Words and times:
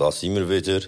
da 0.00 0.10
sind 0.10 0.34
wir 0.34 0.48
wieder. 0.48 0.80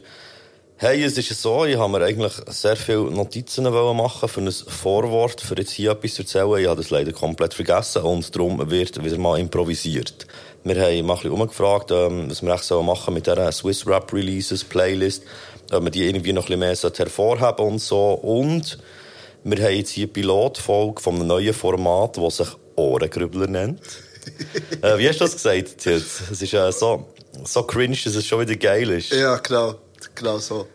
Hey, 0.76 1.04
es 1.04 1.18
ist 1.18 1.40
so, 1.40 1.66
ich 1.66 1.76
habe 1.76 1.92
mir 1.92 2.04
eigentlich 2.04 2.32
sehr 2.46 2.76
viele 2.76 3.10
Notizen 3.10 3.64
machen 3.64 4.28
für 4.28 4.40
ein 4.40 4.50
Vorwort, 4.50 5.42
für 5.42 5.54
jetzt 5.56 5.72
hier 5.72 5.90
etwas 5.90 6.14
zu 6.14 6.22
erzählen. 6.22 6.58
Ich 6.58 6.66
habe 6.66 6.80
das 6.80 6.88
leider 6.88 7.12
komplett 7.12 7.52
vergessen 7.52 8.02
und 8.02 8.34
darum 8.34 8.70
wird 8.70 9.04
wieder 9.04 9.18
mal 9.18 9.38
improvisiert. 9.38 10.26
Wir 10.64 10.74
haben 10.76 11.06
mal 11.06 11.12
ein 11.12 11.18
bisschen 11.18 11.30
umgefragt, 11.32 11.90
ähm, 11.90 12.30
was 12.30 12.42
wir 12.42 12.54
echt 12.54 12.64
so 12.64 12.82
machen 12.82 13.12
mit 13.12 13.26
dieser 13.26 13.52
Swiss 13.52 13.86
Rap 13.86 14.12
Releases 14.14 14.64
Playlist, 14.64 15.24
ob 15.70 15.84
wir 15.84 15.90
die 15.90 16.04
irgendwie 16.04 16.32
noch 16.32 16.48
ein 16.48 16.58
bisschen 16.58 16.90
mehr 16.90 16.96
hervorheben 16.96 17.66
und 17.66 17.78
so. 17.78 18.12
Und 18.14 18.78
wir 19.44 19.62
haben 19.62 19.74
jetzt 19.74 19.90
hier 19.90 20.04
eine 20.04 20.12
Pilotfolge 20.12 21.02
von 21.02 21.16
einem 21.16 21.26
neuen 21.26 21.52
Format, 21.52 22.16
das 22.16 22.38
sich 22.38 22.48
Ohrengrübler 22.76 23.46
nennt. 23.46 23.80
äh, 24.82 24.98
wie 24.98 25.08
hast 25.08 25.20
du 25.20 25.24
das 25.24 25.34
gesagt, 25.34 25.86
Es 25.86 26.40
ist 26.42 26.54
äh, 26.54 26.72
so, 26.72 27.11
so 27.44 27.62
cringe, 27.62 27.96
dass 28.04 28.14
es 28.14 28.26
schon 28.26 28.40
wieder 28.40 28.56
geil 28.56 28.90
ist. 28.90 29.12
Ja, 29.12 29.36
genau. 29.36 29.74
Genau 30.14 30.38
so. 30.38 30.66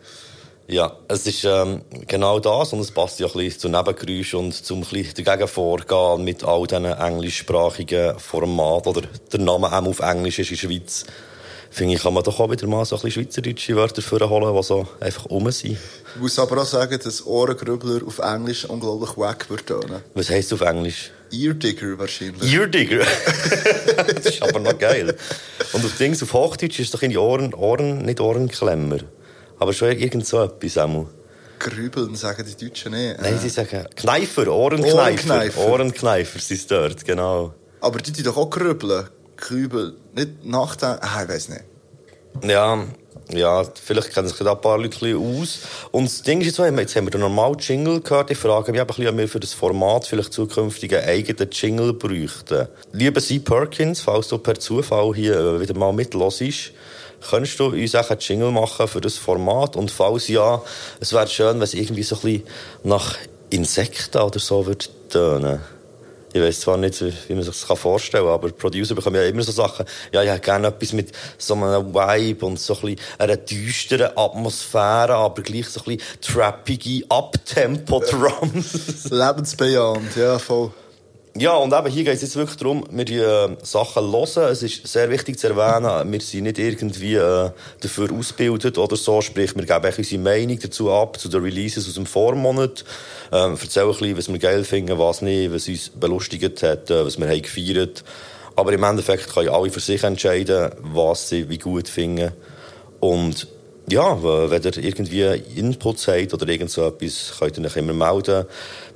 Ja, 0.70 0.98
es 1.08 1.26
ist 1.26 1.46
ähm, 1.46 1.82
genau 2.08 2.40
das 2.40 2.74
und 2.74 2.82
es 2.82 2.92
passt 2.92 3.22
ja 3.22 3.28
ein 3.28 3.34
bisschen 3.34 3.60
zu 3.60 3.70
Nebengeräuschen 3.70 4.40
und 4.40 4.54
zum 4.54 4.80
ein 4.80 4.90
bisschen 4.90 5.24
dagegen 5.24 5.48
vorgehen 5.48 6.26
mit 6.26 6.44
all 6.44 6.68
diesen 6.68 6.84
englischsprachigen 6.84 8.20
Formaten 8.20 8.90
oder 8.90 9.02
der 9.32 9.40
Name 9.40 9.68
auch 9.68 9.86
auf 9.86 10.00
Englisch 10.00 10.40
ist 10.40 10.52
in 10.52 10.58
der 10.58 10.68
Schweiz. 10.68 11.06
Finde 11.70 11.96
ich, 11.96 12.02
kann 12.02 12.14
man 12.14 12.24
doch 12.24 12.40
auch 12.40 12.50
wieder 12.50 12.68
mal 12.68 12.86
so 12.86 12.96
ein 12.96 13.02
bisschen 13.02 13.24
schweizerdeutsche 13.24 13.76
Wörter 13.76 14.02
vorholen, 14.02 14.56
die 14.56 14.64
so 14.64 14.88
einfach 15.00 15.26
um 15.26 15.52
sind. 15.52 15.78
Ich 16.16 16.22
muss 16.22 16.40
aber 16.40 16.62
auch 16.62 16.66
sagen, 16.66 17.00
dass 17.04 17.26
Ohrengrübler 17.26 18.06
auf 18.06 18.20
Englisch 18.20 18.66
unglaublich 18.66 19.18
wack 19.18 19.50
wird 19.50 19.68
tönen. 19.68 20.02
Was 20.14 20.30
heisst 20.30 20.54
auf 20.54 20.62
Englisch? 20.62 21.12
Eardigger 21.32 22.00
wahrscheinlich. 22.00 22.54
Eardigger? 22.54 23.00
das 23.98 24.26
ist 24.26 24.42
aber 24.42 24.60
noch 24.60 24.78
geil. 24.78 25.16
Und 25.74 25.86
auf 25.86 25.98
Dings, 25.98 26.24
auf 26.24 26.34
Hochdeutsch 26.34 26.80
ist 26.80 26.94
doch 26.94 27.02
in 27.02 27.12
die 27.12 27.18
Ohren, 27.18 27.54
Ohren, 27.54 28.06
nicht 28.06 28.22
Ohrenklemmer. 28.22 29.00
Aber 29.60 29.74
schon 29.74 29.92
irgend 29.92 30.26
so 30.26 30.44
etwas 30.44 30.78
einmal. 30.78 31.08
Grübeln 31.60 32.16
sagen 32.16 32.46
die 32.48 32.66
Deutschen 32.66 32.94
nicht. 32.94 33.20
Nein, 33.20 33.40
sie 33.40 33.50
sagen 33.50 33.86
Kneifer, 33.96 34.48
Ohrenkneifer. 34.48 34.96
Ohrenkneifer, 34.96 35.68
Ohrenkneifer 35.68 36.40
sind 36.40 36.72
dort, 36.72 37.04
genau. 37.04 37.54
Aber 37.82 38.00
die 38.00 38.12
tun 38.12 38.24
doch 38.24 38.38
auch 38.38 38.50
grübeln. 38.50 39.08
Grübeln. 39.38 39.94
Nicht 40.14 40.46
nachdenken. 40.46 41.00
Ah, 41.02 41.24
ich 41.24 41.30
weiß 41.30 41.50
nicht. 41.50 41.64
Ja, 42.44 42.84
ja, 43.30 43.64
vielleicht 43.84 44.14
kennen 44.14 44.28
sich 44.28 44.40
ein 44.40 44.62
paar 44.62 44.78
Leute 44.78 45.18
aus. 45.18 45.60
Und 45.92 46.06
das 46.06 46.22
Ding 46.22 46.40
ist 46.40 46.58
jetzt 46.58 46.60
jetzt 46.60 46.96
haben 46.96 47.06
wir 47.06 47.12
den 47.12 47.22
normalen 47.22 47.58
Jingle 47.60 48.00
gehört. 48.00 48.32
Ich 48.32 48.38
frage 48.38 48.72
mich 48.72 48.82
ob 48.82 48.98
wir 48.98 49.28
für 49.28 49.40
das 49.40 49.54
Format 49.54 50.08
vielleicht 50.08 50.32
zukünftig 50.32 50.96
einen 50.96 51.10
eigenen 51.10 51.50
Jingle 51.52 51.94
bräuchten. 51.94 52.68
Lieber 52.94 53.20
Sie 53.20 53.40
Perkins, 53.40 54.02
falls 54.02 54.30
du 54.30 54.38
per 54.38 54.58
Zufall 54.60 55.14
hier 55.14 55.38
äh, 55.38 55.60
wieder 55.60 55.78
mal 55.78 55.92
mitlässt, 55.92 56.72
könntest 57.30 57.60
du 57.60 57.66
uns 57.66 57.96
auch 57.96 58.10
einen 58.10 58.20
Jingle 58.22 58.52
machen 58.52 58.88
für 58.88 59.02
das 59.02 59.18
Format? 59.18 59.76
Und 59.76 59.92
falls 59.92 60.30
ja, 60.30 60.62
es 61.02 61.12
wäre 61.12 61.28
schön, 61.28 61.56
wenn 61.56 61.64
es 61.64 61.74
irgendwie 61.74 62.04
so 62.04 62.16
ein 62.16 62.22
bisschen 62.22 62.44
nach 62.84 63.18
Insekten 63.50 64.22
oder 64.22 64.40
so 64.40 64.66
würde 64.66 64.86
tönen. 65.10 65.60
Ich 66.34 66.42
weiß 66.42 66.60
zwar 66.62 66.78
nicht, 66.78 67.02
wie 67.02 67.34
man 67.34 67.44
sich 67.44 67.60
das 67.60 67.80
vorstellen 67.80 68.26
kann, 68.26 68.34
aber 68.34 68.50
Producer 68.50 68.96
bekommen 68.96 69.16
ja 69.16 69.24
immer 69.24 69.44
so 69.44 69.52
Sachen. 69.52 69.86
Ja, 70.12 70.22
ich 70.24 70.30
hätte 70.30 70.42
gerne 70.42 70.68
etwas 70.68 70.94
mit 70.94 71.12
so 71.38 71.54
einem 71.54 71.94
Vibe 71.94 72.46
und 72.46 72.60
so 72.60 72.76
ein 72.76 72.82
bisschen 72.82 73.00
einer 73.18 73.38
düsteren 73.38 74.12
Atmosphäre, 74.16 75.16
aber 75.16 75.42
gleich 75.42 75.70
so 75.70 75.82
ein 75.82 75.98
bisschen 75.98 76.22
trappige 76.22 77.06
Uptempo-Drums. 77.10 79.06
Lebensbejahend, 79.10 80.16
ja, 80.16 80.38
voll. 80.38 80.72
Ja, 81.40 81.56
und 81.56 81.72
eben 81.72 81.88
hier 81.88 82.04
geht 82.04 82.16
es 82.16 82.24
jetzt 82.24 82.36
wirklich 82.36 82.58
darum, 82.58 82.84
wir 82.90 83.06
die 83.06 83.20
äh, 83.20 83.56
Sachen 83.62 84.12
hören. 84.12 84.52
Es 84.52 84.64
ist 84.64 84.88
sehr 84.88 85.12
wichtig 85.12 85.38
zu 85.38 85.50
erwähnen, 85.50 86.12
wir 86.12 86.22
sind 86.22 86.46
nicht 86.46 86.58
irgendwie 86.58 87.14
äh, 87.14 87.52
dafür 87.80 88.12
ausgebildet 88.12 88.80
oder 88.80 88.96
so. 88.96 89.22
Sprich, 89.22 89.56
wir 89.56 89.64
geben 89.64 89.94
unsere 89.96 90.20
Meinung 90.20 90.58
dazu 90.60 90.92
ab, 90.92 91.20
zu 91.20 91.30
den 91.30 91.44
Releases 91.44 91.88
aus 91.88 91.94
dem 91.94 92.08
Vormonat. 92.08 92.84
Ähm, 93.32 93.52
erzählen 93.52 93.86
ein 93.86 93.92
bisschen, 93.92 94.18
was 94.18 94.30
wir 94.30 94.40
geil 94.40 94.64
finden, 94.64 94.98
was 94.98 95.22
nicht, 95.22 95.54
was 95.54 95.68
uns 95.68 95.90
belustigt 95.90 96.64
hat, 96.64 96.90
äh, 96.90 97.06
was 97.06 97.20
wir 97.20 97.28
haben 97.28 97.42
gefeiert. 97.44 98.04
Aber 98.56 98.74
im 98.74 98.82
Endeffekt 98.82 99.32
können 99.32 99.50
alle 99.50 99.70
für 99.70 99.80
sich 99.80 100.04
entscheiden, 100.04 100.72
was 100.80 101.30
sie 101.30 101.50
wie 101.50 101.60
gut 101.60 101.88
finden. 101.88 102.32
Und 103.00 103.48
ja, 103.90 104.22
wenn 104.22 104.64
ihr 104.64 104.78
irgendwie 104.78 105.24
Inputs 105.56 106.08
habt 106.08 106.34
oder 106.34 106.48
irgend 106.50 106.70
so 106.70 106.86
etwas, 106.86 107.36
könnt 107.40 107.58
ihr 107.58 107.66
euch 107.66 107.78
immer 107.78 107.94
melden. 107.94 108.46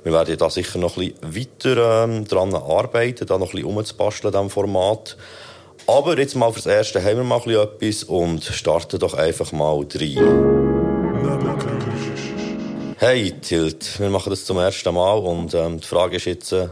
Wir 0.04 0.12
werden 0.12 0.36
da 0.36 0.50
sicher 0.50 0.78
noch 0.78 0.96
ein 0.96 1.12
bisschen 1.12 1.36
weiter 1.36 2.04
ähm, 2.04 2.26
daran 2.26 2.54
arbeiten, 2.54 3.26
da 3.26 3.38
noch 3.38 3.48
ein 3.48 3.52
bisschen 3.52 3.76
umzubasteln, 3.76 4.32
diesem 4.32 4.50
Format. 4.50 5.16
Aber 5.86 6.18
jetzt 6.18 6.34
mal 6.34 6.52
fürs 6.52 6.66
Erste 6.66 7.02
haben 7.02 7.18
wir 7.18 7.24
mal 7.24 7.40
ein 7.40 7.44
bisschen 7.44 7.62
etwas 7.62 8.04
und 8.04 8.44
starten 8.44 8.98
doch 8.98 9.14
einfach 9.14 9.52
mal 9.52 9.86
rein. 9.94 10.52
Hey 12.98 13.32
Tilt, 13.40 13.98
wir 14.00 14.10
machen 14.10 14.30
das 14.30 14.44
zum 14.44 14.58
ersten 14.58 14.94
Mal 14.94 15.18
und 15.18 15.54
ähm, 15.54 15.80
die 15.80 15.86
Frage 15.86 16.16
ist 16.16 16.26
jetzt, 16.26 16.52
äh, 16.52 16.68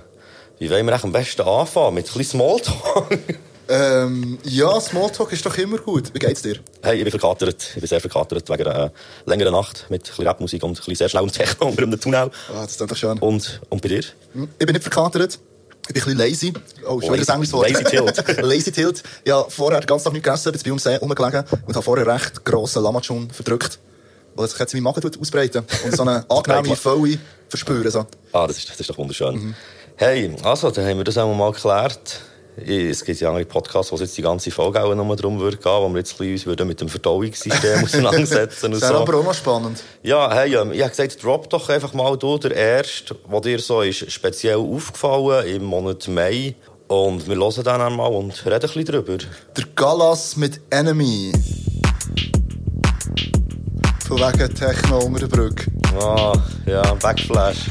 wie 0.58 0.70
wollen 0.70 0.86
wir 0.86 1.02
am 1.02 1.12
besten 1.12 1.42
anfangen? 1.42 1.94
Mit 1.94 2.06
ein 2.06 2.18
bisschen 2.18 2.40
Smalltalk? 2.40 3.18
Ähm, 3.70 4.38
ja, 4.42 4.80
Smalltalk 4.80 5.32
ist 5.32 5.46
doch 5.46 5.56
immer 5.56 5.78
gut. 5.78 6.12
Wie 6.12 6.18
geht's 6.18 6.42
dir? 6.42 6.56
Hey, 6.82 6.96
ich 6.96 7.04
bin 7.04 7.12
verkatert. 7.12 7.68
Ich 7.74 7.80
bin 7.80 7.86
sehr 7.86 8.00
verkatert 8.00 8.50
wegen 8.50 8.66
einer 8.66 8.86
äh, 8.86 8.90
längeren 9.26 9.52
Nacht 9.52 9.86
mit 9.90 10.02
ein 10.02 10.08
bisschen 10.08 10.26
Rapmusik 10.26 10.64
und 10.64 10.70
ein 10.70 10.74
bisschen 10.74 10.96
sehr 10.96 11.08
schlauem 11.08 11.30
Techno 11.30 11.66
unter 11.68 11.84
einem 11.84 12.00
Tunnel. 12.00 12.32
Ah, 12.48 12.62
das 12.62 12.72
ist 12.72 12.80
doch 12.80 12.96
schön. 12.96 13.16
Und, 13.20 13.60
und 13.68 13.80
bei 13.80 13.88
dir? 13.88 14.02
Hm, 14.32 14.48
ich 14.58 14.66
bin 14.66 14.74
nicht 14.74 14.82
verkatert. 14.82 15.38
Ich 15.86 15.94
bin 15.94 16.02
ein 16.02 16.16
bisschen 16.16 16.18
lazy. 16.18 16.52
Oh, 16.84 17.00
schon 17.00 17.14
wieder 17.14 17.32
ein 17.32 17.34
englisches 17.34 17.52
Wort. 17.52 17.70
Lazy 17.70 17.84
Tilt. 17.84 18.38
lazy 18.42 18.72
Tilt. 18.72 19.02
Ja, 19.24 19.44
vorher 19.44 19.80
den 19.80 19.86
ganzen 19.86 20.04
Tag 20.04 20.12
nichts 20.14 20.26
gegessen, 20.26 20.52
bin 20.52 20.62
bei 20.64 20.72
uns 20.72 21.00
rumgelegen 21.02 21.44
und 21.66 21.74
habe 21.74 21.84
vorher 21.84 22.06
recht 22.08 22.44
grossen 22.44 22.82
Lamachun 22.82 23.30
verdrückt. 23.30 23.78
Weil 24.34 24.48
sich 24.48 24.58
jetzt 24.58 24.74
in 24.74 24.82
meinem 24.82 24.94
Magen 24.94 25.20
ausbreiten 25.20 25.64
und 25.84 25.96
so 25.96 26.02
eine 26.02 26.24
angenehme 26.28 26.74
Fülle 26.74 27.18
verspüren. 27.48 27.90
So. 27.90 28.04
Ah, 28.32 28.48
das 28.48 28.58
ist, 28.58 28.68
das 28.68 28.80
ist 28.80 28.90
doch 28.90 28.98
wunderschön. 28.98 29.34
Mhm. 29.34 29.54
Hey, 29.94 30.34
also, 30.42 30.72
dann 30.72 30.86
haben 30.86 30.96
wir 30.96 31.04
das 31.04 31.18
auch 31.18 31.32
mal 31.32 31.52
geklärt. 31.52 32.20
Es 32.56 33.04
gibt 33.04 33.20
ja 33.20 33.28
andere 33.28 33.46
Podcasts, 33.46 33.90
wo 33.90 33.96
es 33.96 34.02
jetzt 34.02 34.18
die 34.18 34.22
ganze 34.22 34.50
Folge 34.50 34.82
auch 34.82 34.94
noch 34.94 35.16
darum 35.16 35.38
würde 35.38 35.56
gehen, 35.56 35.72
wo 35.72 35.88
wir 35.88 35.98
jetzt 35.98 36.20
ein 36.20 36.32
bisschen 36.32 36.66
mit 36.66 36.80
dem 36.80 36.88
Verdauungssystem 36.88 37.84
auseinandersetzen 37.84 38.72
Das 38.72 38.82
wäre 38.82 38.92
so. 38.92 38.98
aber 39.00 39.18
auch 39.18 39.24
noch 39.24 39.34
spannend. 39.34 39.82
Ja, 40.02 40.32
hey, 40.32 40.54
ähm, 40.54 40.72
ich 40.72 40.80
habe 40.80 40.90
gesagt, 40.90 41.22
drop 41.22 41.48
doch 41.48 41.68
einfach 41.68 41.94
mal 41.94 42.16
du, 42.16 42.38
der 42.38 42.54
erste, 42.54 43.14
der 43.30 43.40
dir 43.40 43.58
so 43.60 43.82
ist 43.82 44.10
speziell 44.10 44.56
aufgefallen 44.56 45.46
im 45.46 45.64
Monat 45.64 46.08
Mai. 46.08 46.54
Und 46.88 47.28
wir 47.28 47.36
hören 47.36 47.62
dann 47.62 47.80
einmal 47.80 48.10
und 48.10 48.44
reden 48.44 48.54
ein 48.54 48.60
bisschen 48.60 48.84
drüber. 48.84 49.18
Der 49.56 49.64
Galas 49.76 50.36
mit 50.36 50.60
Enemy. 50.70 51.32
Von 54.08 54.18
wegen 54.18 54.54
Techno 54.56 54.98
unter 54.98 55.20
der 55.20 55.28
Brücke. 55.28 55.70
Ah, 56.00 56.32
ja, 56.66 56.94
Backflash. 56.94 57.66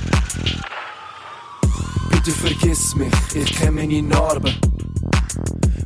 Bitte 2.30 2.42
vergiss 2.42 2.96
mich, 2.96 3.12
ich 3.34 3.58
kenne 3.58 3.72
meine 3.72 4.04
Narben. 4.04 4.54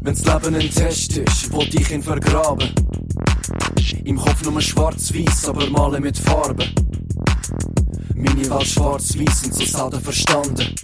Wenn's 0.01 0.25
Leben 0.25 0.55
ein 0.55 0.69
Test 0.69 1.15
ist, 1.15 1.53
wollt 1.53 1.73
ich 1.73 1.89
ihn 1.89 2.03
vergraben. 2.03 2.69
Im 4.03 4.17
Kopf 4.17 4.43
nur 4.43 4.59
schwarz-weiß, 4.59 5.47
aber 5.47 5.69
malen 5.69 6.03
mit 6.03 6.17
Farbe. 6.17 6.65
Meine 8.15 8.49
Welt 8.49 8.67
schwarz-weiß 8.67 9.45
und 9.45 9.53
so 9.53 9.65
selten 9.65 10.01
verstanden. 10.01 10.75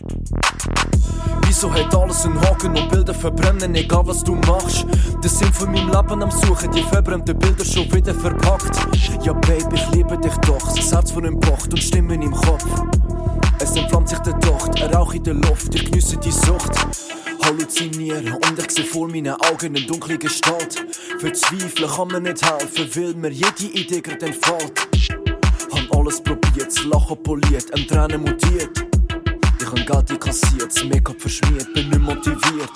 Wieso 1.46 1.74
hat 1.74 1.94
alles 1.94 2.26
einen 2.26 2.40
Haken 2.40 2.78
und 2.78 2.90
Bilder 2.90 3.14
verbrennen, 3.14 3.76
egal 3.76 4.08
was 4.08 4.24
du 4.24 4.36
machst? 4.36 4.86
Das 5.22 5.40
sind 5.40 5.54
von 5.54 5.74
meinem 5.74 5.88
Leben 5.88 6.24
am 6.24 6.32
Suchen, 6.32 6.72
die 6.72 6.84
verbrannten 6.84 7.38
Bilder 7.38 7.66
schon 7.66 7.92
wieder 7.94 8.14
verpackt. 8.14 8.78
Ja, 9.24 9.34
Baby, 9.34 9.76
ich 9.76 9.92
liebe 9.92 10.18
dich 10.20 10.38
doch, 10.38 10.74
das 10.74 10.90
Herz 10.94 11.12
von 11.12 11.26
ihm 11.26 11.38
pocht 11.38 11.74
und 11.74 11.84
Stimmen 11.84 12.22
im 12.22 12.32
Kopf. 12.32 12.66
Es 13.62 13.76
entflammt 13.76 14.10
sich 14.10 14.20
der 14.20 14.34
Docht, 14.34 14.82
ein 14.82 14.94
Rauch 14.94 15.14
in 15.14 15.24
der 15.24 15.34
Luft, 15.34 15.76
ich 15.76 15.86
geniesse 15.86 16.18
die 16.18 16.32
Sucht. 16.32 16.72
Halluzinieren 17.44 18.34
und 18.34 18.60
ich 18.60 18.72
sehe 18.72 18.86
vor 18.86 19.08
meinen 19.08 19.34
Augen 19.34 19.76
eine 19.76 19.82
dunkle 19.86 20.18
Gestalt. 20.18 20.86
Verzweifeln 21.20 21.90
kann 21.90 22.08
mir 22.08 22.22
nicht 22.22 22.46
helfen, 22.46 22.90
weil 22.96 23.14
mir 23.16 23.32
jede 23.32 23.74
Idee 23.74 24.02
gerade 24.02 24.28
entfällt. 24.28 24.88
Hab 25.72 25.98
alles 25.98 26.22
probiert, 26.22 26.68
das 26.68 26.84
Lachen 26.86 27.22
poliert, 27.24 27.74
ein 27.74 27.86
Tränen 27.88 28.22
mutiert. 28.22 28.86
Ich 29.60 29.68
hab 29.68 30.08
Geld 30.08 30.22
kassiert, 30.22 30.76
das 30.76 30.84
Make-up 30.86 31.20
verschmiert, 31.20 31.74
bin 31.74 31.90
nicht 31.90 32.00
motiviert. 32.00 32.72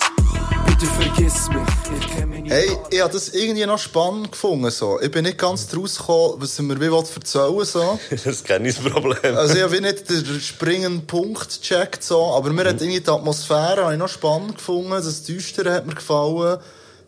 Bitte 0.84 0.96
vergiss 0.96 1.48
mich, 1.48 2.50
Hey, 2.52 2.76
ich 2.90 3.00
habe 3.00 3.12
das 3.12 3.30
irgendwie 3.30 3.64
noch 3.64 3.78
spannend 3.78 4.32
gefunden. 4.32 4.70
So. 4.70 5.00
Ich 5.00 5.10
bin 5.10 5.24
nicht 5.24 5.38
ganz 5.38 5.66
draus 5.66 5.96
gekommen, 5.96 6.34
was 6.38 6.58
mir 6.60 6.78
wie 6.78 6.94
erzählen 6.94 7.64
so. 7.64 7.98
Das 8.24 8.44
kenne 8.44 8.68
ich 8.68 8.76
das 8.76 8.84
Problem. 8.84 9.36
Also 9.36 9.54
ich 9.56 9.62
habe 9.62 9.80
nicht 9.80 10.10
den 10.10 10.40
springenden 10.40 11.06
Punkt 11.06 11.62
gecheckt, 11.62 12.04
so. 12.04 12.34
aber 12.34 12.50
mir 12.50 12.64
mhm. 12.64 12.68
hat 12.68 12.82
irgendwie 12.82 13.00
die 13.00 13.10
Atmosphäre 13.10 13.92
ich 13.92 13.98
noch 13.98 14.08
spannend 14.08 14.56
gefunden. 14.56 14.90
Das 14.90 15.22
Düstere 15.22 15.72
hat 15.72 15.86
mir 15.86 15.94
gefallen. 15.94 16.58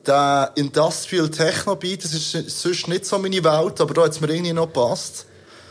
Der 0.06 0.52
Industrial 0.54 1.28
Techno 1.28 1.76
Beat, 1.76 2.04
das 2.04 2.14
ist 2.14 2.60
sonst 2.60 2.88
nicht 2.88 3.04
so 3.04 3.18
meine 3.18 3.44
Welt, 3.44 3.80
aber 3.80 3.92
da 3.92 4.04
hat 4.04 4.12
es 4.12 4.20
mir 4.20 4.30
irgendwie 4.30 4.52
noch 4.52 4.66
gepasst. 4.66 5.26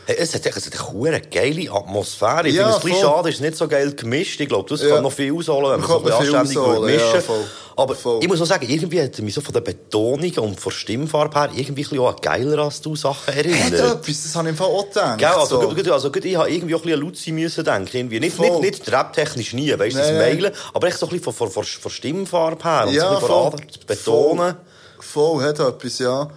Hey, 0.08 0.16
es 0.20 0.32
hat, 0.34 0.46
es 0.46 0.66
hat 0.66 0.72
eine 1.04 1.20
geile 1.20 1.68
Atmosphäre. 1.72 2.46
Ich 2.46 2.54
Ja, 2.54 2.70
finde 2.78 2.96
es 2.96 3.02
ein 3.02 3.08
schade, 3.08 3.28
es 3.28 3.34
ist 3.36 3.40
nicht 3.40 3.56
so 3.56 3.66
geil 3.66 3.92
gemischt. 3.92 4.40
Ich 4.40 4.48
glaube, 4.48 4.68
das 4.68 4.80
Ja. 4.80 4.90
kann 4.94 5.02
noch 5.02 5.10
viel 5.12 5.34
ausholen, 5.34 5.72
wenn 5.72 5.80
man 5.80 5.88
so 5.88 5.98
noch 5.98 6.38
anständig 6.38 6.80
mischen 6.84 7.14
ja, 7.14 7.20
voll. 7.20 7.44
Aber 7.78 7.94
Voll. 7.94 8.20
ich 8.22 8.28
muss 8.28 8.40
auch 8.40 8.46
sagen, 8.46 8.66
irgendwie 8.70 9.02
hat 9.02 9.18
mich 9.18 9.34
so 9.34 9.40
von 9.42 9.52
der 9.52 9.60
Betonung 9.60 10.32
und 10.38 10.58
von 10.60 10.70
der 10.70 10.76
Stimmfarbe 10.78 11.38
her 11.38 11.50
irgendwie 11.54 11.98
auch 11.98 12.08
an 12.10 12.16
geiler 12.22 12.62
als 12.62 12.80
du 12.80 12.94
Sachen 12.96 13.34
Hat 13.34 13.44
erinnert. 13.44 13.72
etwas, 14.00 14.22
das 14.22 14.34
habe 14.36 14.46
ich 14.48 14.52
im 14.52 14.56
Fall 14.56 14.68
auch 14.68 14.88
gedacht. 14.88 15.18
Gell, 15.18 15.28
also, 15.28 15.60
so. 15.60 15.68
gut, 15.74 15.88
also 15.90 16.10
gut, 16.12 16.24
ich 16.24 16.36
habe 16.36 16.50
irgendwie 16.50 16.74
auch 16.74 16.78
ein 16.78 16.84
bisschen 16.84 17.00
an 17.00 17.06
Luzi 17.06 17.32
müssen 17.32 17.64
denken. 17.64 17.96
Irgendwie. 17.96 18.20
Nicht, 18.20 18.36
Voll. 18.36 18.46
nicht, 18.60 18.62
nicht 18.62 18.92
rap-technisch 18.92 19.52
nie, 19.54 19.76
weißt 19.78 19.94
du, 19.94 19.98
das 19.98 20.08
Nein, 20.08 20.16
nein. 20.18 20.34
Mailen, 20.36 20.52
aber 20.72 20.86
echt 20.86 20.98
so 20.98 21.06
ein 21.06 21.10
bisschen 21.10 21.24
von, 21.24 21.34
von, 21.34 21.50
von, 21.50 21.64
von 21.64 21.90
Stimmfarbe 21.90 22.62
her 22.64 22.84
und 22.86 22.92
so 22.92 22.96
ja, 22.96 23.08
ein 23.08 23.14
bisschen 23.16 23.28
von 23.28 23.52
das 23.66 23.78
Betonen. 23.98 24.56
Voll, 25.00 25.36
voll 25.38 25.42
hat 25.44 25.58
etwas, 25.60 25.98
ja. 25.98 26.30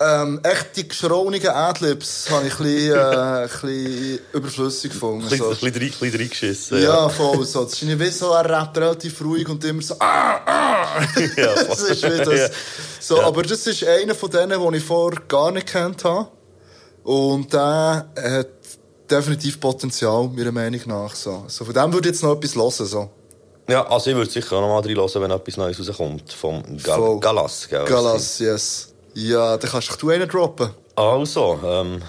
Ähm, 0.00 0.40
echt 0.44 0.76
die 0.76 0.86
geschraunigen 0.86 1.50
Adlibs 1.50 2.30
habe 2.30 2.46
ich 2.46 2.54
ein 2.60 2.64
bisschen, 2.64 2.92
äh, 2.92 3.02
ein 3.42 3.48
bisschen 3.48 4.18
überflüssig 4.32 4.92
gefunden. 4.92 5.24
Ein 5.24 5.28
bisschen, 5.30 5.38
So. 5.38 5.50
ein 5.50 5.72
bisschen, 5.72 5.74
rein- 5.74 5.82
ein 5.82 5.90
bisschen 5.98 6.20
reingeschissen. 6.20 6.82
Ja, 6.82 7.08
voll. 7.08 7.44
So. 7.44 7.64
Das 7.64 7.72
ist 7.72 7.82
nicht 7.82 7.98
wie 7.98 8.10
so, 8.10 8.30
er 8.32 8.48
rappt 8.48 8.78
relativ 8.78 9.20
ruhig 9.22 9.48
und 9.48 9.64
immer 9.64 9.82
so, 9.82 9.94
ah, 9.98 10.40
ah. 10.46 11.00
Ja, 11.36 11.54
das 11.68 11.80
ist 11.80 12.02
wie 12.04 12.16
das. 12.18 12.38
Ja. 12.38 12.48
So, 13.00 13.16
Ja. 13.18 13.26
Aber 13.26 13.42
das 13.42 13.66
ist 13.66 13.82
einer 13.84 14.14
von 14.14 14.30
denen, 14.30 14.60
den 14.60 14.74
ich 14.74 14.84
vorher 14.84 15.20
gar 15.26 15.50
nicht 15.50 15.66
kennt 15.66 16.04
habe. 16.04 16.28
Und 17.02 17.52
der 17.52 18.08
hat 18.16 18.48
definitiv 19.10 19.58
Potenzial, 19.58 20.28
meiner 20.28 20.52
Meinung 20.52 20.80
nach. 20.86 21.14
So. 21.14 21.44
So, 21.48 21.64
von 21.64 21.74
dem 21.74 21.92
würde 21.92 22.08
ich 22.08 22.14
jetzt 22.14 22.22
noch 22.22 22.36
etwas 22.36 22.54
hören. 22.54 22.86
So. 22.86 23.10
Ja, 23.68 23.86
also 23.88 24.10
ich 24.10 24.16
würde 24.16 24.30
sicher 24.30 24.56
auch 24.56 24.60
noch 24.60 24.68
mal 24.68 24.80
reinhören, 24.80 25.22
wenn 25.22 25.30
etwas 25.30 25.56
Neues 25.56 25.78
rauskommt. 25.88 26.32
Vom 26.32 26.62
Gal. 26.82 27.18
Galas. 27.18 27.66
Gell, 27.68 27.84
Galas, 27.84 28.38
yes. 28.38 28.94
Ja, 29.14 29.56
dann 29.56 29.70
kannst 29.70 30.02
du 30.02 30.10
einen 30.10 30.28
droppen. 30.28 30.70
Also, 30.94 31.58
ähm, 31.64 32.02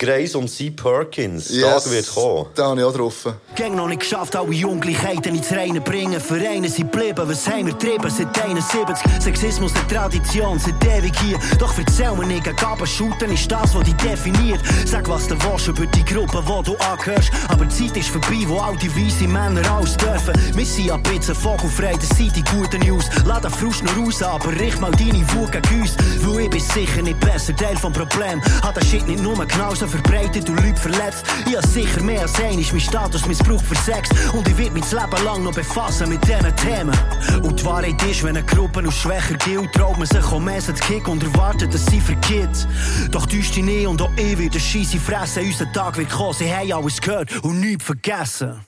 Grace 0.00 0.34
und 0.34 0.48
C. 0.48 0.70
Perkins. 0.70 1.50
Yes. 1.50 1.84
Tag 1.84 1.92
wird 1.92 2.14
kommen. 2.14 2.46
Da 2.54 2.68
habe 2.68 2.80
ich 2.80 2.86
auch 2.86 2.94
drauf. 2.94 3.34
Gang 3.54 3.76
noch 3.76 3.86
nicht 3.86 4.00
geschafft, 4.00 4.34
alle 4.34 4.66
Ungleichheiten 4.66 5.34
ins 5.34 5.52
Reine 5.52 5.82
bringen. 5.82 6.18
Vereine 6.18 6.70
sind 6.70 6.90
geblieben, 6.90 7.22
was 7.28 7.46
haben 7.46 7.66
wir 7.66 7.74
getrieben 7.74 8.08
seit 8.08 8.42
71? 8.42 8.96
Sexismus 9.20 9.72
eine 9.74 9.86
Tradition, 9.88 10.58
seit 10.58 10.82
ewig 10.86 11.12
hier. 11.20 11.38
Doch 11.58 11.76
erzähl 11.76 12.12
mir 12.12 12.24
nicht, 12.24 12.44
Gaben 12.56 12.86
shooten 12.86 13.30
ist 13.30 13.52
das, 13.52 13.74
was 13.74 13.84
dich 13.84 13.94
definiert. 13.96 14.60
Sag, 14.86 15.06
was 15.06 15.28
du 15.28 15.34
willst 15.42 15.68
über 15.68 15.84
die 15.84 16.04
Gruppe, 16.06 16.42
wo 16.46 16.62
du 16.62 16.74
angehörst. 16.76 17.30
Aber 17.48 17.66
die 17.66 17.86
Zeit 17.86 17.98
ist 17.98 18.08
vorbei, 18.08 18.42
wo 18.46 18.58
all 18.58 18.76
die 18.76 18.88
weisse 18.96 19.28
Männer 19.28 19.60
alles 19.70 19.98
dürfen. 19.98 20.32
Wir 20.54 20.64
sind 20.64 20.92
ein 20.92 21.02
bisschen 21.02 21.34
vogelfrei, 21.34 21.92
das 22.00 22.08
sind 22.16 22.34
die 22.34 22.44
guten 22.44 22.80
News. 22.88 23.04
Lass 23.26 23.42
den 23.42 23.50
Frust 23.50 23.84
noch 23.84 23.98
raus, 23.98 24.22
aber 24.22 24.50
richt 24.58 24.80
mal 24.80 24.92
deine 24.92 25.30
Wut 25.34 25.52
gegen 25.52 25.82
uns. 25.82 25.94
Weil 26.22 26.44
ich 26.44 26.50
bin 26.50 26.60
sicher 26.60 27.02
nicht 27.02 27.20
besser, 27.20 27.54
Teil 27.54 27.76
vom 27.76 27.92
Problem. 27.92 28.40
Hat 28.62 28.76
der 28.76 28.84
Shit 28.86 29.06
nicht 29.06 29.22
nur 29.22 29.36
genauso 29.44 29.89
verbreitet 29.90 30.48
und 30.48 30.64
Leute 30.64 30.80
verletzt. 30.80 31.24
Ich 31.46 31.56
hab 31.56 31.66
sicher 31.66 32.02
mehr 32.02 32.22
als 32.22 32.40
ein, 32.40 32.58
ist 32.58 32.72
mein 32.72 32.80
Status 32.80 33.26
Missbrauch 33.26 33.62
für 33.62 33.74
Sex. 33.74 34.08
Und 34.32 34.46
ich 34.48 34.56
werd 34.56 34.72
mich 34.72 34.84
das 34.84 34.92
Leben 34.92 35.24
lang 35.24 35.42
noch 35.42 35.54
befassen 35.54 36.08
mit 36.08 36.22
diesen 36.26 36.56
Themen. 36.56 36.96
Und 37.42 37.60
die 37.60 37.64
Wahrheit 37.64 38.02
ist, 38.04 38.22
wenn 38.22 38.36
eine 38.36 38.46
Gruppe 38.46 38.86
aus 38.86 38.94
schwächer 38.94 39.34
gilt, 39.44 39.72
traut 39.72 39.98
man 39.98 40.06
sich 40.06 40.24
auch 40.24 40.38
mehr 40.38 40.60
zu 40.60 40.72
Kick 40.72 41.08
und 41.08 41.22
erwartet, 41.22 41.74
dass 41.74 41.84
sie 41.86 42.00
vergeht. 42.00 42.66
Doch 43.10 43.26
täuscht 43.26 43.56
dich 43.56 43.64
nie 43.64 43.86
und 43.86 44.00
auch 44.00 44.10
ich 44.16 44.38
wieder 44.38 44.60
scheisse 44.60 44.98
fressen. 44.98 45.44
Unser 45.44 45.72
Tag 45.72 45.96
wird 45.96 46.10
kommen, 46.10 46.34
sie 46.34 46.52
haben 46.52 46.72
alles 46.72 47.00
gehört 47.00 47.42
und 47.42 47.60
nichts 47.60 47.84
vergessen. 47.84 48.64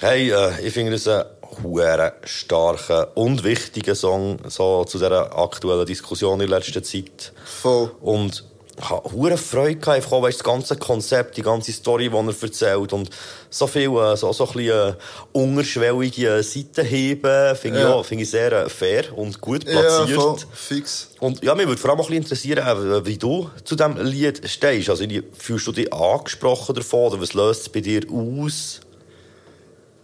Hey, 0.00 0.30
äh, 0.30 0.60
ich 0.66 0.74
finde 0.74 0.92
das 0.92 1.06
einen 1.06 1.24
hure 1.62 2.14
starken 2.24 3.06
und 3.14 3.44
wichtigen 3.44 3.94
Song 3.94 4.38
so 4.48 4.84
zu 4.84 4.98
dieser 4.98 5.36
aktuellen 5.38 5.86
Diskussion 5.86 6.40
in 6.40 6.48
letzter 6.48 6.82
Zeit. 6.82 7.32
Voll. 7.44 7.92
Und 8.00 8.44
ich 8.76 8.90
habe 8.90 9.12
hure 9.12 9.36
Freude 9.36 9.76
gehabt, 9.76 9.96
einfach 9.96 10.12
auch, 10.12 10.22
weißt, 10.22 10.38
das 10.40 10.44
ganze 10.44 10.76
Konzept, 10.76 11.36
die 11.36 11.42
ganze 11.42 11.72
Story, 11.72 12.08
die 12.10 12.16
er 12.16 12.42
erzählt 12.42 12.92
und 12.92 13.08
so 13.48 13.68
viel, 13.68 13.88
äh, 13.96 14.16
so, 14.16 14.32
so 14.32 14.48
ein 14.48 14.52
bisschen 14.52 14.88
äh, 14.90 14.94
unterschwellige 15.32 16.42
Seiten 16.42 16.84
heben, 16.84 17.54
finde 17.56 17.78
ich, 17.78 17.84
Ja. 17.84 17.92
auch- 17.94 18.04
finde 18.04 18.24
ich 18.24 18.30
sehr 18.30 18.50
äh, 18.52 18.68
fair 18.68 19.16
und 19.16 19.40
gut 19.40 19.64
Ja, 19.64 19.80
platziert. 19.80 20.20
voll. 20.20 20.36
Fix. 20.52 21.08
Und 21.20 21.42
ja, 21.44 21.54
mich 21.54 21.68
würde 21.68 21.80
vor 21.80 21.90
allem 21.90 22.00
auch 22.00 22.10
ein 22.10 22.20
bisschen 22.20 22.22
interessieren, 22.56 23.04
wie 23.06 23.16
du 23.16 23.48
zu 23.64 23.76
diesem 23.76 23.96
Lied 24.04 24.42
stehst. 24.50 24.90
Also, 24.90 25.04
fühlst 25.38 25.66
du 25.68 25.72
dich 25.72 25.92
angesprochen 25.92 26.74
davon 26.74 27.12
oder 27.12 27.20
was 27.22 27.32
löst 27.32 27.62
es 27.62 27.68
bei 27.68 27.80
dir 27.80 28.02
aus? 28.10 28.80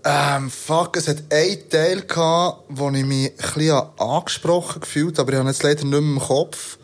Ähm, 0.05 0.49
fuck, 0.49 0.97
es 0.97 1.09
hat 1.09 1.19
einen 1.31 1.69
Teil 1.69 2.03
gehabt, 2.03 2.65
wo 2.69 2.89
ich 2.91 3.05
mich 3.05 3.33
ein 3.33 3.37
bisschen 3.37 3.83
angesprochen 3.99 4.81
gefühlt 4.81 5.19
aber 5.19 5.33
ich 5.33 5.39
habe 5.39 5.49
jetzt 5.49 5.63
leider 5.63 5.83
nicht 5.85 5.91
mehr 5.91 5.99
im 5.99 6.19
Kopf. 6.19 6.79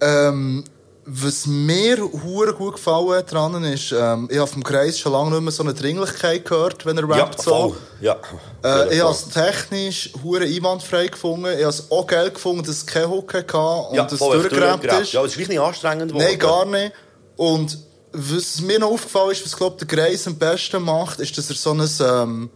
Ähm, 0.00 0.64
was 1.08 1.46
mir 1.46 1.98
hure 1.98 2.52
gut 2.52 2.74
gefallen 2.74 3.24
dran 3.26 3.62
ist, 3.62 3.92
ähm, 3.92 4.28
ich 4.28 4.38
habe 4.38 4.48
vom 4.48 4.64
Kreis 4.64 4.98
schon 4.98 5.12
lange 5.12 5.30
nicht 5.30 5.40
mehr 5.40 5.52
so 5.52 5.62
eine 5.62 5.72
Dringlichkeit 5.72 6.44
gehört, 6.44 6.84
wenn 6.84 6.98
er 6.98 7.08
rappt 7.08 7.42
so. 7.42 7.50
voll. 7.50 7.76
Ja. 8.00 8.16
Äh, 8.64 8.96
ich 8.96 9.00
habe 9.00 9.12
es 9.12 9.28
technisch 9.28 10.10
hure 10.24 10.44
einwandfrei 10.44 11.06
gefunden. 11.06 11.46
Ich 11.46 11.60
habe 11.64 11.70
es 11.70 11.90
auch 11.92 12.06
geil 12.08 12.30
gefunden, 12.30 12.64
dass 12.64 12.78
es 12.78 12.86
keine 12.86 13.08
Hook 13.08 13.32
hatte 13.34 13.56
und 13.56 13.94
ja, 13.94 14.02
dass 14.02 14.14
es 14.14 14.18
durchgerappt. 14.18 14.84
ist. 14.84 15.12
Ja, 15.12 15.20
es 15.20 15.32
ist 15.32 15.38
wirklich 15.38 15.48
nicht 15.48 15.60
anstrengend 15.60 16.08
geworden. 16.08 16.26
Nein, 16.28 16.38
gar 16.40 16.66
nicht. 16.66 16.92
Und 17.36 17.78
was 18.12 18.60
mir 18.60 18.80
noch 18.80 18.90
aufgefallen 18.90 19.30
ist, 19.30 19.44
was 19.44 19.56
glaub, 19.56 19.78
der 19.78 19.86
Greis 19.86 20.26
am 20.26 20.36
besten 20.36 20.82
macht, 20.82 21.20
ist, 21.20 21.38
dass 21.38 21.48
er 21.50 21.56
so 21.56 21.70
ein, 21.70 21.88
ähm, 22.00 22.50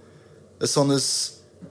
so 0.58 0.82
ein 0.82 1.00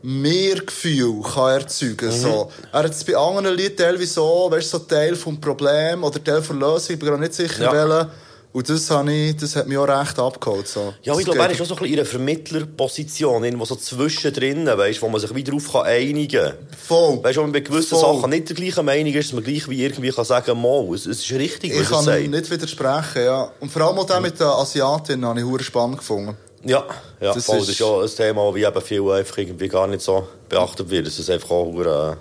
Mehrgefühl 0.01 1.21
kann 1.21 1.59
erzeugen 1.62 2.12
so. 2.12 2.51
Er 2.71 2.83
hat 2.83 2.91
es 2.91 3.03
bei 3.03 3.15
anderen 3.15 3.56
Liedern 3.57 3.75
teilweise 3.77 4.13
so, 4.13 4.47
weißt, 4.50 4.69
so 4.69 4.80
Teil 4.80 5.15
vom 5.15 5.39
Problem 5.41 6.03
oder 6.03 6.24
Teil 6.24 6.41
der 6.41 6.56
Lösung, 6.56 6.94
ich 6.94 7.00
bin 7.00 7.09
gerade 7.09 7.21
nicht 7.21 7.33
sicher, 7.33 7.63
Ja. 7.65 7.74
welchen. 7.74 8.09
Und 8.51 8.68
das, 8.68 8.89
habe 8.89 9.13
ich, 9.13 9.36
das 9.38 9.56
hat 9.56 9.68
mich 9.68 9.77
auch 9.77 9.88
recht 9.88 10.18
abgeholt. 10.18 10.68
So. 10.68 10.91
Ja, 11.03 11.15
ich 11.15 11.24
glaube, 11.24 11.38
er 11.39 11.51
ist 11.51 11.62
auch 11.62 11.65
so 11.68 11.75
ein 11.75 11.81
bisschen 11.81 11.94
in 11.94 12.00
einer 12.00 12.06
Vermittlerposition, 12.09 13.44
irgendwo 13.44 13.65
so 13.65 13.75
zwischendrin, 13.75 14.65
weißt, 14.65 15.03
wo 15.03 15.07
man 15.09 15.21
sich 15.21 15.36
wieder 15.36 15.51
darauf 15.51 15.75
einigen 15.86 16.42
kann. 16.42 16.53
Voll. 16.88 17.24
Weißt 17.24 17.38
du, 17.38 17.42
wo 17.42 17.44
man 17.44 17.51
bei 17.51 17.59
gewissen 17.59 17.89
Voll. 18.00 18.15
Sachen 18.18 18.31
nicht 18.31 18.50
der 18.50 18.56
gleichen 18.56 18.85
Meinung 18.85 19.13
ist, 19.13 19.27
dass 19.30 19.33
man 19.35 19.44
gleich 19.44 19.69
wie 19.69 19.83
irgendwie 19.85 20.09
kann 20.12 20.25
sagen, 20.25 20.59
mal, 20.59 20.83
es, 20.95 21.06
es 21.06 21.19
ist 21.19 21.31
richtig, 21.33 21.74
was 21.74 21.81
Ich 21.81 21.89
er 21.89 21.95
kann 21.95 22.03
sagt. 22.06 22.27
nicht 22.27 22.50
widersprechen, 22.50 23.24
ja. 23.24 23.51
Und 23.59 23.71
vor 23.71 23.83
allem 23.83 24.00
auch 24.00 24.06
den 24.07 24.21
mit 24.24 24.39
der 24.39 24.47
Asiatin 24.47 25.24
habe 25.25 25.39
ich 25.39 25.45
hure 25.45 25.63
spannend 25.63 26.00
gefunden. 26.00 26.35
Ja, 26.63 26.85
ja 27.21 27.33
Das 27.33 27.45
voll. 27.45 27.57
ist- 27.59 27.67
Das 27.69 27.75
ist 27.75 27.79
ja 27.79 28.01
ein 28.01 28.33
Thema, 28.33 28.53
wie 28.53 28.63
eben 28.63 28.81
viel 28.81 29.09
einfach 29.11 29.38
irgendwie 29.38 29.68
gar 29.68 29.87
nicht 29.87 30.01
so 30.01 30.28
beachtet 30.49 30.89
wird, 30.89 31.07
dass 31.07 31.18
es 31.19 31.30
einfach 31.30 31.51
auch 31.51 31.73
äh, 31.80 32.16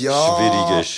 Ja. 0.00 0.36
schwierig 0.36 0.80
ist. 0.86 0.92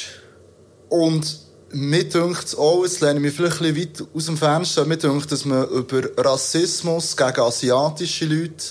Und 0.88 1.38
mir 1.70 2.04
dünkt 2.08 2.44
es 2.44 2.54
auch, 2.56 2.84
jetzt 2.84 3.00
lehne 3.00 3.14
ich 3.14 3.20
mich 3.20 3.34
vielleicht 3.34 3.60
ein 3.62 3.74
bisschen 3.74 4.00
weit 4.00 4.16
aus 4.16 4.26
dem 4.26 4.36
Fenster, 4.36 4.84
mir 4.84 4.96
dünkt, 4.98 5.32
dass 5.32 5.44
man 5.44 5.66
über 5.68 6.02
Rassismus 6.18 7.16
gegen 7.16 7.40
asiatische 7.40 8.26
Leute 8.26 8.64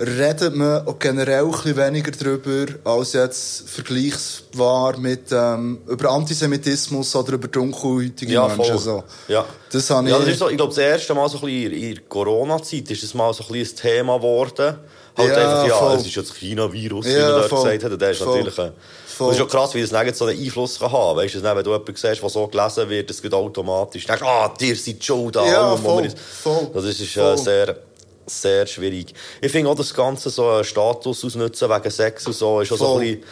redet 0.00 0.54
man 0.56 0.86
auch 0.86 0.98
generell 0.98 1.44
ein 1.44 1.50
bisschen 1.50 1.76
weniger 1.76 2.10
drüber, 2.10 2.66
als 2.84 3.12
jetzt 3.12 3.68
vergleichsbar 3.70 4.98
mit, 4.98 5.30
ähm, 5.32 5.78
über 5.88 6.10
Antisemitismus 6.10 7.14
oder 7.16 7.34
über 7.34 7.48
dunkelhäutige 7.48 8.32
Ja, 8.32 8.48
Menschen. 8.48 8.78
So. 8.78 9.04
Ja. 9.28 9.44
Das 9.70 9.90
habe 9.90 10.08
ja, 10.08 10.18
das 10.18 10.28
ist 10.28 10.38
so, 10.38 10.48
ich 10.48 10.56
glaube, 10.56 10.70
das 10.74 10.78
erste 10.78 11.14
Mal 11.14 11.28
so 11.28 11.38
ein 11.38 11.44
bisschen 11.44 11.72
in 11.72 11.94
der 11.94 12.04
Corona-Zeit 12.08 12.90
ist 12.90 13.02
das 13.02 13.14
mal 13.14 13.32
so 13.32 13.44
ein 13.44 13.52
bisschen 13.52 13.76
ein 13.78 13.82
Thema 13.82 14.16
geworden. 14.18 14.76
Halt 15.16 15.28
Ja, 15.30 15.36
einfach, 15.36 15.66
ja, 15.68 15.76
voll. 15.76 15.94
es 15.96 16.06
ist 16.06 16.14
ja 16.16 16.22
das 16.22 16.34
China-Virus, 16.34 17.06
wie 17.06 17.12
Ja, 17.12 17.20
man 17.28 17.30
dort 17.36 17.48
voll. 17.48 17.70
gesagt 17.78 17.92
hat. 17.92 18.00
Der 18.00 18.10
ist 18.10 18.18
Voll. 18.20 18.36
natürlich, 18.36 18.58
äh, 18.58 18.70
Voll. 19.06 19.26
das 19.28 19.36
ist 19.36 19.38
schon 19.38 19.48
krass, 19.48 19.74
wie 19.74 19.80
das 19.82 19.92
nicht 19.92 20.16
so 20.16 20.24
einen 20.26 20.42
Einfluss 20.42 20.78
kann 20.80 20.90
haben. 20.92 21.18
Weißt 21.18 21.34
du, 21.36 21.42
wenn 21.44 21.62
du 21.64 21.70
jemanden 21.70 21.94
siehst, 21.94 22.20
der 22.22 22.28
so 22.28 22.46
gelesen 22.48 22.88
wird, 22.88 23.10
das 23.10 23.22
geht 23.22 23.32
automatisch. 23.32 24.06
Denkst, 24.06 24.22
ah, 24.24 24.48
dir 24.58 24.74
seid 24.74 25.04
schuld 25.04 25.36
an 25.36 25.46
Ja, 25.46 25.70
allem, 25.70 25.80
voll, 25.82 26.04
ist. 26.06 26.18
voll, 26.18 26.68
Das 26.74 26.84
ist 26.84 27.00
äh, 27.00 27.06
voll. 27.06 27.38
sehr, 27.38 27.76
sehr 28.26 28.66
schwierig. 28.66 29.14
Ich 29.40 29.52
finde 29.52 29.70
auch, 29.70 29.74
das 29.74 29.92
Ganze 29.92 30.30
so 30.30 30.48
einen 30.48 30.64
Status 30.64 31.24
ausnutzen 31.24 31.68
wegen 31.68 31.90
Sex 31.90 32.26
und 32.26 32.32
so, 32.32 32.60
ist 32.60 32.72
auch 32.72 32.76
so 32.76 32.96
ein 32.98 33.00
bisschen, 33.00 33.24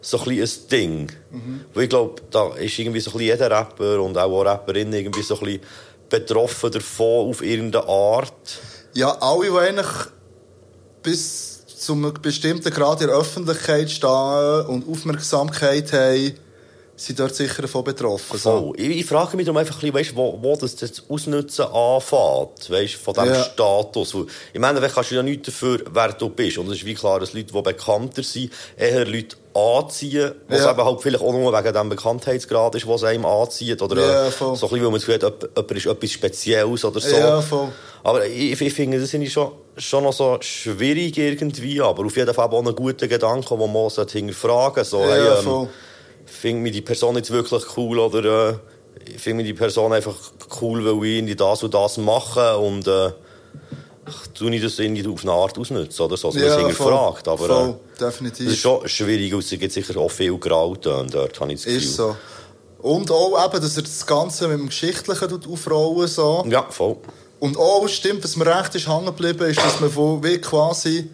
so 0.00 0.18
ein, 0.18 0.42
ein 0.42 0.48
Ding. 0.70 1.12
Weil 1.72 1.84
ich 1.84 1.88
glaube, 1.88 2.22
da 2.30 2.54
ist 2.54 2.78
irgendwie 2.78 3.00
so 3.00 3.12
ein 3.12 3.20
jeder 3.20 3.50
Rapper 3.50 4.00
und 4.00 4.16
auch 4.18 4.40
eine 4.40 4.50
Rapperin 4.50 4.92
irgendwie 4.92 5.22
so 5.22 5.38
ein 5.40 5.60
betroffen 6.08 6.70
davon 6.70 7.30
auf 7.30 7.42
irgendeine 7.42 7.88
Art. 7.88 8.60
Ja, 8.92 9.16
alle, 9.20 9.50
die 9.50 9.58
eigentlich 9.58 9.86
bis 11.02 11.66
zu 11.66 11.92
einem 11.92 12.14
bestimmten 12.14 12.70
Grad 12.70 13.00
in 13.00 13.08
der 13.08 13.16
Öffentlichkeit 13.16 13.90
stehen 13.90 14.66
und 14.66 14.88
Aufmerksamkeit 14.88 15.92
haben, 15.92 16.34
sind 16.96 17.18
dort 17.18 17.34
sicher 17.34 17.62
davon 17.62 17.82
betroffen. 17.84 18.38
So. 18.38 18.50
Voll. 18.68 18.72
Ich, 18.80 18.98
ich 19.00 19.06
frage 19.06 19.36
mich 19.36 19.46
darum 19.46 19.56
einfach 19.58 19.74
ein 19.76 19.80
bisschen, 19.92 19.94
weißt, 19.94 20.16
wo, 20.16 20.38
wo 20.40 20.56
das 20.56 20.80
jetzt 20.80 21.02
Ausnutzen 21.08 21.64
anfängt, 21.66 22.70
weißt, 22.70 22.94
von 22.94 23.14
diesem 23.14 23.28
Ja. 23.34 23.42
Status. 23.44 24.14
Weil, 24.14 24.26
Im 24.52 24.62
Endeffekt 24.64 24.94
kannst 24.94 25.10
du 25.10 25.14
ja 25.16 25.22
nichts 25.22 25.46
dafür, 25.46 25.82
wer 25.92 26.12
du 26.12 26.28
bist. 26.28 26.58
Und 26.58 26.66
es 26.68 26.74
ist 26.78 26.84
wie 26.86 26.94
klar, 26.94 27.18
dass 27.20 27.32
Leute, 27.32 27.52
die 27.52 27.62
bekannter 27.62 28.22
sind, 28.22 28.52
eher 28.76 29.04
Leute 29.06 29.36
anziehen, 29.54 30.32
was 30.48 30.60
Ja. 30.60 30.70
eben 30.72 30.84
halt 30.84 31.00
vielleicht 31.02 31.22
auch 31.22 31.32
nur 31.32 31.52
wegen 31.52 31.74
dem 31.74 31.88
Bekanntheitsgrad 31.88 32.74
ist, 32.76 32.86
was 32.88 33.04
einem 33.04 33.24
anzieht. 33.24 33.80
Oder 33.82 34.00
Ja, 34.00 34.26
äh, 34.28 34.30
so 34.30 34.46
ein 34.46 34.52
bisschen, 34.52 34.70
weil 34.72 34.80
man 34.82 34.92
das 34.94 35.06
Gefühl 35.06 35.14
hat, 35.22 35.42
jemand- 35.42 35.70
ist 35.72 35.86
etwas 35.86 36.10
Spezielles 36.10 36.84
oder 36.84 37.00
so. 37.00 37.16
Ja, 37.16 37.40
voll. 37.40 37.68
Aber 38.02 38.26
ich, 38.26 38.60
ich 38.60 38.72
finde, 38.74 39.00
das 39.00 39.12
ich 39.14 39.32
schon, 39.32 39.52
schon 39.76 40.04
noch 40.04 40.12
so 40.12 40.36
schwierig 40.40 41.16
irgendwie, 41.18 41.80
aber 41.80 42.04
auf 42.04 42.16
jeden 42.16 42.32
Fall 42.34 42.48
auch 42.48 42.58
einen 42.64 42.74
guten 42.74 43.08
Gedanken, 43.08 43.58
den 43.58 43.72
man 43.72 43.90
sollte 43.90 44.18
hinterfragen 44.18 44.84
sollte. 44.84 45.06
So, 45.08 45.16
Ja, 45.16 45.30
hey, 45.32 45.38
ähm, 45.38 45.44
voll. 45.44 45.68
Findet 46.26 46.62
mich 46.62 46.72
die 46.72 46.82
Person 46.82 47.16
jetzt 47.16 47.30
wirklich 47.30 47.64
cool 47.76 47.98
oder 47.98 48.50
äh, 48.50 48.54
ich 49.14 49.20
finde 49.20 49.44
die 49.44 49.54
Person 49.54 49.92
einfach 49.92 50.16
cool, 50.60 50.84
weil 50.84 51.06
ich 51.06 51.18
irgendwie 51.18 51.36
das 51.36 51.62
und 51.62 51.74
das 51.74 51.98
mache 51.98 52.56
und 52.58 52.86
äh, 52.86 53.12
ich 54.06 54.32
tue 54.34 54.54
ich 54.54 54.62
das 54.62 54.78
irgendwie 54.78 55.06
auf 55.06 55.22
eine 55.22 55.32
Art 55.32 55.58
ausnutzen 55.58 56.04
oder 56.04 56.16
so. 56.16 56.28
Also, 56.28 56.38
ja, 56.38 56.56
das 56.56 56.66
gefragt, 56.66 57.26
aber 57.26 57.46
voll, 57.46 57.68
äh, 57.70 57.98
definitiv. 57.98 58.46
das 58.46 58.54
ist 58.54 58.60
schon 58.60 58.88
schwierig, 58.88 59.32
es 59.32 59.50
gibt 59.50 59.72
sicher 59.72 59.96
auch 59.98 60.10
viel 60.10 60.36
Grautöne 60.36 61.08
dort, 61.10 61.40
habe 61.40 61.52
ich 61.52 61.58
das 61.58 61.64
Gefühl. 61.64 61.82
Ist 61.82 61.96
so. 61.96 62.16
Und 62.78 63.10
auch 63.10 63.42
eben, 63.46 63.62
dass 63.62 63.76
er 63.76 63.82
das 63.82 64.06
Ganze 64.06 64.46
mit 64.46 64.58
dem 64.58 64.66
Geschichtlichen 64.66 65.42
aufrollen 65.50 66.06
so. 66.06 66.44
Ja, 66.48 66.66
voll. 66.68 66.96
Und 67.40 67.56
auch 67.56 67.88
stimmt, 67.88 68.22
was 68.24 68.36
mir 68.36 68.46
recht 68.46 68.74
ist 68.74 68.88
hängen 68.88 69.06
geblieben, 69.06 69.48
ist, 69.48 69.58
dass 69.58 69.80
man 69.80 69.90
von, 69.90 70.22
wie 70.22 70.38
quasi 70.38 71.10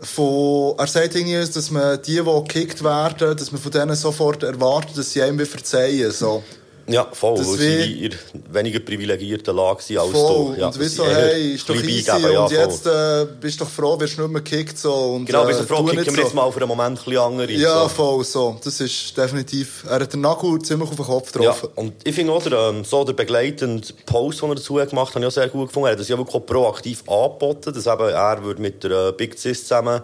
von, 0.00 0.74
er 0.78 0.86
sagt 0.86 1.14
irgendwie, 1.14 1.36
dass 1.52 1.70
man 1.70 2.00
die, 2.02 2.16
die 2.16 2.22
gekickt 2.22 2.84
werden, 2.84 3.36
dass 3.36 3.52
man 3.52 3.60
von 3.60 3.72
denen 3.72 3.96
sofort 3.96 4.42
erwartet, 4.42 4.98
dass 4.98 5.12
sie 5.12 5.22
einem 5.22 5.44
verzeihen. 5.46 6.10
So. 6.10 6.42
Ja, 6.88 7.08
voll, 7.12 7.36
Das 7.36 7.48
weil 7.48 7.58
wie- 7.58 7.82
sie 7.82 8.04
in 8.06 8.14
weniger 8.52 8.78
privilegierten 8.78 9.56
Lage 9.56 9.82
sind 9.82 9.98
als 9.98 10.10
Voll. 10.10 10.54
du. 10.54 10.60
Ja, 10.60 10.66
und 10.68 10.78
wie 10.78 10.84
dass 10.84 10.94
so, 10.94 11.04
sie 11.04 11.10
eher 11.10 11.16
hey, 11.16 11.54
ist 11.54 11.68
doch 11.68 11.74
easy 11.74 12.10
beigeben, 12.10 12.32
ja, 12.32 12.44
und 12.44 12.50
jetzt 12.52 12.86
äh, 12.86 13.26
bist 13.40 13.60
du 13.60 13.64
doch 13.64 13.70
froh, 13.70 13.98
wirst 13.98 14.16
du 14.18 14.22
nicht 14.22 14.30
mehr 14.30 14.40
gekickt. 14.42 14.78
So, 14.78 14.92
und, 14.94 15.26
Genau, 15.26 15.44
bist 15.46 15.58
äh, 15.58 15.62
du 15.62 15.68
froh, 15.68 15.82
tu 15.82 15.86
kicken 15.86 16.06
wir 16.06 16.12
so. 16.12 16.20
jetzt 16.22 16.34
mal 16.34 16.50
für 16.52 16.60
einen 16.60 16.68
Moment 16.68 16.98
ein 17.00 17.04
bisschen 17.04 17.18
andere. 17.20 17.50
Ja, 17.52 17.82
so. 17.82 17.88
voll 17.88 18.24
so. 18.24 18.56
Das 18.62 18.80
ist 18.80 19.16
definitiv. 19.16 19.84
Er 19.88 20.00
hat 20.00 20.12
den 20.12 20.20
Nagel 20.20 20.60
ziemlich 20.62 20.88
auf 20.88 20.94
den 20.96 21.04
Kopf 21.04 21.32
Ja, 21.34 21.40
getroffen. 21.40 21.68
und 21.74 21.92
ich 22.04 22.14
finde 22.14 22.32
auch, 22.32 22.42
der, 22.44 22.52
ähm, 22.52 22.84
so 22.84 23.02
der 23.02 23.14
begleitende 23.14 23.86
Post, 24.06 24.42
den 24.42 24.50
er 24.50 24.54
dazu 24.54 24.74
gemacht 24.74 25.08
hat, 25.08 25.14
habe 25.16 25.24
ich 25.24 25.26
auch 25.26 25.32
sehr 25.34 25.48
gut 25.48 25.68
gefunden. 25.68 25.86
Er 25.88 25.92
hat 25.92 26.00
das 26.00 26.08
ja 26.08 26.16
wirklich 26.16 26.46
proaktiv 26.46 27.02
angeboten, 27.08 27.74
dass 27.74 27.86
eben 27.86 28.08
er 28.10 28.44
würde 28.44 28.62
mit 28.62 28.84
der 28.84 29.08
äh, 29.08 29.12
Big 29.12 29.36
Sis 29.38 29.62
zusammen 29.62 30.02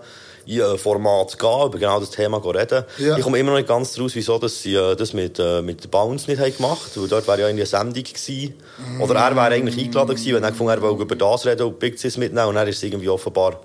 Format 0.78 1.38
gehen, 1.38 1.66
über 1.66 1.78
genau 1.78 2.00
das 2.00 2.10
Thema 2.10 2.38
reden. 2.38 2.84
Ja. 2.98 3.16
Ich 3.16 3.22
komme 3.22 3.38
immer 3.38 3.50
noch 3.50 3.58
nicht 3.58 3.68
ganz 3.68 3.92
daraus, 3.92 4.14
wieso 4.14 4.38
dass 4.38 4.62
sie 4.62 4.74
äh, 4.74 4.96
das 4.96 5.12
mit, 5.12 5.38
äh, 5.38 5.62
mit 5.62 5.90
Bounce 5.90 6.28
nicht 6.30 6.40
haben 6.40 6.56
gemacht 6.56 6.90
haben, 6.94 7.02
weil 7.02 7.08
dort 7.08 7.28
wäre 7.28 7.40
ja 7.40 7.46
eine 7.46 7.66
Sendung 7.66 8.02
gewesen. 8.02 8.54
Oder 9.00 9.14
er 9.16 9.36
wäre 9.36 9.54
eigentlich 9.54 9.78
eingeladen 9.78 10.16
gewesen, 10.16 10.34
wenn 10.34 10.42
er 10.44 10.50
gefunden 10.50 10.72
er 10.72 10.82
wollte 10.82 11.02
über 11.02 11.16
das 11.16 11.46
reden 11.46 11.66
und 11.66 11.78
Big 11.78 12.02
mitnehmen 12.16 12.48
und 12.48 12.54
dann 12.54 12.68
ist 12.68 12.76
es 12.76 12.82
irgendwie 12.82 13.08
offenbar 13.08 13.60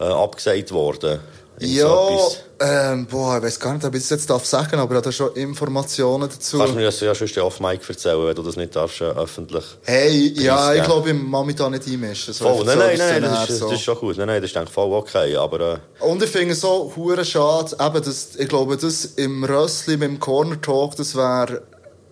äh, 0.00 0.04
abgesagt 0.04 0.72
worden. 0.72 1.20
Irgend 1.60 1.76
Ja, 1.76 2.18
ähm, 2.60 3.06
boah, 3.06 3.36
ich 3.38 3.44
weiß 3.44 3.60
gar 3.60 3.74
nicht, 3.74 3.84
ob 3.84 3.94
ich 3.94 4.00
das 4.02 4.10
jetzt 4.10 4.30
darf 4.30 4.44
sagen, 4.44 4.80
aber 4.80 4.92
ich 4.92 4.96
habe 4.96 5.04
da 5.04 5.12
schon 5.12 5.32
Informationen 5.34 6.28
dazu. 6.28 6.58
Kannst 6.58 6.72
du 6.72 6.76
mir 6.78 6.84
das 6.86 7.00
ja 7.00 7.14
sonst 7.14 7.38
off 7.38 7.60
Mic 7.60 7.80
erzählen, 7.88 8.26
wenn 8.26 8.34
du 8.34 8.42
das 8.42 8.56
nicht 8.56 8.74
darfst, 8.74 9.00
äh, 9.00 9.04
öffentlich. 9.04 9.64
Hey, 9.84 10.32
ja, 10.36 10.72
ich 10.72 10.80
Preisgeben. 10.80 10.84
glaube, 10.86 11.10
ich 11.10 11.22
mag 11.22 11.46
mich 11.46 11.56
da 11.56 11.70
nicht 11.70 11.86
einmischen. 11.86 12.34
So 12.34 12.44
Voll, 12.44 12.64
nein, 12.64 12.78
so 12.78 12.84
nein, 12.84 12.98
nein, 12.98 13.22
das 13.22 13.50
ist, 13.50 13.58
so. 13.58 13.64
das 13.66 13.74
ist 13.78 13.84
schon 13.84 13.98
gut. 13.98 14.16
Nein, 14.18 14.26
nein, 14.26 14.40
das 14.42 14.50
ist 14.50 14.56
denke 14.56 14.68
ich 14.68 14.74
voll 14.74 14.92
okay, 14.92 15.36
aber 15.36 15.60
äh, 16.00 16.04
Und 16.04 16.22
ich 16.22 16.30
finde 16.30 16.54
es 16.54 16.60
so 16.60 16.92
hure 16.96 17.24
schade, 17.24 17.76
eben, 17.80 18.02
dass, 18.02 18.34
ich 18.36 18.48
glaube, 18.48 18.76
das 18.76 19.04
im 19.04 19.44
Rössli, 19.44 19.96
mit 19.96 20.08
dem 20.08 20.18
Corner 20.18 20.60
Talk, 20.60 20.96
das 20.96 21.14
wäre, 21.14 21.62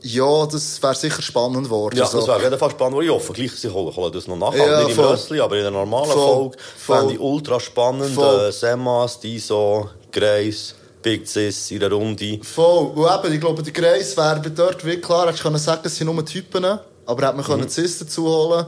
ja, 0.06 0.46
das 0.46 0.82
wäre 0.82 0.94
sicher 0.94 1.22
spannend 1.22 1.64
geworden. 1.64 1.96
ja, 1.96 2.06
so. 2.06 2.18
das 2.18 2.26
wäre 2.26 2.36
auf 2.36 2.42
jeden 2.42 2.58
Fall 2.58 2.70
spannend. 2.70 3.02
Ich 3.02 3.10
hoffe, 3.10 3.32
gleich, 3.32 3.52
sie 3.52 3.68
holen, 3.68 3.94
holen 3.94 4.12
das 4.12 4.26
noch 4.26 4.36
nach, 4.36 4.54
Ja, 4.54 4.64
aber 4.78 4.84
nicht 4.88 4.96
im. 4.98 5.04
Rössli, 5.04 5.40
aber 5.40 5.56
in 5.56 5.62
einer 5.62 5.70
normalen 5.72 6.10
Voll, 6.10 6.34
Folge 6.36 6.56
fände 6.76 7.14
ich 7.14 7.20
ultra 7.20 7.58
spannend. 7.60 8.14
Voll. 8.14 8.48
Äh, 8.48 8.52
Semas, 8.52 9.18
Diso, 9.20 9.90
Grace, 10.12 10.74
Big 11.02 11.26
Sis 11.26 11.70
in 11.70 11.80
der 11.80 11.92
Runde. 11.92 12.40
Voll. 12.42 12.86
Und 12.94 13.24
eben, 13.24 13.34
ich 13.34 13.40
glaube, 13.40 13.62
der 13.62 13.72
Kreis 13.72 14.16
wäre 14.16 14.40
dort 14.50 14.84
wie 14.84 14.96
klar, 14.96 15.26
hättest 15.26 15.42
können 15.42 15.58
sagen, 15.58 15.82
es 15.84 15.96
sind 15.96 16.12
nur 16.12 16.24
Typen, 16.24 16.64
aber 16.64 16.78
hätte 17.26 17.36
man 17.36 17.36
Mhm. 17.38 17.42
können 17.42 17.68
Cis 17.68 17.98
dazu 17.98 18.26
holen 18.28 18.66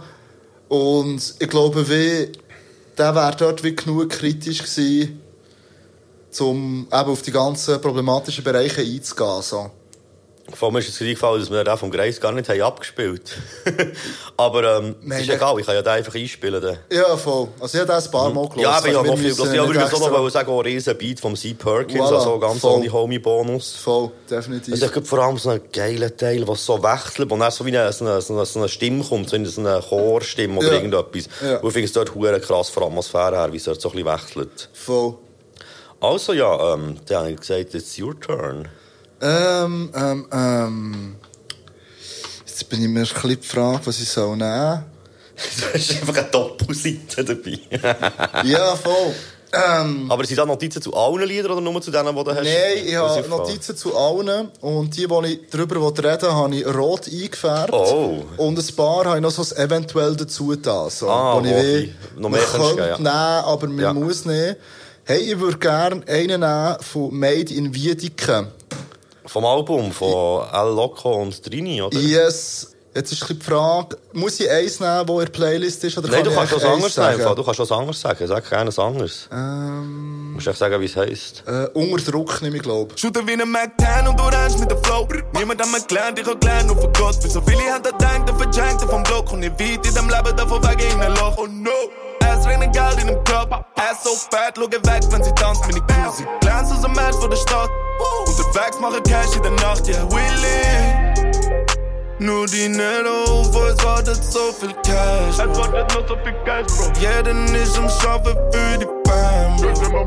Und 0.68 1.34
ich 1.38 1.48
glaube, 1.48 1.88
wie, 1.88 2.30
der 2.96 3.14
wäre 3.14 3.34
dort 3.36 3.64
wie 3.64 3.74
genug 3.74 4.10
kritisch 4.10 4.58
gewesen, 4.58 5.20
um 6.40 6.86
eben 6.92 7.10
auf 7.10 7.22
die 7.22 7.32
ganzen 7.32 7.80
problematischen 7.80 8.44
Bereiche 8.44 8.82
einzugehen. 8.82 9.42
So. 9.42 9.70
Vor 10.54 10.72
mir 10.72 10.78
ist 10.78 10.88
es 10.88 11.00
eingefallen, 11.00 11.40
dass 11.40 11.50
wir 11.50 11.62
den 11.62 11.76
vom 11.76 11.90
Grace 11.90 12.20
gar 12.20 12.32
nicht 12.32 12.48
haben 12.48 12.62
abgespielt 12.62 13.36
aber 14.36 14.78
ähm, 14.78 14.96
Nein, 15.02 15.20
ist 15.22 15.28
egal, 15.30 15.58
ich 15.60 15.66
kann 15.66 15.74
ja 15.74 15.82
den 15.82 15.92
einfach 15.92 16.14
einspielen. 16.14 16.60
dann. 16.62 16.78
Ja, 16.90 17.16
voll. 17.16 17.48
Also 17.60 17.78
ich 17.78 17.86
habe 17.88 17.94
ein 18.02 18.10
paar 18.10 18.30
Mal 18.32 18.48
gehört. 18.48 18.60
Ja, 18.62 18.70
aber 18.70 18.88
ich 18.88 18.94
habe 18.94 19.06
wir 19.06 19.12
noch 19.12 19.18
viel. 19.18 19.34
Das 19.34 19.52
ich 19.52 19.60
auch 19.60 19.74
extra- 19.74 20.08
noch 20.10 20.28
sagen, 20.30 20.50
ein 20.52 20.58
riesen 20.60 20.96
Beat 20.96 21.20
vom 21.20 21.36
C. 21.36 21.54
Perkins, 21.54 22.00
Voilà, 22.00 22.14
also 22.16 22.38
ganz 22.38 22.60
voll. 22.60 22.72
ohne 22.80 22.92
Homie-Bonus. 22.92 23.76
Voll, 23.76 24.10
definitiv. 24.30 24.74
Es 24.80 24.92
gibt 24.92 25.06
vor 25.06 25.18
allem 25.18 25.36
so 25.38 25.50
einen 25.50 25.62
geilen 25.72 26.16
Teil, 26.16 26.44
der 26.44 26.54
so 26.56 26.82
wechselt, 26.82 27.30
und 27.30 27.40
dann 27.40 27.50
so 27.50 27.64
wie 27.66 27.76
eine, 27.76 27.92
so 27.92 28.04
eine, 28.06 28.20
so 28.20 28.34
eine, 28.34 28.46
so 28.46 28.58
eine 28.58 28.68
Stimme 28.68 29.04
kommt, 29.04 29.28
so 29.30 29.36
eine, 29.36 29.80
Chorstimme 29.82 30.58
oder 30.58 30.68
Ja. 30.68 30.74
irgendetwas. 30.74 31.28
Ja. 31.42 31.58
Und 31.58 31.68
ich 31.68 31.72
finde 31.74 31.86
es 31.86 31.92
dort 31.92 32.14
hure 32.14 32.40
krass 32.40 32.70
von 32.70 32.82
der 32.82 32.88
Atmosphäre 32.88 33.36
her, 33.36 33.52
wie 33.52 33.56
es 33.58 33.64
dort 33.64 33.80
so 33.80 33.90
ein 33.90 34.02
bisschen 34.02 34.12
wechselt. 34.12 34.68
Voll. 34.72 35.14
Also 36.00 36.32
ja, 36.32 36.74
ähm, 36.74 36.96
dann 37.06 37.18
habe 37.18 37.30
ich 37.32 37.40
gesagt, 37.40 37.74
it's 37.74 37.98
your 37.98 38.18
turn. 38.18 38.68
Ähm, 39.20 39.90
ähm, 39.94 40.26
ähm. 40.32 41.16
Jetzt 42.46 42.68
bin 42.68 42.82
ich 42.82 42.88
mir 42.88 43.00
ein 43.00 43.06
bisschen 43.06 43.40
gefragt, 43.40 43.86
was 43.86 44.00
ich 44.00 44.08
soll 44.08 44.36
nehmen 44.36 44.84
Du 45.36 45.64
hast 45.78 45.90
einfach 45.92 46.16
eine 46.16 46.26
Doppelseite 46.26 47.24
dabei. 47.24 47.58
Ja, 48.44 48.74
voll. 48.76 49.14
Ähm, 49.52 50.10
Aber 50.10 50.24
sind 50.24 50.36
da 50.36 50.44
Notizen 50.44 50.82
zu 50.82 50.94
allen 50.94 51.26
Liedern 51.26 51.52
oder 51.52 51.60
nur 51.60 51.80
zu 51.80 51.90
denen, 51.90 52.14
die 52.14 52.24
du 52.24 52.30
hast? 52.30 52.42
Nein, 52.44 52.84
ich 52.84 52.94
habe 52.96 53.28
Notizen 53.28 53.76
zu 53.76 53.96
allen. 53.96 54.50
Und 54.60 54.94
die, 54.96 55.06
die 55.06 55.26
ich 55.26 55.40
darüber 55.50 55.76
reden 55.96 56.32
habe 56.34 56.54
ich 56.54 56.66
rot 56.66 57.08
eingefärbt. 57.08 57.72
Oh. 57.72 58.24
Und 58.36 58.58
ein 58.58 58.76
paar 58.76 59.04
habe 59.06 59.16
ich 59.16 59.22
noch 59.22 59.30
so 59.30 59.42
ein 59.54 59.64
eventuell 59.64 60.16
dazu 60.16 60.54
da. 60.56 60.90
So, 60.90 61.08
Ah, 61.08 61.36
wo 61.36 61.46
ich 61.46 61.52
will, 61.52 61.94
noch 62.16 62.28
mehr 62.28 62.40
man 62.58 62.60
könnte 62.76 62.94
nehmen, 62.98 63.06
aber 63.06 63.66
man 63.68 63.78
Ja. 63.78 63.92
muss 63.94 64.24
nicht. 64.26 64.56
Hey, 65.04 65.32
ich 65.32 65.40
würde 65.40 65.56
gerne 65.58 66.02
einen 66.06 66.40
nehmen 66.40 66.76
von 66.80 67.14
Made 67.18 67.54
in 67.54 67.72
Wiedeke. 67.74 68.48
Vom 69.28 69.44
Album 69.44 69.92
von 69.92 70.44
El 70.52 70.74
Loco 70.74 71.12
und 71.22 71.42
Trini, 71.42 71.82
oder? 71.82 71.98
Yes. 71.98 72.74
Jetzt 72.94 73.12
ist 73.12 73.28
die 73.28 73.34
Frage, 73.38 73.96
muss 74.14 74.40
ich 74.40 74.50
eins 74.50 74.80
nehmen, 74.80 75.06
das 75.06 75.10
in 75.10 75.18
der 75.18 75.26
Playlist 75.26 75.84
ist? 75.84 75.98
Oder 75.98 76.08
Nein, 76.08 76.24
du 76.24 76.30
kann 76.30 76.48
kannst 76.48 76.52
ich 76.54 76.56
was 76.56 76.64
anderes 76.64 76.96
nehmen. 76.96 77.20
sagen? 77.22 77.36
Du 77.36 77.44
kannst 77.44 77.60
was 77.60 77.70
anderes 77.72 78.00
sagen. 78.00 78.26
Sag 78.26 78.48
gerne 78.48 78.68
was 78.68 78.78
anderes. 78.78 79.28
Ähm, 79.30 80.28
Du 80.30 80.34
musst 80.36 80.46
echt 80.48 80.58
sagen, 80.58 80.80
wie 80.80 80.86
es 80.86 80.96
heisst. 80.96 81.44
äh, 81.46 81.66
unter 81.74 82.10
Druck 82.10 82.40
nehme 82.42 82.56
ich, 82.56 82.62
glaube 82.62 82.96
Shooter 82.98 83.24
wie 83.26 83.34
ein 83.34 83.48
Mac 83.50 83.72
10 83.78 84.08
und 84.08 84.18
orange 84.20 84.58
mit 84.58 84.70
der 84.70 84.78
Flow. 84.78 85.06
Niemand 85.36 85.60
hat 85.60 85.70
mir 85.70 85.80
gelernt, 85.86 86.18
ich 86.18 86.26
hab 86.26 86.40
gelernt 86.40 86.66
nur 86.68 86.76
für 86.80 86.90
Gott. 86.92 87.22
Für 87.22 87.28
so 87.28 87.40
viele 87.42 87.60
haben 87.70 87.82
da 87.84 87.90
denkt, 87.92 88.28
der 88.30 88.36
verjankt 88.36 88.82
vom 88.82 89.02
Block. 89.04 89.30
Und 89.32 89.42
ich 89.44 89.50
weit 89.52 89.86
in 89.86 89.94
dem 89.94 90.08
Leben 90.08 90.36
davon 90.36 90.62
weg 90.64 90.82
in 90.92 91.00
ein 91.00 91.14
Loch. 91.16 91.36
Oh 91.36 91.46
no! 91.46 91.70
Es 92.20 92.46
regnet 92.46 92.72
Geld 92.72 92.98
in 93.00 93.06
dem 93.08 93.22
Club. 93.24 93.50
Ass 93.76 94.02
so 94.04 94.10
fat, 94.30 94.54
schau 94.56 94.66
weg, 94.70 95.02
wenn 95.10 95.22
sie 95.22 95.32
tanzt, 95.34 95.60
meine. 95.62 96.12
Sie 96.16 96.24
glänzt 96.40 96.72
aus 96.72 96.80
dem 96.82 96.92
Match 96.92 97.16
von 97.16 97.30
der 97.30 97.36
Stadt. 97.36 97.68
Unterwegs 98.48 98.80
mache 98.80 99.02
Cash 99.02 99.36
in 99.36 99.42
der 99.42 99.52
Nacht, 99.52 99.86
yeah, 99.88 100.10
Willy. 100.10 101.28
Nur 102.18 102.46
die 102.46 102.68
Netto, 102.68 103.44
wo 103.52 103.62
es 103.64 103.84
wartet 103.84 104.24
so 104.24 104.52
viel 104.58 104.72
Cash. 104.82 105.34
Es 105.34 105.58
wartet 105.58 105.94
noch 105.94 106.08
so 106.08 106.16
viel 106.24 106.34
Cash, 106.44 106.66
Bro. 106.76 106.92
Jeder 106.98 107.62
ist 107.62 107.78
am 107.78 107.88
Schaffen 107.88 108.34
für 108.50 108.78
die 108.78 108.86
Fam, 109.06 109.56
Bro. 109.56 110.06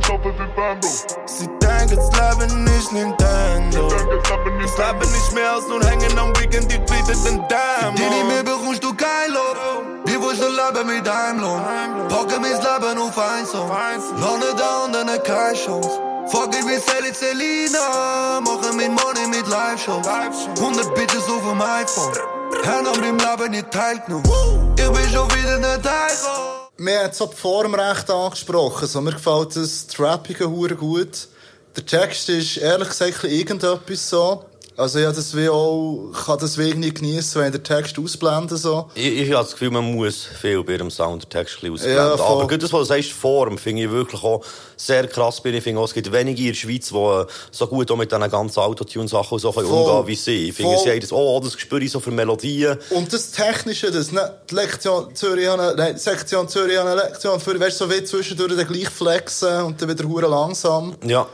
Sie 1.26 1.48
denken, 1.62 1.96
das 1.96 2.40
Leben 2.40 2.68
ist 2.68 2.92
Nintendo. 2.92 3.90
Das 3.90 4.78
Leben 4.78 5.12
nicht 5.12 5.34
mehr 5.34 5.56
aus 5.56 5.66
und 5.66 5.86
hängen 5.88 6.18
am 6.18 6.36
Weekend, 6.40 6.72
die 6.72 6.80
tweeten 6.86 7.24
den 7.24 7.48
Damn. 7.48 7.96
Die 7.96 8.02
nicht 8.02 8.28
mehr 8.28 8.44
bekommst 8.44 8.84
du 8.84 8.94
kein 8.94 9.32
Lob. 9.32 9.58
Wir 10.06 10.20
wollen 10.20 10.38
leben 10.38 10.88
mit 10.88 11.08
einem 11.08 11.40
Lohn. 11.42 11.62
Packen 12.10 12.42
mein 12.42 12.52
Leben 12.52 13.02
auf 13.02 13.18
ein 13.18 13.46
Song. 13.46 13.70
Lande 13.70 14.48
da 14.58 14.86
und 14.86 14.94
dann 14.94 15.24
keine 15.24 15.54
Chance. 15.54 16.11
Fuck 16.32 16.56
it, 16.56 16.66
wir 16.66 16.80
Sally 16.80 17.14
Selina. 17.14 18.40
Machen 18.40 18.78
mit 18.78 18.88
Money 18.88 19.28
mit 19.28 19.46
Live-Shows. 19.50 20.08
100 20.08 20.96
Bitches 20.96 21.26
auf 21.26 21.42
dem 21.42 21.62
iPhone. 21.62 22.14
Haben 22.66 22.88
am 22.88 23.02
dem 23.02 23.18
Leben 23.18 23.52
nicht 23.52 23.70
teilgenommen. 23.70 24.24
Ich 24.78 24.90
bin 24.90 25.10
schon 25.10 25.30
wieder 25.32 25.58
nicht 25.58 25.90
heimgekommen. 25.90 26.62
Wir 26.78 27.04
haben 27.04 27.14
so 27.14 27.26
die 27.26 27.36
Form 27.36 27.76
recht 27.76 28.10
angesprochen. 28.10 28.88
So, 28.88 29.02
mir 29.02 29.12
gefällt 29.12 29.58
das 29.58 29.88
Trappige 29.88 30.50
hure 30.50 30.76
gut. 30.76 31.28
Der 31.76 31.86
Text 31.86 32.30
ist 32.30 32.56
ehrlich 32.56 32.88
gesagt 32.88 33.26
irgendetwas 33.26 34.10
so. 34.10 34.46
Also 34.82 35.00
ja, 35.00 35.12
das 35.12 35.36
wie 35.38 35.48
auch, 35.48 36.12
kann 36.26 36.40
das 36.40 36.58
wie 36.58 36.70
irgendwie 36.70 36.94
geniessen, 36.94 37.42
wenn 37.42 37.52
der 37.52 37.62
Text 37.62 38.00
ausblenden 38.00 38.58
so. 38.58 38.90
Ich, 38.96 39.06
ich 39.06 39.32
habe 39.32 39.44
das 39.44 39.52
Gefühl, 39.52 39.70
man 39.72 39.94
muss 39.96 40.26
viel 40.42 40.64
bei 40.64 40.78
Soundtext 40.90 41.64
ein 41.64 41.72
bisschen 41.72 41.94
Ja, 41.94 42.08
ausblenden. 42.14 42.18
voll. 42.18 42.38
Aber 42.42 42.48
gut, 42.48 42.64
das, 42.64 42.74
was 42.74 42.80
du 42.80 42.86
sagst, 42.86 43.12
Form, 43.12 43.58
finde 43.58 43.84
ich 43.84 43.92
wirklich 43.92 44.24
auch 44.24 44.44
sehr 44.76 45.08
krass. 45.08 45.42
bin. 45.42 45.54
Ich 45.54 45.64
finde 45.64 45.80
auch, 45.82 45.86
es 45.86 45.94
gibt 45.94 46.12
wenige 46.12 46.42
in 46.42 46.48
der 46.50 46.54
Schweiz, 46.56 46.90
die 46.90 46.96
äh, 46.96 47.26
so 47.52 47.68
gut 47.68 47.92
auch 47.92 47.96
mit 47.96 48.12
diesen 48.12 48.30
ganzen 48.30 48.60
Autotune-Sachen 48.60 49.38
so 49.40 49.52
können 49.52 49.68
umgehen 49.68 50.08
wie 50.08 50.16
sie. 50.16 50.50
Ich 50.50 50.56
finde, 50.56 50.78
sie 50.80 50.90
haben 50.90 51.00
das, 51.00 51.12
oh, 51.14 51.40
das 51.44 51.56
ich 51.86 51.92
so 51.92 52.00
für 52.00 52.12
Melodien. 52.12 52.78
Und 52.90 53.14
das 53.14 53.32
Technische, 53.32 53.92
das, 53.92 54.12
ne, 54.12 54.34
die 54.50 54.56
Lektion 54.56 55.14
Zürich 55.16 55.48
nein, 55.78 55.94
die 55.94 56.00
Sektion 56.00 56.48
Zürich 56.50 56.80
eine 56.80 56.96
Lektion 56.96 57.40
für, 57.40 57.60
weißt 57.60 57.80
du, 57.82 57.86
so 57.86 57.92
wie 57.92 58.04
zwischendurch 58.04 58.56
dann 58.56 58.68
gleich 58.68 58.90
flexen 58.90 59.62
und 59.64 59.82
dann 59.82 59.90
wieder 59.90 60.08
hure 60.08 60.28
langsam. 60.28 60.96
Ja, 61.06 61.28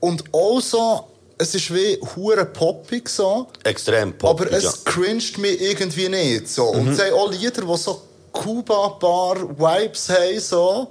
Und 0.00 0.24
auch 0.32 0.60
so, 0.60 1.04
es 1.38 1.54
ist 1.54 1.72
wie 1.72 1.98
hure 2.14 2.44
poppig 2.44 3.08
so. 3.08 3.46
extrem 3.62 4.12
pop. 4.12 4.30
Aber 4.30 4.52
es 4.52 4.64
ja. 4.64 4.72
cringed 4.84 5.38
mich 5.38 5.60
irgendwie 5.60 6.08
nicht. 6.08 6.48
So. 6.48 6.64
Und 6.64 6.88
es 6.88 7.00
haben 7.00 7.14
auch 7.14 7.30
Lieder, 7.30 7.62
die 7.62 7.76
so 7.76 8.02
Kuba-Bar-Vibes 8.32 10.08
haben. 10.10 10.40
So. 10.40 10.88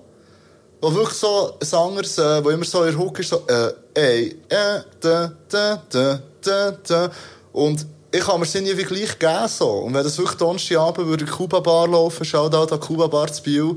Wo 0.82 0.94
wirklich 0.94 1.18
so 1.18 1.54
ein 1.60 1.80
anderes, 1.80 2.18
äh, 2.18 2.44
wo 2.44 2.50
immer 2.50 2.66
so 2.66 2.84
der 2.84 2.98
Hook 2.98 3.20
ist, 3.20 3.30
so, 3.30 3.44
äh, 3.48 3.74
ey, 3.94 4.40
äh, 4.48 4.82
da, 5.00 5.34
da, 5.50 5.84
da, 5.90 6.22
da, 6.42 6.72
da. 6.72 7.12
Und 7.52 7.86
ich 8.12 8.22
kann 8.22 8.40
mir 8.40 8.46
es 8.46 8.56
irgendwie 8.56 8.84
gleich 8.84 9.20
geben. 9.20 9.48
So. 9.48 9.70
Und 9.70 9.94
wenn 9.94 10.04
das 10.04 10.18
wirklich 10.18 10.38
Donnerstagabend 10.38 11.08
würde 11.08 11.26
in 11.26 11.32
Kuba 11.32 11.60
Bar 11.60 11.88
laufen, 11.88 12.24
schau 12.24 12.48
da 12.48 12.64
an 12.64 12.80
Kuba 12.80 13.08
Bar 13.08 13.32
zu 13.34 13.44
Biel, 13.44 13.76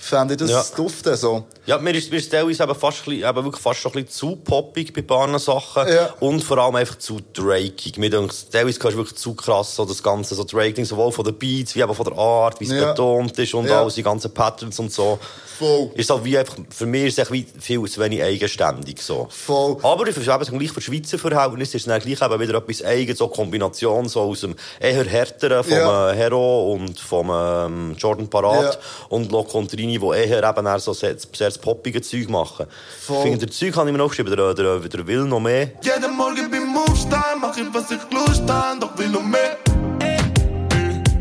fände 0.00 0.34
ich 0.34 0.38
das 0.38 0.50
Ja. 0.50 0.64
dufte. 0.76 1.16
So. 1.16 1.44
Ja, 1.66 1.76
mir 1.78 1.94
ist, 1.94 2.10
mir 2.10 2.18
ist 2.18 2.30
teilweise 2.30 2.62
eben 2.62 2.74
fast, 2.74 3.04
bisschen- 3.04 3.28
eben 3.28 3.44
wirklich 3.44 3.62
fast 3.62 3.80
schon 3.80 3.90
ein 3.92 4.04
bisschen 4.04 4.10
zu 4.30 4.36
poppig 4.36 4.92
bei 4.94 5.02
paar 5.02 5.38
Sachen. 5.38 5.88
Ja. 5.88 6.14
Und 6.20 6.42
vor 6.42 6.58
allem 6.58 6.76
einfach 6.76 6.96
zu 6.98 7.18
drakig. 7.34 7.98
Mir 7.98 8.08
denkt, 8.08 8.52
teilweise 8.52 8.78
kannst 8.78 8.94
du 8.94 8.98
wirklich 8.98 9.18
zu 9.18 9.34
krass 9.34 9.74
so 9.76 9.84
das 9.84 10.02
Ganze, 10.02 10.34
so 10.34 10.44
Draking, 10.44 10.84
sowohl 10.84 11.12
von 11.12 11.24
den 11.24 11.34
Beats, 11.36 11.74
wie 11.74 11.80
eben 11.82 11.94
von 11.94 12.04
der 12.06 12.16
Art, 12.16 12.60
wie 12.60 12.64
es 12.64 12.70
Ja. 12.70 12.92
betont 12.92 13.36
ist 13.38 13.52
und 13.54 13.66
Ja. 13.66 13.80
alles, 13.82 13.94
die 13.94 14.02
ganzen 14.02 14.32
Patterns 14.32 14.78
und 14.78 14.92
so. 14.92 15.18
Voll. 15.58 15.90
Ist 15.96 16.08
halt 16.08 16.24
wie 16.24 16.38
einfach, 16.38 16.54
für 16.70 16.86
mich 16.86 17.06
ist 17.06 17.18
es 17.18 17.32
wie 17.32 17.44
viel 17.58 17.82
zu 17.90 18.00
wenig 18.00 18.22
eigenständig, 18.22 19.02
so. 19.02 19.26
Voll. 19.28 19.76
Aber 19.82 20.06
ich 20.06 20.14
verstehe 20.14 20.32
eben, 20.36 20.58
gleich 20.58 20.70
für 20.70 20.80
Schweizer 20.80 21.18
Verhältnisse 21.18 21.76
ist 21.78 21.82
es 21.82 21.88
dann 21.88 22.00
gleich 22.00 22.22
eben 22.22 22.40
wieder 22.40 22.54
etwas 22.58 22.84
eigenes, 22.84 23.18
so 23.18 23.26
Kombination 23.26 24.08
so 24.08 24.20
aus 24.20 24.42
dem 24.42 24.54
eher 24.78 25.04
härteren 25.04 25.64
vom 25.64 25.72
Ja. 25.72 26.12
Hero 26.12 26.72
und 26.74 27.00
vom 27.00 27.28
ähm, 27.34 27.96
Jordan 27.98 28.28
Parat 28.28 28.78
und 29.08 29.32
Lo 29.32 29.42
Contrini, 29.42 29.87
die 29.88 30.00
eher 30.14 30.48
eben 30.48 30.66
eher 30.66 30.78
so 30.78 30.92
sehr, 30.92 31.16
sehr 31.18 31.48
das 31.48 31.58
poppige 31.58 32.00
Zeug 32.00 32.28
machen. 32.28 32.66
Voll. 33.00 33.16
Ich 33.16 33.22
finde, 33.22 33.38
der 33.38 33.50
Zeug 33.50 33.76
habe 33.76 33.90
ich 33.90 33.96
mir 33.96 34.02
aufgeschrieben, 34.02 34.36
der, 34.36 34.54
der, 34.54 34.78
der 34.80 35.06
will 35.06 35.24
noch 35.24 35.40
mehr. 35.40 35.72
Jeden 35.82 36.16
Morgen 36.16 36.50
beim 36.50 36.76
Aufstehen 36.76 37.40
mach 37.40 37.56
ich, 37.56 37.66
was 37.72 37.90
ich 37.90 38.00
Lust 38.10 38.48
hab, 38.48 38.80
doch 38.80 38.96
will 38.98 39.08
noch 39.08 39.22
mehr. 39.22 39.56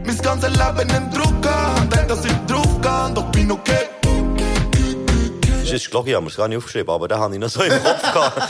Mein 0.05 0.17
ganzes 0.17 0.49
Leben 0.49 0.89
im 0.89 1.11
Druck 1.11 1.41
denk, 1.89 2.07
dass 2.07 2.25
ich 2.25 2.33
drauf 2.47 2.81
kann, 2.81 3.13
doch 3.13 3.31
bin 3.31 3.51
okay. 3.51 3.96
Das 5.69 5.81
ist 5.81 5.91
gelogen, 5.91 6.07
ich 6.07 6.15
habe 6.15 6.23
mir 6.23 6.29
es 6.31 6.37
gar 6.37 6.47
nicht 6.47 6.57
aufgeschrieben, 6.57 6.89
aber 6.89 7.07
den 7.09 7.17
habe 7.17 7.33
ich 7.33 7.39
noch 7.41 7.49
so 7.49 7.61
im 7.61 7.83
Kopf 7.83 8.01
gehabt. 8.13 8.41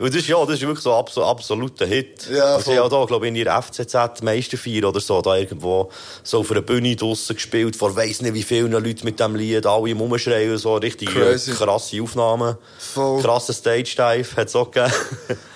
Und 0.00 0.08
das 0.08 0.16
ist, 0.22 0.26
ja, 0.28 0.44
das 0.44 0.54
ist 0.54 0.62
wirklich 0.62 0.80
so 0.80 0.92
ein 0.92 0.98
abso, 0.98 1.24
absoluter 1.24 1.86
Hit. 1.86 2.28
Ja, 2.28 2.56
also, 2.56 2.64
voll. 2.64 2.74
ich 2.74 2.80
habe 2.80 2.90
da, 2.90 3.04
glaube 3.04 3.26
ich, 3.26 3.28
in 3.30 3.36
ihrer 3.36 3.62
FCZ 3.62 4.22
Meisterfeier 4.22 4.88
oder 4.88 4.98
so, 4.98 5.22
da 5.22 5.36
irgendwo 5.36 5.90
so 6.24 6.40
auf 6.40 6.50
einer 6.50 6.62
Bühne 6.62 6.96
draussen 6.96 7.36
gespielt, 7.36 7.76
vor 7.76 7.94
weiss 7.94 8.20
nicht 8.22 8.34
wie 8.34 8.42
vielen 8.42 8.72
Leuten 8.72 9.04
mit 9.04 9.20
dem 9.20 9.36
Lied, 9.36 9.64
alle 9.66 9.90
im 9.90 10.00
Umschreien, 10.00 10.58
so 10.58 10.74
richtig 10.74 11.10
äh, 11.10 11.20
Crazy. 11.20 11.52
krasse 11.52 12.02
Aufnahmen. 12.02 12.56
Voll. 12.76 13.22
Krasse 13.22 13.52
Stage-Dive 13.52 14.36
hat 14.36 14.48
es 14.48 14.56
auch 14.56 14.70
gegeben. 14.70 14.92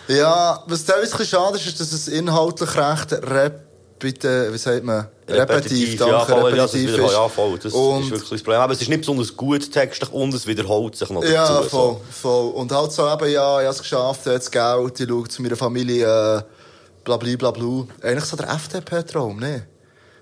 Ja, 0.06 0.62
was 0.66 0.84
teilweise 0.84 1.26
schade 1.26 1.56
ist, 1.56 1.66
ist, 1.66 1.80
dass 1.80 1.92
es 1.92 2.06
inhaltlich 2.06 2.76
recht 2.76 3.12
repite, 4.02 4.52
wie 4.52 4.58
sagt 4.58 4.84
man? 4.84 5.08
Repetitiv, 5.28 5.98
ja, 5.98 6.06
danke, 6.06 6.32
voll, 6.32 6.50
ja, 6.50 6.56
das, 6.56 6.74
repetitiv 6.74 6.94
wieder, 6.96 7.06
ist. 7.06 7.12
ja, 7.12 7.28
voll, 7.28 7.58
das 7.58 7.72
Und- 7.72 8.02
ist 8.04 8.10
wirklich 8.10 8.30
das 8.30 8.42
Problem. 8.42 8.60
Aber 8.60 8.72
es 8.74 8.82
ist 8.82 8.88
nicht 8.88 9.00
besonders 9.00 9.36
gut 9.36 9.72
textlich 9.72 10.12
und 10.12 10.34
es 10.34 10.46
wiederholt 10.46 10.94
sich 10.96 11.10
noch 11.10 11.24
Ja, 11.24 11.48
dazu. 11.48 11.68
voll, 11.68 11.94
So. 11.94 12.00
voll. 12.10 12.50
Und 12.52 12.72
halt 12.72 12.92
so 12.92 13.02
eben, 13.10 13.30
ja, 13.32 13.60
ich 13.60 13.64
habe 13.66 13.68
es 13.68 13.78
geschafft, 13.78 14.26
jetzt 14.26 14.52
Geld, 14.52 15.00
ich 15.00 15.08
schaue 15.08 15.28
zu 15.28 15.42
meiner 15.42 15.56
Familie, 15.56 16.04
äh, 16.38 16.42
bla 17.04 17.16
bla 17.16 17.36
bla 17.36 17.50
bla. 17.50 17.86
Eigentlich 18.02 18.24
so 18.24 18.36
der 18.36 18.50
FDP-Traum, 18.50 19.38
ne? 19.40 19.66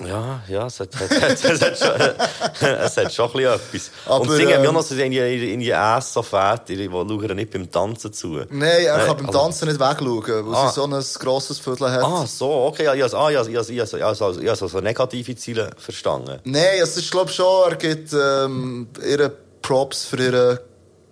Ja, 0.00 0.42
ja, 0.48 0.66
es 0.66 0.80
hat, 0.80 0.94
hat, 0.96 1.10
hat, 1.22 1.30
es 1.32 1.44
hat, 1.62 1.78
schon, 1.78 2.68
es 2.68 2.96
hat 2.96 3.12
schon 3.14 3.30
ein 3.30 3.44
etwas. 3.44 3.90
Aber, 4.06 4.20
und 4.22 4.30
singen 4.32 4.50
ähm, 4.50 4.64
ähm, 4.64 4.74
noch 4.74 4.82
so 4.82 4.94
in 4.96 5.10
die, 5.10 5.52
in 5.54 5.60
die 5.60 5.72
Ass 5.72 6.12
so 6.12 6.22
fett, 6.22 6.62
die 6.68 6.88
schauen 6.90 7.36
nicht 7.36 7.50
beim 7.52 7.70
Tanzen 7.70 8.12
zu. 8.12 8.40
Nein, 8.50 8.84
er 8.86 8.98
kann 9.06 9.16
beim 9.18 9.26
also- 9.28 9.38
Tanzen 9.38 9.68
nicht 9.68 9.80
wegschauen, 9.80 10.46
weil 10.46 10.54
Ah. 10.54 10.68
sie 10.68 10.74
so 10.74 10.84
ein 10.84 11.04
grosses 11.20 11.58
Viertel 11.60 11.90
hat. 11.90 12.02
Ah, 12.02 12.26
so, 12.26 12.50
okay, 12.66 12.84
ja, 12.84 12.94
ja, 12.94 13.06
ah, 13.12 13.30
ja, 13.30 13.42
ja, 13.44 13.62
ja, 13.62 13.84
ja, 13.84 14.06
also, 14.08 14.32
ja, 14.40 14.56
so, 14.56 14.66
so 14.66 14.80
negative 14.80 15.36
Ziele 15.36 15.70
verstanden. 15.78 16.40
Nein, 16.44 16.64
es 16.82 16.96
ist 16.96 17.10
glaube 17.10 17.30
schon, 17.30 17.70
er 17.70 17.76
gibt 17.76 18.12
ähm, 18.12 18.88
ihre 19.08 19.30
Props 19.62 20.04
für 20.06 20.16
ihre 20.22 20.60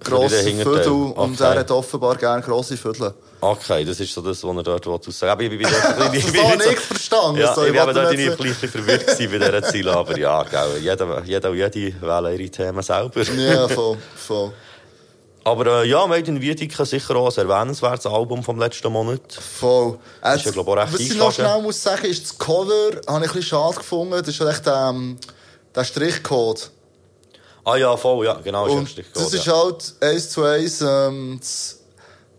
Hinterteil. 0.05 0.55
Viertel 0.65 0.91
und 0.93 1.41
Okay. 1.41 1.45
er 1.45 1.61
hat 1.61 1.71
offenbar 1.71 2.17
gerne 2.17 2.43
grosse 2.43 2.77
Viertel. 2.77 3.15
Okay, 3.45 3.85
das 3.85 3.99
ist 3.99 4.15
so 4.15 4.21
das, 4.21 4.45
was 4.45 4.57
er 4.57 4.63
dort 4.63 4.87
aussagen 5.09 5.33
Aber 5.33 5.43
ich 5.43 5.51
bin 5.51 5.63
dort 5.63 6.15
ich 6.15 6.79
verstanden. 6.79 7.41
Ja, 7.41 7.53
so, 7.53 7.65
ich 7.65 7.75
wollte 7.75 7.93
dort 7.93 8.13
nicht 8.13 8.31
ein 8.31 8.37
bisschen 8.37 8.69
verwirrt 8.69 9.05
bei 9.05 9.27
dieser 9.27 9.63
Ziele, 9.65 9.97
aber 9.97 10.17
ja, 10.17 10.45
gell, 10.45 10.79
jeder, 10.81 11.25
jeder 11.25 11.51
und 11.51 11.57
jede 11.57 12.01
wählen 12.01 12.39
ihre 12.39 12.51
Themen 12.51 12.83
selber. 12.83 13.21
Ja, 13.21 13.67
voll, 13.67 13.99
voll. 14.15 14.53
Aber 15.43 15.83
äh, 15.83 15.89
ja, 15.89 16.07
Made 16.07 16.29
in 16.29 16.41
Wiedeke 16.41 16.87
sicher 16.87 17.17
auch 17.17 17.37
ein 17.37 17.49
erwähnenswertes 17.49 18.07
Album 18.07 18.45
vom 18.45 18.61
letzten 18.61 18.93
Monat. 18.93 19.33
Voll. 19.33 19.99
Äh, 20.23 20.37
Ist 20.37 20.45
ja, 20.45 20.53
glaub 20.53 20.69
ich, 20.69 20.73
auch 20.73 20.77
recht 20.77 20.93
was 20.93 21.01
ich 21.01 21.17
noch 21.17 21.33
schnell 21.33 21.63
muss 21.63 21.83
sagen, 21.83 22.07
ist 22.07 22.23
das 22.23 22.39
Cover, 22.39 22.91
habe 22.93 23.01
ich 23.01 23.09
ein 23.09 23.21
bisschen 23.23 23.43
schade 23.43 23.75
gefunden. 23.75 24.23
Das 24.25 24.29
ist 24.29 24.41
echt 24.41 24.63
ähm, 24.69 25.19
der 25.75 25.83
Strichcode. 25.83 26.71
Ah 27.65 27.75
ja, 27.75 27.97
voll, 27.97 28.25
ja, 28.25 28.35
genau. 28.35 28.67
ist 28.67 28.73
Und 28.73 28.83
richtig 28.85 29.07
das 29.13 29.35
ist 29.35 29.47
ja. 29.47 29.57
halt 29.57 29.95
eins 30.01 30.31
zu 30.31 30.45
eins 30.45 30.81
ähm, 30.81 31.39
das, 31.41 31.82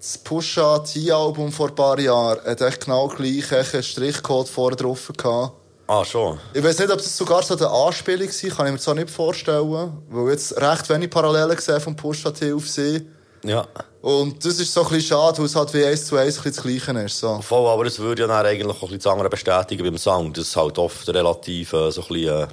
das 0.04 0.18
Pusha 0.18 0.80
T-Album 0.80 1.50
vor 1.54 1.70
ein 1.70 1.76
paar 1.76 1.98
Jahren. 1.98 2.44
Hat 2.46 2.60
echt 2.60 2.84
genau 2.84 3.08
gleich 3.08 3.46
Strichcode 3.82 4.50
vorne 4.50 4.76
drauf 4.76 5.10
gehabt. 5.16 5.54
Ah, 5.88 6.04
schon. 6.04 6.40
Ich 6.54 6.62
weiß 6.62 6.80
nicht, 6.80 6.92
ob 6.92 6.98
das 6.98 7.16
sogar 7.16 7.42
so 7.42 7.56
eine 7.56 7.70
Anspielung 7.70 8.28
war, 8.28 8.50
kann 8.50 8.66
ich 8.66 8.72
mir 8.74 8.80
zwar 8.80 8.96
nicht 8.96 9.10
vorstellen, 9.10 9.94
weil 10.10 10.32
jetzt 10.32 10.60
recht 10.60 10.90
wenig 10.90 11.10
Parallelen 11.10 11.56
gesehen 11.56 11.80
vom 11.80 11.96
Pusha 11.96 12.32
T 12.32 12.52
auf 12.52 12.68
sie. 12.68 13.08
Ja. 13.46 13.66
Und 14.02 14.44
das 14.44 14.60
ist 14.60 14.74
so 14.74 14.82
ein 14.82 14.90
bisschen 14.90 15.08
schade, 15.08 15.38
weil 15.38 15.46
es 15.46 15.56
halt 15.56 15.74
wie 15.74 15.86
eins 15.86 16.06
zu 16.06 16.18
eins 16.18 16.42
das 16.42 16.62
Gleiche 16.62 16.92
ist. 17.00 17.20
So. 17.20 17.40
Voll, 17.42 17.70
aber 17.70 17.86
es 17.86 18.00
würde 18.00 18.24
ja 18.24 18.28
dann 18.28 18.46
eigentlich 18.46 18.68
auch 18.68 18.74
ein 18.76 18.80
bisschen 18.80 19.00
das 19.00 19.08
andere 19.08 19.30
bestätigen 19.30 19.84
beim 19.84 19.98
Sound. 19.98 20.38
Das 20.38 20.48
ist 20.48 20.56
halt 20.58 20.78
oft 20.78 21.08
relativ 21.08 21.72
äh, 21.72 21.92
so 21.92 22.02
ein 22.02 22.08
bisschen, 22.10 22.44
äh, 22.44 22.48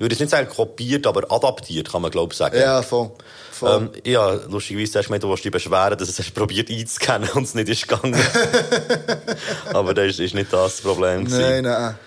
ich 0.00 0.02
würde 0.02 0.14
jetzt 0.14 0.20
nicht 0.20 0.30
sagen 0.30 0.48
kopiert, 0.48 1.06
aber 1.06 1.30
adaptiert, 1.30 1.92
kann 1.92 2.00
man 2.00 2.10
glaube 2.10 2.32
ich 2.32 2.38
sagen. 2.38 2.58
Ja, 2.58 2.80
voll. 2.80 3.10
voll. 3.52 3.90
Ähm, 3.94 4.02
ja, 4.02 4.32
lustigerweise 4.48 4.98
hast 4.98 5.04
du 5.04 5.08
gemeint, 5.08 5.22
du 5.24 5.42
dich 5.42 5.52
beschweren, 5.52 5.98
dass 5.98 6.08
es 6.08 6.18
hast 6.18 6.34
probiert 6.34 6.70
einzuscannen 6.70 7.28
und 7.34 7.42
es 7.42 7.54
nicht 7.54 7.68
ist 7.68 7.86
gegangen. 7.86 8.18
aber 9.74 9.92
das 9.92 10.06
ist, 10.06 10.20
ist 10.20 10.34
nicht 10.34 10.50
das 10.54 10.76
das 10.76 10.80
Problem. 10.80 11.26
gewesen. 11.26 11.42
nein, 11.42 11.64
nein. 11.64 11.98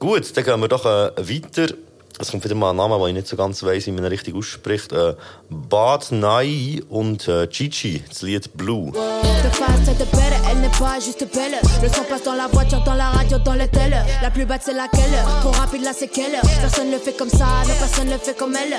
Gut, 0.00 0.36
dann 0.36 0.42
gehen 0.42 0.60
wir 0.60 0.66
doch 0.66 0.84
äh, 0.84 1.12
weiter. 1.18 1.72
Es 2.20 2.30
kommt 2.30 2.44
wieder 2.44 2.54
mal 2.54 2.70
ein 2.70 2.76
Name, 2.76 2.98
den 2.98 3.08
ich 3.08 3.14
nicht 3.14 3.28
so 3.28 3.36
ganz 3.36 3.62
weiss, 3.62 3.86
wie 3.86 3.92
man 3.92 4.04
ihn 4.04 4.10
richtig 4.10 4.34
ausspricht. 4.34 4.92
Äh, 4.92 5.14
Bad 5.48 6.12
Nai 6.12 6.82
und 6.90 7.26
äh, 7.26 7.48
Chichi, 7.48 8.04
das 8.06 8.20
Lied 8.20 8.54
Blue. 8.58 8.92
Belle, 8.92 10.36
elle 10.50 10.60
n'est 10.60 10.78
pas 10.78 10.98
juste 11.00 11.26
belle. 11.32 11.58
Le 11.82 11.88
son 11.88 12.04
passe 12.04 12.22
dans 12.22 12.34
la 12.34 12.46
voiture, 12.46 12.82
dans 12.84 12.94
la 12.94 13.08
radio, 13.10 13.38
dans 13.38 13.54
les 13.54 13.68
télé. 13.68 13.96
La 14.22 14.30
plus 14.30 14.44
bête, 14.44 14.60
c'est 14.64 14.74
laquelle? 14.74 15.02
Trop 15.40 15.50
rapide, 15.50 15.82
là, 15.82 15.92
c'est 15.98 16.08
quelle? 16.08 16.38
Personne 16.60 16.90
ne 16.90 16.98
fait 16.98 17.16
comme 17.16 17.30
ça, 17.30 17.46
non, 17.66 17.74
personne 17.78 18.08
ne 18.08 18.18
fait 18.18 18.36
comme 18.36 18.54
elle. 18.54 18.76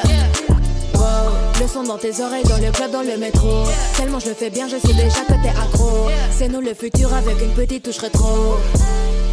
Le 1.60 1.68
son 1.68 1.84
dans 1.84 1.98
tes 1.98 2.22
oreilles, 2.22 2.44
dans 2.44 2.58
le 2.58 2.72
club, 2.72 2.92
dans 2.92 3.02
le 3.02 3.18
métro. 3.18 3.64
Tellement 3.98 4.20
je 4.20 4.30
le 4.30 4.36
fais 4.36 4.52
bien, 4.52 4.68
je 4.68 4.78
sais 4.78 4.94
déjà 4.94 5.22
que 5.28 5.34
t'es 5.42 5.50
accro. 5.50 6.10
C'est 6.32 6.48
nous 6.48 6.62
le 6.62 6.76
futur 6.76 7.12
avec 7.14 7.42
une 7.42 7.54
petite 7.54 7.86
touche 7.86 7.98
rétro. 7.98 8.58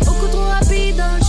Beaucoup 0.04 0.28
trop 0.28 0.44
rapide 0.44 0.96
dans 0.96 1.18
le 1.18 1.24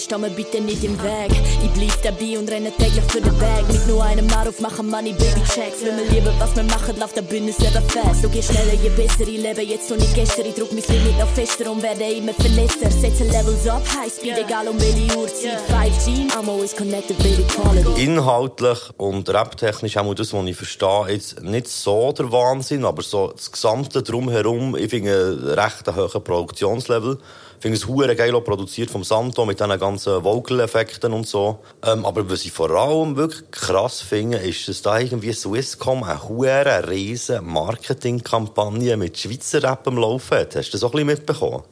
stau 0.00 0.18
mir 0.18 0.30
bitte 0.30 0.60
nicht 0.60 0.84
im 0.84 1.00
Weg. 1.02 1.30
Ich 1.62 1.70
bleib 1.70 2.02
dabei 2.02 2.38
und 2.38 2.50
renne 2.50 2.70
täglich 2.72 3.04
für 3.08 3.20
den 3.20 3.36
Bag. 3.38 3.66
Mit 3.68 3.86
nur 3.86 4.02
einem 4.04 4.28
Anruf 4.32 4.60
machen 4.60 4.88
Money, 4.88 5.12
Baby 5.12 5.42
Checks. 5.54 5.82
Wenn 5.82 5.96
wir 5.96 6.04
lieben, 6.10 6.32
was 6.38 6.54
wir 6.56 6.62
machen, 6.64 6.98
läuft 6.98 7.16
der 7.16 7.22
Bühne 7.22 7.52
selber 7.52 7.82
fest. 7.82 8.24
Du 8.24 8.28
gehst 8.28 8.52
schneller, 8.52 8.74
je 8.82 8.90
besser 8.90 9.22
ich 9.22 9.40
lebe, 9.40 9.62
jetzt 9.62 9.90
und 9.90 10.00
nicht 10.00 10.14
gestern. 10.14 10.46
Ich 10.46 10.54
druck 10.54 10.72
mein 10.72 10.82
Limit 10.88 11.18
noch 11.18 11.28
fester 11.28 11.70
und 11.70 11.82
werde 11.82 12.04
immer 12.04 12.34
verletzter. 12.34 12.90
Setze 12.90 13.24
Levels 13.24 13.66
up, 13.68 13.82
High 13.96 14.12
Speed, 14.12 14.38
egal 14.38 14.68
um 14.68 14.80
welche 14.80 15.16
Uhrzeit. 15.16 15.60
5G, 15.68 16.30
I'm 16.32 16.48
always 16.48 16.74
connected, 16.74 17.18
baby, 17.18 17.44
quality. 17.44 18.04
Inhaltlich 18.04 18.78
und 18.96 19.28
raptechnisch 19.28 19.96
auch 19.96 20.14
das, 20.14 20.32
was 20.32 20.46
ich 20.46 20.56
verstehe, 20.56 21.06
jetzt 21.08 21.42
nicht 21.42 21.68
so 21.68 22.12
der 22.12 22.30
Wahnsinn, 22.32 22.84
aber 22.84 23.02
so 23.02 23.32
das 23.32 23.50
Gesamte 23.50 24.02
drumherum, 24.02 24.76
ich 24.76 24.90
finde 24.90 25.12
einen 25.12 25.58
recht 25.58 25.86
hohen 25.94 26.24
Produktionslevel. 26.24 27.18
Ich 27.56 27.62
finde 27.62 27.78
es 27.78 27.86
hure 27.86 28.14
geil 28.14 28.38
produziert 28.42 28.90
vom 28.90 29.02
Santo 29.02 29.44
mit 29.46 29.58
diesen 29.58 29.78
ganzen 29.78 30.22
Vocal-Effekten 30.22 31.12
und 31.12 31.26
so. 31.26 31.60
Ähm, 31.84 32.04
aber 32.04 32.28
was 32.30 32.44
ich 32.44 32.52
vor 32.52 32.70
allem 32.70 33.16
wirklich 33.16 33.50
krass 33.50 34.02
finde, 34.02 34.38
ist, 34.38 34.68
dass 34.68 34.82
da 34.82 34.98
irgendwie 34.98 35.32
Swisscom 35.32 36.02
eine 36.02 36.28
hure 36.28 37.40
Marketingkampagne 37.42 38.96
mit 38.96 39.16
Schweizer 39.18 39.62
Rap 39.62 39.86
am 39.88 39.96
Laufen 39.96 40.38
hat. 40.38 40.54
Hast 40.54 40.68
du 40.68 40.72
das 40.72 40.84
auch 40.84 40.92
ein 40.92 41.06
bisschen 41.06 41.18
mitbekommen? 41.18 41.62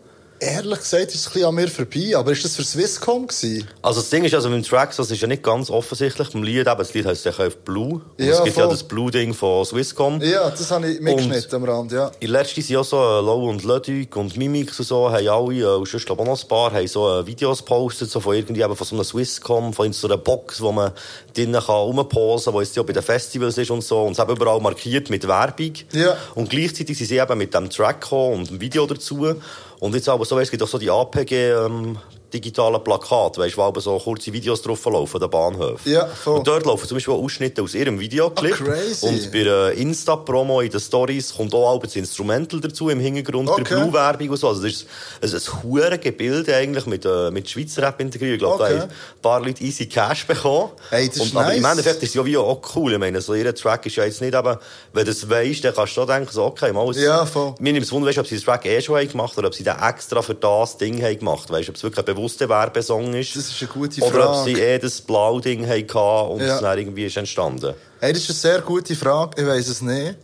Ehrlich 0.40 0.80
gesagt 0.80 1.06
ist 1.08 1.14
es 1.14 1.26
ein 1.26 1.32
bisschen 1.32 1.48
an 1.48 1.54
mir 1.54 1.68
vorbei, 1.68 2.12
aber 2.16 2.32
ist 2.32 2.44
das 2.44 2.56
für 2.56 2.64
Swisscom 2.64 3.26
gewesen? 3.28 3.66
Also 3.82 4.00
das 4.00 4.10
Ding 4.10 4.24
ist, 4.24 4.34
also 4.34 4.50
mit 4.50 4.64
dem 4.64 4.68
Track, 4.68 4.94
das 4.96 5.10
ist 5.10 5.20
ja 5.20 5.28
nicht 5.28 5.42
ganz 5.42 5.70
offensichtlich. 5.70 6.28
Beim 6.30 6.42
Lied, 6.42 6.66
eben, 6.66 6.76
das 6.76 6.92
Lied 6.92 7.06
heisst 7.06 7.24
ja 7.24 7.32
auf 7.32 7.56
Blue. 7.58 7.94
Und 7.94 8.02
Ja, 8.18 8.32
es 8.32 8.44
gibt 8.44 8.56
ja 8.56 8.64
voll. 8.64 8.72
das 8.72 8.82
Blue-Ding 8.82 9.32
von 9.32 9.64
Swisscom. 9.64 10.20
Ja, 10.20 10.50
das 10.50 10.70
habe 10.70 10.90
ich 10.90 11.00
mitgeschnitten 11.00 11.54
am 11.54 11.64
Rand, 11.64 11.92
ja. 11.92 12.10
In 12.20 12.30
letzter 12.30 12.60
sind 12.60 12.70
ja 12.70 12.84
so 12.84 12.96
äh, 12.96 13.20
Low 13.20 13.48
und 13.48 13.62
Ludwig 13.62 14.14
und 14.16 14.36
Mimix 14.36 14.78
und 14.80 14.86
so, 14.86 15.10
haben 15.10 15.28
alle, 15.28 15.54
äh, 15.60 15.76
und 15.76 15.88
sonst 15.88 16.04
glaub 16.04 16.18
ich 16.18 16.22
auch 16.22 16.28
noch 16.28 16.42
ein 16.42 16.48
paar, 16.48 16.72
haben 16.72 16.88
so 16.88 17.20
äh, 17.20 17.26
Videos 17.26 17.60
gepostet, 17.60 18.10
so 18.10 18.20
von 18.20 18.34
irgendwie 18.34 18.62
eben 18.62 18.74
von 18.76 18.86
so 18.86 18.96
einer 18.96 19.04
Swisscom, 19.04 19.72
von 19.72 19.92
so 19.92 20.08
einer 20.08 20.18
Box, 20.18 20.60
wo 20.60 20.72
man 20.72 20.92
drinnen 21.32 21.54
kann 21.62 21.76
rumposen, 21.76 22.52
wo 22.52 22.60
jetzt 22.60 22.76
ja 22.76 22.82
bei 22.82 22.92
den 22.92 23.02
Festivals 23.02 23.56
ist 23.56 23.70
und 23.70 23.82
so, 23.82 24.02
und 24.02 24.12
es 24.12 24.18
haben 24.18 24.34
überall 24.34 24.60
markiert 24.60 25.10
mit 25.10 25.26
Werbung. 25.26 25.72
Ja. 25.92 26.16
Und 26.34 26.50
gleichzeitig 26.50 26.98
sind 26.98 27.06
sie 27.06 27.18
eben 27.18 27.38
mit 27.38 27.54
dem 27.54 27.70
Track 27.70 28.02
gekommen 28.02 28.40
und 28.40 28.48
einem 28.50 28.60
Video 28.60 28.86
dazu. 28.86 29.36
Und 29.84 29.94
jetzt 29.94 30.08
aber 30.08 30.24
so, 30.24 30.38
es 30.38 30.50
gibt 30.50 30.62
auch 30.62 30.66
so 30.66 30.78
die 30.78 30.90
APG, 30.90 31.50
ähm, 31.50 31.98
digitalen 32.34 32.82
Plakate, 32.82 33.40
weißt, 33.40 33.56
wo 33.56 33.62
aber 33.62 33.80
so 33.80 33.98
kurze 33.98 34.32
Videos 34.32 34.60
drauf 34.62 34.84
laufen, 34.84 35.16
an 35.16 35.20
den 35.22 35.30
Bahnhöfen. 35.30 35.90
Ja, 35.92 36.06
voll. 36.06 36.38
Und 36.38 36.46
dort 36.46 36.66
laufen 36.66 36.86
zum 36.88 36.96
Beispiel 36.96 37.14
Ausschnitte 37.14 37.62
aus 37.62 37.74
ihrem 37.74 37.98
Videoclip. 38.00 38.54
Ah, 38.60 38.64
crazy. 38.64 39.06
Und 39.06 39.32
bei 39.32 39.44
der 39.44 39.72
Insta-Promo 39.72 40.60
in 40.60 40.70
den 40.70 40.80
Stories 40.80 41.34
kommt 41.34 41.54
auch 41.54 41.80
das 41.80 41.96
Instrumental 41.96 42.60
dazu 42.60 42.88
im 42.90 43.00
Hintergrund, 43.00 43.46
bei 43.46 43.52
Okay. 43.54 43.64
der 43.68 43.76
Blue-Werbung 43.76 44.28
und 44.30 44.36
so. 44.36 44.48
Also 44.48 44.62
das 44.62 44.72
ist 44.72 44.86
ein, 45.22 45.30
ein 45.32 45.62
hure 45.62 45.98
Gebilde 45.98 46.54
eigentlich 46.56 46.86
mit, 46.86 47.04
äh, 47.04 47.30
mit 47.30 47.48
Schweizer 47.48 47.82
Rap 47.82 48.00
integriert. 48.00 48.34
Ich 48.34 48.38
glaube, 48.40 48.62
Okay. 48.62 48.74
da 48.74 48.80
haben 48.82 48.90
ein 48.90 49.22
paar 49.22 49.40
Leute 49.40 49.62
easy 49.64 49.86
Cash 49.86 50.26
bekommen. 50.26 50.70
Hey, 50.90 51.08
das 51.08 51.16
ist 51.18 51.32
und, 51.32 51.36
aber 51.40 51.54
im 51.54 51.62
nice. 51.62 51.70
Endeffekt 51.72 52.02
ist 52.02 52.08
es 52.10 52.14
ja 52.14 52.24
wie 52.24 52.36
auch 52.36 52.60
cool. 52.76 52.92
Ich 52.92 52.98
meine, 52.98 53.20
so 53.20 53.34
ihr 53.34 53.54
Track 53.54 53.86
ist 53.86 53.96
ja 53.96 54.04
jetzt 54.04 54.20
nicht 54.20 54.34
eben, 54.34 54.56
wenn 54.92 55.04
du 55.04 55.10
es 55.10 55.28
weisst, 55.30 55.64
dann 55.64 55.74
kannst 55.74 55.96
du 55.96 56.02
auch 56.02 56.06
denken, 56.06 56.28
so, 56.32 56.44
okay, 56.44 56.72
mal, 56.72 56.88
es- 56.90 56.96
Ja, 57.00 57.24
voll. 57.26 57.54
mir 57.60 57.72
nimmt 57.72 57.86
es 57.86 57.92
Wunder, 57.92 58.08
weißt, 58.08 58.18
ob 58.18 58.26
sie 58.26 58.36
den 58.36 58.44
Track 58.44 58.66
eh 58.66 58.80
schon 58.80 58.96
haben 58.96 59.08
gemacht 59.08 59.38
oder 59.38 59.48
ob 59.48 59.54
sie 59.54 59.62
den 59.64 59.76
extra 59.80 60.20
für 60.22 60.34
das 60.34 60.76
Ding 60.78 61.02
haben 61.02 61.18
gemacht 61.18 61.50
Weißt 61.50 61.68
du, 61.68 61.70
ob 61.72 61.76
es 61.76 61.82
wirklich 61.82 62.04
ein 62.24 62.28
bewusster 62.38 62.48
Werbesong 62.48 63.14
ist? 63.14 63.36
Das 63.36 63.48
ist 63.48 63.60
eine 63.62 63.70
gute 63.70 64.00
Oder 64.02 64.28
ob 64.30 64.34
Frage. 64.36 64.54
sie 64.54 64.60
eh 64.60 64.78
das 64.78 65.00
Blau-Ding 65.00 65.66
hatten 65.66 66.32
und 66.32 66.40
Ja. 66.40 66.54
es 66.56 66.60
dann 66.60 66.78
irgendwie 66.78 67.04
ist 67.06 67.16
entstanden. 67.16 67.74
Hey, 68.00 68.12
das 68.12 68.22
ist 68.22 68.30
eine 68.30 68.38
sehr 68.54 68.60
gute 68.62 68.94
Frage, 68.96 69.40
ich 69.40 69.46
weiß 69.46 69.68
es 69.68 69.80
nicht. 69.82 70.16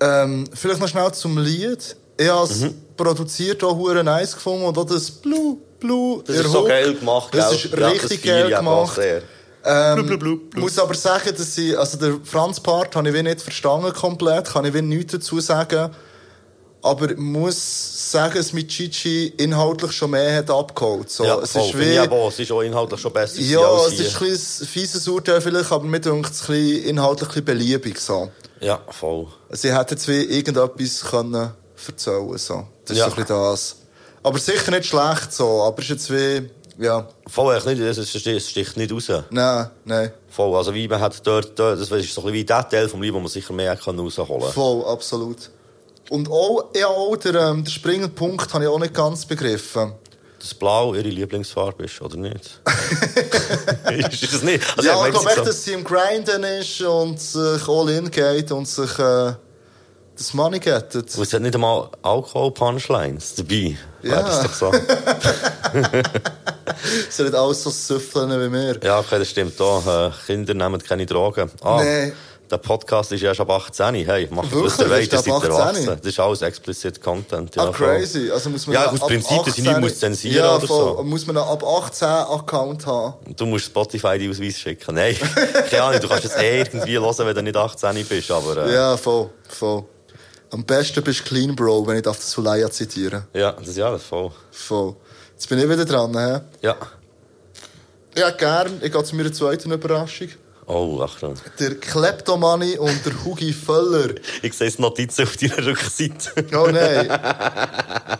Ähm, 0.00 0.44
vielleicht 0.52 0.80
noch 0.80 0.88
schnell 0.88 1.12
zum 1.12 1.38
Lied. 1.38 1.96
Ich 2.16 2.28
habe 2.28 2.44
es 2.44 2.60
Mhm. 2.60 2.74
produziert, 2.96 3.62
auch 3.64 3.76
hure 3.76 4.02
nice 4.04 4.34
gefunden 4.34 4.64
und 4.66 4.76
auch 4.76 4.84
das 4.84 5.10
Blue, 5.10 5.56
Blue. 5.80 6.22
Das 6.24 6.36
der 6.36 6.44
ist 6.44 6.52
so 6.52 6.64
geil 6.64 6.94
gemacht, 6.94 7.28
Das 7.32 7.52
ist 7.52 7.64
Ja, 7.64 7.76
das 7.76 7.92
richtig 7.92 8.20
feiere 8.20 8.48
geil 8.50 8.58
gemacht. 8.58 8.98
Ähm, 9.66 9.94
Blub, 10.06 10.20
blub, 10.20 10.20
blub, 10.50 10.56
muss 10.62 10.78
aber 10.78 10.94
sagen, 10.94 11.32
dass 11.36 11.56
ich, 11.56 11.78
also 11.78 11.96
der 11.96 12.18
Franz-Part 12.22 12.94
habe 12.96 13.08
ich 13.08 13.22
nicht 13.22 13.40
verstanden 13.40 13.92
komplett, 13.94 14.46
kann 14.52 14.64
ich 14.66 14.74
nichts 14.82 15.12
dazu 15.12 15.40
sagen. 15.40 15.90
Aber 16.84 17.10
ich 17.10 17.16
muss 17.16 18.10
sagen, 18.12 18.34
dass 18.34 18.52
mit 18.52 18.68
Chichi 18.68 19.28
inhaltlich 19.38 19.92
schon 19.92 20.10
mehr 20.10 20.36
hat 20.36 20.50
abgeholt. 20.50 21.10
So, 21.10 21.24
ja, 21.24 21.38
es 21.38 21.54
ist 21.56 21.78
wie, 21.78 21.96
aber. 21.98 22.28
Es 22.28 22.38
ist 22.38 22.52
auch 22.52 22.60
inhaltlich 22.60 23.00
schon 23.00 23.10
besser 23.12 23.40
ja, 23.40 23.60
es 23.86 23.98
ist 23.98 24.20
ein 24.20 24.28
bisschen 24.28 24.66
fieses 24.66 25.08
Urteil 25.08 25.40
vielleicht, 25.40 25.72
aber 25.72 25.84
mir 25.84 25.98
denkt 26.00 26.30
es 26.30 26.42
ein 26.42 26.46
bisschen 26.54 26.84
inhaltlich 26.84 27.28
ein 27.30 27.32
bisschen 27.32 27.44
beliebig. 27.46 27.98
So. 27.98 28.30
Ja, 28.60 28.80
voll. 28.90 29.28
Sie 29.50 29.74
hätten 29.74 29.94
jetzt 29.94 30.06
wie 30.08 30.24
irgendetwas 30.24 31.00
können 31.10 31.52
erzählen 31.86 32.36
so. 32.38 32.66
Das 32.84 32.96
ist 32.96 32.98
Ja. 32.98 33.06
so 33.10 33.16
ein 33.16 33.22
bisschen 33.22 33.26
das. 33.42 33.76
Aber 34.22 34.38
sicher 34.38 34.70
nicht 34.70 34.84
schlecht 34.86 35.32
so, 35.32 35.62
aber 35.62 35.78
es 35.78 35.84
ist 35.84 35.90
jetzt 35.90 36.10
wie, 36.10 36.50
ja, 36.84 37.08
Voll, 37.28 37.56
echt 37.56 37.64
nicht, 37.66 37.80
es, 37.80 38.08
sticht- 38.10 38.76
nicht 38.76 38.92
raus. 38.92 39.08
nein, 39.30 39.70
nein. 39.86 40.12
Voll, 40.28 40.54
also 40.54 40.74
wie 40.74 40.86
man 40.86 41.00
hat 41.00 41.26
dort, 41.26 41.58
dort 41.58 41.80
das 41.80 41.90
ist 41.90 41.90
so 41.90 41.94
ein 41.96 42.24
bisschen 42.26 42.32
wie 42.34 42.44
der 42.44 42.68
Teil 42.68 42.88
vom 42.90 43.00
Lied, 43.00 43.14
wo 43.14 43.20
man 43.20 43.28
sicher 43.28 43.54
mehr 43.54 43.74
kann 43.76 43.98
rausholen 43.98 44.40
kann. 44.42 44.52
Voll, 44.52 44.84
absolut. 44.84 45.50
Und 46.10 46.28
auch, 46.30 46.70
ja, 46.74 46.86
auch 46.86 47.16
der, 47.16 47.34
ähm, 47.36 47.64
der 47.64 47.70
springende 47.70 48.08
Punkt 48.08 48.52
habe 48.52 48.64
ich 48.64 48.70
auch 48.70 48.78
nicht 48.78 48.94
ganz 48.94 49.24
begriffen. 49.24 49.92
Dass 50.38 50.52
Blau 50.52 50.92
ihre 50.94 51.08
Lieblingsfarbe 51.08 51.84
ist, 51.84 52.00
oder 52.02 52.16
nicht? 52.18 52.60
ist 54.12 54.32
es 54.34 54.42
nicht? 54.42 54.62
Also, 54.76 54.88
ja, 54.90 55.06
ich 55.06 55.12
glaube 55.12 55.26
echt, 55.28 55.36
so- 55.38 55.44
dass 55.44 55.64
sie 55.64 55.72
im 55.72 55.82
Grinden 55.84 56.42
ist 56.44 56.80
und 56.82 57.18
sich 57.18 57.66
all 57.68 57.88
in 57.88 58.10
geht 58.10 58.52
und 58.52 58.68
sich 58.68 58.98
äh, 58.98 59.32
das 60.16 60.34
Money 60.34 60.58
gettet. 60.60 61.16
Und 61.16 61.22
es 61.22 61.32
hat 61.32 61.40
nicht 61.40 61.54
einmal 61.54 61.88
Alkohol-Punchlines 62.02 63.36
dabei. 63.36 63.78
Ja. 64.02 64.10
Wäre 64.10 64.22
das 64.24 64.42
doch 64.42 64.52
so. 64.52 64.72
Sie 67.08 67.22
nicht 67.22 67.34
alles 67.34 67.62
so 67.62 67.70
süffeln 67.70 68.30
wie 68.30 68.48
mir. 68.50 68.78
Ja, 68.82 68.98
okay, 68.98 69.18
das 69.18 69.30
stimmt 69.30 69.58
auch. 69.60 69.86
Äh, 69.86 70.10
Kinder 70.26 70.52
nehmen 70.54 70.82
keine 70.82 71.06
Drogen. 71.06 71.50
Ah, 71.62 71.80
Nee. 71.82 72.12
Der 72.50 72.58
Podcast 72.58 73.10
ist 73.10 73.22
erst 73.22 73.40
ab 73.40 73.50
18. 73.50 73.94
Hey, 74.06 74.28
macht 74.30 74.48
was 74.52 74.78
ihr 74.78 74.88
wollt, 74.90 75.02
Ist 75.02 75.12
ihr 75.12 75.18
seid 75.18 75.32
18? 75.32 75.50
erwachsen. 75.50 75.86
Das 76.02 76.06
ist 76.06 76.20
alles 76.20 76.42
explicit 76.42 77.00
Content. 77.02 77.56
Ja, 77.56 77.64
ah, 77.64 77.72
crazy. 77.72 78.30
Also 78.30 78.50
muss 78.50 78.66
man 78.66 78.74
Ja, 78.74 78.90
aus 78.90 79.00
Prinzip, 79.00 79.44
dass 79.44 79.56
ich 79.56 79.64
nicht 79.64 79.68
18 79.70 79.80
muss 79.80 79.98
zensieren 79.98 80.36
ja, 80.44 80.56
oder 80.56 80.66
voll. 80.66 80.96
so. 80.98 81.02
Muss 81.04 81.26
man 81.26 81.38
einen 81.38 81.48
ab 81.48 81.64
18 81.64 82.06
Account 82.08 82.86
haben? 82.86 83.14
Du 83.34 83.46
musst 83.46 83.64
Spotify 83.66 84.18
die 84.18 84.28
Ausweis 84.28 84.58
schicken. 84.58 84.94
Nein, 84.94 85.16
keine 85.70 85.82
Ahnung, 85.84 86.00
du 86.00 86.08
kannst 86.08 86.26
es 86.26 86.36
eh 86.36 86.58
irgendwie 86.60 86.98
hören, 86.98 87.14
wenn 87.26 87.34
du 87.34 87.42
nicht 87.42 87.56
18 87.56 88.04
bist, 88.04 88.30
aber... 88.30 88.66
Äh, 88.66 88.74
Ja, 88.74 88.96
voll, 88.98 89.30
voll. 89.48 89.84
Am 90.50 90.64
besten 90.64 91.02
bist 91.02 91.20
du 91.20 91.24
Clean 91.24 91.56
Bro, 91.56 91.86
wenn 91.86 91.96
ich 91.96 92.02
das 92.02 92.36
Leia 92.36 92.70
zitieren. 92.70 93.24
ja, 93.32 93.52
das 93.52 93.68
ist 93.68 93.78
ja 93.78 93.90
das 93.90 94.02
voll. 94.02 94.30
Voll. 94.50 94.94
Jetzt 95.32 95.48
bin 95.48 95.58
ich 95.58 95.68
wieder 95.68 95.84
dran, 95.86 96.16
hä? 96.16 96.40
Ja. 96.60 96.76
Ja, 98.16 98.30
gern. 98.30 98.80
Ich 98.82 98.92
gehe 98.92 99.02
zu 99.02 99.16
meiner 99.16 99.32
zweiten 99.32 99.72
Überraschung. 99.72 100.28
Oh, 100.66 101.00
Achtung. 101.02 101.34
Der 101.58 101.74
Kleptomani 101.74 102.78
und 102.78 103.04
der 103.04 103.24
Hugi 103.24 103.52
Völler. 103.52 104.14
Ich 104.42 104.54
sehe 104.54 104.68
es 104.68 104.78
Notizen 104.78 105.24
auf 105.24 105.36
deiner 105.36 105.64
Rückseite. 105.66 106.46
Oh 106.56 106.68
nein. 106.70 107.08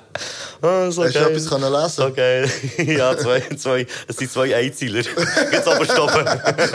Ah, 0.62 0.90
so 0.90 1.04
Hast 1.04 1.14
du 1.14 1.18
etwas 1.18 1.46
können 1.46 1.70
lesen? 1.70 2.14
Geil. 2.14 2.50
ja, 2.78 3.18
zwei, 3.18 3.40
zwei, 3.54 3.86
es 4.08 4.16
sind 4.16 4.32
zwei 4.32 4.56
Einzieler. 4.56 5.02
Jetzt 5.52 5.68
aber 5.68 5.84
stoppen. 5.84 6.26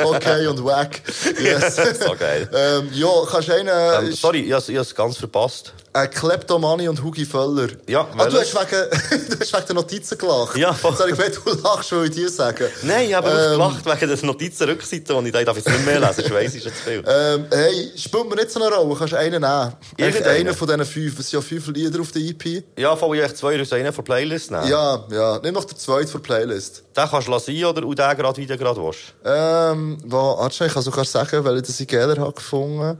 Okay, 0.04 0.46
und 0.46 0.64
wack. 0.64 1.02
Yes. 1.42 1.76
so 1.76 2.14
geil. 2.16 2.48
ähm, 2.54 2.90
ja, 2.94 3.08
kannst 3.32 3.48
du 3.48 3.54
einen... 3.54 4.06
Ähm, 4.06 4.14
sorry, 4.14 4.42
ich 4.42 4.52
habe 4.54 4.80
es 4.80 4.94
ganz 4.94 5.18
verpasst. 5.18 5.74
Äh, 5.92 6.08
Kleptomani 6.08 6.88
und 6.88 7.04
Hugi 7.04 7.26
Völler. 7.26 7.70
Ja, 7.88 8.08
ah, 8.16 8.26
du 8.28 8.38
hast, 8.38 8.54
wegen, 8.54 9.30
du 9.30 9.40
hast 9.40 9.54
wegen 9.54 9.66
der 9.66 9.76
Notizen 9.76 10.18
gelacht. 10.20 10.56
Ja, 10.56 10.72
voll. 10.72 10.92
Jetzt 10.92 11.00
habe 11.00 11.10
ich 11.10 11.18
gemeint, 11.18 11.42
du 11.44 11.68
lachst, 11.68 11.92
weil 11.92 12.06
ich 12.06 12.12
dir 12.12 12.30
sage. 12.30 12.70
Nein, 12.84 13.10
ich 13.10 13.14
habe 13.16 13.30
Ähm, 13.30 13.52
gelacht 13.54 13.86
wegen 13.86 14.16
der 14.16 14.26
Notizenrückseite, 14.26 15.16
und 15.16 15.26
ich 15.26 15.32
darf 15.32 15.58
jetzt 15.58 15.68
nicht 15.68 15.86
mehr 15.86 16.00
lesen. 16.00 16.24
Ich 16.26 16.32
weiss, 16.32 16.54
ist 16.54 16.64
zu 16.64 16.70
viel. 16.70 17.04
Ähm, 17.08 17.46
hey, 17.52 17.92
spielt 17.96 18.30
mir 18.30 18.36
nicht 18.36 18.52
so 18.52 18.62
eine 18.62 18.76
Rolle, 18.76 18.96
kannst 18.96 19.14
du 19.14 19.18
einen 19.18 19.42
nehmen. 19.42 19.74
Irgendeinen? 19.98 20.48
einen 20.48 20.54
von 20.54 20.68
diesen 20.68 20.86
fünf. 20.86 21.20
Es 21.20 21.30
sind 21.30 21.42
ja 21.42 21.48
fünf 21.48 21.68
Lieder 21.68 22.00
auf 22.00 22.12
der 22.12 22.22
EP. 22.22 22.64
Ja, 22.78 22.96
voll, 22.96 23.18
ich 23.18 23.24
habe 23.24 23.34
zwei 23.34 23.60
aus 23.60 23.74
einer 23.74 23.92
von 23.92 24.04
Playlist 24.04 24.52
nehmen. 24.52 24.68
Ja, 24.68 25.04
ja. 25.10 25.40
Nimm 25.44 25.56
noch 25.56 25.66
den 25.66 25.78
zweiten 25.78 26.12
die 26.12 26.18
Playlist. 26.20 26.84
Den 26.96 27.10
kannst 27.10 27.28
du 27.28 27.32
lassen 27.32 27.66
oder 27.66 27.84
und 27.86 27.98
den 27.98 28.18
gerade 28.18 28.38
wieder 28.38 28.58
gerade 28.58 28.80
willst. 28.82 29.14
Ähm, 29.26 29.98
wo, 30.06 30.38
warte, 30.38 30.66
ich 30.66 30.74
kann 30.74 30.84
sogar 30.84 31.06
sagen, 31.06 31.44
weil 31.44 31.58
ich 31.58 31.64
das 31.64 31.80
in 31.80 31.88
Geiler 31.88 32.18
habe 32.18 32.34
gefunden. 32.34 33.00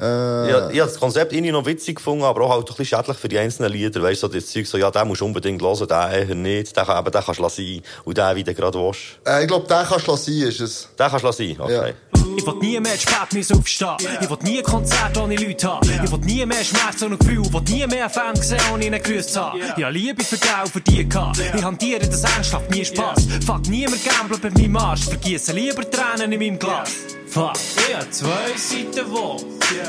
Äh, 0.00 0.50
Ja, 0.50 0.70
ich 0.70 0.80
habe 0.80 0.90
das 0.90 0.98
Konzept 0.98 1.32
irgendwie 1.32 1.52
noch 1.52 1.66
witzig 1.66 1.96
gefunden, 1.96 2.24
aber 2.24 2.40
auch 2.42 2.50
halt 2.50 2.60
ein 2.70 2.76
bisschen 2.76 2.86
schädlich 2.98 3.16
für 3.16 3.28
die 3.28 3.38
einzelnen 3.38 3.70
Lieder. 3.72 4.02
Weißt 4.02 4.22
du, 4.22 4.26
so 4.28 4.32
das 4.32 4.46
Zeug, 4.46 4.66
so, 4.66 4.78
ja, 4.78 4.90
den 4.90 5.06
musst 5.08 5.20
du 5.20 5.26
unbedingt 5.26 5.60
hören, 5.62 5.86
den 5.86 6.28
eher 6.28 6.34
nicht. 6.34 6.76
Den, 6.76 6.84
kann- 6.84 6.98
eben, 7.00 7.10
den 7.12 7.22
kannst 7.22 7.38
du 7.38 7.42
lassen 7.42 7.82
und 8.04 8.16
den 8.18 8.36
wieder 8.36 8.54
gerade 8.54 8.78
willst. 8.78 9.00
äh, 9.26 9.42
ich 9.42 9.48
glaube, 9.48 9.66
den 9.68 9.86
kannst 9.86 10.06
du 10.06 10.10
lassen, 10.12 10.42
ist 10.42 10.60
es. 10.60 10.88
Den 10.98 11.08
kannst 11.08 11.22
du 11.22 11.26
lassen, 11.26 11.56
okay. 11.60 11.94
Ich 12.36 12.46
will 12.46 12.54
nie 12.60 12.78
mehr 12.78 12.96
spät 12.96 13.32
müssen 13.32 13.58
aufstehen. 13.58 13.96
Ich 14.20 14.30
will 14.30 14.36
nie 14.42 14.62
Konzert 14.62 15.16
ohne 15.18 15.34
Leute 15.36 15.66
haben. 15.66 15.90
Ich 16.04 16.12
will 16.12 16.18
nie 16.20 16.46
mehr 16.46 16.62
Schmerz 16.62 17.02
ohne 17.02 17.16
Gefühl. 17.16 17.42
Ich 17.44 17.52
will 17.52 17.62
nie 17.62 17.86
mehr 17.86 18.08
Fans 18.08 18.46
sehen, 18.48 18.60
ohne 18.72 18.86
ihnen 18.86 19.02
grüßt 19.02 19.32
zu 19.32 19.40
haben. 19.40 19.58
Ich 19.76 19.82
habe 19.84 19.92
Liebe 19.92 20.22
für 20.22 20.36
dich 20.36 20.50
und 20.62 20.70
für 20.70 20.80
die 20.80 21.08
gehabt. 21.08 21.38
Ich 21.54 21.62
hantiere 21.64 22.06
das 22.06 22.22
ernsthaft, 22.22 22.70
nie 22.70 22.84
Spaß. 22.84 23.26
Fuck 23.44 23.66
niemand 23.68 23.98
gamblen 24.04 24.40
bei 24.40 24.50
meinem 24.50 24.76
Arsch. 24.76 25.04
Vergieße 25.06 25.52
lieber 25.52 25.82
Tränen 25.90 26.30
in 26.32 26.38
meinem 26.38 26.58
Glas. 26.58 26.90
Fuck, 27.30 27.52
ich 27.88 27.94
habe 27.94 28.10
zwei 28.10 28.56
Seiten, 28.56 29.08
wo 29.08 29.36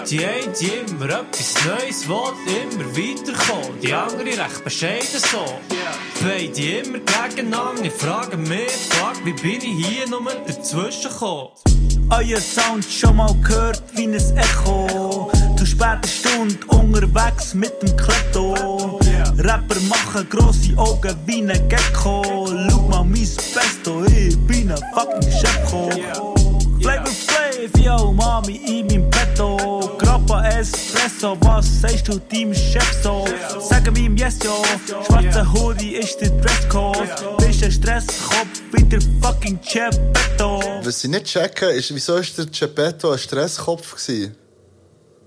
die 0.07 0.23
eine 0.23 0.53
die 0.53 0.67
immer 0.67 1.05
etwas 1.05 1.55
Neues 1.65 2.07
will, 2.07 2.35
immer 2.45 2.85
weiterkommen. 2.95 3.79
Die 3.81 3.91
andere 3.91 4.25
recht 4.25 4.63
bescheiden 4.63 5.19
so. 5.19 5.59
Beide 6.21 6.61
immer 6.61 6.99
gegeneinander. 6.99 7.83
Ich 7.83 7.93
frage 7.93 8.37
mich, 8.37 8.69
fuck, 8.91 9.25
wie 9.25 9.33
bin 9.33 9.59
ich 9.59 9.87
hier 9.87 10.07
nur 10.07 10.21
dazwischen 10.45 11.09
gekommen? 11.11 11.49
Euer 12.11 12.39
Sound 12.39 12.85
schon 12.85 13.15
mal 13.15 13.33
gehört 13.41 13.81
wie 13.95 14.03
ein 14.03 14.13
Echo. 14.13 15.31
Zu 15.57 15.65
später 15.65 16.07
Stunde 16.07 16.63
unterwegs 16.67 17.55
mit 17.55 17.73
dem 17.81 17.97
Kletto. 17.97 18.99
Rapper 19.39 19.79
machen 19.89 20.29
grosse 20.29 20.77
Augen 20.77 21.15
wie 21.25 21.41
ein 21.41 21.69
Gecko. 21.69 22.45
Schau 22.69 22.81
mal 22.87 23.03
mein 23.03 23.11
Besto, 23.11 24.03
ich 24.15 24.37
bin 24.41 24.71
ein 24.71 24.77
fucking 24.93 25.31
Chefko. 25.31 25.89
Flavor 26.81 27.30
Flav, 27.69 27.83
yo, 27.83 28.11
Mami 28.11 28.55
in 28.65 28.87
meinem 28.87 29.09
Petto. 29.09 29.57
Grappa 29.97 30.47
Espresso, 30.47 31.37
was 31.41 31.81
sagst 31.81 32.07
du 32.07 32.19
deinem 32.19 32.53
Chef 32.53 33.03
so? 33.03 33.25
Sag 33.59 33.87
ihm 33.97 34.17
Yes, 34.17 34.39
yo. 34.43 34.63
Schwarzer 35.05 35.45
Hoodie 35.53 35.95
ist 35.95 36.19
der 36.21 36.29
Dresscode. 36.29 37.37
Bist 37.37 37.63
ein 37.63 37.71
Stresskopf 37.71 38.61
wie 38.73 38.83
der 38.83 39.01
fucking 39.21 39.59
Geppetto. 39.61 40.61
Was 40.83 41.03
ich 41.03 41.09
nicht 41.09 41.25
checken, 41.25 41.69
ist, 41.69 41.93
wieso 41.93 42.17
ist 42.17 42.37
der 42.37 42.45
Geppetto 42.45 43.11
ein 43.11 43.19
Stresskopf 43.19 43.95
gewesen? 43.95 44.35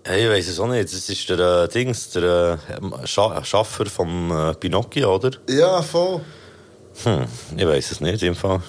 Hey, 0.05 0.25
ich 0.25 0.31
weiß 0.31 0.49
es 0.49 0.59
auch 0.61 0.67
nicht. 0.67 0.93
Das 0.93 1.09
ist 1.09 1.29
der 1.29 1.39
äh, 1.39 1.69
Dings, 1.69 2.11
der 2.11 2.59
äh, 2.69 3.07
Scha 3.07 3.45
Schaffer 3.45 3.87
vom 3.87 4.31
äh, 4.31 4.55
Pinocchio, 4.55 5.15
oder? 5.15 5.31
Ja, 5.49 5.83
voll. 5.83 6.21
Hm, 7.05 7.27
ich 7.57 7.67
weiß 7.67 7.93
es 7.93 8.01
nicht, 8.01 8.23
im 8.23 8.35
Fall. 8.35 8.61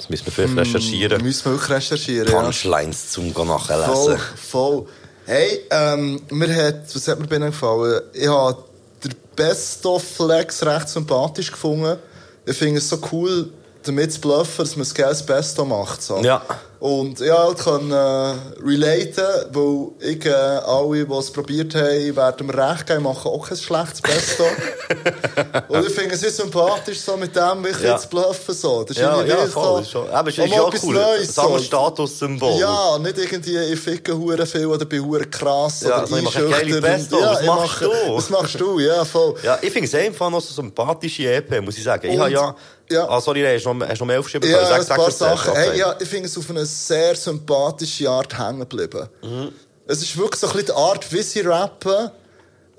Das 0.00 0.08
müssen 0.08 0.26
wir 0.26 0.32
vielleicht 0.32 0.56
Da 0.56 0.62
recherchieren. 0.62 1.22
müssen 1.22 1.44
wir 1.44 1.52
wirklich 1.52 1.70
recherchieren. 1.76 2.28
ja. 2.32 2.40
Punchlines 2.40 3.10
zum 3.10 3.34
Voll, 3.34 3.46
nachlesen. 3.46 4.18
voll. 4.50 4.86
Hey, 5.26 5.60
ähm, 5.70 6.22
mir 6.30 6.48
hat, 6.66 6.94
was 6.94 7.06
hat 7.06 7.20
mir 7.20 7.26
bei 7.26 7.38
gefallen? 7.50 8.00
Ich 8.14 8.26
habe 8.26 8.64
den 9.04 9.14
Best-of-Flex 9.36 10.64
recht 10.64 10.88
sympathisch 10.88 11.52
gefunden. 11.52 11.98
Ich 12.46 12.56
finde 12.56 12.78
es 12.78 12.88
so 12.88 12.98
cool, 13.12 13.52
damit 13.84 14.12
zu 14.12 14.20
bluffen, 14.20 14.64
dass 14.64 14.74
man 14.76 14.80
das 14.84 15.24
Best-of 15.24 15.68
macht. 15.68 16.02
So. 16.02 16.18
Ja. 16.18 16.42
Und 16.80 17.20
ich 17.20 17.30
halt 17.30 17.58
kann 17.58 17.90
äh, 17.92 18.34
relaten, 18.64 19.24
weil 19.52 19.88
ich, 20.10 20.24
äh, 20.24 20.30
alle, 20.32 21.04
die 21.04 21.12
es 21.12 21.30
probiert 21.30 21.74
haben, 21.74 22.16
werden 22.16 22.46
mir 22.46 22.54
recht 22.70 22.86
geben, 22.86 23.02
machen 23.02 23.28
auch 23.30 23.46
kein 23.46 23.58
schlechtes 23.58 24.00
Best-of. 24.00 24.48
Und 25.68 25.86
ich 25.86 25.92
finde 25.92 26.14
es 26.14 26.20
sehr 26.20 26.30
sympathisch, 26.30 26.98
so 27.00 27.18
mit 27.18 27.36
dem 27.36 27.62
wirklich 27.64 27.84
Ja. 27.86 27.98
zu 27.98 28.08
bluffen. 28.08 28.54
So. 28.54 28.82
Das 28.82 28.96
ist 28.96 29.02
Ja, 29.02 29.22
ja, 29.22 29.36
voll. 29.46 29.62
so- 29.62 29.78
ist 29.80 29.90
schon, 29.90 30.08
aber 30.08 30.28
es 30.30 30.38
ist 30.38 30.44
auch 30.44 30.72
ja 30.72 30.78
cool. 30.82 30.94
Neues, 30.94 31.34
Das 31.34 31.44
so. 31.44 31.58
Statussymbol. 31.58 32.58
Ja, 32.60 32.98
nicht 32.98 33.18
irgendwie, 33.18 33.58
ich 33.58 33.78
ficke 33.80 34.16
hure 34.16 34.46
viel 34.46 34.64
oder 34.66 34.86
bin 34.86 35.04
hure 35.04 35.26
krass 35.26 35.82
Ja, 35.82 36.02
oder 36.02 36.04
ich 36.04 36.10
geile 36.34 36.46
einschüchternd. 36.46 36.80
Best-of. 36.82 37.20
Ja, 37.20 37.30
Was 37.32 37.40
ich 37.42 37.46
machst 37.46 37.80
mache- 37.82 37.84
du? 38.06 38.16
Was 38.16 38.30
machst 38.30 38.60
du? 38.60 38.78
Ja, 38.78 39.04
voll. 39.04 39.34
Ja, 39.42 39.58
ich 39.60 39.70
finde 39.70 39.86
es 39.86 39.94
einfach 39.94 40.30
noch 40.30 40.40
so 40.40 40.54
sympathische 40.54 41.30
EP, 41.30 41.60
muss 41.60 41.76
ich 41.76 41.84
sagen. 41.84 42.06
Ich 42.06 42.14
Und- 42.14 42.20
habe 42.20 42.30
ja... 42.32 42.54
ja. 42.90 43.06
Ah, 43.08 43.20
sorry, 43.20 43.42
hast 43.44 43.64
du 43.66 43.74
noch, 43.74 43.86
hast 43.86 43.98
du 43.98 44.04
noch 44.04 44.06
mehr 44.08 44.18
aufgeschrieben? 44.18 44.50
Ja, 44.50 44.64
Sag- 44.66 44.90
ein 44.90 44.96
paar 44.96 45.10
Sachen. 45.10 45.54
Hey, 45.54 45.78
ja, 45.78 45.94
ich 46.00 46.08
finde 46.08 46.26
es 46.26 46.36
auf 46.38 46.48
eine 46.50 46.64
sehr 46.70 47.14
sympathische 47.16 48.08
Art 48.08 48.38
hängen 48.38 48.60
geblieben. 48.60 49.08
Mhm. 49.22 49.52
Es 49.86 50.02
ist 50.02 50.16
wirklich 50.16 50.40
so 50.40 50.46
ein 50.46 50.52
bisschen 50.52 50.66
die 50.66 50.72
Art, 50.72 51.12
wie 51.12 51.22
sie 51.22 51.40
rappen. 51.40 52.10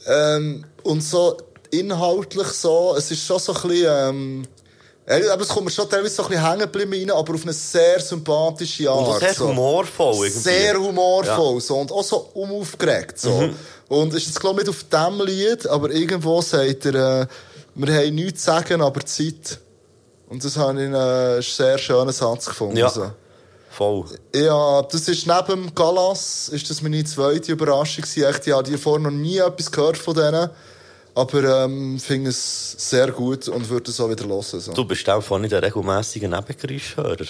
Ähm, 0.08 0.65
und 0.84 1.04
so 1.04 1.38
inhaltlich 1.69 2.47
so. 2.47 2.95
Es 2.97 3.12
ist 3.12 3.25
schon 3.25 3.39
so 3.39 3.54
ein 3.54 3.62
bisschen... 3.62 4.10
Ähm, 4.10 4.47
ja, 5.08 5.34
aber 5.34 5.41
es 5.41 5.49
kommt 5.49 5.65
mir 5.65 5.71
schon 5.71 5.89
teilweise 5.89 6.15
so 6.15 6.23
ein 6.23 6.30
bisschen 6.30 6.47
hängen 6.47 6.60
geblieben 6.62 6.93
rein, 6.93 7.12
aber 7.12 7.34
auf 7.34 7.43
eine 7.43 7.54
sehr 7.54 7.99
sympathische 7.99 8.89
Art. 8.89 9.08
Und 9.08 9.19
sehr 9.19 9.34
so. 9.34 9.49
humorvoll 9.49 10.27
irgendwie. 10.27 10.39
Sehr 10.39 10.80
humorvoll 10.80 11.60
so, 11.60 11.77
und 11.77 11.91
auch 11.91 12.04
so 12.04 12.30
umaufgeregt. 12.34 13.19
So. 13.19 13.41
Mhm. 13.41 13.56
Und 13.89 14.13
ist 14.13 14.27
jetzt 14.27 14.39
glaube 14.39 14.62
ich 14.62 14.67
nicht 14.67 14.77
auf 14.77 14.86
diesem 14.89 15.25
Lied, 15.25 15.67
aber 15.67 15.89
irgendwo 15.89 16.41
sagt 16.41 16.86
er, 16.86 17.21
äh, 17.21 17.27
wir 17.75 17.93
haben 17.93 18.15
nichts 18.15 18.43
zu 18.43 18.51
sagen, 18.51 18.82
aber 18.82 19.06
Zeit. 19.06 19.60
Und 20.30 20.45
das 20.45 20.56
habe 20.56 20.80
ich 20.80 20.88
einen 20.88 21.41
sehr 21.41 21.77
schönen 21.77 22.13
Satz 22.13 22.45
gefunden. 22.45 22.77
Ja. 22.77 22.89
So. 22.89 23.12
Voll. 23.72 24.06
Ja, 24.36 24.82
das 24.82 25.08
ist 25.08 25.26
neben 25.26 25.48
dem 25.48 25.74
Galas, 25.74 26.50
ist 26.50 26.70
das 26.70 26.82
meine 26.82 27.04
zweite 27.06 27.54
Überraschung 27.54 28.04
gewesen. 28.04 28.36
Ich 28.46 28.54
habe 28.54 28.64
die 28.70 28.78
vorher 28.78 29.10
noch 29.10 29.18
nie 29.18 29.38
etwas 29.38 29.72
gehört 29.72 29.98
von 29.98 30.14
denen. 30.14 30.50
Aber 31.14 31.64
ähm, 31.66 32.00
finde 32.00 32.30
es 32.30 32.72
sehr 32.78 33.12
gut 33.12 33.50
und 33.50 33.70
würde 33.70 33.92
es 33.92 34.00
auch 34.00 34.10
wieder 34.10 34.26
hören. 34.26 34.42
So. 34.42 34.72
Du 34.72 34.86
bist 34.86 35.08
einfach 35.10 35.38
nicht 35.40 35.54
ein 35.54 35.62
regelmässiger 35.62 36.30
Nebengeräuschhörer. 36.30 37.18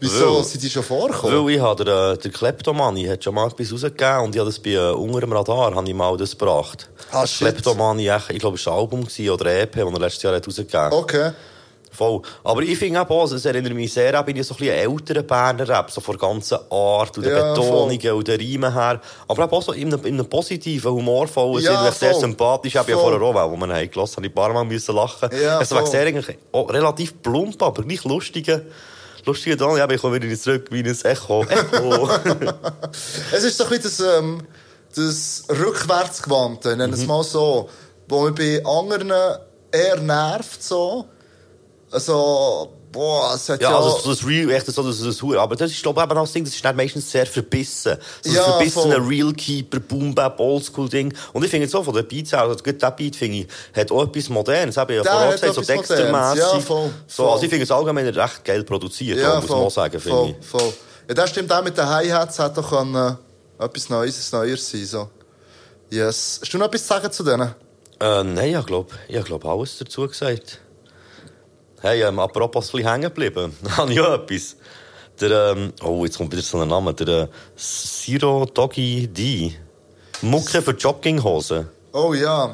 Wieso 0.00 0.36
weil- 0.36 0.44
sind 0.44 0.62
die 0.62 0.68
schon 0.68 0.82
vorgekommen? 0.82 1.46
Weil 1.46 1.54
ich 1.54 1.60
habe 1.60 1.82
der, 1.84 2.12
äh, 2.12 2.18
der 2.18 2.30
Kleptomani 2.30 3.04
hat 3.06 3.24
schon 3.24 3.34
mal 3.34 3.48
etwas 3.48 3.72
rausgegeben 3.72 4.20
und 4.20 4.34
ich 4.34 4.40
habe 4.40 4.50
das 4.50 4.58
bei 4.58 4.72
äh, 4.72 4.90
unter 4.92 5.20
dem 5.20 5.32
Radar 5.32 5.74
habe 5.74 5.88
ich 5.88 5.94
mal 5.94 6.14
das 6.18 6.32
gebracht. 6.32 6.90
Ah, 7.10 7.26
shit. 7.26 7.48
Kleptomani, 7.48 8.10
ich 8.28 8.38
glaube, 8.38 8.58
es 8.58 8.66
war 8.66 8.74
ein 8.74 8.80
Album 8.80 9.00
gewesen 9.06 9.30
oder 9.30 9.46
ein 9.46 9.56
EP, 9.56 9.72
das 9.74 9.84
er 9.84 9.98
letztes 9.98 10.22
Jahr 10.24 10.34
hat 10.34 10.46
rausgegeben 10.46 10.80
hat. 10.80 10.92
Okay. 10.92 11.30
Voll. 11.94 12.22
Aber 12.42 12.62
ich 12.62 12.78
finde 12.78 13.06
auch, 13.08 13.30
es 13.30 13.44
erinnert 13.44 13.74
mich 13.74 13.92
sehr 13.92 14.18
an, 14.18 14.24
so 14.24 14.30
ein 14.30 14.34
bisschen 14.34 14.68
älteren 14.68 15.26
Berner 15.26 15.68
Rap, 15.68 15.90
so 15.90 16.00
von 16.00 16.16
der 16.16 16.26
ganzen 16.28 16.58
Art 16.70 17.16
und 17.18 17.24
der 17.26 17.36
Ja, 17.36 17.52
Betonungen 17.52 18.12
und 18.12 18.26
der 18.28 18.38
Reimen 18.40 18.72
her. 18.72 19.00
Aber 19.28 19.52
auch 19.52 19.62
so 19.62 19.72
in 19.72 19.92
einem, 19.92 20.04
in 20.06 20.14
einem 20.14 20.26
positiven, 20.28 20.90
humorvollen 20.90 21.62
Ja, 21.62 21.84
Sinn, 21.84 21.92
sehr 22.00 22.10
voll. 22.12 22.20
sympathisch. 22.20 22.72
Ich 22.72 22.76
habe 22.78 22.90
ja 22.90 22.96
Voll. 22.96 23.18
vorher 23.20 23.44
auch, 23.44 23.50
wo 23.50 23.56
man 23.56 23.70
haben 23.72 23.90
gelassen 23.90 24.16
habe 24.16 24.26
ich 24.26 24.32
ein 24.32 24.34
paar 24.34 24.52
Mal 24.54 24.64
müssen 24.64 24.94
lachen. 24.96 25.28
Ja, 25.38 25.60
es 25.60 25.70
war 25.70 25.80
voll. 25.82 25.90
sehr 25.90 26.06
eigentlich 26.06 26.38
relativ 26.54 27.20
plump, 27.22 27.62
aber 27.62 27.82
gleich 27.82 28.04
lustige, 28.04 28.64
lustige 29.26 29.56
Ton. 29.58 29.76
Ja, 29.76 29.84
aber 29.84 29.92
ich 29.94 30.00
komme 30.00 30.20
wieder 30.22 30.34
zurück 30.38 30.68
wie 30.70 30.80
ein 30.82 30.86
Echo. 31.04 31.44
Echo. 31.44 32.08
Es 33.32 33.44
ist 33.44 33.58
so 33.58 33.64
ein 33.64 33.70
bisschen 33.70 33.82
das, 34.06 34.18
ähm, 34.18 34.42
das 34.94 35.44
Rückwärtsgewandte, 35.50 36.70
nennen 36.76 36.92
Mhm. 36.92 36.96
wir 36.96 37.02
es 37.02 37.06
mal 37.06 37.22
so, 37.22 37.68
wo 38.08 38.28
mich 38.30 38.34
bei 38.34 38.62
anderen 38.70 39.12
eher 39.70 40.00
nervt. 40.00 40.62
So. 40.62 41.06
Also, 41.92 42.72
boah, 42.90 43.34
es 43.34 43.48
hat 43.48 43.60
ja... 43.60 43.70
Ja, 43.70 43.76
also 43.76 43.98
so 43.98 44.10
das 44.10 44.26
Real, 44.26 44.50
echt 44.50 44.66
so 44.66 44.82
das, 44.82 45.00
das 45.02 45.20
Hure. 45.22 45.40
Aber 45.40 45.56
das 45.56 45.70
ist, 45.70 45.82
glaube 45.82 46.00
ich, 46.00 46.04
eben 46.04 46.16
auch 46.18 46.22
das 46.22 46.32
Ding, 46.32 46.44
das 46.44 46.54
ist 46.54 46.64
nicht 46.64 46.76
meistens 46.76 47.10
sehr 47.10 47.26
verbissen. 47.26 47.96
So 48.22 48.30
das 48.30 48.34
Ja, 48.34 48.42
verbissene 48.44 48.94
voll. 48.96 49.06
Real 49.08 49.32
Keeper, 49.34 49.80
Boom 49.80 50.14
Bap, 50.14 50.40
Oldschool-Ding. 50.40 51.12
Und 51.34 51.44
ich 51.44 51.50
finde 51.50 51.68
so, 51.68 51.82
von 51.82 51.94
den 51.94 52.08
Beats 52.08 52.32
her, 52.32 52.40
also 52.42 52.62
gut, 52.64 52.80
der 52.80 52.90
Beat, 52.92 53.14
finde 53.16 53.38
ich, 53.38 53.46
hat 53.76 53.92
auch 53.92 54.04
etwas 54.04 54.28
Modernes. 54.30 54.76
Habe 54.78 54.94
ich 54.96 55.04
ja 55.04 55.12
hat 55.12 55.32
gesagt, 55.32 55.54
so 55.54 55.60
Dexter-mässig. 55.60 56.10
Modernes. 56.12 56.38
Ja, 56.38 56.60
voll, 56.60 56.90
So, 57.06 57.22
voll. 57.24 57.32
also 57.32 57.44
ich 57.44 57.50
finde 57.50 57.64
es 57.64 57.70
allgemein 57.70 58.08
recht 58.08 58.44
geil 58.44 58.64
produziert, 58.64 59.18
ja, 59.18 59.38
muss 59.40 59.50
man 59.50 59.70
sagen, 59.70 60.00
finde 60.00 60.36
ich. 60.40 60.46
voll. 60.46 60.72
Ja, 61.08 61.14
das 61.14 61.30
stimmt 61.30 61.52
auch 61.52 61.62
mit 61.62 61.76
den 61.76 61.86
Hi-Hats, 61.86 62.38
hat 62.38 62.56
doch 62.56 62.70
können, 62.70 62.94
äh, 63.58 63.64
etwas 63.64 63.90
Neues, 63.90 64.32
Neues 64.32 64.70
sein. 64.70 64.86
So. 64.86 65.10
Yes. 65.90 66.38
Hast 66.42 66.54
du 66.54 66.58
noch 66.58 66.66
etwas 66.66 66.82
zu 66.82 66.88
sagen 66.88 67.12
zu 67.12 67.22
denen? 67.22 67.54
Äh, 68.00 68.24
nein, 68.24 68.56
ich 68.58 68.66
glaube, 68.66 68.90
ich 69.08 69.24
glaub 69.24 69.44
alles 69.44 69.76
dazu 69.78 70.06
gesagt. 70.08 70.58
Hey, 71.82 72.00
ähm, 72.04 72.20
apropos 72.20 72.68
ein 72.68 72.72
bisschen 72.76 72.88
hängen 72.88 73.02
geblieben, 73.02 73.56
habe 73.76 73.92
ich 73.92 73.98
etwas. 73.98 74.56
Der, 75.20 75.50
ähm, 75.50 75.72
oh, 75.82 76.04
jetzt 76.04 76.16
kommt 76.16 76.30
wieder 76.30 76.40
so 76.40 76.60
ein 76.60 76.68
Name, 76.68 76.94
der 76.94 77.08
äh, 77.08 78.18
Doggy 78.54 79.08
D. 79.08 79.56
Mucke 80.20 80.62
für 80.62 80.76
Jogginghosen. 80.76 81.68
Oh 81.92 82.14
ja. 82.14 82.52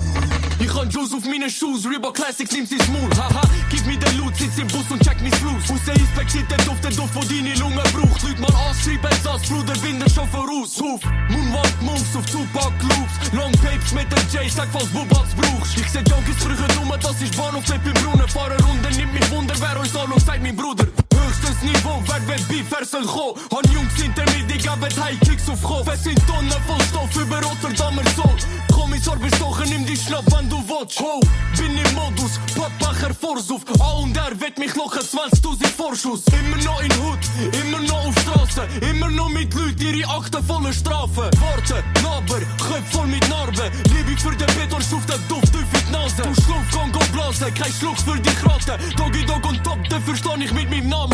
Ich 0.61 0.75
hab 0.75 0.93
Juice 0.93 1.15
auf 1.15 1.25
meinen 1.25 1.49
Shoes, 1.49 1.87
Reebok 1.87 2.15
Classics 2.15 2.51
nimmt 2.53 2.69
sie 2.69 2.79
Smooth. 2.79 3.17
Haha, 3.17 3.43
gib 3.71 3.87
mir 3.87 3.97
den 3.97 4.19
Loot, 4.19 4.35
sitz 4.37 4.59
im 4.59 4.67
Bus 4.67 4.91
und 4.91 5.01
check 5.05 5.17
mein 5.23 5.33
Fluss. 5.33 5.71
Aus 5.71 5.85
der 5.87 5.95
Eisberg 5.95 6.29
shit, 6.29 6.51
der 6.51 6.59
Duft, 6.59 6.83
der 6.83 6.91
Duft, 6.91 7.15
wo 7.15 7.21
deine 7.21 7.55
Lunge 7.55 7.83
braucht. 7.95 8.23
Leute 8.25 8.41
mal 8.41 8.55
anschreiben, 8.67 9.23
Satz, 9.23 9.49
Bruder, 9.49 9.75
Binder 9.79 10.11
schon 10.11 10.29
voraus. 10.29 10.77
Huf, 10.81 11.01
Moonwalk 11.29 11.83
Moves 11.83 12.17
auf 12.17 12.27
Tupac 12.27 12.73
Loops. 12.83 13.33
Long 13.33 13.53
Tapes 13.63 13.93
mit 13.93 14.11
der 14.11 14.43
J, 14.43 14.51
sag, 14.51 14.69
falls 14.73 14.87
Bubats 14.87 15.35
brauchst. 15.37 15.79
Ich 15.79 15.89
seh 15.91 16.01
Junkies 16.01 16.43
früher 16.43 16.83
um, 16.83 16.93
das 17.01 17.23
ist 17.23 17.37
Bahnhof, 17.37 17.65
Flip 17.65 17.81
im 17.87 17.95
Brunnen. 18.03 18.29
Fahre 18.29 18.57
Runde, 18.65 18.91
nimmt 18.97 19.15
mich 19.15 19.31
Wunder, 19.31 19.55
wer 19.61 19.81
euch 19.81 19.91
solo, 19.91 20.19
sagt 20.19 20.43
mein 20.43 20.57
Bruder. 20.57 20.87
Höchstes 21.19 21.63
Niveau, 21.63 22.03
wer 22.07 22.29
wird 22.29 22.43
wer 22.71 22.85
soll 22.85 23.05
kommen? 23.07 23.35
Han 23.53 23.73
Jungs 23.73 23.95
hinter 23.95 24.25
mir, 24.33 24.45
die 24.47 24.59
geben 24.59 25.03
High 25.03 25.21
Kicks 25.21 25.49
auf 25.49 25.63
Kopf. 25.63 25.89
Es 25.93 26.05
sind 26.05 26.21
Tonnen 26.27 26.51
voll 26.67 26.81
Stoff 26.89 27.15
über 27.17 27.43
Rotterdamer 27.43 28.03
Soul. 28.17 28.37
Kommissar 28.73 29.17
bestochen, 29.17 29.69
nimm 29.69 29.85
die 29.85 29.97
Schnapp, 29.97 30.25
wenn 30.33 30.49
du 30.49 30.57
willst. 30.69 31.01
Ho, 31.01 31.21
bin 31.57 31.77
im 31.77 31.95
Modus, 31.95 32.39
Pappbacher 32.55 33.15
Vorsuff. 33.15 33.63
A 33.81 33.91
und 34.03 34.17
R 34.17 34.41
wird 34.41 34.59
mich 34.59 34.75
lochen, 34.75 35.03
20.000 35.03 35.67
Vorschuss. 35.77 36.23
Immer 36.39 36.63
noch 36.65 36.81
in 36.83 36.93
Hut, 37.03 37.19
immer 37.61 37.81
noch 37.81 38.07
auf 38.07 38.15
Straße. 38.21 38.63
Immer 38.89 39.11
noch 39.11 39.29
mit 39.29 39.53
Leuten, 39.55 39.83
ihre 39.83 40.09
Akten 40.09 40.43
voller 40.45 40.73
Strafe. 40.73 41.31
Worte, 41.41 41.83
Naber, 42.03 42.41
Köpfe 42.59 42.83
voll 42.91 43.07
mit 43.07 43.29
Narben. 43.29 43.71
Liebe 43.93 44.21
für 44.21 44.37
den 44.37 44.47
Beton, 44.57 44.83
schuf 44.83 45.05
der 45.07 45.19
Duft 45.29 45.53
tief 45.53 45.67
in 45.73 45.87
die 45.87 45.93
Nase. 45.93 46.23
Du 46.23 46.43
Schlumpf, 46.43 46.71
komm, 46.73 46.93
go 46.93 47.01
blasen, 47.13 47.53
kein 47.55 47.73
Schluck 47.73 47.99
für 47.99 48.19
die 48.19 48.35
Kratte. 48.37 48.79
Doggy 48.97 49.25
Dog 49.27 49.45
und 49.47 49.63
Top, 49.65 49.83
den 49.89 50.03
versteh 50.03 50.45
ich 50.45 50.53
mit 50.53 50.71
meinem 50.71 50.89
Namen. 50.89 51.08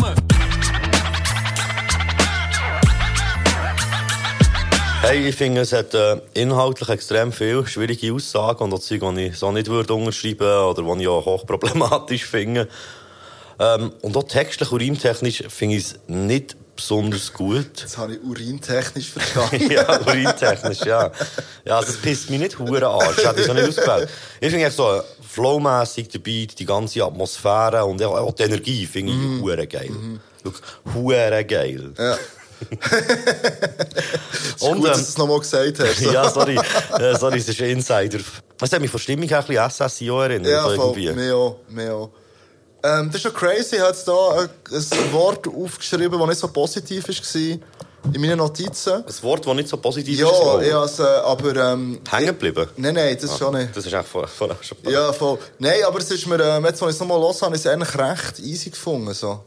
Hey, 5.01 5.29
ich 5.29 5.35
finde, 5.35 5.61
es 5.61 5.71
hat 5.71 5.93
äh, 5.93 6.19
inhaltlich 6.33 6.89
extrem 6.89 7.31
viel 7.31 7.65
schwierige 7.67 8.11
Aussagen 8.11 8.63
und 8.63 8.73
auch 8.73 8.79
Zeug, 8.79 9.01
die 9.15 9.27
ich 9.27 9.37
so 9.37 9.51
nicht 9.51 9.67
würde 9.67 9.93
unterschreiben 9.93 10.63
oder 10.63 10.95
die 10.95 11.03
ich 11.03 11.07
auch 11.07 11.25
hochproblematisch 11.25 12.25
finde. 12.31 12.67
Ähm, 13.59 13.91
und 14.01 14.17
auch 14.17 14.23
textlich 14.23 14.71
und 14.71 14.81
reimtechnisch 14.81 15.43
finde 15.47 15.75
ich 15.75 15.83
es 15.83 15.99
nicht 16.07 16.57
besonders 16.75 17.33
gut. 17.33 17.83
Das 17.83 17.97
habe 17.97 18.15
ich 18.15 18.23
urintechnisch 18.23 19.09
verstanden. 19.09 19.71
ja, 19.71 19.99
urintechnisch, 20.01 20.81
ja. 20.81 21.11
Ja, 21.63 21.81
das 21.81 21.97
pisst 21.97 22.29
mich 22.29 22.39
nicht 22.39 22.59
hure 22.59 22.87
an. 22.87 23.13
Das 23.15 23.25
hätte 23.25 23.41
ich 23.41 23.47
so 23.47 23.53
nicht 23.53 23.69
ausgewählt. 23.69 24.09
Ich 24.39 24.49
finde 24.49 24.65
echt 24.65 24.75
so 24.75 24.93
äh, 24.93 25.01
flowmässig 25.27 26.09
der 26.09 26.19
Beat, 26.19 26.59
die 26.59 26.65
ganze 26.65 27.03
Atmosphäre 27.03 27.85
und 27.85 28.01
auch 28.03 28.33
die 28.33 28.43
Energie 28.43 28.85
finde 28.85 29.13
ich 29.13 29.41
hure 29.41 29.67
geil. 29.67 29.91
Hure 30.93 31.45
geil. 31.45 31.93
Ja. 31.97 32.17
Und, 34.61 34.77
Gut, 34.77 34.89
dass 34.89 34.97
ähm, 34.97 35.03
du 35.03 35.09
es 35.09 35.17
nochmal 35.17 35.39
gesagt 35.39 35.79
hast. 35.79 36.01
ja, 36.13 36.29
sorry. 36.29 36.57
Äh, 36.99 37.17
sorry, 37.17 37.39
es 37.39 37.49
ist 37.49 37.61
ein 37.61 37.69
Insider. 37.69 38.19
Es 38.61 38.71
hat 38.71 38.79
mich 38.79 38.89
von 38.89 38.99
Stimmung 38.99 39.27
her 39.27 39.39
ein 39.39 39.45
bisschen 39.45 39.89
SSIO 39.89 40.21
erinnert. 40.21 40.51
Ja, 40.51 40.69
voll. 40.69 40.95
Mir 40.95 41.35
auch, 41.35 41.57
mir 41.67 41.93
auch. 41.93 42.11
Ähm, 42.85 43.07
das 43.07 43.15
ist 43.15 43.21
schon 43.23 43.33
crazy. 43.33 43.77
Jetzt 43.77 44.07
da 44.07 44.13
ein, 44.39 44.49
ein 44.71 45.13
Wort 45.13 45.47
aufgeschrieben, 45.47 46.19
das 46.19 46.27
nicht 46.29 46.39
so 46.39 46.47
positiv 46.47 47.07
war 47.07 47.59
in 48.13 48.21
meinen 48.21 48.37
Notizen. 48.37 48.93
Ein 49.03 49.23
Wort, 49.23 49.47
das 49.47 49.53
nicht 49.55 49.67
so 49.67 49.77
positiv 49.77 50.19
Ja, 50.19 50.29
ist. 50.29 50.73
habe 50.73 50.85
es, 50.85 50.99
äh, 50.99 51.03
aber... 51.03 51.55
Ähm, 51.73 51.99
Hängen 52.09 52.27
geblieben. 52.27 52.67
nein, 52.77 52.93
nein, 52.93 53.17
das 53.19 53.37
schon 53.37 53.55
nicht. 53.55 53.75
Das 53.75 53.85
ist 53.85 53.93
echt 53.93 54.07
vor, 54.07 54.27
vorher 54.27 54.57
schon 54.61 54.77
Ja, 54.87 55.11
voll. 55.11 55.39
Nein, 55.57 55.79
aber 55.87 55.99
es 55.99 56.11
ist 56.11 56.27
mir, 56.27 56.39
ähm, 56.39 56.65
jetzt, 56.65 56.81
als 56.83 56.91
ich 56.91 56.95
es 56.95 56.99
nochmal 56.99 57.19
los 57.19 57.41
habe, 57.41 57.55
ich 57.55 57.61
es 57.65 57.67
eigentlich 57.67 57.97
recht 57.97 58.39
easy 58.39 58.69
gefunden. 58.69 59.13
So. 59.13 59.39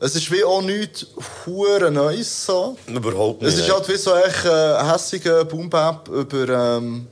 Es 0.00 0.16
ist 0.16 0.30
wie 0.32 0.42
auch 0.42 0.60
nichts 0.60 1.06
hure 1.46 1.90
Neues 1.90 2.44
so. 2.46 2.76
Überhaupt 2.88 3.42
nicht. 3.42 3.54
Es 3.54 3.60
ist 3.60 3.72
halt 3.72 3.88
wie 3.88 3.96
so 3.96 4.14
echt 4.16 4.44
äh, 4.44 4.84
hässiger 4.84 5.44
Boom-Bap 5.44 6.08
über 6.08 6.48
ähm, 6.78 7.06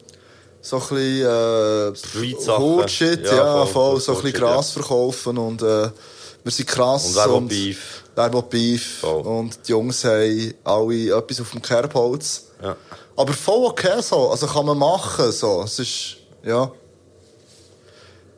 so 0.62 0.76
ein 0.76 0.80
bisschen 0.80 1.26
äh, 1.26 1.96
Street-Sachen. 1.96 2.78
Ja, 3.24 3.34
Ja, 3.36 3.66
voll, 3.66 3.66
voll, 3.66 4.00
so 4.00 4.16
ein 4.16 4.22
bisschen 4.22 4.40
Gras 4.40 4.70
verkaufen 4.70 5.36
und 5.36 5.60
äh, 5.60 5.90
wir 6.44 6.52
sind 6.52 6.68
krass. 6.68 7.06
Und 7.06 7.16
wer 7.16 7.30
will 7.30 7.40
Beef? 7.42 8.02
Wer 8.14 8.32
will 8.32 8.42
Beef. 8.42 9.00
Voll. 9.00 9.22
Und 9.22 9.58
die 9.66 9.72
Jungs 9.72 10.04
haben 10.04 10.54
alle 10.64 11.16
etwas 11.16 11.40
auf 11.40 11.50
dem 11.50 11.62
Kerbholz. 11.62 12.44
Ja. 12.62 12.76
Aber 13.16 13.32
voll 13.32 13.66
okay 13.66 14.00
so, 14.00 14.30
also 14.30 14.46
kann 14.46 14.64
man 14.64 14.78
machen 14.78 15.32
so. 15.32 15.62
Es 15.62 15.78
ist, 15.78 16.16
ja. 16.44 16.70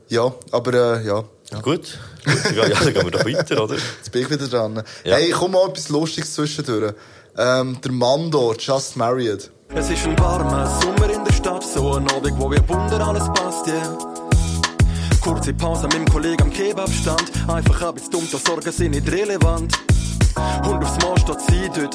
Ja, 0.08 0.34
aber 0.50 0.74
äh, 0.74 1.06
ja. 1.06 1.24
ja. 1.50 1.60
Gut. 1.60 1.98
Ja, 2.54 2.66
ja, 2.66 2.80
dann 2.80 2.94
gehen 2.94 3.04
wir 3.04 3.10
doch 3.10 3.24
weiter, 3.24 3.62
oder? 3.62 3.74
Jetzt 3.98 4.12
bin 4.12 4.22
ich 4.22 4.30
wieder 4.30 4.48
dran. 4.48 4.82
Ja. 5.04 5.16
Hey, 5.16 5.30
komm 5.30 5.52
mal 5.52 5.68
etwas 5.68 5.90
Lustiges 5.90 6.34
zwischendurch. 6.34 6.94
Ähm, 7.37 7.78
der 7.82 7.92
Mando, 7.92 8.54
Just 8.58 8.96
Married. 8.96 9.50
Es 9.72 9.90
ist 9.90 10.07
ein 10.07 10.18
warmer 10.18 10.66
Sommer 10.81 11.11
in 11.11 11.24
der 11.24 11.33
Stadt, 11.33 11.62
so 11.62 11.94
ein 11.94 12.09
Abend, 12.11 12.38
wo 12.38 12.50
wir 12.50 12.68
Wunder 12.68 13.07
alles 13.07 13.24
passt, 13.33 13.66
yeah. 13.66 13.98
Kurze 15.20 15.55
Pause 15.55 15.85
mit 15.85 15.94
dem 15.94 16.07
Kollegen 16.07 16.42
am 16.42 16.50
Kebabstand, 16.50 17.33
einfach 17.48 17.88
ein 17.88 17.94
bisschen 17.94 18.11
dumm, 18.11 18.29
da 18.31 18.38
Sorgen 18.38 18.72
sind 18.72 18.92
nicht 18.92 19.11
relevant. 19.11 19.72
Und 20.68 20.85
aufs 20.85 21.03
Mal 21.05 21.18
steht 21.18 21.40
sie 21.48 21.70
dort, 21.74 21.94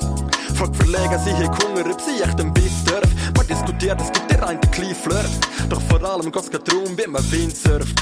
fragt 0.55 0.75
verlegen, 0.75 1.19
sie 1.23 1.33
hat 1.33 1.63
Hunger, 1.63 1.89
ob 1.91 2.01
sie 2.01 2.21
echt 2.21 2.39
ein 2.39 2.53
Biss 2.53 2.83
darf. 2.85 3.09
Man 3.37 3.47
diskutiert, 3.47 4.01
es 4.01 4.11
gibt 4.11 4.31
der 4.31 4.47
eine 4.47 4.59
kleine 4.59 4.95
Flirt, 4.95 5.29
doch 5.69 5.81
vor 5.83 6.03
allem 6.03 6.31
geht's 6.31 6.49
grad 6.49 6.67
darum, 6.67 6.97
wie 6.97 7.07
man 7.07 7.31
Wind 7.31 7.55
surft. 7.55 7.95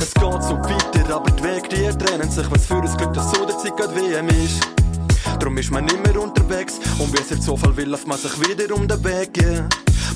Es 0.00 0.12
geht 0.14 0.42
so 0.42 0.58
weiter, 0.58 1.16
aber 1.16 1.30
die 1.30 1.42
Wege, 1.42 1.68
die 1.68 2.04
trennen 2.04 2.30
sich, 2.30 2.50
was 2.50 2.66
für 2.66 2.74
ein 2.74 2.96
Glück, 2.96 3.14
dass 3.14 3.30
so 3.32 3.44
der 3.44 3.58
Zeit 3.58 3.76
grad 3.76 3.94
WM 3.94 4.28
ist. 4.28 4.83
Darum 5.44 5.58
ist 5.58 5.70
man 5.70 5.86
immer 5.86 6.22
unterwegs 6.22 6.80
und 6.98 7.12
wie 7.12 7.20
es 7.20 7.28
der 7.28 7.38
Zufall 7.38 7.76
will, 7.76 7.90
läuft 7.90 8.06
man 8.06 8.16
sich 8.16 8.32
wieder 8.40 8.74
um 8.74 8.88
den 8.88 9.04
Weg. 9.04 9.36
Yeah. 9.36 9.68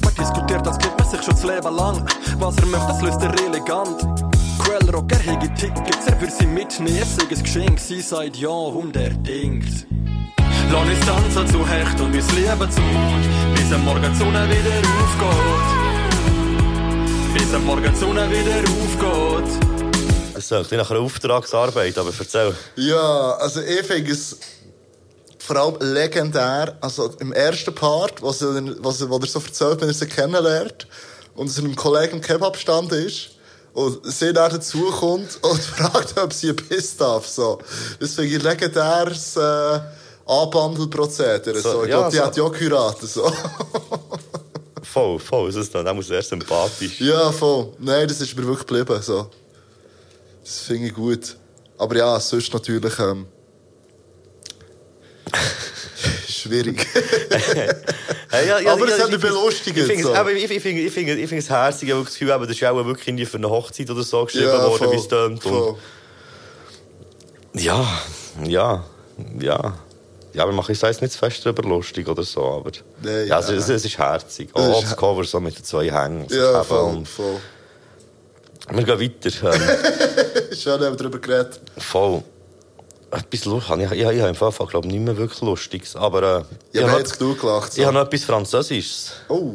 Man 0.03 0.15
diskutiert, 0.19 0.67
das 0.67 0.79
kennt 0.79 0.99
man 0.99 1.07
sich 1.07 1.21
schon 1.23 1.35
das 1.35 1.45
Leben 1.45 1.77
lang. 1.77 2.09
Was 2.39 2.57
er 2.57 2.65
möchte, 2.65 2.87
das 2.87 3.03
löst 3.03 3.21
er 3.21 3.35
elegant. 3.45 4.07
Quellrock, 4.59 5.13
er 5.13 5.19
hege 5.19 5.53
Tickets, 5.53 6.07
er 6.07 6.19
will 6.23 6.31
sie 6.31 6.47
mitnehmen. 6.47 7.03
Es 7.03 7.17
sei 7.17 7.25
ein 7.25 7.43
Geschenk, 7.43 7.79
sie 7.79 8.01
sagt 8.01 8.37
ja 8.39 8.49
und 8.49 8.97
er 8.97 9.11
denkt. 9.11 9.87
Lass 10.73 10.89
uns 10.89 11.01
tanzen 11.05 11.47
zu 11.47 11.69
Hecht 11.69 12.01
und 12.01 12.15
uns 12.15 12.33
lieben 12.33 12.71
zum 12.71 12.91
Mond, 12.95 13.29
bis 13.55 13.71
am 13.71 13.85
Morgen 13.85 14.11
die 14.11 14.17
Sonne 14.19 14.49
wieder 14.49 14.79
aufgeht. 14.97 15.69
Bis 17.35 17.53
am 17.55 17.67
Morgen 17.67 17.93
die 17.93 17.99
Sonne 17.99 18.31
wieder 18.31 18.61
aufgeht. 18.65 19.69
Ist 20.39 20.53
ein 20.55 20.79
nach 20.79 20.91
einer 20.91 21.01
Auftragsarbeit, 21.01 21.99
aber 21.99 22.13
erzähl. 22.19 22.55
Ja, 22.77 23.33
also 23.33 23.61
ich 23.61 23.83
finde 23.83 24.13
es 24.13 24.39
vor 25.49 25.57
allem 25.57 25.77
legendär. 25.95 26.77
Also 26.83 27.11
im 27.21 27.33
ersten 27.33 27.75
Part, 27.75 28.23
was 28.23 28.43
er, 28.43 28.49
was 28.85 29.01
er, 29.01 29.09
was 29.11 29.21
er 29.23 29.27
so 29.27 29.41
erzählt, 29.41 29.81
wenn 29.81 29.89
er 29.89 29.95
sie 29.95 30.07
kennenlernt 30.07 30.87
und 31.35 31.49
es 31.49 31.57
in 31.59 31.65
einem 31.65 31.75
Kollegen 31.77 32.17
im 32.17 32.21
Kebabstand 32.21 32.93
ist 32.93 33.31
und 33.73 34.05
sie 34.05 34.33
dann 34.35 34.51
dazukommt 34.53 35.39
und 35.43 35.61
fragt, 35.75 36.19
ob 36.19 36.33
sie 36.35 36.51
ein 36.51 36.57
Piss 36.57 36.97
darf. 36.99 37.27
So. 37.27 37.59
Das 37.99 38.15
finde 38.15 38.29
ich 38.31 38.35
ein 38.37 38.43
legendäres 38.43 39.37
äh, 39.37 39.81
Anbandelprozedere. 40.27 41.59
So, 41.61 41.73
So, 41.73 41.85
Ich 41.85 41.91
ja, 41.91 41.97
glaube, 41.97 42.11
die 42.11 42.17
so- 42.19 42.25
hat 42.25 42.37
ja 42.37 42.43
auch 42.43 42.53
geheiratet. 42.53 43.09
So. 43.09 43.33
Voll, 44.83 45.19
voll, 45.19 45.51
ist 45.51 45.57
es 45.57 45.71
dann. 45.71 45.95
Muss 45.95 46.07
sehr 46.07 46.23
sympathisch. 46.23 46.99
ja, 47.01 47.31
voll. 47.31 47.73
Nein, 47.79 48.09
das 48.09 48.21
ist 48.23 48.35
mir 48.37 48.47
wirklich 48.47 48.67
geblieben. 48.67 49.01
So. 49.03 49.29
Das 50.43 50.61
finde 50.61 50.89
ich 50.89 50.95
gut. 50.95 51.37
Aber 51.77 51.95
ja, 51.97 52.19
sonst 52.19 52.53
natürlich... 52.55 52.99
Ähm, 52.99 53.27
schwierig. 56.29 56.87
Ja, 58.31 58.61
ja, 58.61 58.73
Aber 58.73 58.87
ja, 58.87 58.95
es 58.95 59.01
hat 59.01 59.07
ich- 59.09 59.13
mich 59.15 59.23
belustigt, 59.23 59.77
Ich 59.79 59.85
finde 59.85 60.03
so. 60.03 60.15
aber 60.15 60.31
ich, 60.33 60.51
ich 60.51 60.63
finde, 60.63 60.83
ich 60.83 60.93
finde 60.93 61.37
es 61.39 61.49
herzig, 61.49 61.89
das 61.89 62.05
Gefühl, 62.07 62.29
eben, 62.31 62.47
das 62.47 62.57
ist 62.57 62.63
auch 62.65 62.85
wirklich 62.85 63.09
irgendwie 63.09 63.25
für 63.25 63.39
eine 63.39 63.49
Hochzeit 63.49 63.89
oder 63.91 64.03
so 64.03 64.23
geschrieben 64.27 64.53
worden, 64.53 64.77
voll, 64.77 64.93
wie 64.93 64.97
es 64.97 65.09
tönt. 65.09 65.43
Ja, 67.55 67.87
ja, 68.45 68.85
ja. 69.41 69.79
Ja, 70.35 70.43
aber 70.43 70.53
mache 70.53 70.73
ich 70.73 70.83
es 70.83 71.01
nicht 71.01 71.13
zu 71.13 71.19
fest 71.19 71.43
drüber 71.45 71.63
lustig 71.67 72.07
oder 72.07 72.23
so, 72.23 72.45
aber... 72.45 72.71
Nein, 73.03 73.27
ja, 73.29 73.37
also, 73.37 73.55
es, 73.55 73.69
es 73.71 73.85
ist 73.87 73.97
herzig. 73.99 74.51
Auch 74.53 74.79
ist 74.83 74.91
das 74.91 74.97
Cover 74.97 75.25
so 75.25 75.41
mit 75.41 75.57
den 75.59 75.65
zwei 75.65 75.91
Hängen. 75.91 76.27
Ja, 76.29 76.63
voll, 76.63 77.05
voll. 77.07 77.41
Wir 78.71 78.85
gehen 78.85 79.01
weiter. 79.01 79.55
Ähm, 79.55 80.57
Schon 80.57 80.73
haben 80.75 80.81
wir 80.83 80.97
darüber 80.97 81.19
geredet. 81.19 81.61
voll. 81.79 82.23
Etwas 83.11 83.45
lustig. 83.47 83.77
Ich, 83.79 83.93
ich, 83.93 83.99
ich 84.01 84.05
habe 84.05 84.29
im 84.29 84.35
Fall, 84.35 84.53
glaube 84.67 84.89
nicht 84.89 85.01
mehr 85.01 85.17
wirklich 85.17 85.41
Lustiges, 85.41 85.97
aber... 85.97 86.23
Äh, 86.23 86.79
Ja, 86.79 86.83
ich 86.83 86.89
habe 86.89 86.99
jetzt 87.01 87.19
genug 87.19 87.41
gelacht. 87.41 87.73
So. 87.73 87.81
ich 87.81 87.87
habe 87.87 87.97
noch 87.97 88.07
etwas 88.07 88.25
Französisches. 88.25 89.13
Oh, 89.29 89.53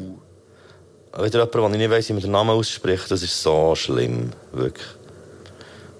Wieder 1.21 1.39
jemand, 1.45 1.53
den 1.53 1.73
ich 1.73 1.77
nicht 1.77 1.91
weiss, 1.91 2.09
wie 2.09 2.13
man 2.13 2.21
den 2.23 2.31
Namen 2.31 2.49
ausspricht, 2.49 3.11
das 3.11 3.21
ist 3.21 3.39
so 3.41 3.75
schlimm. 3.75 4.31
Wirklich. 4.51 4.87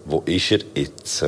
Wo 0.06 0.24
ist 0.26 0.52
er 0.52 0.60
jetzt? 0.74 1.22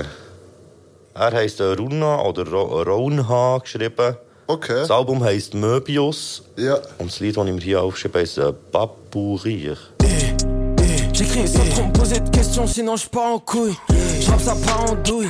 Er 1.13 1.31
heisst 1.31 1.59
äh, 1.59 1.63
Runa 1.73 2.21
oder 2.23 2.47
Ro 2.49 2.81
Ronha 2.81 3.59
geschrieben. 3.59 4.17
okay. 4.47 4.79
Das 4.79 4.91
Album 4.91 5.23
heisst 5.23 5.53
Möbius. 5.53 6.43
Ja. 6.57 6.79
Und 6.97 7.11
das 7.11 7.19
Lied, 7.19 7.38
das 7.38 7.45
ich 7.45 7.53
mir 7.53 7.61
hier 7.61 7.81
aufschreibe, 7.83 8.19
heisst 8.19 8.39
äh, 8.39 8.51
Babourir. 8.71 9.77
J'écris 11.13 11.47
sans 11.47 11.69
trop 11.69 11.83
me 11.85 11.93
poser 11.93 12.19
de 12.19 12.29
questions, 12.29 12.67
sinon 12.67 12.97
je 12.97 13.07
pars 13.07 13.35
en 13.35 13.39
couille. 13.39 13.77
Je 14.19 14.25
ça 14.43 14.53
part 14.65 14.91
en 14.91 14.95
douille. 14.95 15.29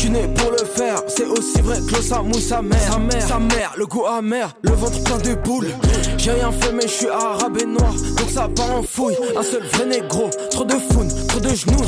Je 0.00 0.06
suis 0.06 0.14
né 0.14 0.26
pour 0.34 0.50
le 0.50 0.64
faire, 0.64 1.02
c'est 1.08 1.26
aussi 1.26 1.60
vrai 1.60 1.76
que 1.76 1.94
l'eau 1.94 2.00
ça 2.00 2.22
mouille 2.22 2.40
sa 2.40 2.62
mère. 2.62 2.80
Sa 2.90 2.98
mère, 2.98 3.20
sa 3.20 3.38
mère, 3.38 3.74
le 3.76 3.84
goût 3.84 4.06
amer, 4.06 4.56
le 4.62 4.70
ventre 4.70 5.04
plein 5.04 5.18
de 5.18 5.34
boules. 5.34 5.68
J'ai 6.16 6.30
rien 6.30 6.50
fait, 6.52 6.72
mais 6.72 6.84
je 6.84 6.88
suis 6.88 7.08
arabe 7.08 7.58
et 7.60 7.66
noir, 7.66 7.92
donc 7.92 8.30
ça 8.32 8.48
part 8.48 8.78
en 8.78 8.82
fouille. 8.82 9.18
Un 9.36 9.42
seul 9.42 9.62
vrai 9.62 9.84
négro, 9.84 10.30
trop 10.50 10.64
de 10.64 10.72
founes, 10.72 11.10
trop 11.28 11.40
de 11.40 11.50
genoux. 11.50 11.84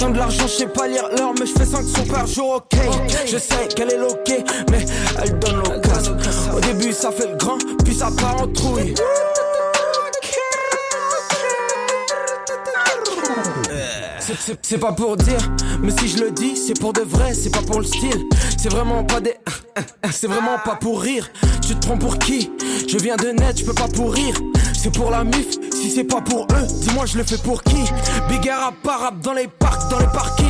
Tant 0.00 0.10
de 0.10 0.18
l'argent, 0.18 0.48
je 0.48 0.52
sais 0.52 0.66
pas 0.66 0.88
lire 0.88 1.08
l'heure, 1.16 1.32
mais 1.38 1.46
je 1.46 1.52
fais 1.52 1.64
5 1.64 1.84
sons 1.84 2.06
par 2.10 2.26
jour, 2.26 2.56
ok. 2.56 2.80
Je 3.24 3.38
sais 3.38 3.68
qu'elle 3.68 3.92
est 3.92 3.98
loquée, 3.98 4.42
mais 4.72 4.84
elle 5.22 5.38
donne 5.38 5.58
l'occasion. 5.58 6.16
Au 6.56 6.58
début, 6.58 6.92
ça 6.92 7.12
fait 7.12 7.28
le 7.28 7.36
grand, 7.36 7.58
puis 7.84 7.94
ça 7.94 8.08
part 8.20 8.42
en 8.42 8.48
trouille. 8.48 8.94
C'est- 14.62 14.78
pas 14.78 14.92
pour 14.92 15.16
dire, 15.16 15.38
mais 15.80 15.92
si 15.98 16.08
je 16.08 16.18
le 16.18 16.30
dis, 16.30 16.56
c'est 16.56 16.78
pour 16.78 16.92
de 16.92 17.02
vrai, 17.02 17.34
c'est 17.34 17.50
pas 17.50 17.62
pour 17.62 17.78
le 17.80 17.84
style. 17.84 18.24
C'est 18.56 18.70
vraiment 18.70 19.04
pas 19.04 19.20
des. 19.20 19.34
C'est 20.12 20.26
vraiment 20.26 20.58
pas 20.64 20.76
pour 20.76 21.00
rire. 21.02 21.28
Tu 21.66 21.74
te 21.74 21.80
trompes 21.80 22.00
pour 22.00 22.18
qui? 22.18 22.50
Je 22.88 22.98
viens 22.98 23.16
de 23.16 23.28
net, 23.28 23.58
je 23.58 23.64
peux 23.64 23.74
pas 23.74 23.88
pourrir. 23.88 24.34
C'est 24.72 24.90
pour 24.92 25.10
la 25.10 25.24
mif, 25.24 25.46
si 25.72 25.90
c'est 25.90 26.04
pas 26.04 26.20
pour 26.20 26.42
eux, 26.42 26.66
dis-moi 26.80 27.06
je 27.06 27.16
le 27.18 27.24
fais 27.24 27.38
pour 27.38 27.62
qui? 27.62 27.82
Big 28.28 28.46
air 28.46 28.58
rap 28.60 28.74
par 28.82 29.00
rap 29.00 29.20
dans 29.20 29.32
les 29.32 29.48
parcs, 29.48 29.90
dans 29.90 29.98
les 29.98 30.06
parkings. 30.06 30.46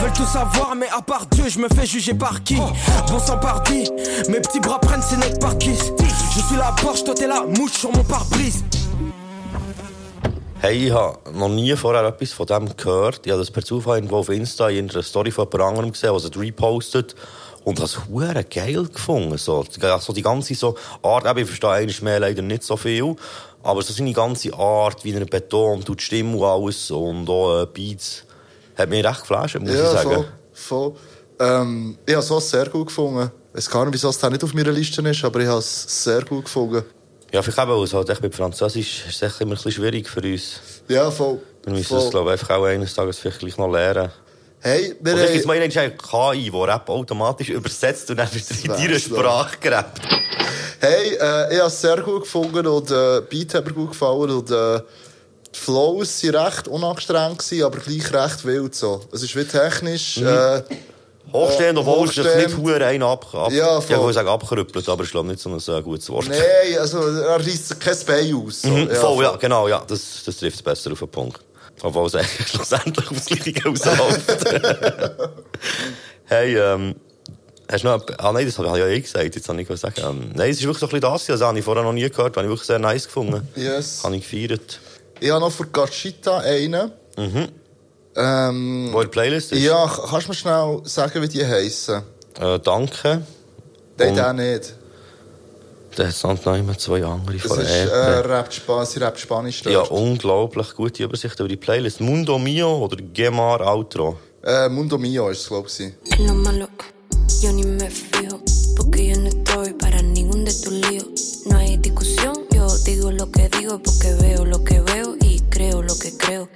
Veulent 0.00 0.12
tout 0.14 0.24
savoir, 0.26 0.74
mais 0.76 0.88
à 0.96 1.02
part 1.02 1.26
Dieu, 1.26 1.44
je 1.48 1.58
me 1.58 1.68
fais 1.68 1.86
juger 1.86 2.14
par 2.14 2.42
qui? 2.44 2.56
Bon 2.56 3.18
sang 3.18 3.38
parti, 3.38 3.88
mes 4.28 4.40
petits 4.40 4.60
bras 4.60 4.78
prennent 4.80 5.02
ses 5.02 5.16
necks 5.16 5.40
par 5.40 5.54
10. 5.56 5.92
Je 6.36 6.40
suis 6.40 6.56
la 6.56 6.72
Porsche, 6.80 7.04
toi 7.04 7.14
t'es 7.14 7.26
la 7.26 7.42
mouche 7.42 7.72
sur 7.72 7.92
mon 7.92 8.04
pare-brise. 8.04 8.64
Hey, 10.64 10.86
ich 10.86 10.92
habe 10.92 11.18
noch 11.36 11.48
nie 11.48 11.74
vorher 11.74 12.04
etwas 12.04 12.30
von 12.32 12.46
dem 12.46 12.76
gehört. 12.76 13.26
Ich 13.26 13.32
habe 13.32 13.40
das 13.42 13.50
per 13.50 13.64
Zufall 13.64 13.96
irgendwo 13.96 14.18
auf 14.18 14.28
Insta 14.28 14.68
in 14.68 14.88
einer 14.88 15.02
Story 15.02 15.32
von 15.32 15.48
jemand 15.50 15.68
anderem 15.70 15.90
gesehen, 15.92 16.14
was 16.14 16.24
er 16.24 16.36
repostet. 16.40 17.16
Und 17.64 17.80
es 17.80 17.98
hure 18.08 18.44
geil 18.44 18.84
gefunden. 18.86 19.36
So, 19.38 19.64
die- 19.64 19.80
so 20.00 20.12
die 20.12 20.22
ganze 20.22 20.54
so 20.54 20.76
Art, 21.02 21.26
eben, 21.26 21.40
ich 21.40 21.46
verstehe 21.46 21.70
eigentlich 21.70 22.00
mehr 22.00 22.20
leider 22.20 22.42
nicht 22.42 22.62
so 22.62 22.76
viel. 22.76 23.16
Aber 23.64 23.82
so 23.82 23.92
seine 23.92 24.12
ganze 24.12 24.54
Art, 24.54 25.02
wie 25.04 25.12
er 25.12 25.24
betont 25.24 25.88
und 25.90 25.98
die 26.00 26.04
Stimme 26.04 26.36
und 26.36 26.44
alles 26.44 26.92
und 26.92 27.28
auch 27.28 27.62
äh, 27.62 27.66
Beats, 27.66 28.24
hat 28.76 28.88
mich 28.88 29.04
recht 29.04 29.20
geflasht, 29.20 29.58
muss 29.58 29.68
ich 29.70 29.76
Ja, 29.76 29.90
sagen. 29.90 30.10
voll. 30.10 30.26
voll. 30.52 30.92
Ähm, 31.40 31.98
ich 32.06 32.14
habe 32.14 32.24
es 32.38 32.50
sehr 32.50 32.68
gut 32.68 32.86
gefunden. 32.86 33.32
Ich 33.50 33.56
weiß 33.58 33.70
gar 33.70 33.84
nicht, 33.84 33.94
wieso 33.94 34.10
es 34.10 34.22
nicht 34.22 34.44
auf 34.44 34.54
meiner 34.54 34.70
Liste 34.72 35.02
ist, 35.08 35.24
aber 35.24 35.40
ich 35.40 35.48
habe 35.48 35.58
es 35.58 36.04
sehr 36.04 36.22
gut 36.24 36.44
gefunden. 36.44 36.84
Ja, 37.32 37.40
vielleicht 37.40 37.58
eben, 37.58 37.70
weil 37.70 37.84
es 37.84 37.94
halt 37.94 38.10
echt 38.10 38.20
mit 38.20 38.34
Französisch 38.34 39.06
ist 39.08 39.22
echt 39.22 39.40
immer 39.40 39.52
ein 39.52 39.54
bisschen 39.54 39.72
schwierig 39.72 40.08
für 40.08 40.20
uns. 40.20 40.60
Ja, 40.88 41.10
voll. 41.10 41.40
Wir 41.64 41.72
müssen 41.72 41.84
voll. 41.84 42.04
es, 42.04 42.10
glaube 42.10 42.34
ich, 42.34 42.50
auch 42.50 42.64
eines 42.64 42.94
Tages 42.94 43.18
vielleicht 43.18 43.38
gleich 43.38 43.56
noch 43.56 43.72
lernen. 43.72 44.10
Hey, 44.60 44.94
wir 45.00 45.12
haben... 45.14 45.46
mal 45.46 45.56
eine 45.56 45.68
KI, 45.68 46.50
die 46.50 46.56
Rap 46.56 46.88
automatisch 46.88 47.48
übersetzt 47.48 48.10
und 48.10 48.18
dann 48.18 48.28
wieder 48.32 48.76
in 48.76 48.88
deiner. 48.88 48.98
Sprache 48.98 49.56
gerappt. 49.58 50.02
Hey, 50.78 51.14
äh, 51.14 51.54
ich 51.54 51.58
habe 51.58 51.68
es 51.68 51.80
sehr 51.80 52.00
gut 52.02 52.22
gefunden 52.24 52.66
und 52.66 52.90
äh, 52.90 53.22
Beat 53.28 53.54
hat 53.54 53.64
mir 53.64 53.72
gut 53.72 53.90
gefallen 53.90 54.30
und 54.30 54.50
äh, 54.50 54.80
die 55.54 55.58
Flows 55.58 56.22
waren 56.24 56.36
recht 56.36 56.68
unangestrengt, 56.68 57.44
aber 57.62 57.78
gleich 57.78 58.12
recht 58.12 58.44
wild 58.44 58.74
so. 58.74 59.00
Es 59.10 59.22
ist 59.22 59.34
wie 59.34 59.44
technisch... 59.44 60.18
Äh, 60.18 60.62
Hochstehend, 61.32 61.78
Äh, 61.78 61.80
obwohl 61.80 62.08
es 62.08 62.14
sich 62.14 62.24
hochstehend. 62.24 62.48
nicht 62.48 62.56
hure 62.58 62.84
ein 62.86 63.02
ab, 63.02 63.26
ab 63.34 63.50
Ja, 63.52 63.78
ich 63.78 63.84
voll. 63.84 63.98
wollte 63.98 64.14
sagen 64.14 64.28
abgerüppelt, 64.28 64.88
aber 64.88 65.04
ich 65.04 65.10
glaube 65.10 65.28
nicht 65.28 65.40
so 65.40 65.50
ein 65.50 65.58
sehr 65.60 65.80
gutes 65.82 66.08
Wort. 66.10 66.28
Nein, 66.28 66.38
also 66.78 66.98
er 67.00 67.36
reißt 67.40 67.80
kein 67.80 67.96
Bein 68.06 68.34
aus. 68.34 68.62
So. 68.62 68.68
Mhm, 68.68 68.88
Ja, 68.88 68.94
voll, 68.94 69.24
ja, 69.24 69.36
genau, 69.36 69.68
ja, 69.68 69.82
das, 69.86 70.22
das 70.24 70.36
trifft 70.36 70.56
es 70.56 70.62
besser 70.62 70.92
auf 70.92 70.98
den 70.98 71.08
Punkt. 71.08 71.40
Obwohl 71.82 72.06
es 72.06 72.14
eigentlich 72.14 72.48
schlussendlich 72.48 73.10
aufs 73.10 73.26
Gleiche 73.26 73.64
rausläuft. 73.64 74.44
hey, 76.26 76.56
ähm, 76.58 76.94
Hast 77.70 77.84
du 77.84 77.88
noch, 77.88 78.04
ah 78.18 78.32
nein, 78.32 78.44
das 78.44 78.58
habe 78.58 78.68
ich 78.68 78.74
ja 78.76 78.86
eh 78.86 79.00
gesagt, 79.00 79.34
jetzt 79.34 79.48
habe 79.48 79.62
ich 79.62 79.66
gesagt. 79.66 79.98
Ähm, 79.98 80.30
nein, 80.34 80.50
es 80.50 80.58
ist 80.58 80.64
wirklich 80.64 80.78
so 80.80 80.86
ein 80.86 80.90
bisschen 80.90 81.00
das, 81.12 81.24
das 81.26 81.40
habe 81.40 81.58
ich 81.58 81.64
vorher 81.64 81.82
noch 81.82 81.94
nie 81.94 82.02
gehört, 82.10 82.36
habe 82.36 82.42
ich 82.46 82.50
wirklich 82.50 82.66
sehr 82.66 82.78
nice 82.78 83.06
gefunden. 83.06 83.48
Yes. 83.56 84.02
Habe 84.04 84.14
ich 84.16 84.28
gefeiert. 84.30 84.78
Ich 85.20 85.30
habe 85.30 85.40
noch 85.40 85.50
für 85.52 85.64
Gachita 85.66 86.38
einen. 86.40 86.92
Mhm. 87.16 87.48
Ähm, 88.16 88.90
Wo 88.92 89.00
der 89.00 89.08
Playlist 89.08 89.52
ist? 89.52 89.62
ja, 89.62 89.86
kannst 89.86 90.26
du 90.26 90.30
mir 90.30 90.34
schnell 90.34 90.80
sagen, 90.84 91.22
wie 91.22 91.28
die 91.28 91.46
heissen? 91.46 92.02
Äh, 92.40 92.58
danke. 92.60 93.22
Nein, 93.98 94.08
Und- 94.10 94.16
der 94.16 94.32
nicht. 94.32 94.74
Da 95.94 96.06
hat 96.08 96.46
noch 96.46 96.56
immer 96.56 96.76
zwei 96.78 97.04
andere 97.04 97.36
Das 97.36 97.46
von 97.46 97.60
ist 97.60 97.68
der 97.68 97.92
äh. 97.92 98.18
Rap, 98.20 98.50
Spa 98.50 98.86
sie 98.86 98.98
Rap 98.98 99.18
Spanisch. 99.18 99.62
Ja, 99.64 99.80
unglaublich 99.82 100.74
gute 100.74 101.02
Übersicht 101.04 101.38
über 101.38 101.48
die 101.50 101.58
Playlist. 101.58 102.00
Mundo 102.00 102.38
Mio 102.38 102.78
oder 102.84 102.96
Gemar 103.12 103.60
Outro. 103.60 104.16
Äh, 104.42 104.70
Mundo 104.70 104.96
Mio 104.96 105.28
ist 105.28 105.40
es, 105.42 105.48
glaube 105.48 105.68
ich. 105.68 105.92
Es 106.10 106.18
lo 106.18 106.32
malo, 106.32 106.66
yo 107.42 107.52
ni 107.52 107.62
me 107.64 107.90
fijo, 107.90 108.40
porque 108.74 109.08
yo 109.10 109.20
no 109.20 109.28
estoy 109.28 109.74
para 109.74 110.00
ningún 110.00 110.46
de 110.46 110.52
tus 110.54 110.72
líos. 110.72 111.44
No 111.44 111.58
hay 111.58 111.76
discusión, 111.76 112.36
yo 112.54 112.66
digo 112.86 113.10
lo 113.10 113.30
que 113.30 113.50
digo 113.50 113.78
porque 113.82 114.14
veo 114.14 114.46
lo 114.46 114.64
que 114.64 114.80
veo 114.80 115.14
y 115.20 115.40
creo 115.50 115.82
lo 115.82 115.94
que 115.98 116.16
creo. 116.16 116.48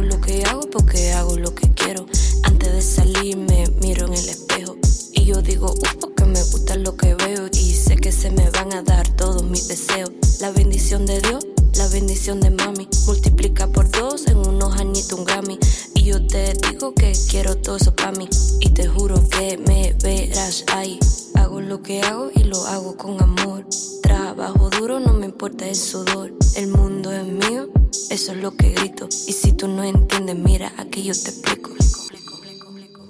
Hago 0.00 0.08
lo 0.08 0.20
que 0.22 0.42
hago 0.44 0.60
porque 0.70 1.12
hago 1.12 1.36
lo 1.36 1.54
que 1.54 1.68
quiero. 1.74 2.06
Antes 2.44 2.72
de 2.72 2.80
salir 2.80 3.36
me 3.36 3.66
miro 3.82 4.06
en 4.06 4.14
el 4.14 4.28
espejo 4.30 4.74
y 5.12 5.26
yo 5.26 5.42
digo, 5.42 5.74
"Uf, 5.74 5.94
porque 6.00 6.24
me 6.24 6.42
gusta 6.42 6.76
lo 6.76 6.96
que 6.96 7.14
veo 7.16 7.48
y 7.52 7.74
sé 7.74 7.96
que 7.96 8.10
se 8.10 8.30
me 8.30 8.48
van 8.48 8.72
a 8.72 8.80
dar 8.80 9.06
todos 9.16 9.42
mis 9.44 9.68
deseos. 9.68 10.10
La 10.40 10.52
bendición 10.52 11.04
de 11.04 11.20
Dios, 11.20 11.44
la 11.76 11.88
bendición 11.88 12.40
de 12.40 12.50
mami, 12.50 12.88
multiplica 13.06 13.66
por 13.66 13.90
dos 13.90 14.26
en 14.26 14.38
unos 14.38 14.78
añitos 14.78 15.12
un 15.12 15.24
Grammy. 15.24 15.58
Y 15.94 16.04
yo 16.04 16.26
te 16.26 16.54
digo 16.54 16.94
que 16.94 17.12
quiero 17.28 17.56
todo 17.56 17.76
eso 17.76 17.94
para 17.94 18.12
mí. 18.12 18.28
Y 18.60 18.70
te 18.70 18.88
juro 18.88 19.16
que 19.28 19.58
me 19.58 19.96
verás 20.02 20.64
ahí. 20.72 20.98
Hago 21.34 21.60
lo 21.60 21.82
que 21.82 22.02
hago 22.02 22.30
y 22.34 22.44
lo 22.44 22.64
hago 22.66 22.96
con 22.96 23.22
amor. 23.22 23.66
Trabajo 24.02 24.70
duro, 24.70 25.00
no 25.00 25.12
me 25.12 25.26
importa 25.26 25.68
el 25.68 25.76
sudor. 25.76 26.32
El 26.56 26.68
mundo 26.68 27.12
es 27.12 27.24
mío, 27.24 27.68
eso 28.10 28.32
es 28.32 28.38
lo 28.38 28.56
que 28.56 28.70
grito. 28.70 29.08
Y 29.26 29.32
si 29.32 29.52
tú 29.52 29.68
no 29.68 29.84
entiendes, 29.84 30.36
mira, 30.36 30.72
aquí 30.78 31.02
yo 31.02 31.14
te 31.14 31.30
explico. 31.30 31.70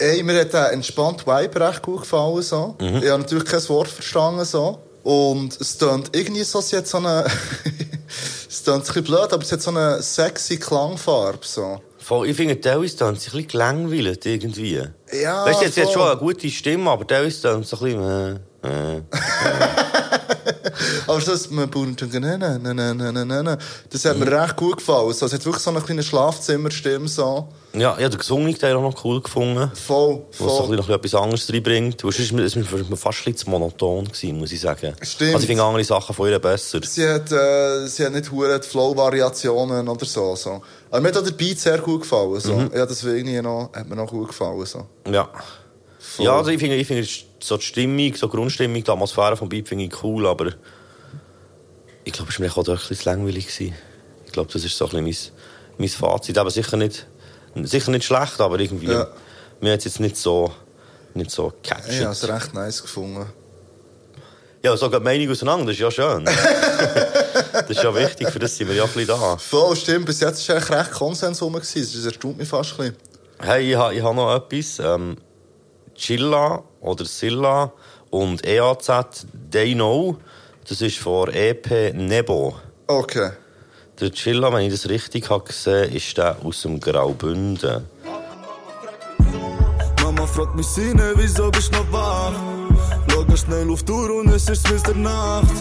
Ey, 0.01 0.23
mir 0.23 0.41
hat 0.41 0.55
der 0.55 0.73
entspannte 0.73 1.27
Vibe 1.27 1.61
recht 1.61 1.83
gut 1.83 2.01
gefallen. 2.01 2.43
So. 2.43 2.75
Mhm. 2.81 3.03
Ich 3.03 3.11
habe 3.11 3.19
natürlich 3.19 3.45
kein 3.45 3.69
Wort 3.69 3.89
verstanden. 3.89 4.47
So. 4.47 4.79
Und 5.03 5.61
es 5.61 5.77
klingt 5.77 6.17
irgendwie 6.17 6.45
so, 6.45 6.61
es 6.61 6.73
hat 6.73 6.87
so 6.87 6.97
eine... 6.97 7.25
es 8.51 8.65
klingt 8.65 8.79
ein 8.79 8.83
bisschen 8.83 9.05
blöd, 9.05 9.33
aber 9.33 9.43
es 9.43 9.53
hat 9.53 9.63
so 9.63 9.71
eine 9.71 10.03
sexy 10.03 10.59
Klangfarbe. 10.59 11.39
So. 11.43 11.81
Voll, 11.99 12.29
ich 12.29 12.37
finde, 12.37 12.61
teilweise 12.61 12.97
tun 12.97 13.15
sie 13.15 13.29
ein 13.29 13.33
bisschen 13.33 13.47
gelangweilt 13.47 14.27
irgendwie. 14.27 14.83
Ja, 15.23 15.45
weißt 15.47 15.61
du, 15.61 15.65
jetzt, 15.67 15.77
jetzt 15.77 15.93
schon 15.93 16.03
eine 16.03 16.19
gute 16.19 16.51
Stimme, 16.51 16.91
aber 16.91 17.07
teilweise 17.07 17.37
sie 17.37 17.65
so 17.65 17.77
ein 17.77 17.83
bisschen... 17.83 18.37
Äh, 18.37 18.41
äh. 18.63 19.01
Aber 21.07 21.21
das, 21.21 21.49
das 23.91 24.05
hat 24.05 24.19
mir 24.19 24.43
recht 24.43 24.57
gut 24.57 24.77
gefallen. 24.79 25.13
So, 25.13 25.27
es 25.27 25.33
hat 25.33 25.45
wirklich 25.45 25.63
so 25.63 25.71
eine 25.71 25.81
kleine 25.81 26.03
Schlafzimmerstimme. 26.03 27.09
So. 27.09 27.49
Ja, 27.73 27.95
ich 27.97 28.05
habe 28.05 28.11
den 28.11 28.19
gesungenen 28.19 28.59
Teil 28.59 28.75
auch 28.77 28.83
noch 28.83 29.05
cool 29.05 29.21
gefunden. 29.21 29.71
Voll, 29.75 30.23
es 30.31 30.37
voll. 30.37 30.69
bisschen 30.69 30.77
noch 30.77 30.89
etwas 30.89 31.15
anderes 31.15 31.53
reinbringt. 31.53 32.03
Weil 32.03 32.13
sonst 32.13 32.33
war 32.33 32.41
es 32.45 32.57
mir 32.57 32.65
fast 32.65 33.21
ein 33.21 33.33
bisschen 33.33 33.37
zu 33.37 33.51
monoton, 33.51 34.05
gewesen, 34.07 34.39
muss 34.39 34.53
ich 34.53 34.61
sagen. 34.61 34.95
Stimmt. 35.03 35.35
Also 35.35 35.43
ich 35.43 35.49
finde 35.49 35.63
andere 35.63 35.85
Sachen 35.85 36.15
von 36.15 36.29
ihr 36.29 36.39
besser. 36.39 36.81
Sie 36.83 37.09
hat, 37.09 37.31
äh, 37.33 37.87
sie 37.87 38.05
hat 38.05 38.13
nicht 38.13 38.31
hure 38.31 38.63
Flow-Variationen 38.63 39.89
oder 39.89 40.05
so, 40.05 40.35
so. 40.37 40.63
Aber 40.91 41.01
mir 41.01 41.09
hat 41.09 41.19
auch 41.19 41.25
der 41.25 41.33
Beat 41.33 41.59
sehr 41.59 41.79
gut 41.79 42.03
gefallen. 42.03 42.41
So. 42.41 42.55
Mhm. 42.55 42.71
Ja, 42.75 42.87
das 42.87 43.03
irgendwie 43.05 43.41
noch, 43.41 43.71
hat 43.73 43.89
mir 43.89 43.97
noch 43.97 44.11
gut 44.11 44.29
gefallen. 44.29 44.65
So. 44.67 44.87
Ja. 45.11 45.29
Ja, 46.19 46.37
also 46.37 46.51
ich 46.51 46.59
finde, 46.59 46.77
ich 46.77 46.87
finde 46.87 47.07
so 47.43 47.57
die 47.57 47.64
Stimmung, 47.64 48.14
so 48.14 48.26
die 48.26 48.32
Grundstimmung, 48.36 48.82
die 48.84 48.91
Atmosphäre 48.91 49.36
vom 49.36 49.49
Beat 49.49 49.68
finde 49.68 49.84
ich 49.84 50.03
cool, 50.03 50.26
aber 50.26 50.53
ich 52.05 52.12
glaube, 52.12 52.30
es 52.30 52.38
war 52.38 52.47
mir 52.47 52.53
auch 52.53 52.62
dort 52.64 52.68
ein 52.82 52.88
bisschen 52.88 53.12
langweilig. 53.12 53.47
Gewesen. 53.47 53.74
Ich 54.26 54.32
glaube, 54.32 54.51
das 54.53 54.64
ist 54.64 54.76
so 54.76 54.88
ein 54.88 55.05
bisschen 55.05 55.32
mein, 55.78 55.78
mein 55.78 55.88
Fazit. 55.88 56.38
Aber 56.38 56.51
sicher 56.51 56.76
nicht, 56.76 57.07
sicher 57.62 57.91
nicht 57.91 58.05
schlecht, 58.05 58.41
aber 58.41 58.59
irgendwie, 58.61 58.91
Ja. 58.91 59.09
mir 59.61 59.72
hat 59.72 59.80
es 59.80 59.84
jetzt 59.86 60.01
nicht 60.01 60.16
so, 60.16 60.53
nicht 61.14 61.30
so 61.30 61.49
gecatcht. 61.62 61.88
Ich 61.91 62.01
habe 62.01 62.12
es 62.12 62.28
recht 62.28 62.55
nice 62.55 62.82
gefunden. 62.82 63.26
Ja, 64.62 64.76
so 64.76 64.91
geht 64.91 65.01
die 65.01 65.05
Meinung 65.05 65.30
auseinander, 65.30 65.66
das 65.66 65.74
ist 65.74 65.80
ja 65.80 65.91
schön. 65.91 66.24
das 67.53 67.70
ist 67.70 67.82
ja 67.82 67.95
wichtig, 67.95 68.28
für 68.28 68.38
das 68.38 68.55
sind 68.57 68.68
wir 68.68 68.74
ja 68.76 68.84
ein 68.84 68.91
bisschen 68.91 69.07
da. 69.09 69.36
Voll, 69.38 69.74
stimmt. 69.74 70.05
Bis 70.05 70.20
jetzt 70.20 70.47
war 70.49 70.57
eigentlich 70.57 70.70
recht 70.78 70.91
Konsens 70.93 71.41
rum. 71.41 71.55
Das 71.55 71.74
erstaunt 71.74 72.36
mich 72.36 72.47
fast 72.49 72.72
ein 72.72 72.76
bisschen. 72.76 72.97
Hey, 73.41 73.70
ich 73.70 73.76
habe 73.76 73.95
ich 73.95 74.03
noch 74.03 74.34
etwas. 74.36 74.78
Ähm, 74.80 75.16
Chilla 75.95 76.62
oder 76.81 77.05
Silla 77.05 77.72
und 78.11 78.47
EAZ 78.47 79.26
They 79.51 79.74
Know. 79.74 80.16
Das 80.68 80.81
ist 80.81 80.99
von 80.99 81.31
EP 81.33 81.95
Nebo. 81.95 82.57
Okay. 82.87 83.31
Der 84.01 84.11
Chilla, 84.12 84.53
wenn 84.53 84.66
ich 84.66 84.72
das 84.72 84.89
richtig 84.89 85.28
habe 85.31 85.45
gesehen, 85.45 85.93
ist 85.95 86.16
der 86.16 86.37
aus 86.45 86.62
dem 86.62 86.81
Graubünden. 86.81 87.87
Mama 90.03 90.26
fragt 90.26 90.55
mich 90.55 90.66
Sine, 90.66 91.12
wieso 91.16 91.51
bist 91.51 91.74
du 91.74 91.78
noch 91.78 91.93
wach? 91.93 92.33
Schau 93.11 93.37
schnell 93.37 93.70
auf 93.70 93.83
die 93.83 93.93
Uhr 93.93 94.20
und 94.20 94.28
es 94.28 94.49
ist 94.49 94.70
Mitternacht. 94.70 95.55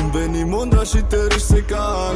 Und 0.00 0.14
wenn 0.14 0.34
ich 0.34 0.44
Mund 0.44 0.76
raschite, 0.76 1.28
ist 1.36 1.52
egal. 1.52 2.14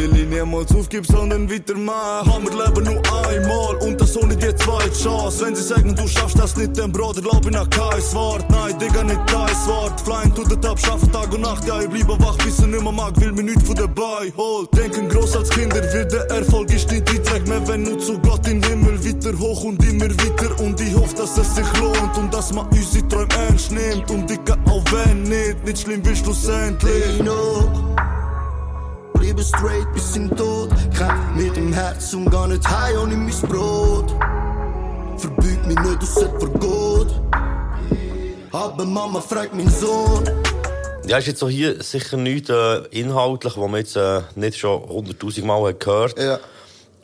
Will 0.00 0.16
ich 0.16 0.28
niemals 0.28 0.74
aufgeben, 0.74 1.04
sondern 1.04 1.50
weitermachen. 1.50 2.32
Haben 2.32 2.44
wir 2.44 2.64
leben 2.64 2.84
nur 2.84 3.28
einmal 3.28 3.74
und 3.86 4.00
das 4.00 4.16
ohne 4.16 4.34
die 4.34 4.54
zweite 4.56 4.92
Chance. 4.92 5.44
Wenn 5.44 5.54
sie 5.54 5.62
sagen, 5.62 5.94
du 5.94 6.08
schaffst 6.08 6.38
das 6.38 6.56
nicht, 6.56 6.78
dann 6.78 6.90
Bruder, 6.90 7.20
glaub 7.20 7.44
ich 7.44 7.50
nach 7.50 7.68
kein 7.68 8.00
Wort. 8.14 8.48
Nein, 8.48 8.78
Digga, 8.78 9.04
nicht 9.04 9.20
dein 9.26 9.66
Wort. 9.66 10.00
Flying 10.00 10.34
to 10.34 10.44
the 10.48 10.56
top, 10.56 10.78
schaffen 10.78 11.12
Tag 11.12 11.30
und 11.34 11.42
Nacht. 11.42 11.68
Ja, 11.68 11.82
ich 11.82 11.88
bleibe 11.90 12.18
wach, 12.18 12.38
bis 12.38 12.60
ich 12.60 12.66
nicht 12.66 12.82
mehr 12.82 12.92
mag, 12.92 13.20
will 13.20 13.32
mir 13.32 13.42
nichts 13.42 13.64
von 13.64 13.74
dabei 13.76 14.32
holt. 14.38 14.74
Denken 14.74 15.06
groß 15.10 15.36
als 15.36 15.50
Kinder, 15.50 15.82
wird 15.92 16.12
der 16.12 16.30
Erfolg 16.30 16.72
ist 16.72 16.90
nicht 16.90 17.06
weit 17.12 17.34
weg 17.34 17.46
mehr, 17.46 17.68
wenn 17.68 17.82
nur 17.82 17.98
zu 17.98 18.18
Gott 18.20 18.46
den 18.46 18.62
Himmel 18.62 19.04
weiter 19.04 19.38
hoch 19.38 19.64
und 19.64 19.84
immer 19.84 20.08
weiter. 20.08 20.64
Und 20.64 20.80
ich 20.80 20.94
hoffe, 20.94 21.14
dass 21.14 21.36
es 21.36 21.56
sich 21.56 21.78
lohnt 21.78 22.16
und 22.16 22.32
dass 22.32 22.54
man 22.54 22.66
unsere 22.68 23.06
Träume 23.06 23.28
ernst 23.48 23.70
nimmt. 23.70 24.10
Und 24.10 24.30
Digga, 24.30 24.56
auch 24.64 24.84
wenn 24.92 25.24
nicht, 25.24 25.62
nicht 25.62 25.80
schlimm, 25.80 26.02
will 26.06 26.16
schlussendlich. 26.16 27.20
Bleibe 29.40 29.44
straight 29.44 29.92
bis 29.94 30.16
in 30.16 30.28
Tod. 30.36 30.70
Kämpf 30.96 31.34
mit 31.34 31.56
dem 31.56 31.72
Herz 31.72 32.12
und 32.12 32.30
gar 32.30 32.46
nicht 32.46 32.66
heim 32.68 32.98
ohne 33.02 33.16
mein 33.16 33.40
Brot. 33.48 34.10
Verbeug 35.16 35.66
mich 35.66 35.78
nicht, 35.78 36.02
aus 36.02 36.24
vor 36.38 36.48
Gott. 36.58 37.20
Aber 38.52 38.84
Mama 38.84 39.20
fragt 39.20 39.54
meinen 39.54 39.70
Sohn. 39.70 40.28
Ja, 41.06 41.18
ist 41.18 41.26
jetzt 41.26 41.40
so 41.40 41.48
hier 41.48 41.82
sicher 41.82 42.16
nichts 42.16 42.50
äh, 42.50 42.82
inhaltlich, 42.90 43.56
was 43.56 43.70
man 43.70 43.80
jetzt 43.80 43.96
äh, 43.96 44.20
nicht 44.34 44.58
schon 44.58 44.82
hunderttausend 44.82 45.46
Mal 45.46 45.68
hat 45.68 45.80
gehört 45.80 46.18
Ja. 46.18 46.38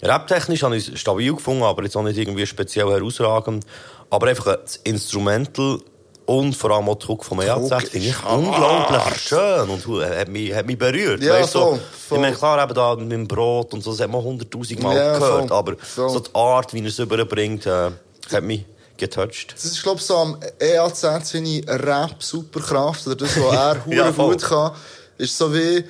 Rap-technisch 0.02 0.62
habe 0.62 0.76
ich 0.76 0.92
es 0.92 1.00
stabil 1.00 1.32
gefunden, 1.32 1.62
aber 1.62 1.82
jetzt 1.84 1.96
auch 1.96 2.02
nicht 2.02 2.18
irgendwie 2.18 2.46
speziell 2.46 2.90
herausragend. 2.90 3.64
Aber 4.10 4.26
einfach 4.26 4.46
äh, 4.48 4.58
das 4.62 4.76
Instrumental 4.76 5.80
und 6.26 6.54
vor 6.56 6.72
allem 6.72 6.88
auch 6.88 6.98
Hook 7.08 7.24
vom 7.24 7.40
EAZ 7.40 7.88
finde 7.88 8.08
ich 8.08 8.24
unglaublich 8.24 8.98
hart. 8.98 9.16
schön 9.20 9.68
und 9.70 9.86
hat 10.04 10.28
mich, 10.28 10.52
hat 10.52 10.66
mich 10.66 10.76
berührt. 10.78 11.22
Ja, 11.22 11.34
weißt, 11.34 11.52
so, 11.52 11.78
voll. 12.08 12.18
Ich 12.18 12.22
meine, 12.22 12.36
klar, 12.36 12.62
eben 12.62 12.74
da 12.74 12.96
mit 12.96 13.12
dem 13.12 13.26
Brot 13.28 13.72
und 13.72 13.82
so, 13.82 13.92
das 13.92 14.00
hat 14.00 14.10
man 14.10 14.22
hunderttausend 14.22 14.82
Mal 14.82 14.96
Ja, 14.96 15.18
gehört, 15.18 15.48
voll, 15.48 15.56
aber 15.56 15.76
voll. 15.78 16.10
so 16.10 16.18
die 16.20 16.34
Art, 16.34 16.74
wie 16.74 16.80
er 16.80 16.86
es 16.86 16.98
überbringt, 16.98 17.64
äh, 17.66 17.90
hat 18.32 18.42
mich 18.42 18.64
getoucht. 18.96 19.52
Das 19.54 19.64
ist, 19.64 19.82
glaube 19.82 19.98
ich, 20.00 20.04
so 20.06 20.16
am 20.16 20.36
EAZ 20.58 21.00
seine 21.00 21.62
Rap-Superkraft, 21.66 23.06
oder 23.06 23.16
das, 23.16 23.36
was 23.40 23.54
er 23.54 23.76
Ja, 23.94 24.10
gut 24.10 24.42
kann, 24.42 24.72
ist 25.18 25.36
so 25.36 25.52
wie, 25.54 25.84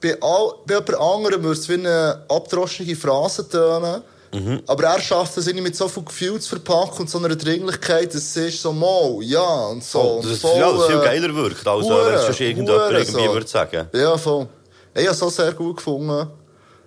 bei, 0.00 0.16
all, 0.20 0.54
bei 0.66 0.74
jemand 0.74 0.94
anderem 1.00 1.42
würde 1.44 1.60
es 1.60 1.68
wie 1.68 1.74
eine 1.74 2.24
abdroschene 2.28 2.96
Phrase 2.96 3.48
tönen, 3.48 4.02
Mhm. 4.34 4.62
aber 4.66 4.84
er 4.84 5.00
schafft 5.00 5.36
es 5.36 5.52
mit 5.52 5.76
so 5.76 5.88
viel 5.88 6.02
Gefühl 6.02 6.40
zu 6.40 6.48
verpacken 6.50 7.00
und 7.00 7.10
so 7.10 7.18
einer 7.18 7.36
Dringlichkeit, 7.36 8.08
dass 8.14 8.22
es 8.22 8.36
ist 8.36 8.62
so, 8.62 8.72
mal, 8.72 9.18
ja, 9.22 9.66
und 9.66 9.84
so. 9.84 10.00
Oh, 10.00 10.22
dass 10.22 10.32
es 10.32 10.40
voll, 10.40 10.58
ja, 10.58 10.78
viel 10.86 10.96
äh, 10.96 11.04
geiler 11.04 11.34
wirkt, 11.34 11.66
als 11.66 11.84
hure, 11.84 12.06
wenn 12.06 12.14
es 12.14 12.24
sonst 12.24 12.40
irgendjemand 12.40 12.82
hure 12.82 12.98
irgendwie 13.00 13.24
so. 13.26 13.32
würde 13.32 13.46
sagen. 13.46 13.88
Ja, 13.92 14.16
voll. 14.18 14.48
Ich 14.94 15.02
habe 15.04 15.14
es 15.14 15.22
auch 15.22 15.30
sehr 15.30 15.52
gut 15.52 15.76
gefunden. 15.76 16.28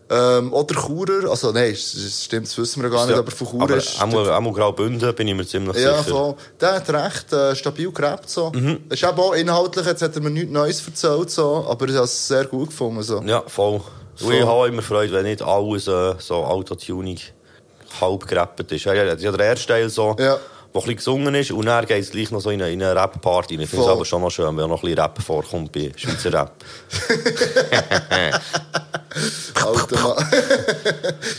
Ähm, 0.10 0.54
oder 0.54 0.74
Churer, 0.74 1.30
also 1.30 1.52
nein, 1.52 1.72
es 1.72 2.24
stimmt, 2.24 2.48
das 2.48 2.58
wissen 2.58 2.82
wir 2.82 2.90
gar 2.90 3.06
nicht, 3.06 3.18
aber 3.18 3.30
von 3.30 3.48
Churer 3.48 3.76
ist... 3.76 4.02
Einmal, 4.02 4.30
einmal 4.32 4.54
Graubünden 4.54 5.14
bin 5.14 5.28
ich 5.28 5.36
mir 5.36 5.46
ziemlich 5.46 5.76
Ja, 5.78 5.98
sicher. 5.98 6.10
voll. 6.16 6.36
Der 6.62 6.76
hat 6.76 6.90
recht 6.90 7.34
äh, 7.34 7.54
stabil 7.56 7.92
gerappt. 7.92 8.30
So. 8.30 8.52
Mhm. 8.52 8.86
Das 8.88 9.02
ist 9.02 9.10
eben 9.10 9.20
auch 9.20 9.34
inhaltlich, 9.34 9.86
jetzt 9.86 10.02
hat 10.02 10.16
er 10.16 10.22
mir 10.22 10.30
nichts 10.30 10.52
Neues 10.52 10.86
erzählt, 10.86 11.30
so, 11.30 11.66
aber 11.68 11.88
ich 11.90 11.96
habe 11.96 12.06
es 12.06 12.28
sehr 12.28 12.46
gut 12.46 12.70
gefunden. 12.70 13.04
So. 13.04 13.22
Ja, 13.24 13.44
voll. 13.48 13.82
Voll. 14.16 14.28
Und 14.30 14.34
ich 14.34 14.46
habe 14.46 14.68
immer 14.70 14.82
Freude, 14.82 15.12
wenn 15.14 15.26
nicht 15.26 15.42
alles 15.42 15.88
äh, 15.88 16.16
so 16.20 16.36
Autotuning 16.36 17.20
halb 18.02 18.28
gerappt 18.28 18.72
ist. 18.72 18.86
Ja, 18.86 18.94
ja, 18.94 19.04
ja, 19.16 19.32
der 19.32 19.46
erste 19.46 19.68
Teil 19.68 19.90
so, 19.90 20.16
Ja. 20.20 20.38
wo 20.74 20.80
ein 20.80 20.84
bisschen 20.84 20.96
gesungen 20.98 21.36
ist, 21.36 21.52
und 21.52 21.66
dann 21.66 21.86
geht 21.86 22.04
es 22.04 22.12
gleich 22.12 22.32
noch 22.32 22.42
so 22.42 22.50
in 22.50 22.62
eine, 22.62 22.72
in 22.72 22.82
eine 22.84 23.00
Rap-Party. 23.00 23.56
Ich 23.62 23.70
finde 23.70 23.86
es 23.86 23.92
aber 23.92 24.06
schon 24.06 24.22
noch 24.22 24.30
schön, 24.32 24.46
wenn 24.58 24.70
noch 24.70 24.78
ein 24.78 24.82
bisschen 24.82 25.00
Rap 25.00 25.22
vorkommt 25.22 25.72
bei 25.72 25.92
Schweizer 25.96 26.34
Rap. 26.34 26.52
Automat. 29.64 30.18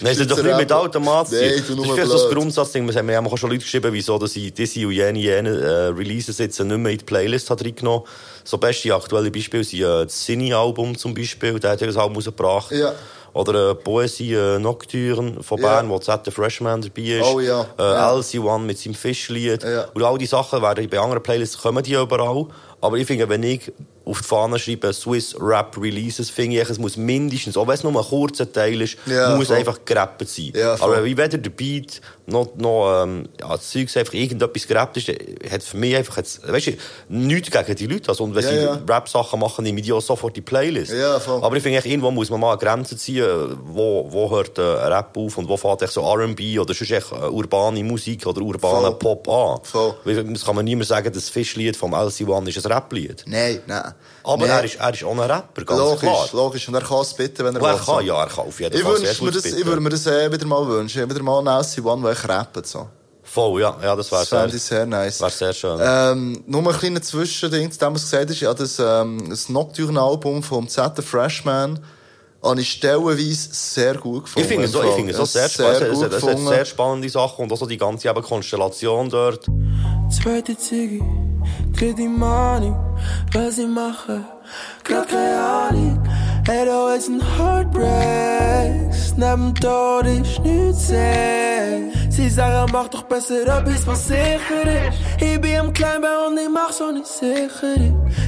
Nein, 0.00 0.12
ist 0.16 0.30
doch 0.30 0.42
nicht 0.42 0.56
mit 0.56 0.72
Automat. 0.72 1.30
Nein, 1.30 1.40
das 1.56 1.66
du 1.66 1.72
ist 1.72 1.76
nur 1.76 1.84
vielleicht 1.94 2.08
so 2.08 2.12
das 2.14 2.28
blöd. 2.28 2.38
Grundsatzding. 2.38 2.88
Wir 3.06 3.16
haben 3.16 3.26
auch 3.26 3.38
schon 3.38 3.50
Leute 3.50 3.62
geschrieben, 3.62 3.92
wieso 3.92 4.18
dass 4.18 4.34
ich 4.36 4.52
diese 4.52 4.86
und 4.86 4.92
jene, 4.92 5.18
jene 5.18 5.48
äh, 5.50 5.86
Releases 5.88 6.38
jetzt 6.38 6.58
nicht 6.58 6.76
mehr 6.76 6.92
in 6.92 6.98
die 6.98 7.04
Playlist 7.04 7.50
habe 7.50 7.64
reingenommen 7.64 8.02
So 8.44 8.58
beste 8.58 8.94
aktuelle 8.94 9.30
Beispiele 9.30 9.64
sind 9.64 9.80
äh, 9.80 10.04
das 10.04 10.24
Cine-Album 10.24 10.96
zum 10.98 11.14
Beispiel. 11.14 11.58
Der 11.60 11.70
hat 11.72 11.80
ja 11.80 11.86
das 11.86 11.96
Album 11.96 12.16
rausgebracht. 12.16 12.72
Ja. 12.72 12.92
Oder 13.32 13.70
äh, 13.70 13.74
Poesie 13.74 14.34
äh, 14.34 14.58
Nocturne 14.58 15.42
von. 15.42 15.60
Bern, 15.60 15.88
wo 15.88 15.98
Z 15.98 16.24
der 16.26 16.32
Freshman 16.32 16.80
dabei 16.80 17.02
ist. 17.02 17.24
Oh 17.26 17.40
ja. 17.40 17.62
Äh, 17.78 17.82
Ja. 17.82 18.14
Elsie 18.14 18.38
One 18.38 18.64
mit 18.64 18.78
seinem 18.78 18.94
Fischlied. 18.94 19.62
Ja. 19.62 19.86
Und 19.94 20.02
all 20.02 20.18
die 20.18 20.26
Sachen 20.26 20.62
werden 20.62 20.88
bei 20.88 20.98
anderen 20.98 21.22
Playlists 21.22 21.58
kommen 21.60 21.82
die 21.82 21.94
überall. 21.94 22.46
Aber 22.80 22.96
ich 22.96 23.06
finde, 23.06 23.28
wenn 23.28 23.42
ich 23.42 23.72
auf 24.08 24.20
die 24.22 24.26
Fahne 24.26 24.58
schreibe, 24.58 24.92
Swiss 24.92 25.36
Rap 25.38 25.76
Releases, 25.80 26.30
finde 26.30 26.60
ich, 26.60 26.68
es 26.70 26.78
muss 26.78 26.96
mindestens, 26.96 27.56
auch 27.56 27.66
wenn 27.68 27.74
es 27.74 27.84
nur 27.84 27.92
ein 27.94 28.04
kurzer 28.08 28.50
Teil 28.50 28.80
ist, 28.80 28.96
Ja, 29.06 29.36
muss 29.36 29.48
voll. 29.48 29.56
einfach 29.56 29.78
gerappt 29.84 30.28
sein. 30.28 30.52
Ja. 30.54 30.74
Aber 30.80 31.04
wie 31.04 31.16
weder 31.16 31.36
der 31.38 31.50
Beat 31.50 32.00
noch, 32.26 32.54
noch 32.56 33.02
ähm, 33.04 33.28
ja, 33.40 33.48
das 33.56 33.70
Zeug 33.70 33.94
einfach 33.96 34.14
irgendetwas 34.14 34.66
gerappt 34.66 34.96
ist, 34.96 35.08
hat 35.08 35.62
für 35.62 35.76
mich 35.76 35.96
einfach, 35.96 36.16
jetzt, 36.18 36.46
weißt 36.50 36.66
du, 36.68 36.72
nichts 37.08 37.50
gegen 37.50 37.74
die 37.76 37.86
Leute. 37.86 38.08
Also, 38.08 38.24
und 38.24 38.34
wenn 38.34 38.44
Ja, 38.44 38.50
sie 38.50 38.56
ja. 38.56 38.80
Rap-Sachen 38.88 39.40
machen, 39.40 39.62
nehme 39.64 39.80
ich 39.80 39.86
die 39.86 39.92
auch 39.92 40.00
sofort 40.00 40.34
die 40.36 40.40
Playlist. 40.40 40.92
Ja, 40.92 41.18
voll. 41.20 41.42
Aber 41.42 41.56
ich 41.56 41.62
finde, 41.62 41.78
irgendwo 41.86 42.10
muss 42.10 42.30
man 42.30 42.40
mal 42.40 42.50
eine 42.52 42.58
Grenze 42.58 42.96
ziehen, 42.96 43.58
wo, 43.64 44.06
wo 44.10 44.30
hört 44.30 44.56
äh, 44.58 44.62
Rap 44.62 45.16
auf 45.16 45.38
und 45.38 45.48
wo 45.48 45.56
fährt 45.56 45.82
echt 45.82 45.92
so 45.92 46.02
R&B 46.02 46.58
oder 46.58 46.74
sonst 46.74 46.90
echt 46.90 47.12
äh, 47.12 47.26
urbane 47.28 47.82
Musik 47.84 48.26
oder 48.26 48.40
urbaner. 48.42 48.92
Pop 48.92 49.28
an. 49.28 49.60
Voll. 49.64 49.94
Weil 50.04 50.24
Das 50.24 50.44
kann 50.44 50.56
man 50.56 50.64
nicht 50.64 50.76
mehr 50.76 50.86
sagen, 50.86 51.12
das 51.12 51.28
Fischlied 51.28 51.76
vom 51.76 51.94
LC1 51.94 52.48
ist 52.48 52.64
ein 52.66 52.72
Raplied. 52.72 53.24
Nein, 53.26 53.60
nein. 53.66 53.94
Aber 54.24 54.46
Nein. 54.46 54.58
er, 54.58 54.64
ist, 54.64 54.74
er 54.76 54.92
ist 54.92 55.04
auch 55.04 55.12
ein 55.12 55.18
Rapper, 55.20 55.64
ganz 55.64 55.80
logisch, 55.80 56.00
klar. 56.00 56.28
logisch. 56.32 56.68
Und 56.68 56.74
er 56.74 56.82
kann 56.82 57.00
es 57.00 57.14
bitte, 57.14 57.44
wenn 57.44 57.54
er 57.56 57.62
Und 57.62 57.68
er 57.68 57.74
will, 57.74 57.84
kann, 57.84 58.06
ja, 58.06 58.20
er 58.20 58.28
kann 58.28 58.46
auf 58.46 58.60
jeden 58.60 58.76
Ich, 58.76 58.82
Fall 58.82 58.96
sehr 58.98 59.10
ich 59.12 59.20
würde 59.66 59.80
mir 59.80 59.90
das 59.90 60.06
eh 60.06 60.32
wieder 60.32 60.46
mal 60.46 60.66
wünschen. 60.66 61.02
Ich 61.02 61.10
wieder 61.10 61.22
mal 61.22 61.38
einen 61.38 61.48
LC1, 61.48 62.02
der 62.02 62.12
ich 62.12 62.28
rappt. 62.28 62.66
So. 62.66 62.88
Voll, 63.22 63.60
ja, 63.60 63.76
ja 63.82 63.94
das 63.94 64.10
wäre 64.10 64.24
sehr, 64.24 64.46
ich 64.46 64.62
sehr 64.62 64.86
nice. 64.86 65.20
wär 65.20 65.30
sehr 65.30 65.52
schön. 65.52 65.78
Ähm, 65.82 66.44
nur 66.46 66.66
ein 66.66 66.78
kleiner 66.78 67.02
Zwischending, 67.02 67.70
zu 67.70 67.78
dem, 67.78 67.94
was 67.94 68.02
gesagt 68.02 68.30
ist, 68.30 68.40
ja, 68.40 68.54
das, 68.54 68.78
ähm, 68.78 69.28
das 69.28 69.48
Nocturne-Album 69.48 70.42
vom 70.42 70.66
Z 70.66 70.96
The 70.96 71.02
Freshman 71.02 71.78
habe 72.42 72.60
ich 72.60 72.70
stellenweise 72.70 73.48
sehr 73.52 73.94
gut 73.96 74.24
gefunden. 74.24 74.40
Ich 74.40 74.46
finde 74.48 74.64
es 74.64 74.72
so, 74.72 74.82
ich 74.82 74.94
finde 74.94 75.10
es 75.12 75.16
so 75.18 75.24
sehr, 75.24 75.48
spannend. 75.48 75.82
Es, 75.82 75.98
gut 75.98 76.12
es, 76.12 76.22
es 76.22 76.28
hat 76.28 76.38
sehr 76.38 76.64
spannende 76.64 77.08
Sachen 77.10 77.44
und 77.44 77.52
auch 77.52 77.56
so 77.58 77.66
die 77.66 77.76
ganze 77.76 78.08
eben 78.08 78.22
Konstellation 78.22 79.10
dort. 79.10 79.46
Zweite 80.10 80.56
Ziggy, 80.56 81.02
dritte 81.72 82.08
Money, 82.08 82.72
was 83.32 83.58
ich 83.58 83.68
mache, 83.68 84.20
grad 84.84 85.08
keine 85.08 85.40
Ahnung. 85.40 86.02
Hätte 86.46 86.74
auch 86.74 86.90
jetzt 86.90 87.08
ein 87.08 87.20
Heartbreaks, 87.36 89.14
neben 89.16 89.54
Tod 89.54 90.06
ist 90.06 90.40
nichts 90.40 90.88
sehen. 90.88 91.92
Sie 92.18 92.28
sagen, 92.30 92.72
mach 92.72 92.88
doch 92.88 93.04
besser 93.04 93.42
etwas, 93.42 93.86
was 93.86 94.08
sicher 94.08 94.88
ist. 94.88 95.22
Ich 95.22 95.40
bin 95.40 95.56
am 95.56 95.72
Kleinbau 95.72 96.26
und 96.26 96.36
ich 96.36 96.48
mach 96.52 96.72
so 96.72 96.90
nicht 96.90 97.06
sicher. 97.06 97.76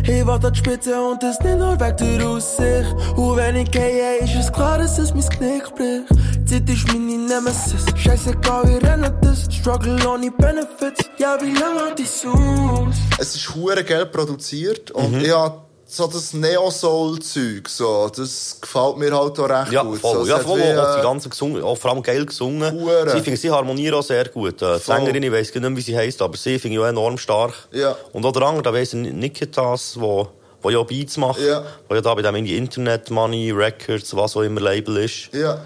Ich 0.06 0.24
warte 0.24 0.46
an 0.46 0.52
die 0.52 0.58
Spitze 0.60 1.02
und 1.02 1.20
es 1.24 1.40
nicht 1.40 1.58
nur 1.58 1.80
weg 1.80 1.96
der 1.96 2.24
Aussicht. 2.28 2.94
Und 3.16 3.36
wenn 3.36 3.56
ich 3.56 3.68
gehe, 3.68 4.18
ist 4.18 4.36
es 4.36 4.52
klar, 4.52 4.78
dass 4.78 4.96
es 5.00 5.12
mein 5.12 5.28
Knick 5.28 5.74
bricht. 5.74 6.06
Zeit 6.48 6.70
ist 6.70 6.86
meine 6.86 7.18
Nemesis, 7.18 7.84
scheißegal, 7.96 8.62
wir 8.68 8.80
rennen 8.88 9.12
das. 9.22 9.52
Struggle 9.52 9.98
ohne 10.08 10.30
Benefits, 10.30 11.10
ja, 11.18 11.36
wie 11.40 11.52
lange 11.52 11.90
hat 11.90 11.98
ich 11.98 12.24
aus? 12.28 12.94
Es 13.18 13.34
ist 13.34 13.52
hure 13.56 13.82
geil 13.82 14.06
produziert 14.06 14.92
und 14.92 15.14
Mhm. 15.14 15.20
ich 15.24 15.32
hab 15.34 15.66
so 15.92 16.06
das 16.06 16.32
Neo-Soul-Zeug, 16.34 17.68
so, 17.68 18.10
das 18.14 18.58
gefällt 18.60 18.96
mir 18.96 19.10
halt 19.16 19.38
auch 19.38 19.48
recht 19.48 19.72
Ja, 19.72 19.82
gut. 19.82 19.98
voll. 20.00 20.24
So, 20.24 20.26
ja, 20.26 20.38
voll. 20.38 20.58
wie, 20.60 20.78
auch 20.78 20.94
die 20.94 21.00
äh, 21.00 21.02
ganzen 21.02 21.30
gesungen, 21.30 21.62
auch 21.62 21.76
vor 21.76 21.90
allem 21.90 22.02
geil 22.02 22.24
gesungen. 22.24 22.72
Hure. 22.72 23.10
Sie, 23.10 23.20
finde, 23.20 23.36
sie 23.36 23.50
harmonieren 23.50 23.94
auch 23.94 24.02
sehr 24.02 24.28
gut. 24.28 24.62
Äh, 24.62 24.76
Die. 24.78 24.82
Sängerin, 24.84 25.22
ich 25.22 25.32
weiss 25.32 25.52
gar 25.52 25.60
nicht, 25.60 25.76
wie 25.76 25.80
sie 25.80 25.96
heisst, 25.96 26.22
aber 26.22 26.36
sie 26.36 26.58
finde 26.58 26.76
ich 26.76 26.82
auch 26.82 26.88
enorm 26.88 27.18
stark. 27.18 27.54
Ja. 27.72 27.96
Und 28.12 28.24
auch 28.24 28.32
der 28.32 28.42
andere, 28.42 28.62
da 28.62 28.72
weiss 28.72 28.92
ich 28.94 29.00
Nikitas, 29.00 29.98
wo, 29.98 30.28
wo 30.62 30.70
ja 30.70 30.82
Beats 30.82 31.16
macht. 31.16 31.40
Ja. 31.40 31.64
Wo 31.88 31.94
ja 31.94 32.00
da 32.00 32.14
bei 32.14 32.22
dem 32.22 32.36
Internet 32.36 33.10
Money 33.10 33.50
Records, 33.50 34.14
was 34.14 34.36
auch 34.36 34.42
immer 34.42 34.60
Label 34.60 34.96
ist. 34.98 35.32
Ja. 35.32 35.60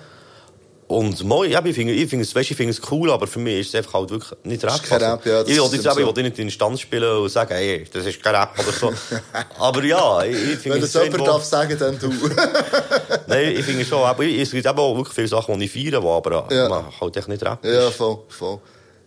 Und 0.87 1.25
moi, 1.25 1.47
ja, 1.47 1.65
ich 1.65 1.75
finde 1.75 1.95
ich 1.95 2.11
finde 2.11 2.25
es, 2.25 2.35
weißt, 2.35 2.51
ich 2.51 2.57
finde 2.57 2.73
es 2.73 2.81
cool, 2.91 3.11
aber 3.11 3.27
für 3.27 3.39
mich 3.39 3.61
ist 3.61 3.69
es 3.69 3.75
einfach 3.77 3.95
halt 3.95 4.11
wirklich 4.11 4.33
nicht 4.45 4.63
Rap. 4.65 4.83
kein 4.83 5.03
Rap, 5.03 5.25
ja, 5.25 5.41
ich 5.41 5.47
will 5.49 5.53
ist 5.65 5.73
jetzt 5.73 5.85
so. 5.85 5.99
ich 5.99 6.17
nicht 6.17 6.39
in 6.39 6.51
Stand 6.51 6.79
spielen 6.79 7.17
und 7.19 7.29
sagen, 7.31 7.55
hey, 7.55 7.87
das 7.91 8.05
ist 8.05 8.23
kein 8.23 8.35
Rap 8.35 8.51
oder 8.59 8.71
so. 8.71 8.93
aber 9.59 9.83
ja, 9.83 10.23
ich, 10.25 10.37
ich 10.37 10.59
finde 10.59 10.77
Wenn 10.77 10.85
es 10.85 10.93
das 10.93 11.03
jemand 11.05 11.21
irgendwo- 11.23 11.33
darf 11.33 11.45
sagen, 11.45 11.77
dann 11.79 11.99
du. 11.99 12.11
Nein, 13.27 13.55
ich 13.57 13.65
finde 13.65 13.85
schon, 13.85 14.03
aber 14.03 14.25
es 14.27 14.51
gibt 14.51 14.67
eben 14.67 14.79
auch 14.79 14.95
wirklich 14.97 15.15
viele 15.15 15.29
Sachen, 15.29 15.59
die 15.59 15.65
ich 15.65 15.73
feiere, 15.73 16.01
die 16.03 16.07
aber 16.07 16.47
Ja. 16.51 16.69
man 16.69 16.85
halt 17.01 17.17
echt 17.17 17.29
nicht 17.29 17.43
Rap 17.43 17.65
ja, 17.65 17.91
voll, 17.91 18.19
voll. 18.29 18.59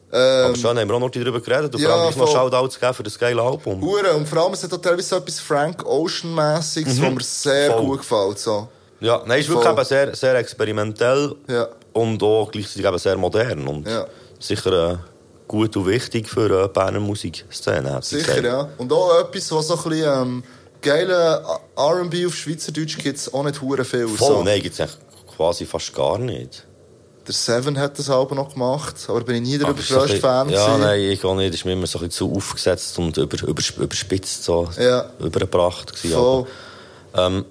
aber 0.09 0.47
Ähm, 0.49 0.55
schon 0.55 0.80
haben 0.80 0.88
wir 0.89 0.95
auch 0.95 0.99
noch 0.99 1.11
darüber 1.11 1.39
geredet 1.41 1.75
und 1.75 1.82
ja, 1.82 1.89
vor 1.89 2.01
allem 2.07 2.17
noch. 2.17 2.28
Shoutouts 2.32 2.75
gegeben 2.80 2.93
für 2.95 3.03
das 3.03 3.19
geile 3.19 3.41
Album. 3.41 3.82
Hure, 3.82 4.13
und 4.15 4.28
vor 4.28 4.41
allem, 4.43 4.53
es 4.53 4.63
hat 4.63 4.73
auch 4.73 4.78
teilweise 4.78 5.09
so 5.09 5.17
etwas 5.17 5.39
Frank 5.39 5.86
Ocean-mässiges, 5.86 6.95
Mhm. 6.97 7.03
was 7.03 7.13
mir 7.13 7.23
sehr 7.23 7.71
Voll. 7.73 7.86
gut 7.86 7.99
gefällt, 7.99 8.39
so. 8.39 8.67
Ja, 8.99 9.21
nein, 9.25 9.39
es 9.39 9.45
ist 9.47 9.53
wirklich 9.53 9.71
eben 9.71 9.85
sehr, 9.85 10.15
sehr 10.15 10.35
experimentell 10.35 11.35
Ja. 11.47 11.67
und 11.93 12.21
auch 12.23 12.49
gleichzeitig 12.51 12.85
eben 12.85 12.97
sehr 12.97 13.17
modern 13.17 13.67
und 13.67 13.87
Ja. 13.87 14.07
sicher 14.39 14.91
äh, 14.93 14.97
gut 15.47 15.75
und 15.77 15.85
wichtig 15.85 16.27
für 16.27 16.65
äh, 16.65 16.67
Berner 16.67 16.99
Musikszene. 16.99 17.99
Sicher, 18.01 18.43
ja. 18.43 18.69
Und 18.77 18.91
auch 18.91 19.19
etwas, 19.19 19.51
was 19.51 19.67
so 19.67 19.75
ein 19.77 19.83
bisschen, 19.89 20.21
ähm, 20.21 20.43
geile 20.81 21.43
R&B 21.75 22.25
auf 22.25 22.35
Schweizerdeutsch 22.35 22.97
gibt's 22.97 23.31
auch 23.33 23.43
nicht 23.43 23.61
hure 23.61 23.85
viel. 23.85 24.07
Voll, 24.07 24.27
so. 24.37 24.43
nein, 24.43 24.61
gibt 24.61 24.79
es 24.79 24.97
quasi 25.35 25.65
fast 25.65 25.93
gar 25.93 26.17
nicht. 26.17 26.63
Der 27.27 27.33
Seven 27.33 27.77
hat 27.77 27.99
das 27.99 28.09
Album 28.09 28.37
noch 28.37 28.53
gemacht, 28.53 28.95
aber 29.09 29.19
bin 29.21 29.35
ich 29.35 29.41
nie 29.41 29.57
der 29.57 29.67
es 29.77 29.87
so 29.89 29.95
ein 29.95 29.99
übergrößte 30.05 30.21
Fan 30.21 30.49
Ja, 30.49 30.65
gewesen. 30.65 30.81
nein, 30.81 30.99
ich 31.01 31.23
auch 31.25 31.35
nicht. 31.35 31.49
Das 31.49 31.59
ist 31.59 31.65
mir 31.65 31.73
immer 31.73 31.85
so 31.85 31.99
ein 31.99 32.07
bisschen 32.07 32.29
zu 32.29 32.35
aufgesetzt 32.35 32.97
und 32.99 33.17
über, 33.17 33.37
über, 33.45 33.61
überspitzt 33.79 34.43
so 34.45 34.69
Ja. 34.79 35.05
übergebracht. 35.19 35.93
gewesen, 35.93 36.13
Voll. 36.15 36.47
aber, 37.13 37.27
ähm, 37.27 37.45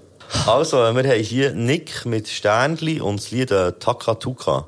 also, 0.47 0.79
wir 0.79 0.87
haben 0.87 1.23
hier 1.23 1.53
Nick 1.53 2.05
mit 2.07 2.29
Sternli 2.29 3.01
und 3.01 3.21
das 3.21 3.31
Lied 3.31 3.51
äh, 3.51 3.73
Taka 3.73 4.15
Tuka. 4.15 4.65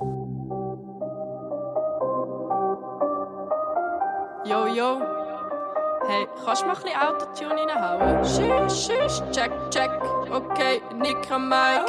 Yo, 4.45 4.67
yo. 4.67 5.01
Hey, 6.07 6.27
kannst 6.43 6.63
du 6.63 6.67
mal 6.67 6.75
ein 6.75 6.83
bisschen 6.83 6.99
Autotune 6.99 7.55
reinhauen? 7.55 8.25
Schisch, 8.25 8.87
schisch, 8.87 9.21
check, 9.31 9.53
check. 9.71 9.91
Okay, 10.31 10.81
Nick 10.97 11.31
am 11.31 11.49
Mic. 11.49 11.85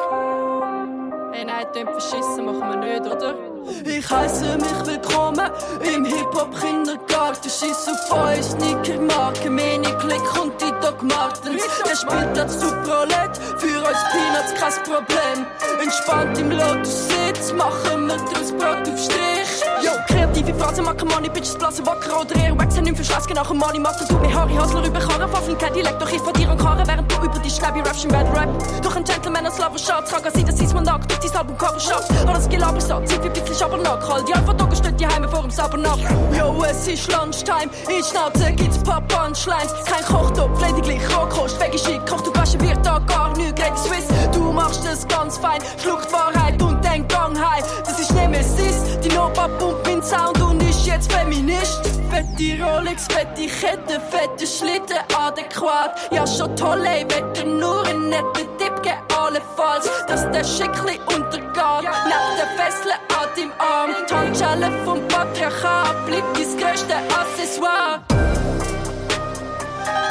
Hey, 1.32 1.46
nein, 1.46 1.66
den 1.74 1.88
verschissen 1.88 2.46
machen 2.46 2.70
wir 2.70 3.00
nicht, 3.00 3.06
oder? 3.06 3.49
Ich 3.86 4.10
heiße 4.10 4.58
mich 4.58 4.86
willkommen 4.86 5.50
im 5.94 6.06
Hip-Hop-Kindergarten. 6.06 7.50
Schiss 7.50 7.88
auf 7.88 8.12
euch, 8.12 8.44
Sneaker-Marken, 8.44 9.56
meine 9.56 9.98
Klick 9.98 10.42
und 10.42 10.54
die 10.62 10.72
Doc 10.82 11.02
Martens. 11.04 11.64
Der 11.86 11.96
spielt 11.96 12.38
das 12.38 12.60
Superlet, 12.60 13.38
für 13.58 13.68
euch 13.68 14.02
Peanuts 14.12 14.54
kein 14.60 14.84
Problem. 14.84 15.46
Entspannt 15.82 16.38
im 16.38 16.52
Lotus-Sitz, 16.52 17.54
machen 17.54 18.08
wir 18.08 18.18
draus 18.18 18.52
Brot 18.52 18.88
auf 18.88 19.00
Strich. 19.00 19.64
Yo, 19.82 19.92
kreative 20.08 20.54
Phrasen 20.54 20.86
machen 20.86 21.08
Money, 21.08 21.30
Bitches 21.30 21.56
blasen 21.56 21.86
wacker 21.86 22.22
oder 22.22 22.36
Airwax 22.36 22.76
sind 22.76 22.88
im 22.88 22.96
Verschleiß, 22.96 23.28
genau 23.28 23.44
für 23.44 23.54
Money 23.54 23.80
macht 23.80 24.08
tut 24.08 24.22
mir 24.22 24.34
Harry 24.34 24.54
Hasler 24.54 24.86
über 24.86 25.00
Karren, 25.00 25.32
Waffeln, 25.32 25.58
Cadillac, 25.58 26.00
doch 26.00 26.10
ich 26.10 26.20
von 26.20 26.34
dir 26.34 26.50
und 26.50 26.60
Karren, 26.60 26.86
während 26.88 27.12
du 27.12 27.16
über 27.18 27.40
die 27.40 27.50
Schnäbi 27.50 27.80
rappst 27.80 28.06
im 28.06 28.12
Bad 28.12 28.28
Rap. 28.36 28.50
Doch 28.82 28.96
ein 28.96 29.04
Gentleman 29.04 29.46
als 29.46 29.58
Lover 29.58 29.80
Shot, 29.80 30.08
tragen 30.08 30.32
sie, 30.34 30.44
dass 30.44 30.60
ich's 30.60 30.74
mal 30.74 30.82
nackt, 30.82 31.10
durch 31.12 31.32
dein 31.32 31.42
Album 31.42 31.58
Cover 31.58 31.80
schafft. 31.80 32.12
Alles 32.28 32.50
Gelaber 32.50 32.82
so, 32.82 33.00
zieht 33.06 33.24
wie 33.24 33.30
bisschen 33.50 33.68
Schabernack, 33.68 34.08
halt 34.08 34.28
die 34.28 34.34
Alpha-Dogger 34.34 34.76
steht 34.76 35.00
die 35.00 35.08
Heime 35.08 35.28
vor 35.28 35.42
dem 35.42 35.52
Sabbernack. 35.52 35.98
Yo, 36.38 36.64
es 36.64 36.88
ist 36.88 37.12
Lunchtime, 37.12 37.72
in 37.88 38.04
Schnauze 38.04 38.52
gibt's 38.54 38.78
paar 38.84 39.02
Punchlines, 39.02 39.74
kein 39.86 40.04
Kochtopf, 40.06 40.62
lediglich 40.62 41.02
Rohkost, 41.16 41.60
Veggie 41.60 42.00
kocht 42.08 42.28
du 42.28 42.34
waschen 42.36 42.62
wird 42.62 42.86
da 42.86 43.00
gar 43.00 43.36
nichts, 43.38 43.62
Greg 43.62 43.78
Swiss, 43.78 44.08
du 44.32 44.52
machst 44.52 44.86
es 44.86 45.08
ganz 45.08 45.38
fein, 45.38 45.60
schluckt 45.82 46.12
Wahrheit 46.12 46.62
und 46.62 46.84
denkt 46.84 47.12
Gang 47.12 47.38
high, 47.38 47.64
das 47.86 48.00
ist 48.00 48.14
Nemesis, 48.14 49.00
die 49.04 49.10
Nova 49.10 49.48
pumpt 49.60 49.86
meinen 49.86 50.04
Sound 50.04 50.42
und 50.42 50.62
ist 50.64 50.86
jetzt 50.86 51.12
Feminist. 51.12 51.82
Fette 52.10 52.64
Rolex, 52.64 53.06
fette 53.08 53.48
Kette, 53.48 54.02
fette 54.10 54.48
Schlitten, 54.48 54.98
adäquat. 55.16 55.96
Ja, 56.12 56.26
schon 56.26 56.56
toll, 56.56 56.84
ey, 56.84 57.06
dir 57.06 57.46
nur 57.46 57.86
einen 57.86 58.10
netten 58.10 58.48
Tipp 58.58 58.82
geben, 58.82 58.98
allenfalls, 59.16 59.88
dass 60.08 60.30
der 60.32 60.44
Schickli 60.44 61.00
untergeht. 61.16 61.54
Neben 61.54 62.36
den 62.36 62.58
Fesseln 62.58 62.96
deinem 63.40 63.52
Arm, 63.58 63.92
die 64.10 64.14
Handschellen 64.14 64.74
vom 64.86 65.08
Patriarchat, 65.08 66.06
bleibt 66.06 66.38
dein 66.38 66.58
größte 66.58 66.96
Accessoire. 66.96 68.02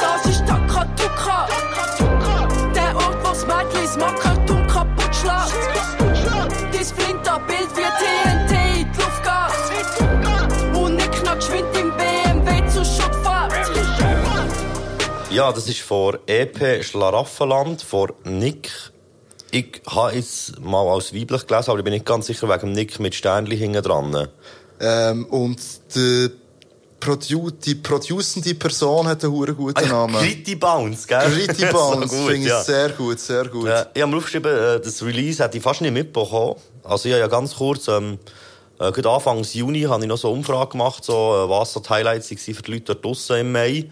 Das 0.01 0.25
ist 0.25 0.45
Takatuka, 0.47 1.47
der 2.73 2.95
Ort, 2.95 3.17
wo's 3.23 3.45
Mädchen 3.45 3.99
Makatum 3.99 4.67
kaputt 4.67 5.15
schlägt. 5.15 5.69
Dein 6.71 6.85
Flinterbild 6.85 7.75
wird 7.75 7.93
TNT 7.99 8.51
in 8.77 8.91
die 8.91 8.99
Luft 8.99 9.23
geht. 9.23 10.75
Und 10.75 10.99
ich 10.99 11.11
knack 11.11 11.39
geschwind 11.39 11.77
im 11.77 11.91
BMW 11.97 12.67
zur 12.69 12.85
Schubfahrt. 12.85 13.53
Ja, 15.29 15.51
das 15.51 15.67
ist 15.67 15.81
vor 15.81 16.19
EP 16.25 16.83
Schlaraffenland, 16.83 17.81
vor 17.81 18.13
Nick. 18.23 18.71
Ich 19.51 19.81
habe 19.87 20.15
jetzt 20.15 20.59
mal 20.59 20.87
als 20.87 21.13
weiblich 21.13 21.47
gelesen, 21.47 21.69
aber 21.71 21.79
ich 21.79 21.83
bin 21.85 21.93
nicht 21.93 22.05
ganz 22.05 22.27
sicher 22.27 22.47
wegen 22.47 22.59
dem 22.67 22.73
Nick 22.73 22.99
mit 22.99 23.15
Sternli 23.15 23.57
hinten 23.57 23.81
dran. 23.81 24.27
Ähm, 24.79 25.25
und 25.25 25.59
die, 25.95 26.29
Produ 26.99 27.49
die 27.49 27.75
producende 27.75 28.53
Person 28.55 29.07
hat 29.07 29.23
einen 29.23 29.33
hure 29.33 29.53
guten 29.53 29.77
Ah, 29.77 29.81
ja, 29.81 29.87
Namen. 29.87 30.15
Gritty 30.15 30.55
Bounce, 30.55 31.07
gell? 31.07 31.31
Gritty 31.31 31.65
So 31.71 31.71
Bounce, 31.71 32.07
gut, 32.09 32.27
finde 32.29 32.35
ich 32.35 32.45
ja. 32.47 32.61
sehr 32.63 32.89
gut, 32.89 33.19
sehr 33.19 33.45
gut. 33.47 33.67
Ja, 33.67 33.87
ich 33.93 34.01
habe 34.01 34.11
mir 34.11 34.17
aufgeschrieben, 34.17 34.51
äh, 34.51 34.79
das 34.79 35.01
Release 35.03 35.43
hätte 35.43 35.57
ich 35.57 35.63
fast 35.63 35.81
nicht 35.81 35.93
mitbekommen. 35.93 36.55
Also 36.83 37.07
ich 37.07 37.13
habe 37.13 37.21
ja 37.21 37.27
ganz 37.27 37.55
kurz, 37.55 37.87
ähm, 37.87 38.19
äh, 38.79 38.91
gerade 38.91 39.09
Anfangs 39.09 39.53
Juni, 39.53 39.83
habe 39.83 40.01
ich 40.03 40.09
noch 40.09 40.17
so 40.17 40.27
eine 40.29 40.37
Umfrage 40.37 40.71
gemacht, 40.71 41.03
so, 41.03 41.13
äh, 41.13 41.49
was 41.49 41.73
so 41.73 41.79
die 41.79 41.89
Highlights 41.89 42.31
waren 42.31 42.37
für 42.55 42.61
die 42.63 42.71
Leute 42.71 42.83
dort 42.85 43.05
draussen 43.05 43.37
im 43.37 43.51
Mai. 43.51 43.89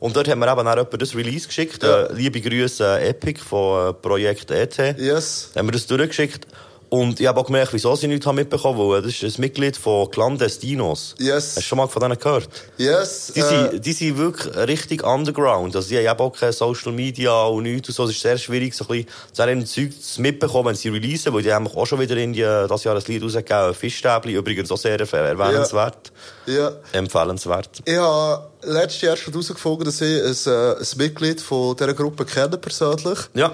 Und 0.00 0.16
dort 0.16 0.28
haben 0.28 0.40
wir 0.40 0.50
eben 0.50 0.66
auch 0.66 0.84
das 0.84 1.14
Release 1.14 1.46
geschickt. 1.46 1.84
Äh, 1.84 2.12
liebe 2.14 2.40
Grüße 2.40 3.00
äh, 3.00 3.10
Epic 3.10 3.40
von 3.40 3.90
äh, 3.90 3.92
Projekt 3.92 4.50
ET. 4.50 4.76
Yes. 4.98 5.50
Haben 5.54 5.68
wir 5.68 5.72
das 5.72 5.86
durchgeschickt. 5.86 6.46
Und 6.90 7.20
ich 7.20 7.26
habe 7.28 7.38
auch 7.38 7.46
gemerkt, 7.46 7.72
wieso 7.72 7.94
sie 7.94 8.08
nichts 8.08 8.26
mitbekommen 8.26 8.78
haben, 8.78 8.90
weil 8.90 9.02
das 9.02 9.22
ist 9.22 9.38
ein 9.38 9.40
Mitglied 9.40 9.76
von 9.76 10.10
Clandestinos. 10.10 11.14
Yes. 11.18 11.50
Hast 11.50 11.56
du 11.58 11.60
schon 11.62 11.78
mal 11.78 11.86
von 11.86 12.02
denen 12.02 12.18
gehört? 12.18 12.48
Yes. 12.78 13.32
Die, 13.34 13.40
äh, 13.40 13.44
sind, 13.44 13.86
die 13.86 13.92
sind 13.92 14.18
wirklich 14.18 14.56
richtig 14.56 15.04
underground. 15.04 15.76
Also, 15.76 15.88
die 15.88 16.08
haben 16.08 16.18
auch 16.18 16.36
keine 16.36 16.52
Social 16.52 16.90
Media 16.90 17.44
und 17.44 17.62
nichts 17.62 17.90
und 17.90 17.94
so. 17.94 18.04
Es 18.04 18.10
ist 18.10 18.20
sehr 18.20 18.36
schwierig, 18.38 18.74
so 18.74 18.86
ein 18.88 19.06
bisschen 19.32 19.66
Zeug 19.66 19.92
mitbekommen, 20.18 20.70
wenn 20.70 20.74
sie 20.74 20.88
releasen, 20.88 21.32
weil 21.32 21.42
die 21.42 21.52
haben 21.52 21.68
auch 21.68 21.86
schon 21.86 22.00
wieder 22.00 22.16
in 22.16 22.32
die, 22.32 22.40
das 22.42 22.82
Jahr 22.82 22.96
ein 22.96 23.02
Lied 23.06 23.22
rausgegeben. 23.22 23.72
Fischstäbli, 23.72 24.34
übrigens 24.34 24.72
auch 24.72 24.76
sehr 24.76 24.98
erwähnenswert. 24.98 26.10
ja. 26.46 26.72
Empfehlenswert. 26.92 27.70
Ich 27.84 27.96
habe 27.96 28.48
letztes 28.62 29.02
Jahr 29.02 29.16
schon 29.16 29.32
herausgefunden, 29.32 29.84
dass 29.84 30.00
ich 30.00 30.22
ein, 30.22 30.52
äh, 30.52 30.72
ein 30.80 30.86
Mitglied 30.96 31.40
von 31.40 31.76
dieser 31.76 31.94
Gruppe 31.94 32.24
kenne, 32.24 32.58
persönlich. 32.58 33.18
Ja. 33.34 33.52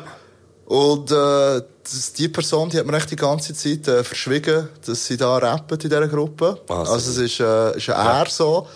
Und 0.67 1.13
äh, 1.13 1.63
das, 1.85 2.13
die 2.17 2.29
Person, 2.29 2.69
die 2.69 2.79
hat 2.79 2.87
mir 2.87 2.97
echt 2.97 3.11
die 3.11 3.17
ganze 3.17 3.55
Zeit 3.55 3.87
äh, 3.87 4.03
verschwiegen, 4.03 4.69
dass 4.85 5.07
sie 5.07 5.17
da 5.17 5.37
rappen 5.39 5.79
in 5.81 5.89
dieser 5.89 6.09
Gruppe. 6.09 6.61
Ah, 6.69 6.81
also 6.81 7.11
es 7.11 7.19
ist, 7.19 7.41
äh, 7.41 7.77
ist 7.77 7.89
ein 7.89 8.07
Er 8.07 8.27
so. 8.29 8.67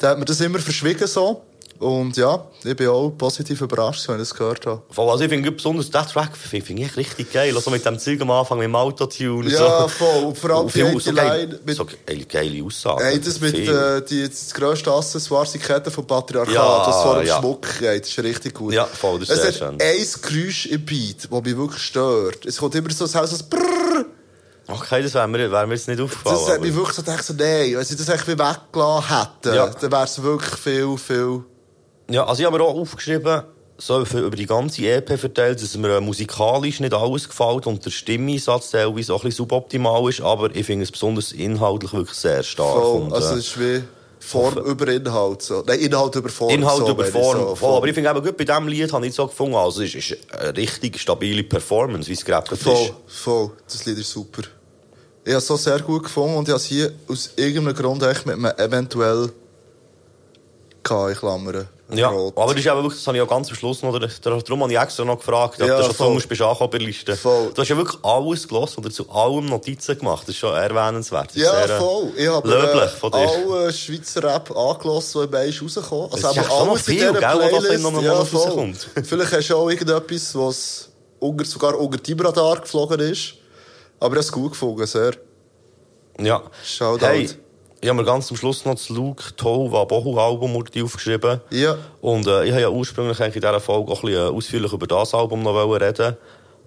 Der 0.00 0.10
hat 0.10 0.18
mir 0.18 0.24
das 0.24 0.40
immer 0.40 0.58
verschwiegen 0.58 1.06
so. 1.06 1.42
Und 1.80 2.16
ja, 2.16 2.46
ich 2.62 2.76
bin 2.76 2.88
auch 2.88 3.10
positiv 3.10 3.60
überrascht, 3.60 4.08
wenn 4.08 4.14
ich 4.14 4.28
das 4.28 4.34
gehört 4.34 4.64
habe. 4.64 4.82
Voll, 4.90 5.10
Also, 5.10 5.24
ich 5.24 5.30
finde 5.30 5.50
besonders 5.50 5.90
den 5.90 6.02
Track 6.06 6.36
finde 6.36 6.64
find 6.64 6.80
ich 6.80 6.96
richtig 6.96 7.32
geil. 7.32 7.54
Also 7.54 7.70
mit 7.70 7.84
dem 7.84 7.98
Zeug 7.98 8.20
am 8.22 8.30
Anfang, 8.30 8.58
mit 8.58 8.66
dem 8.66 8.76
Autotune. 8.76 9.50
Ja, 9.50 9.82
so. 9.82 9.88
voll. 9.88 10.24
Und 10.24 10.38
vor 10.38 10.50
allem 10.50 10.68
die 10.68 10.80
so 11.00 11.10
eine 11.10 11.20
geil- 11.20 11.40
Line 11.48 11.60
mit- 11.64 11.76
So 11.76 11.84
geile, 12.06 12.24
geile 12.26 12.64
Aussagen. 12.64 13.02
Hey, 13.04 13.20
das 13.20 13.40
mit 13.40 13.58
äh, 13.58 14.02
die, 14.02 14.28
das 14.28 14.54
grösste 14.54 14.92
Accessoire, 14.92 15.46
die 15.52 15.58
Kette 15.58 15.90
vom 15.90 16.06
Patriarchat, 16.06 16.54
Ja, 16.54 16.86
das 16.86 17.02
vor 17.02 17.18
dem 17.18 17.26
ja. 17.26 17.38
Schmuck 17.38 17.78
geht, 17.80 18.02
das 18.02 18.08
ist 18.08 18.18
richtig 18.22 18.54
gut. 18.54 18.72
Ja, 18.72 18.86
voll, 18.86 19.18
das 19.20 19.30
ist 19.30 19.36
es 19.36 19.42
sehr 19.58 19.68
hat 19.68 19.78
schön. 19.80 19.88
ein 19.88 20.06
Geräusch 20.22 20.66
im 20.66 20.84
Beat, 20.84 21.28
das 21.30 21.42
mich 21.42 21.56
wirklich 21.56 21.82
stört. 21.82 22.46
Es 22.46 22.56
kommt 22.56 22.74
immer 22.76 22.90
so 22.92 23.04
ein 23.04 23.14
Haus, 23.14 23.30
so 23.30 23.44
Brrrr. 23.50 24.04
Okay, 24.68 25.02
das 25.02 25.12
wäre 25.12 25.28
mir, 25.28 25.50
wär 25.50 25.66
mir 25.66 25.74
jetzt 25.74 25.88
nicht 25.88 26.00
aufgefallen. 26.00 26.36
Das 26.40 26.48
hat 26.54 26.60
mich 26.62 26.74
wirklich 26.74 26.96
so 26.96 27.02
gedacht, 27.02 27.22
so, 27.24 27.34
nein, 27.34 27.74
wenn 27.76 27.84
sie 27.84 27.96
das 27.96 28.08
wie 28.26 28.38
weggelassen 28.38 29.08
hätten, 29.18 29.54
Ja. 29.56 29.66
dann 29.68 29.92
wäre 29.92 30.04
es 30.04 30.22
wirklich 30.22 30.54
viel, 30.58 30.96
viel... 30.96 31.44
Ja, 32.10 32.26
also 32.26 32.40
ich 32.40 32.46
habe 32.46 32.58
mir 32.58 32.64
auch 32.64 32.74
aufgeschrieben, 32.74 33.42
so 33.78 34.04
für, 34.04 34.20
über 34.20 34.36
die 34.36 34.46
ganze 34.46 34.86
EP 34.86 35.18
verteilt, 35.18 35.60
dass 35.62 35.76
mir 35.76 35.96
äh, 35.96 36.00
musikalisch 36.00 36.80
nicht 36.80 36.94
alles 36.94 37.28
gefällt 37.28 37.66
und 37.66 37.84
der 37.84 37.90
Stimmeeinsatz 37.90 38.70
teilweise 38.70 39.14
auch 39.14 39.20
ein 39.20 39.28
bisschen 39.28 39.38
suboptimal 39.38 40.08
ist, 40.08 40.20
aber 40.20 40.54
ich 40.54 40.66
finde 40.66 40.84
es 40.84 40.92
besonders 40.92 41.32
inhaltlich 41.32 41.92
wirklich 41.92 42.16
sehr 42.16 42.42
stark. 42.42 42.72
Voll. 42.72 43.02
und, 43.02 43.12
also 43.12 43.34
äh, 43.34 43.38
es 43.38 43.46
ist 43.46 43.60
wie 43.60 43.82
Form 44.20 44.56
über 44.58 44.88
Inhalt. 44.88 45.42
So. 45.42 45.62
Nein, 45.66 45.80
Inhalt 45.80 46.14
über 46.14 46.28
Form. 46.28 46.50
Inhalt 46.50 46.78
so, 46.78 46.90
über 46.90 47.04
Form. 47.04 47.38
So. 47.38 47.54
voll. 47.56 47.76
Aber 47.76 47.86
ich 47.86 47.94
finde 47.94 48.10
eben 48.10 48.22
gut, 48.22 48.36
bei 48.36 48.44
diesem 48.44 48.68
Lied 48.68 48.92
habe 48.92 49.06
ich 49.06 49.10
es 49.10 49.16
so 49.16 49.26
gefunden, 49.26 49.54
also 49.54 49.82
es 49.82 49.94
ist, 49.94 50.16
eine 50.32 50.56
richtig 50.56 50.98
stabile 50.98 51.42
Performance, 51.42 52.08
wie 52.08 52.14
es 52.14 52.24
gerappt 52.24 52.56
Voll, 52.56 52.74
ist. 52.74 52.92
voll. 53.06 53.50
Das 53.66 53.84
Lied 53.84 53.98
ist 53.98 54.10
super. 54.10 54.42
Ich 55.24 55.32
habe 55.32 55.38
es 55.38 55.46
so 55.46 55.56
sehr 55.56 55.80
gut 55.80 56.04
gefunden 56.04 56.36
und 56.36 56.48
ich 56.48 56.52
habe 56.52 56.60
es 56.60 56.66
hier 56.66 56.92
aus 57.08 57.30
irgendeinem 57.36 57.74
Grund 57.74 58.02
echt 58.02 58.26
mit 58.26 58.36
einem 58.36 58.52
eventuell 58.56 59.30
gehabt, 60.82 61.10
in 61.10 61.16
Klammern. 61.16 61.68
Ja, 61.92 62.08
Rot. 62.08 62.32
aber 62.36 62.54
das 62.54 62.60
ist 62.60 62.66
eben 62.66 62.76
wirklich, 62.76 62.94
das 62.94 63.06
habe 63.06 63.18
ich 63.18 63.22
auch 63.22 63.28
ganz 63.28 63.50
am 63.50 63.56
Schluss 63.56 63.82
noch, 63.82 63.98
darum 63.98 64.62
habe 64.62 64.72
ich 64.72 64.78
extra 64.78 65.04
noch 65.04 65.18
gefragt, 65.18 65.60
ob 65.60 65.68
Ja, 65.68 65.76
du 65.76 65.84
schon 65.84 65.94
voll. 65.94 66.06
Songs 66.08 66.26
bist 66.26 66.40
angekommen 66.40 66.70
bei 66.70 66.78
der 66.78 66.86
Liste. 66.86 67.14
Voll. 67.14 67.50
Du 67.54 67.60
hast 67.60 67.68
ja 67.68 67.76
wirklich 67.76 67.98
alles 68.02 68.48
gelassen 68.48 68.80
oder 68.80 68.90
zu 68.90 69.10
allem 69.10 69.46
Notizen 69.46 69.98
gemacht, 69.98 70.22
das 70.22 70.30
ist 70.30 70.38
schon 70.38 70.54
erwähnenswert. 70.54 71.28
Das 71.28 71.36
Ja, 71.36 71.52
sehr, 71.66 71.76
äh, 71.76 71.78
voll. 71.78 72.12
Ich 72.16 72.26
habe 72.26 72.48
Löblich 72.48 72.90
von 72.92 73.10
dir. 73.12 73.18
alle 73.18 73.72
Schweizer 73.72 74.22
Rap 74.24 74.56
angelassen, 74.56 75.20
die 75.22 75.26
bei 75.28 75.46
ist 75.48 75.62
rausgekommen. 75.62 76.10
Also 76.12 76.22
Das 76.22 76.36
ist 76.38 76.48
noch 76.48 76.60
alles 76.68 76.88
in 76.88 76.94
viel, 76.94 76.94
dieser 76.94 77.12
gell, 77.12 77.48
Playlist. 77.48 77.68
drin 77.68 77.82
noch 77.82 78.02
ja, 78.02 78.24
voll. 78.24 78.40
rauskommt. 78.40 78.88
Vielleicht 79.04 79.32
hast 79.32 79.48
du 79.50 79.56
auch 79.56 79.68
irgendetwas, 79.70 80.34
was 80.34 80.88
unter, 81.20 81.44
sogar 81.44 81.78
unter 81.78 81.98
deinem 81.98 82.20
Radar 82.20 82.60
geflogen 82.60 83.00
ist. 83.00 83.34
Aber 84.00 84.14
ich 84.14 84.16
habe 84.16 84.20
es 84.20 84.32
gut 84.32 84.52
gefunden, 84.52 84.86
sehr. 84.86 85.12
Ja. 86.18 86.42
Shoutout. 86.64 87.04
Hey, 87.06 87.28
ich 87.84 87.90
habe 87.90 88.00
mir 88.00 88.06
ganz 88.06 88.28
zum 88.28 88.38
Schluss 88.38 88.64
noch 88.64 88.76
das 88.76 88.88
Luke 88.88 89.36
Tova 89.36 89.84
Bohu 89.84 90.18
Album 90.18 90.56
aufgeschrieben. 90.56 91.42
Ja. 91.50 91.76
Und 92.00 92.26
äh, 92.26 92.46
ich 92.46 92.52
habe 92.52 92.62
ja 92.62 92.70
ursprünglich 92.70 93.20
eigentlich 93.20 93.36
in 93.36 93.42
dieser 93.42 93.60
Folge 93.60 93.92
auch 93.92 94.02
ein 94.02 94.10
bisschen 94.10 94.26
äh, 94.26 94.34
ausführlich 94.34 94.72
über 94.72 94.86
das 94.86 95.12
Album 95.12 95.42
noch 95.42 95.54
reden 95.54 96.16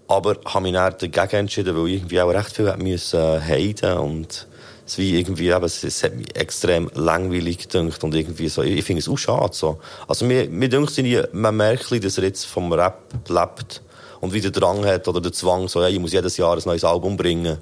aber 0.07 0.37
habe 0.45 0.63
mich 0.63 0.73
dann 0.73 0.93
dagegen 0.97 1.35
entschieden, 1.35 1.75
weil 1.75 1.87
ich 1.87 1.95
irgendwie 1.95 2.21
auch 2.21 2.29
recht 2.29 2.55
viel 2.55 2.73
müssen 2.77 3.19
äh, 3.19 3.41
heiden 3.41 3.97
und 3.97 4.47
es 4.85 4.97
wie 4.99 5.19
irgendwie 5.19 5.49
eben, 5.49 5.65
es, 5.65 5.83
es 5.83 6.03
hat 6.03 6.15
mich 6.15 6.33
extrem 6.35 6.89
langweilig 6.93 7.57
gedünkt 7.57 8.03
und 8.03 8.13
irgendwie 8.13 8.47
so, 8.47 8.61
ich, 8.61 8.77
ich 8.77 8.85
finde 8.85 8.99
es 8.99 9.09
auch 9.09 9.17
schade 9.17 9.53
so. 9.53 9.79
Also 10.07 10.23
mir, 10.23 10.47
mir 10.47 10.69
dünkt 10.69 10.97
es 10.97 11.27
man 11.33 11.57
merkt 11.57 11.91
dass 12.05 12.17
er 12.19 12.25
jetzt 12.25 12.45
vom 12.45 12.71
Rap 12.71 13.01
lebt 13.27 13.81
und 14.21 14.33
wieder 14.33 14.51
Drang 14.51 14.85
hat 14.85 15.07
oder 15.07 15.19
den 15.19 15.33
Zwang, 15.33 15.67
so, 15.67 15.83
hey, 15.83 15.93
ich 15.93 15.99
muss 15.99 16.13
jedes 16.13 16.37
Jahr 16.37 16.55
ein 16.55 16.63
neues 16.63 16.83
Album 16.83 17.17
bringen 17.17 17.57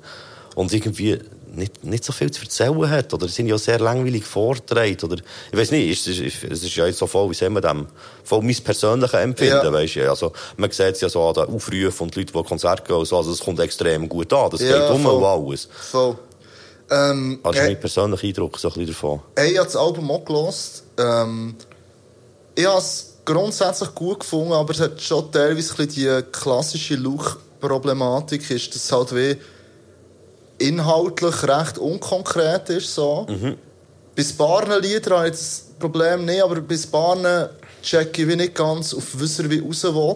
und 0.56 0.72
irgendwie 0.74 1.20
nicht, 1.56 1.84
nicht 1.84 2.04
so 2.04 2.14
viel 2.14 2.32
zu 2.32 2.42
erzählen 2.44 2.90
hat 2.90 3.14
oder 3.14 3.28
sind 3.28 3.48
ja 3.48 3.58
sehr 3.58 3.80
langweilig 3.80 4.24
vorträgt 4.26 5.04
oder 5.04 5.18
ich 5.52 5.58
weiß 5.58 5.72
nicht, 5.72 6.08
es 6.08 6.08
ist, 6.20 6.44
es 6.44 6.64
ist 6.64 6.76
ja 6.76 6.86
jetzt 6.86 7.00
so 7.00 7.08
voll, 7.08 7.30
wie 7.30 7.34
sagen 7.34 7.54
wir 7.54 7.62
dem, 7.62 7.88
voll 8.24 8.42
mein 8.42 8.56
persönliches 8.56 9.14
Empfinden, 9.20 9.64
Ja. 9.66 9.74
weisst 9.74 9.96
du, 9.96 10.10
also 10.10 10.32
man 10.58 10.72
sieht 10.72 10.96
es 10.96 11.02
ja 11.02 11.10
so 11.10 11.24
an 11.28 11.34
den 11.34 11.56
Aufrufen 11.56 12.04
und 12.04 12.16
die 12.16 12.20
Leute, 12.20 12.34
die 12.34 12.44
Konzerte 12.44 12.84
gehen, 12.84 12.96
und 12.98 13.06
so, 13.06 13.18
also 13.18 13.32
es 13.32 13.40
kommt 13.40 13.60
extrem 13.60 14.08
gut 14.10 14.32
an, 14.34 14.50
das 14.52 14.62
Ja, 14.62 14.80
geht 14.80 14.90
um 14.96 15.06
und 15.06 15.24
alles. 15.24 15.68
Voll. 15.92 16.18
Ähm, 16.92 17.40
Also 17.44 17.60
hey, 17.60 17.70
mein 17.70 17.80
persönlicher 17.80 18.28
Eindruck 18.28 18.60
so 18.60 18.68
ein 18.68 18.74
bisschen 18.76 18.88
davon. 18.88 19.22
Hey, 19.36 19.52
ich 19.54 19.58
habe 19.58 19.66
das 19.66 19.76
Album 19.76 20.12
auch 20.12 20.24
gehört. 20.24 20.56
Ähm, 20.98 21.56
ich 22.54 22.66
habe 22.66 22.78
es 22.78 23.14
grundsätzlich 23.26 23.94
gut 23.96 24.20
gefunden, 24.20 24.54
aber 24.54 24.72
es 24.72 24.80
hat 24.80 25.02
schon 25.02 25.32
teilweise 25.32 25.74
ein 25.74 25.88
bisschen 25.88 26.22
die 26.22 26.24
klassische 26.32 26.96
Look-Problematik, 26.96 28.50
ist, 28.52 28.76
dass 28.76 28.92
halt 28.92 29.16
wie 29.16 29.36
inhaltlich 30.58 31.44
recht 31.44 31.78
unkonkret 31.78 32.70
ist. 32.70 32.94
So. 32.94 33.26
Mhm. 33.30 33.58
Bei 34.16 34.24
ein 34.24 34.82
Liedern 34.82 35.18
habe 35.18 35.28
ich 35.28 35.34
das 35.34 35.66
Problem 35.80 36.26
nicht, 36.26 36.42
aber 36.42 36.62
bei 36.62 36.76
ein 36.76 36.92
paar 36.92 37.50
check 37.82 38.18
ich 38.18 38.26
nicht 38.36 38.56
ganz, 38.56 38.94
auf 38.94 39.04
was 39.14 39.40
er 39.40 39.50
wie 39.50 39.60
raus 39.60 39.84
will. 39.84 40.16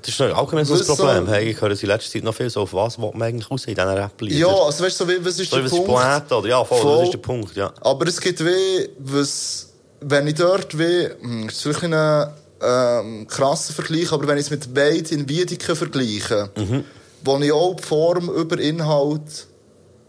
Das 0.00 0.08
ist 0.10 0.20
auch 0.20 0.50
kein 0.50 0.64
so 0.64 0.74
ein 0.74 0.84
Problem. 0.96 1.26
Hey, 1.28 1.50
ich 1.50 1.60
höre 1.60 1.72
es 1.72 1.82
in 1.82 1.88
letzter 1.88 2.12
Zeit 2.12 2.22
noch 2.22 2.34
viel 2.34 2.48
so, 2.48 2.60
auf 2.62 2.72
was 2.72 2.98
will 2.98 3.10
man 3.14 3.28
eigentlich 3.28 3.50
raus 3.50 3.64
in 3.66 3.74
diesen 3.74 3.88
Rap-Liedern? 3.88 4.38
Ja, 4.38 4.46
also 4.64 4.84
weißt 4.84 5.00
du, 5.00 5.04
so 5.06 5.12
was 5.24 5.38
ist 5.38 5.50
so, 5.50 5.56
der 5.56 5.64
was 5.64 5.70
Punkt? 5.72 5.86
Pointe, 5.86 6.34
oder? 6.34 6.48
Ja, 6.48 6.64
voll, 6.64 6.80
Voll. 6.80 6.96
das 6.98 7.04
ist 7.06 7.12
der 7.12 7.18
Punkt, 7.18 7.56
ja. 7.56 7.72
Aber 7.80 8.06
es 8.06 8.20
gibt 8.20 8.44
wie, 8.44 8.88
was, 8.98 9.68
wenn 10.00 10.26
ich 10.28 10.34
dort 10.34 10.78
wie, 10.78 11.08
hm, 11.20 11.46
das 11.48 11.56
ist 11.56 11.64
wirklich 11.66 11.92
ein 11.92 12.28
ähm, 12.62 13.26
krasser 13.26 13.74
Vergleich, 13.74 14.12
aber 14.12 14.26
wenn 14.28 14.38
ich 14.38 14.44
es 14.44 14.50
mit 14.50 14.74
Wade 14.74 15.12
in 15.14 15.28
Wiedeke 15.28 15.74
vergleiche, 15.76 16.50
Mhm. 16.56 16.84
wo 17.24 17.36
ich 17.38 17.52
auch 17.52 17.74
die 17.74 17.82
Form 17.82 18.28
über 18.30 18.58
Inhalt 18.58 19.46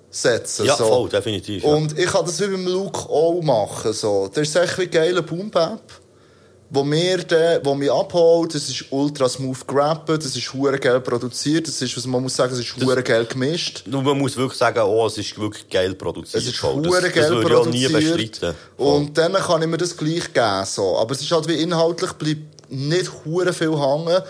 setze. 0.10 0.66
Ja, 0.66 0.76
so. 0.76 0.86
voll, 0.86 1.10
definitiv. 1.10 1.64
Ja. 1.64 1.70
Und 1.70 1.97
ich 1.97 2.07
kann 2.07 2.26
das 2.26 2.39
wie 2.39 2.47
beim 2.47 2.66
Luke 2.66 2.99
auch 3.10 3.41
machen. 3.41 3.93
So. 3.93 4.30
Das 4.34 4.47
ist 4.47 4.55
echt 4.55 4.78
wie 4.78 4.88
geiler 4.88 5.22
Boom-Bap, 5.22 5.82
wo 6.70 6.84
mir 6.84 7.18
der, 7.20 7.64
wo 7.64 7.76
mich 7.76 7.91
abholt. 7.91 8.55
Das 8.55 8.68
ist 8.70 8.86
ultra 8.89 9.30
smooth 9.30 9.68
gerappen, 9.68 10.16
das 10.16 10.36
ist 10.36 10.53
hure 10.53 10.80
geil 10.80 10.99
produziert, 11.01 11.68
das 11.68 11.82
ist, 11.82 11.95
was 11.95 12.05
man 12.05 12.22
muss 12.22 12.36
sagen, 12.36 12.53
es 12.53 12.60
ist 12.60 12.76
hure 12.78 13.03
geil 13.03 13.26
gemischt. 13.26 13.84
Nur 13.86 14.01
man 14.01 14.18
muss 14.18 14.36
wirklich 14.36 14.57
sagen, 14.57 14.80
oh, 14.82 15.05
es 15.05 15.18
ist 15.18 15.38
wirklich 15.39 15.70
geil 15.70 15.93
produziert. 15.95 16.41
Es 16.41 16.49
ist 16.49 16.62
hure 16.64 16.82
das, 16.82 17.14
geil 17.14 17.24
das 17.24 17.30
würde 17.30 17.49
ich 17.49 17.55
auch 17.55 17.66
nie 17.68 17.88
bestreiten. 17.88 18.55
Und 18.78 19.18
dann 19.18 19.34
kann 19.34 19.62
ich 19.62 19.68
mir 19.68 19.78
das 19.78 19.95
gleich 19.95 20.34
geben. 20.34 20.66
So. 20.66 20.97
Aber 20.97 21.14
es 21.14 21.22
ist 21.22 21.32
halt 21.32 21.47
wie 21.47 21.62
inhaltlich 21.62 22.14
bleibt 22.14 22.72
nicht 22.72 23.12
hure 23.26 23.53
viel 23.53 23.78
hängen. 23.78 24.22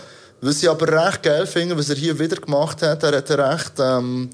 Was 0.42 0.64
ich 0.64 0.70
aber 0.70 0.88
recht 0.88 1.24
geil 1.24 1.46
finde, 1.46 1.78
was 1.78 1.90
er 1.90 1.98
hier 1.98 2.18
wieder 2.18 2.38
gemacht 2.38 2.82
hat, 2.82 3.04
er 3.04 3.18
hat 3.18 3.30
recht 3.30 3.74
ähm, 3.80 4.30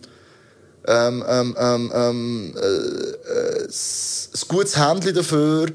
ähm, 0.88 1.24
ähm, 1.28 1.56
ähm, 1.60 1.92
ähm, 1.94 2.54
äh, 2.56 2.66
äh, 2.66 3.64
ein 3.64 4.48
gutes 4.48 4.78
Händchen 4.78 5.16
dafür, 5.16 5.68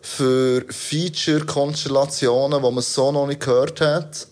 für 0.00 0.64
Feature-Konstellationen, 0.70 2.62
die 2.62 2.70
man 2.70 2.82
so 2.82 3.12
noch 3.12 3.26
nicht 3.26 3.40
gehört 3.40 3.80
hat. 3.80 4.26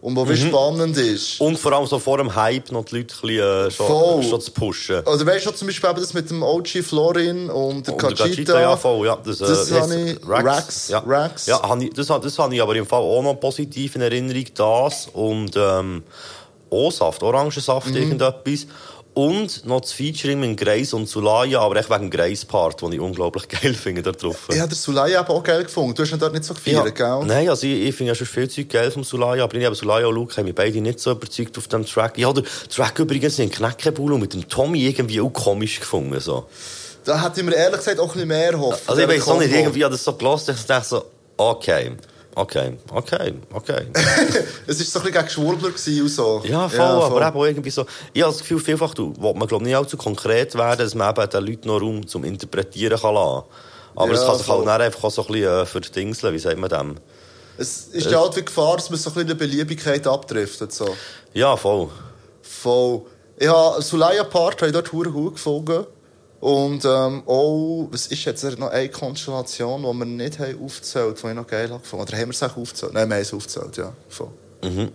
Und 0.00 0.14
wie 0.16 0.30
Mhm. 0.44 0.48
spannend 0.48 0.96
ist. 0.96 1.40
Und 1.40 1.58
vor 1.58 1.72
allem 1.72 1.84
so 1.86 1.98
vor 1.98 2.18
dem 2.18 2.32
Hype 2.32 2.70
noch 2.70 2.84
die 2.84 2.98
Leute 2.98 3.14
ein 3.16 3.20
bisschen, 3.20 3.66
äh, 3.66 3.70
schon, 3.72 3.86
Voll. 3.88 4.22
schon 4.22 4.40
zu 4.40 4.52
pushen. 4.52 5.00
Oder 5.00 5.26
weißt 5.26 5.46
du 5.46 5.50
zum 5.50 5.66
Beispiel 5.66 5.90
eben 5.90 6.00
das 6.00 6.14
mit 6.14 6.30
dem 6.30 6.40
OG 6.44 6.82
Florin 6.84 7.50
und 7.50 7.84
der 7.84 7.94
Und 7.94 8.02
der 8.02 8.12
Kachita? 8.28 8.60
ja, 8.60 8.76
voll, 8.76 9.06
ja. 9.06 9.16
Das, 9.16 9.40
äh, 9.40 9.46
Das 9.48 9.70
wie 9.72 9.74
habe 9.74 9.94
ich- 9.96 10.16
es? 10.22 10.28
Rax. 10.28 10.44
Rax, 10.46 10.88
Ja, 10.88 10.98
Rax. 11.04 11.46
ja 11.46 11.76
ich, 11.80 11.92
das, 11.94 12.06
das 12.06 12.38
habe 12.38 12.54
ich 12.54 12.62
aber 12.62 12.76
im 12.76 12.86
Fall 12.86 13.02
auch 13.02 13.22
noch 13.22 13.34
positiv 13.34 13.96
in 13.96 14.02
Erinnerung, 14.02 14.44
das. 14.54 15.08
Und, 15.12 15.56
ähm, 15.56 16.04
O-Saft, 16.70 17.20
Orangensaft, 17.24 17.88
Mhm. 17.88 17.96
irgendetwas. 17.96 18.66
Und 19.18 19.66
noch 19.66 19.80
das 19.80 19.90
Featuring 19.90 20.38
mit 20.38 20.56
Grace 20.56 20.92
und 20.92 21.08
Sulaya, 21.08 21.58
aber 21.58 21.74
echt 21.74 21.90
wegen 21.90 22.02
dem 22.02 22.10
Grace-Part, 22.10 22.80
den 22.80 22.92
ich 22.92 23.00
unglaublich 23.00 23.48
geil 23.48 23.74
finde 23.74 24.00
da 24.00 24.12
drauf. 24.12 24.46
Ich 24.48 24.60
habe 24.60 24.68
den 24.68 24.76
Sulaya 24.76 25.22
eben 25.22 25.28
auch 25.28 25.42
geil 25.42 25.64
gefunden. 25.64 25.92
Du 25.92 26.04
hast 26.04 26.12
ihn 26.12 26.20
dort 26.20 26.34
nicht 26.34 26.44
so 26.44 26.54
gefeiert, 26.54 26.94
gell? 26.94 27.24
Nein, 27.24 27.48
also 27.48 27.66
ich, 27.66 27.88
ich 27.88 27.96
finde 27.96 28.12
ja 28.12 28.14
schon 28.14 28.28
viel 28.28 28.48
Zeug 28.48 28.68
geil 28.68 28.92
vom 28.92 29.02
Sulaya, 29.02 29.42
aber 29.42 29.56
ich 29.56 29.64
habe 29.64 29.74
Sulaya 29.74 30.06
und 30.06 30.14
Luke 30.14 30.36
haben 30.36 30.44
mich 30.44 30.54
beide 30.54 30.80
nicht 30.80 31.00
so 31.00 31.10
überzeugt 31.10 31.58
auf 31.58 31.66
dem 31.66 31.84
Track. 31.84 32.16
Ja, 32.16 32.32
der 32.32 32.44
Track 32.44 33.00
übrigens 33.00 33.40
in 33.40 33.50
Knäckebull 33.50 34.16
mit 34.18 34.34
dem 34.34 34.48
Tommy 34.48 34.86
irgendwie 34.86 35.20
auch 35.20 35.32
komisch 35.32 35.80
gefunden. 35.80 36.20
So. 36.20 36.46
Da 37.04 37.20
hätte 37.20 37.40
ich 37.40 37.46
mir 37.46 37.56
ehrlich 37.56 37.78
gesagt 37.78 37.98
auch 37.98 38.04
ein 38.04 38.12
bisschen 38.12 38.28
mehr 38.28 38.52
erhofft. 38.52 38.88
Also 38.88 39.02
ich 39.02 39.08
weiß 39.08 39.26
noch 39.26 39.40
nicht, 39.40 39.52
irgendwie 39.52 39.84
habe 39.84 39.94
ich 39.96 40.00
das 40.00 40.04
so 40.04 40.12
gelassen, 40.12 40.54
ich 40.56 40.64
dachte 40.64 40.86
so, 40.86 41.04
okay, 41.36 41.90
okay, 42.38 42.78
okay, 42.92 43.34
okay. 43.52 43.86
Es 44.66 44.78
war 44.78 44.86
so 44.86 44.98
ein 44.98 45.04
bisschen 45.04 45.12
gegen 45.12 45.28
Schwurbler 45.28 45.68
und 45.68 46.08
so. 46.08 46.42
Ja, 46.44 46.68
voll, 46.68 46.80
aber 46.80 47.26
eben 47.28 47.36
auch 47.36 47.44
irgendwie 47.44 47.70
so. 47.70 47.86
Ich 48.12 48.22
habe 48.22 48.32
das 48.32 48.40
Gefühl, 48.40 48.60
vielfach 48.60 48.96
will 48.96 49.34
man 49.34 49.46
glaub, 49.48 49.62
nicht 49.62 49.76
allzu 49.76 49.96
konkret 49.96 50.54
werden, 50.54 50.80
dass 50.80 50.94
man 50.94 51.10
eben 51.14 51.30
den 51.30 51.46
Leuten 51.46 51.68
noch 51.68 51.80
Raum 51.80 52.06
zum 52.06 52.24
Interpretieren 52.24 53.00
kann 53.00 53.14
lassen. 53.14 53.44
Aber 53.94 54.12
es 54.12 54.20
Ja, 54.20 54.26
kann 54.26 54.38
sich 54.38 54.48
halt 54.48 54.58
voll. 54.58 54.64
dann 54.64 54.80
einfach 54.80 55.04
auch 55.04 55.10
so 55.10 55.22
ein 55.22 55.32
bisschen 55.32 55.62
äh, 55.62 55.66
verdingseln, 55.66 56.34
wie 56.34 56.38
sagt 56.38 56.58
man 56.58 56.70
dem? 56.70 56.94
Es 57.56 57.88
ist 57.88 58.08
ja 58.08 58.20
halt 58.20 58.36
die 58.36 58.44
Gefahr, 58.44 58.76
dass 58.76 58.88
man 58.88 58.98
so 58.98 59.10
ein 59.10 59.14
bisschen 59.14 59.22
in 59.22 59.26
der 59.28 59.34
Beliebigkeit 59.34 60.06
abdriftet. 60.06 60.72
So. 60.72 60.94
Ja, 61.34 61.56
voll. 61.56 61.88
Voll. 62.42 63.02
Ich 63.36 63.48
habe 63.48 63.82
Sulaya 63.82 64.22
ich 64.22 64.72
dort 64.72 64.92
hure 64.92 65.10
gut 65.10 65.34
gefunden. 65.34 65.86
Und 66.40 66.84
ähm, 66.84 67.22
auch, 67.26 67.88
was 67.90 68.06
ist 68.06 68.24
jetzt 68.24 68.44
noch 68.58 68.70
eine 68.70 68.88
Konstellation, 68.88 69.82
die 69.82 69.98
wir 69.98 70.04
nicht 70.04 70.38
haben 70.38 70.64
aufgezählt 70.64 71.16
haben, 71.16 71.22
die 71.22 71.28
ich 71.28 71.34
noch 71.34 71.46
geil 71.46 71.68
gefunden. 71.68 72.04
Oder 72.04 72.16
haben 72.16 72.28
wir 72.28 72.30
es 72.30 72.42
auch 72.42 72.56
aufgezählt? 72.56 72.92
Nein, 72.94 73.08
wir 73.08 73.16
haben 73.16 73.22
es 73.22 73.34
aufgezählt, 73.34 73.76
ja. 73.76 73.92
Voll. 74.08 74.30
Mhm. 74.62 74.92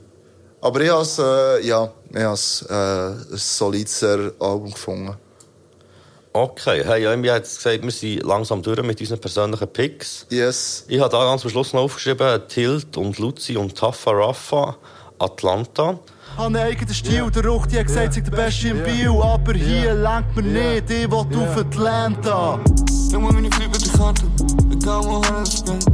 Aber 0.61 0.79
ich 0.79 0.89
habe 0.89 1.01
es, 1.01 1.19
äh, 1.19 1.67
ja, 1.67 1.91
ich 2.09 2.21
habe 2.21 2.33
es, 2.33 2.61
äh, 2.69 2.73
ein 2.73 3.37
solides 3.37 4.03
Album 4.03 4.71
gefunden. 4.71 5.17
Okay, 6.35 6.83
hey, 6.83 7.03
ja, 7.03 7.09
wir 7.09 7.11
haben 7.11 7.23
jetzt 7.25 7.57
gesagt, 7.57 7.83
wir 7.83 7.91
sind 7.91 8.23
langsam 8.23 8.63
durch 8.63 8.81
mit 8.81 8.99
unseren 8.99 9.19
persönlichen 9.19 9.67
Picks. 9.67 10.25
Yes. 10.29 10.85
Ich 10.87 10.99
habe 10.99 11.11
da 11.11 11.25
ganz 11.25 11.43
am 11.43 11.51
Schluss 11.51 11.73
noch 11.73 11.81
aufgeschrieben, 11.81 12.41
Tilt 12.47 12.97
und 12.97 13.19
Luzi 13.19 13.55
und 13.55 13.77
Taffa 13.77 14.11
Raffa, 14.11 14.77
Atlanta. 15.19 15.99
An 16.35 16.55
eigenen 16.55 16.93
Stil, 16.93 17.29
der 17.29 17.45
Ruch, 17.45 17.67
die 17.67 17.77
hat 17.77 17.85
gesagt, 17.85 18.13
sie 18.13 18.23
der 18.23 18.31
Beste 18.31 18.69
im 18.69 18.83
Bio. 18.83 19.21
Aber 19.23 19.53
hier 19.53 19.93
lenkt 19.93 20.35
mir 20.35 20.41
nicht, 20.41 20.89
ich 20.89 21.09
will 21.09 21.17
auf 21.17 21.57
Atlanta. 21.57 22.59
Then 23.11 23.23
when 23.23 23.43
you 23.43 23.51
flip 23.51 23.69
at 23.69 23.79
the 23.79 23.95
counter, 23.95 24.25
I 24.71 24.75
got 24.83 25.05
100 25.05 25.92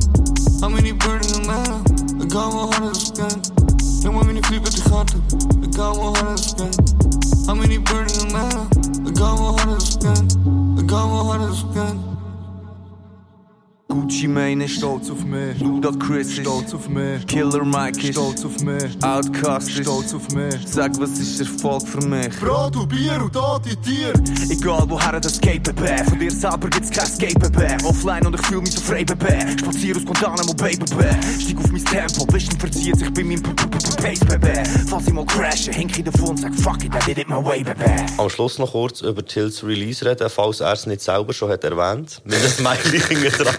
Mane 14.59 14.65
ist 14.65 14.77
stolz 14.77 15.09
auf 15.09 15.23
mich. 15.23 15.57
Luda 15.61 15.89
Chris 16.05 16.27
ist 16.27 16.41
stolz 16.41 16.73
auf 16.73 16.89
mich. 16.89 17.25
Killer 17.27 17.63
Mike 17.63 17.97
ist 18.01 18.11
stolz 18.11 18.43
auf 18.43 18.59
mich. 18.59 18.91
Outcast 19.01 19.69
ist 19.69 19.83
stolz 19.83 20.13
auf 20.13 20.29
mich. 20.31 20.55
Sag, 20.65 20.99
was 20.99 21.11
ist 21.11 21.39
Erfolg 21.39 21.87
für 21.87 22.05
mich? 22.05 22.29
Brot 22.41 22.75
und 22.75 22.89
Bier 22.89 23.21
und 23.23 23.31
tote 23.31 23.77
Tier. 23.77 24.11
Egal 24.49 24.83
woher 24.89 25.17
das 25.21 25.39
geht, 25.39 25.63
Baby. 25.63 26.03
Von 26.03 26.19
dir 26.19 26.31
selber 26.31 26.67
gibt's 26.69 26.91
kein 26.91 27.05
Skate, 27.05 27.39
Baby. 27.39 27.85
Offline 27.85 28.27
und 28.27 28.35
ich 28.35 28.45
fühl 28.47 28.59
mich 28.59 28.73
so 28.73 28.81
frei, 28.81 29.05
Baby. 29.05 29.57
Spazier 29.59 29.95
aus 29.95 30.03
Guantanamo 30.03 30.53
Bay, 30.55 30.75
Baby. 30.75 31.05
Steig 31.39 31.57
auf 31.57 31.71
mein 31.71 31.85
Tempo, 31.85 32.33
Vision 32.33 32.59
verzieht 32.59 32.99
sich 32.99 33.13
bei 33.13 33.23
meinem 33.23 33.41
Pace, 33.41 34.19
Baby. 34.19 34.69
Falls 34.89 35.07
ich 35.07 35.13
mal 35.13 35.25
crashe, 35.25 35.71
hink 35.71 35.97
ich 35.97 36.03
davon 36.03 36.31
und 36.31 36.37
sag, 36.37 36.53
fuck 36.55 36.83
it, 36.83 36.91
I 36.93 36.99
did 37.05 37.17
it 37.17 37.29
my 37.29 37.35
way, 37.35 37.63
Baby. 37.63 37.85
Am 38.17 38.29
Schluss 38.29 38.59
noch 38.59 38.73
kurz 38.73 38.99
über 38.99 39.25
Tilts 39.25 39.63
Release 39.63 40.05
reden, 40.05 40.29
falls 40.29 40.59
er 40.59 40.73
es 40.73 40.85
nicht 40.85 40.99
selber 40.99 41.31
schon 41.31 41.49
hat 41.49 41.63
erwähnt. 41.63 42.21
Mit 42.25 42.39
Smiley 42.39 42.99
hinten 43.07 43.43
dran. 43.43 43.55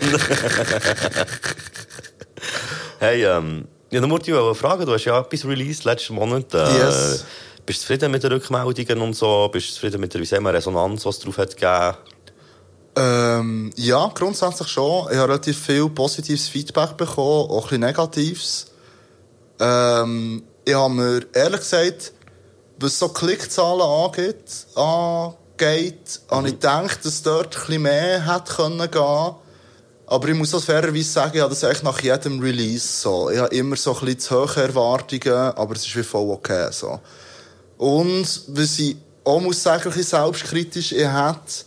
hey, 2.98 3.24
ähm, 3.24 3.68
ja, 3.90 4.00
dann 4.00 4.10
wollte 4.10 4.30
ich 4.30 4.36
wollte 4.36 4.58
fragen, 4.58 4.86
du 4.86 4.92
hast 4.92 5.04
ja 5.04 5.18
etwas 5.20 5.44
released 5.44 5.84
letzten 5.84 6.14
Monat. 6.14 6.54
Äh, 6.54 6.78
Yes. 6.78 7.24
Bist 7.66 7.82
du 7.82 7.82
zufrieden 7.82 8.10
mit 8.10 8.22
den 8.22 8.32
Rückmeldungen 8.32 9.00
und 9.00 9.14
so? 9.14 9.48
Bist 9.52 9.68
du 9.68 9.74
zufrieden 9.74 10.00
mit 10.00 10.12
der, 10.12 10.20
wie 10.20 10.26
sagen 10.26 10.42
wir, 10.44 10.52
Resonanz, 10.52 11.04
was 11.04 11.18
es 11.18 11.22
drauf 11.22 11.38
hat 11.38 11.56
gegeben? 11.56 11.96
Ähm, 12.96 13.70
ja, 13.76 14.10
grundsätzlich 14.12 14.68
schon. 14.68 15.06
Ich 15.10 15.16
habe 15.16 15.28
relativ 15.28 15.58
viel 15.66 15.88
positives 15.88 16.48
Feedback 16.48 16.96
bekommen, 16.96 17.50
auch 17.50 17.56
ein 17.56 17.62
bisschen 17.62 17.80
negatives. 17.80 18.66
Ähm, 19.60 20.42
ich 20.64 20.74
habe 20.74 20.94
mir 20.94 21.26
ehrlich 21.32 21.60
gesagt, 21.60 22.12
was 22.78 22.98
so 22.98 23.08
Klickzahlen 23.10 23.82
angeht, 23.82 24.66
angeht 24.74 26.20
habe 26.30 26.48
ich 26.48 26.54
gedacht, 26.54 27.04
dass 27.04 27.22
dort 27.22 27.56
ein 27.56 27.66
bisschen 27.66 27.82
mehr 27.82 28.34
hätte 28.34 28.54
können 28.54 28.90
gehen 28.90 29.34
aber 30.10 30.28
ich 30.28 30.34
muss 30.34 30.52
auch 30.52 30.62
fairerweise 30.62 31.04
sagen, 31.04 31.36
ich 31.36 31.40
habe 31.40 31.50
das 31.50 31.62
eigentlich 31.62 31.84
nach 31.84 32.00
jedem 32.00 32.40
Release 32.40 33.00
so. 33.00 33.30
Ich 33.30 33.38
habe 33.38 33.54
immer 33.54 33.76
so 33.76 33.94
ein 33.94 34.00
bisschen 34.06 34.18
zu 34.18 34.34
hohe 34.40 34.62
Erwartungen, 34.62 35.32
aber 35.32 35.74
es 35.76 35.86
ist 35.86 35.94
wie 35.94 36.02
voll 36.02 36.30
okay 36.30 36.68
so. 36.72 36.98
Und 37.78 38.26
was 38.48 38.78
ich 38.80 38.96
auch 39.22 39.40
muss 39.40 39.62
sagen, 39.62 39.84
ein 39.84 39.90
bisschen 39.90 40.20
selbstkritisch, 40.20 40.92
ich 40.92 41.06
hätte, 41.06 41.64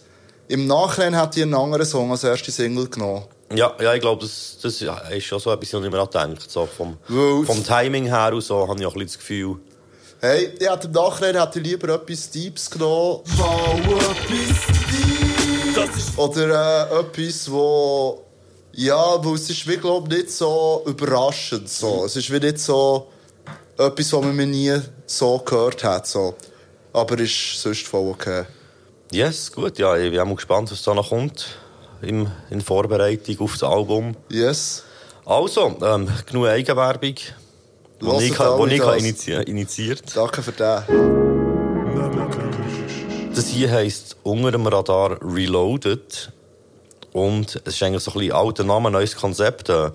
im 0.49 0.67
Nachhinein 0.67 1.17
hätte 1.17 1.39
ich 1.39 1.43
einen 1.43 1.53
anderen 1.53 1.85
Song 1.85 2.11
als 2.11 2.25
erste 2.25 2.51
Single 2.51 2.89
genommen. 2.89 3.23
Ja, 3.55 3.73
ja, 3.79 3.93
ich 3.93 4.01
glaube, 4.01 4.21
das, 4.21 4.57
das 4.61 4.77
ja, 4.81 4.97
ist 4.97 5.23
schon 5.23 5.39
so 5.39 5.49
etwas, 5.49 5.73
was 5.73 5.83
ich 5.85 5.91
mir 5.91 6.01
auch 6.01 6.09
denke. 6.09 6.41
So 6.45 6.65
vom, 6.65 6.97
vom 7.07 7.63
Timing 7.63 8.07
her 8.07 8.33
und 8.33 8.41
so 8.41 8.67
habe 8.67 8.77
ich 8.77 8.85
auch 8.85 8.93
ein 8.93 8.99
bisschen 8.99 9.07
das 9.07 9.17
Gefühl. 9.19 9.55
Hey, 10.19 10.53
ich 10.59 10.69
hätte 10.69 10.87
im 10.87 10.93
Nachhinein 10.93 11.39
hätte 11.39 11.59
ich 11.59 11.65
lieber 11.65 11.93
etwas 11.95 12.29
Deeps 12.29 12.69
genommen. 12.69 13.21
Bau 13.37 13.77
etwas 13.77 14.67
Deeps. 15.75 16.17
Oder 16.17 16.89
äh, 16.91 16.99
etwas, 16.99 17.49
wo... 17.49 18.25
Ja, 18.75 19.23
weil 19.23 19.35
es 19.35 19.49
ist 19.49 19.67
wie, 19.67 19.77
glaub, 19.77 20.09
nicht 20.09 20.31
so 20.31 20.81
überraschend. 20.87 21.69
So. 21.69 22.05
Es 22.05 22.15
ist 22.15 22.31
wie 22.31 22.39
nicht 22.39 22.57
so 22.57 23.07
etwas, 23.77 24.13
was 24.13 24.21
man 24.23 24.49
nie 24.49 24.75
so 25.05 25.37
gehört 25.39 25.83
hat. 25.83 26.07
So. 26.07 26.35
Aber 26.91 27.19
ist 27.19 27.61
sonst 27.61 27.85
voll 27.85 28.09
okay. 28.09 28.45
Yes, 29.11 29.51
gut, 29.51 29.77
ja, 29.77 29.95
ich 29.95 30.09
bin 30.09 30.19
auch 30.19 30.35
gespannt, 30.35 30.71
was 30.71 30.81
da 30.81 30.95
noch 30.95 31.09
kommt. 31.09 31.45
Im, 32.01 32.27
in 32.49 32.61
Vorbereitung 32.61 33.39
auf 33.41 33.53
das 33.53 33.63
Album. 33.63 34.15
Yes. 34.29 34.83
Also, 35.23 35.77
ähm, 35.81 36.09
genug 36.25 36.47
Eigenwerbung. 36.47 37.13
Die 38.01 38.25
ich, 38.25 38.39
wo 38.39 38.65
ich 38.65 38.81
initi 38.81 39.33
initiiert. 39.33 40.03
Danke 40.15 40.41
für 40.41 40.51
den. 40.51 40.83
Das 43.33 43.47
hier 43.47 43.71
heisst 43.71 44.17
«Unter 44.23 44.51
dem 44.51 44.65
Radar 44.67 45.17
Reloaded». 45.21 46.31
Und 47.13 47.61
es 47.63 47.75
ist 47.75 47.83
eigentlich 47.83 48.03
so 48.03 48.11
ein 48.11 48.19
bisschen 48.19 48.35
alter 48.35 48.63
Name, 48.63 48.91
neues 48.91 49.15
Konzept. 49.15 49.69
Äh, 49.69 49.85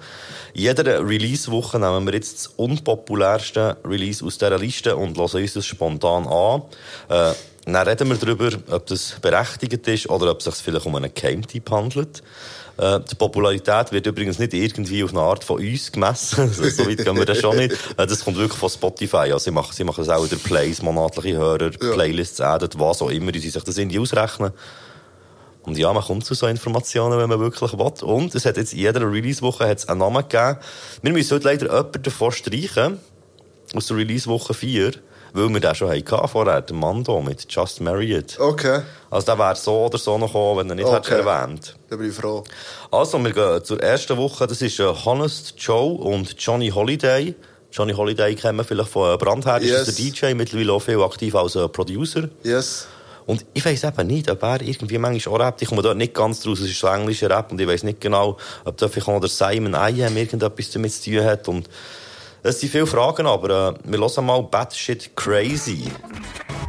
In 0.54 0.62
jeder 0.62 1.06
Release-Woche 1.06 1.78
nehmen 1.78 2.06
wir 2.06 2.14
jetzt 2.14 2.36
das 2.36 2.46
unpopulärste 2.56 3.76
Release 3.84 4.24
aus 4.24 4.38
dieser 4.38 4.58
Liste 4.58 4.96
und 4.96 5.18
hören 5.18 5.42
uns 5.42 5.52
das 5.52 5.66
spontan 5.66 6.26
an. 6.26 6.62
Äh, 7.08 7.34
dann 7.66 7.86
reden 7.86 8.08
wir 8.08 8.16
darüber, 8.16 8.50
ob 8.70 8.86
das 8.86 9.16
berechtigt 9.20 9.86
ist 9.88 10.08
oder 10.08 10.30
ob 10.30 10.38
es 10.38 10.44
sich 10.44 10.54
vielleicht 10.54 10.86
um 10.86 10.94
einen 10.94 11.12
Geheimtipp 11.12 11.70
handelt. 11.70 12.22
Äh, 12.78 13.00
die 13.00 13.16
Popularität 13.16 13.90
wird 13.90 14.06
übrigens 14.06 14.38
nicht 14.38 14.54
irgendwie 14.54 15.02
auf 15.02 15.10
eine 15.10 15.20
Art 15.20 15.42
von 15.42 15.58
uns 15.60 15.90
gemessen. 15.90 16.52
so 16.52 16.62
so 16.70 16.86
weit 16.86 17.04
gehen 17.04 17.16
wir 17.16 17.26
das 17.26 17.38
schon 17.38 17.56
nicht. 17.56 17.72
Äh, 17.96 18.06
das 18.06 18.24
kommt 18.24 18.38
wirklich 18.38 18.58
von 18.58 18.70
Spotify. 18.70 19.16
Also 19.32 19.38
sie 19.38 19.50
machen, 19.50 19.72
sie 19.74 19.84
machen 19.84 20.02
es 20.02 20.08
auch 20.08 20.26
durch 20.26 20.42
Plays, 20.42 20.80
monatliche 20.82 21.36
Hörer, 21.36 21.70
Playlists 21.70 22.40
adden, 22.40 22.70
was 22.76 23.02
auch 23.02 23.10
immer, 23.10 23.32
die 23.32 23.40
sie 23.40 23.50
sich 23.50 23.64
das 23.64 23.76
irgendwie 23.76 23.98
ausrechnen. 23.98 24.52
Und 25.68 25.76
ja, 25.76 25.92
man 25.92 26.02
kommt 26.02 26.24
zu 26.24 26.32
so 26.32 26.46
Informationen, 26.46 27.18
wenn 27.18 27.28
man 27.28 27.40
wirklich 27.40 27.72
will. 27.74 27.92
Und 28.08 28.34
es 28.34 28.46
hat 28.46 28.56
jetzt 28.56 28.72
in 28.72 28.78
jeder 28.78 29.02
Release-Woche 29.02 29.76
einen 29.86 29.98
Namen 29.98 30.22
gegeben. 30.26 30.56
Wir 31.02 31.12
müssen 31.12 31.34
heute 31.34 31.44
leider 31.44 31.66
jemanden 31.66 32.02
davon 32.02 32.32
streichen. 32.32 32.98
Aus 33.74 33.86
der 33.86 33.98
Release-Woche 33.98 34.54
4. 34.54 34.92
Weil 35.34 35.48
wir 35.50 35.60
den 35.60 35.74
schon 35.74 35.90
hatten 35.90 36.28
vorher, 36.28 36.62
den 36.62 36.78
Mando 36.78 37.20
mit 37.20 37.44
Just 37.50 37.82
Married. 37.82 38.40
Okay. 38.40 38.80
Also 39.10 39.26
der 39.26 39.38
wäre 39.38 39.56
so 39.56 39.84
oder 39.84 39.98
so 39.98 40.16
noch 40.16 40.28
gekommen, 40.28 40.60
wenn 40.60 40.70
er 40.70 40.74
nicht 40.76 40.86
Okay. 40.86 41.16
hätte 41.16 41.28
erwähnt. 41.28 41.76
Da 41.90 41.96
bin 41.96 42.08
ich 42.08 42.14
froh. 42.14 42.44
Also, 42.90 43.22
wir 43.22 43.32
gehen 43.32 43.62
zur 43.62 43.82
ersten 43.82 44.16
Woche. 44.16 44.46
Das 44.46 44.62
ist 44.62 44.80
äh, 44.80 44.84
Honest 44.86 45.52
Joe 45.58 45.92
und 45.98 46.34
Johnny 46.38 46.70
Holiday. 46.70 47.34
Johnny 47.70 47.92
Holiday 47.92 48.34
kennen 48.36 48.56
wir 48.56 48.64
vielleicht 48.64 48.88
von 48.88 49.14
äh, 49.14 49.18
Brandherd. 49.18 49.62
Yes. 49.62 49.86
Ist 49.88 49.98
der 50.22 50.30
DJ, 50.30 50.34
mittlerweile 50.34 50.72
auch 50.72 50.80
viel 50.80 51.02
aktiv 51.02 51.34
als 51.34 51.56
äh, 51.56 51.68
Producer. 51.68 52.30
Yes. 52.42 52.88
Und 53.28 53.44
ich 53.52 53.62
weiss 53.62 53.84
eben 53.84 54.06
nicht, 54.06 54.30
ob 54.30 54.42
er 54.42 54.62
irgendwie 54.62 54.96
manchmal 54.96 55.34
auch 55.34 55.38
rappt. 55.38 55.60
Ich 55.60 55.68
komme 55.68 55.82
dort 55.82 55.98
nicht 55.98 56.14
ganz 56.14 56.40
draus. 56.40 56.60
Es 56.60 56.70
ist 56.70 56.78
so 56.78 56.86
englischer 56.86 57.28
Rap 57.28 57.52
und 57.52 57.60
ich 57.60 57.68
weiss 57.68 57.82
nicht 57.82 58.00
genau, 58.00 58.38
ob 58.64 58.78
da 58.78 58.88
vielleicht 58.88 59.06
auch 59.06 59.20
der 59.20 59.28
Simon 59.28 59.74
I.M. 59.74 60.16
irgendetwas 60.16 60.70
damit 60.70 60.94
zu 60.94 61.10
tun 61.10 61.24
hat. 61.24 61.46
Und 61.46 61.68
es 62.42 62.58
sind 62.58 62.70
viele 62.70 62.86
Fragen, 62.86 63.26
aber 63.26 63.74
äh, 63.74 63.74
wir 63.84 63.98
hören 63.98 64.24
mal 64.24 64.42
Batshit 64.44 65.14
Crazy. 65.14 65.92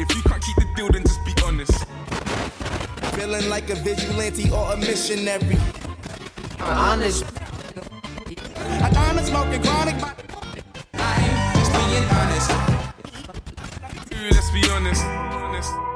If 0.02 0.14
you 0.14 0.22
can't 0.24 0.42
keep 0.42 0.58
the 0.58 0.66
deal, 0.76 0.90
then 0.92 1.04
just 1.04 1.24
be 1.24 1.34
honest. 1.46 1.86
Feeling 3.16 3.48
like 3.48 3.70
a 3.70 3.76
vigilante 3.76 4.52
or 4.52 4.74
a 4.74 4.76
missionary. 4.76 5.58
Honest. 6.60 7.24
I 8.82 8.90
honest 9.10 9.28
smoking 9.30 9.62
chronic. 9.62 9.96
but 10.02 10.14
I 10.96 11.22
ain't 11.22 11.56
just 11.56 11.72
being 11.72 12.04
honest. 12.12 12.52
let's 14.30 14.52
be 14.52 14.70
honest. 14.72 15.06
honest. 15.06 15.89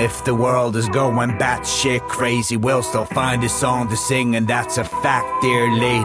If 0.00 0.24
the 0.24 0.34
world 0.34 0.76
is 0.76 0.88
going 0.88 1.30
batshit 1.38 2.00
crazy, 2.08 2.56
we'll 2.56 2.82
still 2.82 3.04
find 3.04 3.44
a 3.44 3.48
song 3.48 3.88
to 3.88 3.96
sing, 3.96 4.34
and 4.34 4.48
that's 4.48 4.78
a 4.78 4.84
fact, 4.84 5.42
dear 5.42 5.70
lady. 5.72 6.04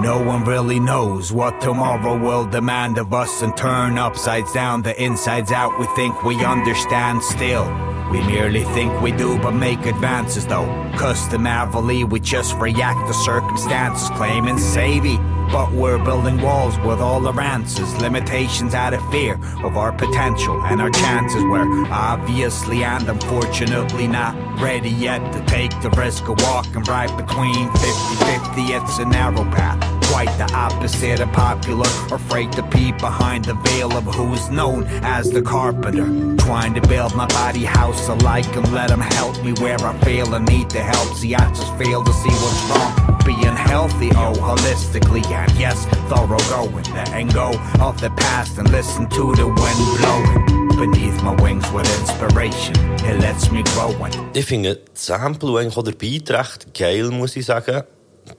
No 0.00 0.22
one 0.24 0.44
really 0.44 0.80
knows 0.80 1.32
what 1.32 1.60
tomorrow 1.60 2.18
will 2.18 2.46
demand 2.46 2.98
of 2.98 3.12
us 3.12 3.42
and 3.42 3.56
turn 3.56 3.98
upsides 3.98 4.52
down, 4.52 4.82
the 4.82 5.00
insides 5.02 5.52
out. 5.52 5.78
We 5.78 5.86
think 5.96 6.22
we 6.22 6.42
understand 6.44 7.22
still. 7.22 7.66
We 8.10 8.20
merely 8.20 8.64
think 8.64 9.00
we 9.02 9.12
do, 9.12 9.38
but 9.38 9.52
make 9.52 9.84
advances 9.84 10.46
though. 10.46 10.66
Customarily, 10.96 12.04
we 12.04 12.20
just 12.20 12.54
react 12.56 13.06
to 13.08 13.14
circumstances, 13.14 14.08
claiming 14.10 14.58
savvy. 14.58 15.18
But 15.50 15.72
we're 15.72 15.98
building 15.98 16.40
walls 16.42 16.78
with 16.80 17.00
all 17.00 17.26
our 17.26 17.40
answers, 17.40 17.94
limitations 18.00 18.74
out 18.74 18.92
of 18.92 19.10
fear 19.10 19.34
of 19.64 19.76
our 19.76 19.92
potential 19.92 20.60
and 20.64 20.80
our 20.80 20.90
chances. 20.90 21.42
We're 21.42 21.86
obviously 21.90 22.84
and 22.84 23.08
unfortunately 23.08 24.08
not 24.08 24.34
ready 24.60 24.90
yet 24.90 25.32
to 25.32 25.44
take 25.46 25.70
the 25.80 25.90
risk 25.90 26.28
of 26.28 26.40
walking 26.42 26.82
right 26.82 27.14
between 27.16 27.70
50 27.72 27.88
50. 28.24 28.62
It's 28.72 28.98
a 28.98 29.04
narrow 29.04 29.44
path, 29.44 29.80
quite 30.18 30.38
the 30.38 30.52
opposite 30.52 31.20
of 31.20 31.30
popular. 31.32 31.88
Afraid 32.10 32.50
to 32.52 32.62
peep 32.64 32.98
behind 32.98 33.44
the 33.44 33.54
veil 33.66 33.92
of 33.96 34.04
who's 34.16 34.50
known 34.50 34.82
as 35.16 35.30
the 35.30 35.40
carpenter. 35.40 36.08
Trying 36.44 36.74
to 36.74 36.80
build 36.88 37.14
my 37.14 37.26
body 37.26 37.64
house 37.64 38.08
alike 38.08 38.52
and 38.56 38.66
let 38.72 38.88
them 38.88 39.00
help 39.00 39.40
me 39.44 39.52
where 39.62 39.78
I 39.78 39.96
fail 39.98 40.34
and 40.34 40.44
need 40.48 40.70
the 40.70 40.80
help. 40.80 41.08
See, 41.18 41.36
I 41.36 41.48
just 41.50 41.72
fail 41.76 42.02
to 42.02 42.12
see 42.12 42.34
what's 42.42 42.62
wrong. 42.68 42.92
Being 43.24 43.58
healthy, 43.70 44.10
oh, 44.24 44.34
holistically, 44.48 45.24
and 45.30 45.52
yes, 45.56 45.86
thorough 46.10 46.46
going. 46.50 46.86
Letting 46.94 47.28
go 47.28 47.50
of 47.80 48.00
the 48.00 48.10
past 48.10 48.58
and 48.58 48.68
listen 48.72 49.08
to 49.10 49.24
the 49.36 49.46
wind 49.46 49.82
blowing 49.98 50.58
beneath 50.82 51.22
my 51.22 51.34
wings 51.42 51.70
with 51.70 51.88
inspiration. 52.00 52.74
It 53.08 53.20
lets 53.20 53.52
me 53.52 53.62
grow. 53.74 53.94
Ich 54.34 54.46
finde 54.46 54.80
das 54.92 55.06
Sample 55.06 55.50
und 55.50 55.58
eigentlich 55.58 55.76
auch 55.76 55.84
der 55.84 55.92
Beat 55.92 56.30
recht 56.30 56.74
geil, 56.74 57.10
muss 57.10 57.36
ich 57.36 57.46
sagen. 57.46 57.84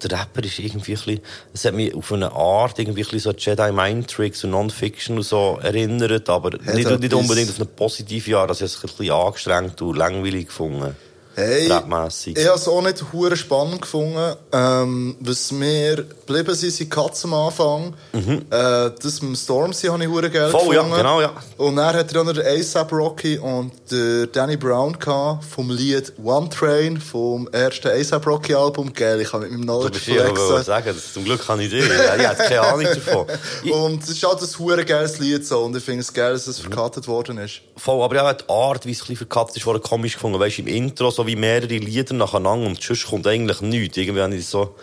Der 0.04 0.20
Rapper 0.20 0.44
ist 0.44 0.60
irgendwie 0.60 0.94
ein 0.94 0.98
bisschen, 0.98 1.20
es 1.54 1.66
hat 1.66 1.74
mich 1.74 1.94
auf 1.94 2.12
eine 2.12 2.32
Art 2.32 2.80
irgendwie 2.80 3.02
ein 3.02 3.10
bisschen 3.10 3.20
so 3.20 3.32
Jedi 3.32 3.72
Mind 3.72 4.10
Tricks 4.10 4.44
und 4.44 4.52
Non-Fiction 4.52 5.18
und 5.18 5.24
so 5.24 5.60
erinnert, 5.62 6.30
aber 6.30 6.52
Hat 6.52 6.76
nicht, 6.76 6.90
nicht 7.00 7.14
unbedingt 7.14 7.50
auf 7.50 7.58
eine 7.58 7.66
positive 7.66 8.38
Art, 8.38 8.50
also 8.50 8.66
ich 8.66 8.72
habe 8.72 8.86
es 8.86 8.94
ein 8.94 8.98
bisschen 8.98 9.16
angestrengt 9.16 9.82
und 9.82 9.98
langweilig 9.98 10.48
gefunden. 10.48 10.96
Hey, 11.36 11.68
Rapmässig. 11.72 12.38
ich 12.38 12.46
habe 12.48 12.58
es 12.58 12.68
auch 12.68 12.82
nicht 12.82 13.02
hure 13.14 13.38
spannend 13.38 13.82
gefunden. 13.82 14.36
Ähm, 14.52 15.16
was 15.22 15.52
mir 15.54 15.96
geblieben 15.98 16.54
sind, 16.54 16.72
sind 16.74 16.90
Katzen 16.90 17.32
am 17.34 17.46
Anfang. 17.48 17.94
Mhm. 18.12 18.46
Äh, 18.50 18.92
das 19.02 19.22
mit 19.22 19.38
Stormzy 19.38 19.88
habe 19.88 20.04
ich 20.04 20.10
hure 20.10 20.30
geil 20.30 20.50
Voll, 20.50 20.76
ja, 20.76 20.82
gefunden. 20.82 20.98
genau, 20.98 21.22
ja. 21.22 21.32
Und 21.58 21.76
dann 21.78 21.96
hat 21.96 22.14
er 22.14 22.24
noch 22.24 22.34
den 22.34 22.46
A$AP 22.46 22.92
Rocky 22.92 23.38
und 23.38 23.72
der 23.90 24.28
Danny 24.28 24.58
Brown 24.58 24.98
gehabt 25.00 25.46
vom 25.46 25.70
Lied 25.70 26.12
One 26.22 26.50
Train 26.50 27.00
vom 27.00 27.48
ersten 27.50 27.88
A$AP 27.88 28.26
Rocky 28.28 28.54
Album. 28.56 28.92
Geil, 28.92 29.22
ich 29.22 29.30
kann 29.32 29.42
mit 29.42 29.52
meinem 29.52 29.62
Knowledge 29.64 30.00
flexen. 30.00 30.64
sagen, 30.64 30.92
das, 30.94 31.14
zum 31.14 31.24
Glück 31.24 31.46
kann 31.46 31.60
ich 31.62 31.70
dir. 31.70 31.86
Ja, 31.86 32.16
ich 32.18 32.28
hatte 32.28 32.44
keine 32.44 32.62
Ahnung 32.62 32.84
davon. 32.86 33.26
Und 33.72 34.04
es 34.04 34.10
ist 34.10 34.24
halt 34.28 34.42
ein 34.42 34.60
hure 34.60 34.84
geiles 34.84 35.20
Lied 35.20 35.46
so 35.46 35.60
und 35.64 35.76
ich 35.78 35.84
finde 35.84 36.02
es 36.02 36.12
geil, 36.12 36.34
dass 36.34 36.48
Mhm. 36.48 36.52
es 36.52 36.60
verkartet 36.60 37.08
worden 37.08 37.38
ist. 37.38 37.62
Voll, 37.78 38.02
aber 38.04 38.16
ja, 38.16 38.34
die 38.34 38.44
Art, 38.50 38.86
wie 38.86 38.92
es 38.92 38.98
ein 38.98 39.02
bisschen 39.02 39.16
verkatzt 39.18 39.56
ist, 39.56 39.66
war 39.66 39.80
komisch 39.80 40.14
gefunden. 40.16 40.40
Weißt 40.40 40.58
du, 40.58 40.62
im 40.64 40.68
Intro 40.68 41.12
so 41.20 41.28
wie 41.28 41.36
mehrere 41.36 41.68
Lieder 41.68 42.14
nacheinander 42.14 42.66
und 42.68 42.82
sonst 42.82 43.08
kommt 43.08 43.28
eigentlich 43.28 43.60
nichts. 43.60 43.98
Irgendwie 43.98 44.22
habe 44.22 44.36
ich 44.36 44.48
so... 44.48 44.76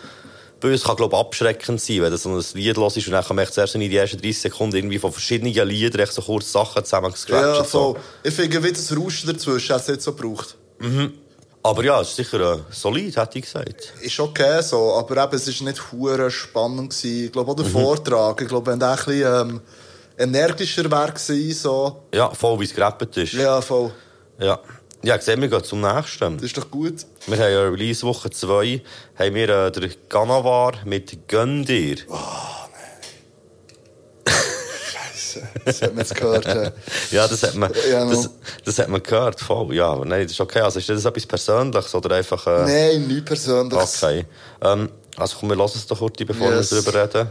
Böse 0.59 0.83
kann, 0.83 0.95
glaube 0.95 1.15
ich, 1.15 1.19
abschreckend 1.19 1.79
sein, 1.79 2.01
wenn 2.01 2.09
du 2.11 2.17
so 2.17 2.29
ein 2.29 2.43
Lied 2.53 2.77
hörst 2.77 2.97
und 2.97 3.11
dann 3.11 3.23
man 3.29 3.39
echt 3.39 3.53
zuerst 3.53 3.75
in 3.75 3.81
die 3.81 3.95
ersten 3.95 4.17
30 4.17 4.39
Sekunden 4.39 4.75
irgendwie 4.75 4.97
von 4.97 5.11
verschiedenen 5.11 5.53
Liedern 5.67 6.01
echt 6.01 6.13
so 6.13 6.21
kurz 6.23 6.51
Sachen 6.51 6.83
zusammengescratcht. 6.83 7.59
Ja, 7.59 7.63
so. 7.63 7.95
Ich 8.23 8.33
finde, 8.33 8.63
wie 8.63 8.71
das 8.71 8.95
Rauschen 8.95 9.31
dazwischen 9.31 9.75
hat 9.75 9.81
es 9.83 9.87
nicht 9.87 10.01
so 10.01 10.13
gebraucht. 10.13 10.55
Mhm. 10.79 11.13
Aber 11.61 11.83
ja, 11.83 12.01
es 12.01 12.09
ist 12.09 12.15
sicher 12.15 12.53
äh, 12.53 12.57
solid, 12.71 13.15
hätte 13.15 13.37
ich 13.37 13.45
gesagt. 13.45 13.93
Ist 14.01 14.19
okay 14.19 14.61
so, 14.63 14.93
aber 14.95 15.23
eben, 15.23 15.35
es 15.35 15.47
war 15.59 15.67
nicht 15.67 15.91
hure 15.91 16.31
spannend. 16.31 16.89
Gewesen. 16.89 17.25
Ich 17.25 17.31
glaube 17.31 17.51
auch 17.51 17.55
der 17.55 17.65
Mhm. 17.65 17.71
Vortrag. 17.71 18.41
Ich 18.41 18.47
glaube, 18.47 18.71
wenn 18.71 18.79
der 18.79 18.91
ein 18.91 18.95
bisschen 18.95 19.49
ähm, 19.49 19.61
energischer 20.17 20.89
wäre 20.89 21.13
so. 21.53 22.03
Ja, 22.13 22.31
voll, 22.31 22.59
wie 22.59 22.65
es 22.65 22.73
gerappt 22.73 23.15
ist. 23.17 23.33
Ja, 23.33 23.61
voll. 23.61 23.91
Ja. 24.39 24.59
Ja, 25.03 25.19
sehen 25.21 25.41
wir 25.41 25.47
gehen 25.47 25.63
zum 25.63 25.81
nächsten. 25.81 26.35
Das 26.37 26.43
ist 26.45 26.57
doch 26.57 26.69
gut. 26.71 27.05
Wir 27.27 27.37
haben 27.37 27.51
ja 27.51 27.61
Release 27.69 28.01
Woche 28.05 28.29
2, 28.29 28.81
haben 29.17 29.35
wir 29.35 29.49
äh, 29.49 29.71
der 29.71 29.89
Ganavar 30.09 30.73
mit 30.85 31.27
Gönn 31.27 31.63
dir. 31.65 31.97
Oh, 32.09 32.15
Das 35.65 35.81
hat 35.81 35.91
man 35.93 35.99
jetzt 35.99 36.15
gehört. 36.15 36.45
äh. 36.47 36.71
ja, 37.11 37.27
das 37.27 37.43
hat 37.43 37.55
man, 37.55 37.71
Ja, 37.89 38.05
no. 38.05 38.11
das, 38.11 38.29
das 38.65 38.79
hat 38.79 38.89
man 38.89 39.03
gehört, 39.03 39.39
voll. 39.39 39.75
Ja, 39.75 39.87
aber 39.91 40.05
nein, 40.05 40.23
das 40.23 40.31
ist 40.31 40.41
okay. 40.41 40.61
Also 40.61 40.79
ist 40.79 40.89
das 40.89 41.05
etwas 41.05 41.25
Persönliches 41.25 41.93
oder 41.93 42.15
einfach... 42.15 42.47
Äh, 42.47 42.63
Nein, 42.95 43.07
nichts 43.07 43.25
Persönliches. 43.25 44.01
Okay. 44.03 44.25
Ähm, 44.61 44.89
also 45.15 45.37
komm, 45.39 45.49
wir 45.49 45.55
lassen 45.57 45.77
es 45.77 45.85
doch 45.87 45.99
kurz, 45.99 46.17
bevor 46.25 46.51
Yes. 46.51 46.71
wir 46.71 46.81
darüber 46.81 47.03
reden. 47.03 47.29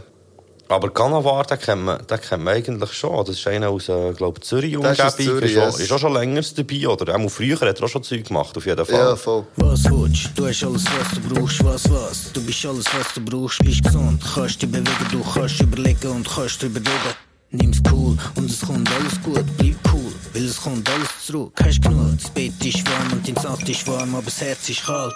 Aber 0.69 0.89
Canavar, 0.89 1.45
den 1.45 1.59
kennt 1.59 1.83
man, 1.83 2.05
den 2.05 2.21
kennt 2.21 2.43
man 2.43 2.55
eigentlich 2.55 2.91
schon. 2.93 3.25
Das 3.25 3.35
ist 3.35 3.47
einer 3.47 3.69
aus, 3.69 3.87
äh, 3.87 4.11
glaube 4.13 4.41
Zürich 4.41 4.77
Der 4.77 4.91
ist. 4.91 5.17
Zürich, 5.17 5.51
ist, 5.53 5.57
auch, 5.57 5.65
yes. 5.67 5.79
ist 5.79 5.91
auch 5.91 5.99
schon 5.99 6.13
länger 6.13 6.41
dabei, 6.41 6.87
oder? 6.87 7.15
Auch 7.15 7.29
früher 7.29 7.59
hat 7.59 7.79
er 7.79 7.83
auch 7.83 7.87
schon 7.87 8.03
Zeug 8.03 8.25
gemacht, 8.25 8.57
auf 8.57 8.65
jeden 8.65 8.85
Fall. 8.85 8.95
Ja, 8.95 9.15
voll. 9.15 9.45
Was 9.55 9.85
willst 9.85 10.31
du? 10.35 10.47
hast 10.47 10.63
alles, 10.63 10.83
was 10.85 11.11
du 11.13 11.33
brauchst, 11.33 11.63
was, 11.63 11.89
was? 11.89 12.31
Du 12.33 12.45
bist 12.45 12.65
alles, 12.65 12.85
was 12.85 13.13
du 13.13 13.21
brauchst, 13.21 13.59
bist 13.59 13.83
gesund. 13.83 14.21
Kannst 14.33 14.61
dich 14.61 14.69
bewegen, 14.69 15.07
du 15.11 15.23
kannst 15.23 15.61
überlegen 15.61 16.11
und 16.11 16.27
kannst 16.27 16.61
drüber 16.61 16.79
reden. 16.79 17.27
Nimm's 17.49 17.81
cool 17.89 18.17
und 18.35 18.49
es 18.49 18.59
kommt 18.59 18.89
alles 18.91 19.21
gut, 19.23 19.45
bleib 19.57 19.77
cool, 19.93 20.11
weil 20.33 20.45
es 20.45 20.61
kommt 20.61 20.89
alles 20.89 21.25
zurück. 21.25 21.53
Hast 21.63 21.81
genug, 21.81 22.17
das 22.21 22.29
Bett 22.31 22.65
ist 22.65 22.85
warm 22.89 23.13
und 23.13 23.25
dein 23.25 23.41
Saft 23.41 23.69
ist 23.69 23.87
warm, 23.87 24.15
aber 24.15 24.25
das 24.25 24.41
Herz 24.41 24.67
ist 24.67 24.85
kalt. 24.85 25.13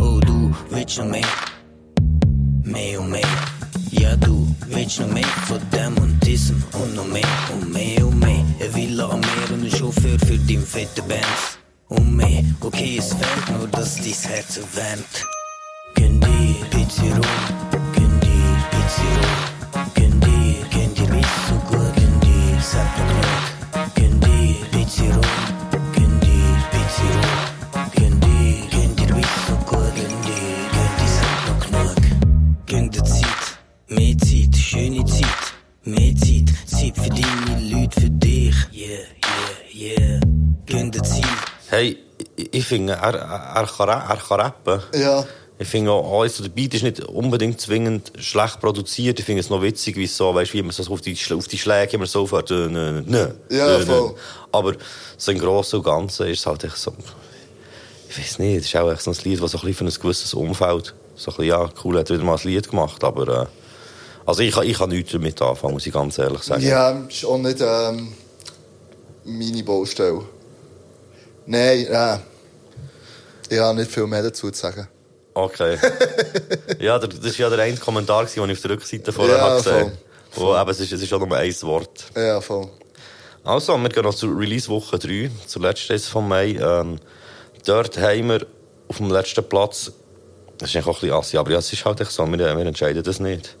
Oh, 0.00 0.18
du 0.20 0.54
willst 0.70 0.96
noch 0.96 1.04
mehr, 1.04 1.26
mehr 2.62 3.00
und 3.00 3.10
mehr. 3.10 3.20
Ja, 4.00 4.16
du 4.16 4.46
willst 4.66 4.98
noch 4.98 5.08
mehr 5.08 5.24
von 5.46 5.60
dem 5.70 5.96
und 5.98 6.18
diesem 6.26 6.60
und 6.72 6.96
noch 6.96 7.06
mehr 7.06 7.22
und 7.52 7.72
mehr 7.72 8.04
und 8.04 8.18
mehr. 8.18 8.44
Eine 8.60 8.74
Villa 8.74 9.08
am 9.08 9.20
Meer 9.20 9.50
und 9.52 9.64
ein 9.64 9.70
Chauffeur 9.70 10.18
für 10.18 10.36
dein 10.36 10.62
fette 10.62 11.02
Band. 11.02 11.24
Und 11.88 12.16
mehr, 12.16 12.42
okay, 12.60 12.96
es 12.98 13.12
fehlt 13.12 13.56
nur, 13.56 13.68
dass 13.68 13.96
dein 13.96 14.32
Herz 14.32 14.56
erwärmt. 14.56 15.26
Gönn 15.94 16.20
dir, 16.20 16.66
Pizzi 16.70 17.08
rum, 17.10 17.20
gönn 17.94 18.20
dir, 18.20 18.64
Pizzi 18.72 19.06
rum. 19.20 19.90
Gönn 19.94 20.20
dir, 20.20 20.66
gönn 20.72 20.94
dir, 20.94 21.12
wie 21.12 21.22
so 21.48 21.54
gut, 21.70 21.94
gönn 21.94 22.20
dir, 22.20 22.60
sag 22.60 23.43
ich, 42.64 42.68
finde, 42.68 42.94
er, 42.94 43.14
er, 43.14 43.66
kann, 43.66 43.88
er 43.88 44.16
kann 44.16 44.40
rappen. 44.40 44.80
Ja. 44.94 45.24
Ich 45.56 45.68
finde 45.68 45.92
auch, 45.92 46.22
also 46.22 46.42
der 46.42 46.50
Beat 46.50 46.74
ist 46.74 46.82
nicht 46.82 47.04
unbedingt 47.04 47.60
zwingend 47.60 48.12
schlecht 48.18 48.58
produziert. 48.60 49.20
Ich 49.20 49.24
finde 49.24 49.40
es 49.40 49.50
noch 49.50 49.62
witzig, 49.62 49.96
wie 49.96 50.06
so, 50.06 50.34
weißt, 50.34 50.52
wie 50.52 50.62
man 50.62 50.72
so 50.72 50.92
auf 50.92 51.00
die, 51.00 51.16
auf 51.32 51.46
die 51.46 51.58
Schläge 51.58 51.92
immer 51.92 52.06
so 52.06 52.26
fährt. 52.26 52.50
Äh, 52.50 52.68
ne, 52.68 53.04
ne, 53.06 53.34
Ja, 53.50 53.78
ne, 53.78 53.86
voll. 53.86 54.14
Aber 54.50 54.72
so 55.16 55.30
im 55.30 55.38
Großen 55.38 55.78
und 55.78 55.84
Ganzen 55.84 56.26
ist 56.26 56.40
es 56.40 56.46
halt 56.46 56.64
echt 56.64 56.76
so, 56.76 56.92
ich 58.08 58.18
weiß 58.18 58.38
nicht, 58.40 58.56
es 58.56 58.64
ist 58.66 58.76
auch 58.76 58.90
echt 58.90 59.02
so 59.02 59.10
ein 59.12 59.16
Lied, 59.22 59.42
das 59.42 59.52
so 59.52 59.58
ein 59.58 59.66
bisschen 59.66 59.90
für 59.90 59.96
ein 59.96 60.02
gewisses 60.02 60.34
Umfeld, 60.34 60.94
so 61.14 61.30
ein 61.30 61.36
bisschen, 61.36 61.44
ja, 61.44 61.68
cool, 61.84 61.98
hat 61.98 62.10
wieder 62.10 62.24
mal 62.24 62.36
ein 62.36 62.48
Lied 62.48 62.68
gemacht, 62.68 63.04
aber, 63.04 63.42
äh, 63.42 63.46
also 64.26 64.42
ich, 64.42 64.56
ich 64.56 64.78
kann 64.78 64.88
nichts 64.88 65.12
damit 65.12 65.40
anfangen, 65.40 65.74
muss 65.74 65.86
ich 65.86 65.92
ganz 65.92 66.18
ehrlich 66.18 66.42
sagen. 66.42 66.62
Ja, 66.62 66.90
ist 67.08 67.24
auch 67.24 67.38
nicht 67.38 67.60
ähm, 67.60 68.12
meine 69.24 69.62
Baustelle. 69.62 70.22
Nein, 71.46 71.86
äh, 71.86 72.18
ich 73.54 73.60
habe 73.60 73.78
nicht 73.78 73.90
viel 73.90 74.06
mehr 74.06 74.22
dazu 74.22 74.50
zu 74.50 74.60
sagen. 74.60 74.88
Okay. 75.34 75.78
ja, 76.78 76.98
das 76.98 77.24
war 77.24 77.32
ja 77.32 77.50
der 77.50 77.64
eine 77.64 77.76
Kommentar, 77.76 78.24
den 78.24 78.44
ich 78.44 78.56
auf 78.56 78.62
der 78.62 78.70
Rückseite 78.70 79.12
vorher 79.12 79.36
Ja, 79.36 79.42
habe 79.42 79.56
gesehen 79.56 79.92
voll. 80.30 80.56
Wo, 80.56 80.60
eben, 80.60 80.70
es, 80.70 80.80
ist, 80.80 80.92
es 80.92 81.02
ist 81.02 81.12
auch 81.12 81.20
nur 81.20 81.36
ein 81.36 81.62
Wort. 81.62 82.04
Ja, 82.16 82.40
voll. 82.40 82.68
Also, 83.44 83.76
wir 83.76 83.88
gehen 83.88 84.04
noch 84.04 84.14
zur 84.14 84.36
Release-Woche 84.36 84.98
3, 84.98 85.30
zur 85.46 85.62
letzten 85.62 85.98
von 85.98 86.26
Mai. 86.26 86.56
Ähm, 86.60 86.98
dort 87.66 87.98
haben 87.98 88.28
wir 88.28 88.46
auf 88.88 88.96
dem 88.96 89.10
letzten 89.10 89.44
Platz, 89.44 89.92
das 90.58 90.70
ist 90.70 90.76
eigentlich 90.76 90.86
auch 90.86 90.96
ein 90.96 91.00
bisschen 91.00 91.16
assi, 91.18 91.36
aber 91.36 91.50
ja, 91.52 91.58
es 91.58 91.72
ist 91.72 91.84
halt 91.84 92.00
echt 92.00 92.10
so, 92.10 92.26
wir, 92.26 92.38
wir 92.38 92.66
entscheiden 92.66 93.02
das 93.02 93.20
nicht. 93.20 93.56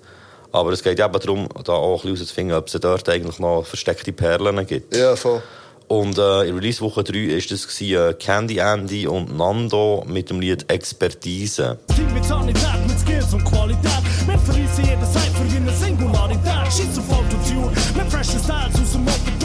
Aber 0.52 0.70
es 0.72 0.82
geht 0.82 1.00
eben 1.00 1.12
darum, 1.12 1.48
da 1.64 1.72
auch 1.72 2.04
ein 2.04 2.10
bisschen 2.12 2.16
herauszufinden, 2.16 2.56
ob 2.56 2.66
es 2.68 2.72
dort 2.74 3.08
eigentlich 3.08 3.38
noch 3.40 3.66
versteckte 3.66 4.12
Perlen 4.12 4.64
gibt. 4.66 4.96
Ja, 4.96 5.16
voll. 5.16 5.42
Und 5.88 6.18
äh, 6.18 6.48
in 6.48 6.54
Release 6.54 6.80
Woche 6.80 7.04
3 7.04 7.28
war 7.28 7.36
das 7.48 7.66
gewesen, 7.66 8.10
äh, 8.10 8.14
Candy 8.14 8.58
Andy 8.58 9.06
und 9.06 9.36
Nando 9.36 10.04
mit 10.06 10.30
dem 10.30 10.40
Lied 10.40 10.70
Expertise. 10.70 11.78
Team 11.94 12.12
mit 12.14 12.24
Sanität, 12.24 12.86
mit 12.86 12.98
Skills 12.98 13.34
und 13.34 13.44
Qualität. 13.44 13.90
Wir 14.26 14.38
verreissen 14.38 14.84
jeden 14.84 15.04
Cypher 15.04 15.52
wie 15.52 15.56
eine 15.56 15.72
Singularität. 15.72 16.72
Scheiß 16.72 16.98
auf 16.98 17.10
Autotune, 17.10 17.70
mit 17.96 18.12
freshen 18.12 18.40
Styles 18.40 18.80
aus 18.82 18.92
dem 18.92 19.43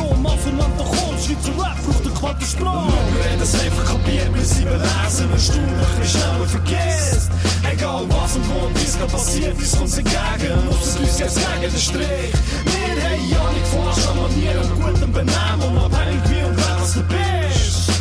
Motordom. 0.51 0.79
Aufeinander 0.79 0.83
kommt, 0.83 1.21
Schweizer 1.21 1.53
Rap 1.61 1.77
braucht 1.85 2.05
eine 2.05 2.13
Quantensprache. 2.13 2.93
Wir 3.13 3.31
haben 3.31 3.39
das 3.39 3.53
einfach 3.59 3.85
kapiert, 3.85 4.33
wir 4.33 4.45
sind 4.45 4.65
belesen. 4.65 5.31
Erstaunlich, 5.31 5.87
wie 6.01 6.07
schnell 6.07 6.39
man 6.39 6.47
vergisst. 6.47 7.31
Egal 7.71 8.03
was 8.09 8.35
und 8.35 8.49
wo 8.49 8.65
und 8.65 8.79
wie 8.79 8.85
es 8.85 8.97
passiert, 8.97 9.61
ist 9.61 9.79
uns 9.79 9.97
entgegen. 9.97 10.69
Ausser 10.69 10.99
uns 10.99 11.19
jetzt 11.19 11.37
gegen 11.37 11.71
den 11.71 11.79
Strich. 11.79 12.33
Wir 12.65 13.03
haben 13.03 13.29
ja 13.29 13.51
nicht 13.51 13.67
Vorstand, 13.67 14.21
Manieren 14.21 14.71
und 14.71 14.83
gutem 14.83 15.11
Benehmen. 15.11 15.77
Unabhängig 15.77 16.21
wie 16.29 16.43
und 16.43 16.57
wer 16.57 16.81
was 16.81 16.93
du 16.93 17.03
bist. 17.03 17.91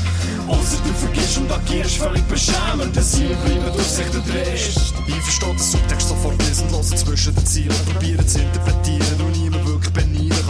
Ausser 0.49 0.79
du 0.85 0.93
vergisst 0.95 1.39
und 1.39 1.53
agierst 1.53 1.97
völlig 1.97 2.25
beschämend. 2.25 2.97
Das 2.97 3.13
Ziel 3.13 3.37
bleiben 3.45 3.73
durch 3.75 3.87
sich 3.87 4.07
der 4.09 4.21
Drehst. 4.21 4.95
Ich 5.07 5.23
verstehe 5.23 5.51
den 5.51 5.59
Subtext 5.59 6.09
sofort 6.09 6.43
lesen, 6.47 6.71
hören 6.71 6.83
zwischen 6.83 7.35
den 7.35 7.47
Zielen, 7.47 7.77
probieren 7.93 8.27
zu 8.27 8.39
interpretieren 8.41 9.21
und 9.21 9.35
beneiden 9.35 9.48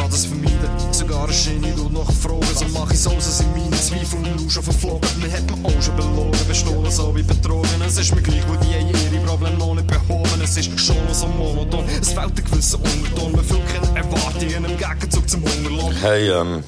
kann 0.09 0.11
das 0.11 0.27
vermeiden. 0.27 0.93
Sogar 0.93 1.25
eine 1.25 1.33
Schiene 1.33 1.75
tut 1.75 1.93
noch 1.93 2.13
fragen, 2.13 2.55
so 2.55 2.65
mach 2.73 2.91
ich 2.91 3.01
so 3.01 3.11
sind 3.19 3.57
meine 3.57 3.71
Zweifel 3.71 4.19
und 4.19 4.51
schon 4.51 4.63
verflogen. 4.63 5.09
Mir 5.21 5.33
hat 5.33 5.51
man 5.51 5.67
auch 5.67 5.83
schon 5.83 5.97
belogen, 5.97 6.49
bestohlen 6.49 6.91
so 6.91 7.15
wie 7.15 7.23
betrogen. 7.23 7.83
Es 7.87 7.99
ist 7.99 8.15
mir 8.15 8.23
gleich, 8.23 8.47
wo 8.49 8.57
die 8.57 8.73
ihre 8.73 9.25
Probleme 9.25 9.57
noch 9.59 9.75
nicht 9.75 9.87
behoben. 9.87 10.41
Es 10.43 10.57
ist 10.57 10.79
schon 10.81 10.97
so 11.13 11.27
monoton, 11.27 11.85
es 12.01 12.13
fehlt 12.13 12.39
ein 12.39 12.45
gewisser 12.45 12.79
Unterton. 12.79 13.33
Man 13.33 13.45
fühlt 13.45 13.67
keine 13.69 13.99
Erwartungen 13.99 14.65
im 14.65 14.77
Gegenzug 14.77 15.29
zum 15.29 15.43
Hungerlohn. 15.45 15.95
Hey, 15.97 16.31
ähm. 16.31 16.65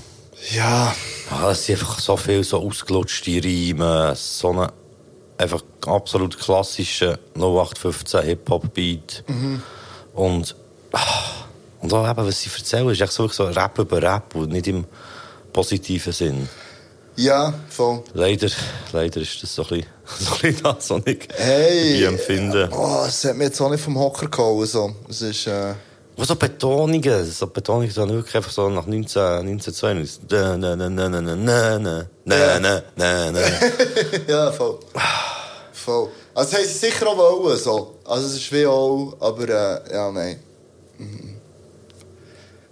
Ja. 0.55 0.95
Ah, 1.31 1.51
es 1.51 1.67
sind 1.67 1.79
einfach 1.79 1.99
so 1.99 2.17
viele 2.17 2.43
so 2.43 2.59
ausgelutschte 2.59 3.43
Reime, 3.45 4.15
so 4.17 4.51
eine 4.51 4.73
einfach 5.39 5.63
absolut 5.87 6.39
klassische 6.39 7.19
0815 7.35 8.23
Hip-Hop-Beat. 8.23 9.25
Mhm. 9.29 9.63
Und, 10.13 10.57
ah, 10.93 11.40
und 11.83 11.93
auch 11.93 12.09
eben, 12.09 12.27
was 12.27 12.41
sie 12.41 12.51
erzählen, 12.57 12.89
ist 12.91 13.01
echt 13.01 13.13
so, 13.13 13.29
so 13.29 13.45
Rap 13.45 13.79
über 13.79 14.03
Rap 14.03 14.35
und 14.35 14.51
nicht 14.51 14.67
im 14.67 14.85
positiven 15.53 16.13
Sinn. 16.13 16.49
Ja, 17.17 17.53
voll. 17.69 18.03
Leider, 18.15 18.49
leider 18.93 19.21
ist 19.21 19.43
das 19.43 19.55
so 19.55 19.63
ein 19.63 19.69
bisschen, 19.69 19.87
so 20.19 20.35
ein 20.35 20.41
bisschen 20.41 20.63
das, 20.63 20.91
was 20.91 21.03
ich 21.07 21.29
Hey! 21.37 21.99
wie 21.99 22.05
empfinde. 22.05 22.69
Oh, 22.73 23.05
es 23.07 23.25
hat 23.25 23.37
mich 23.37 23.49
jetzt 23.49 23.61
auch 23.61 23.71
nicht 23.71 23.83
vom 23.83 23.99
Hocker 23.99 24.29
gehauen. 24.29 24.67
So. 24.67 24.95
Es 25.09 25.23
ist, 25.23 25.47
äh... 25.47 25.75
So 26.17 26.37
Betonungen, 26.37 27.25
so 27.25 27.47
Betonungen, 27.47 27.93
dann 27.95 28.11
wirklich 28.11 28.37
einfach 28.37 28.51
so 28.51 28.69
nach 28.69 28.87
19, 28.87 29.23
1992. 29.23 30.21
Na, 30.31 30.57
na, 30.57 30.77
na, 30.77 30.89
na, 30.91 31.09
na, 31.09 31.21
na, 31.21 31.37
na, 31.37 31.79
na, 31.79 32.59
na, 32.61 32.83
na, 32.97 33.31
na. 33.33 33.41
ja, 34.29 34.53
voll. 34.53 34.79
voll. 35.73 36.09
Also, 36.35 36.51
das 36.53 36.61
haben 36.61 36.69
sie 36.69 36.79
sicher 36.79 37.07
auch 37.07 37.17
wollen, 37.17 37.59
so. 37.59 37.99
Also, 38.05 38.27
es 38.27 38.35
ist 38.35 38.53
wie 38.53 38.67
auch, 38.67 39.17
aber, 39.19 39.49
äh, 39.49 39.93
ja, 39.95 40.11
nein. 40.13 40.39
Mhm. 40.99 41.30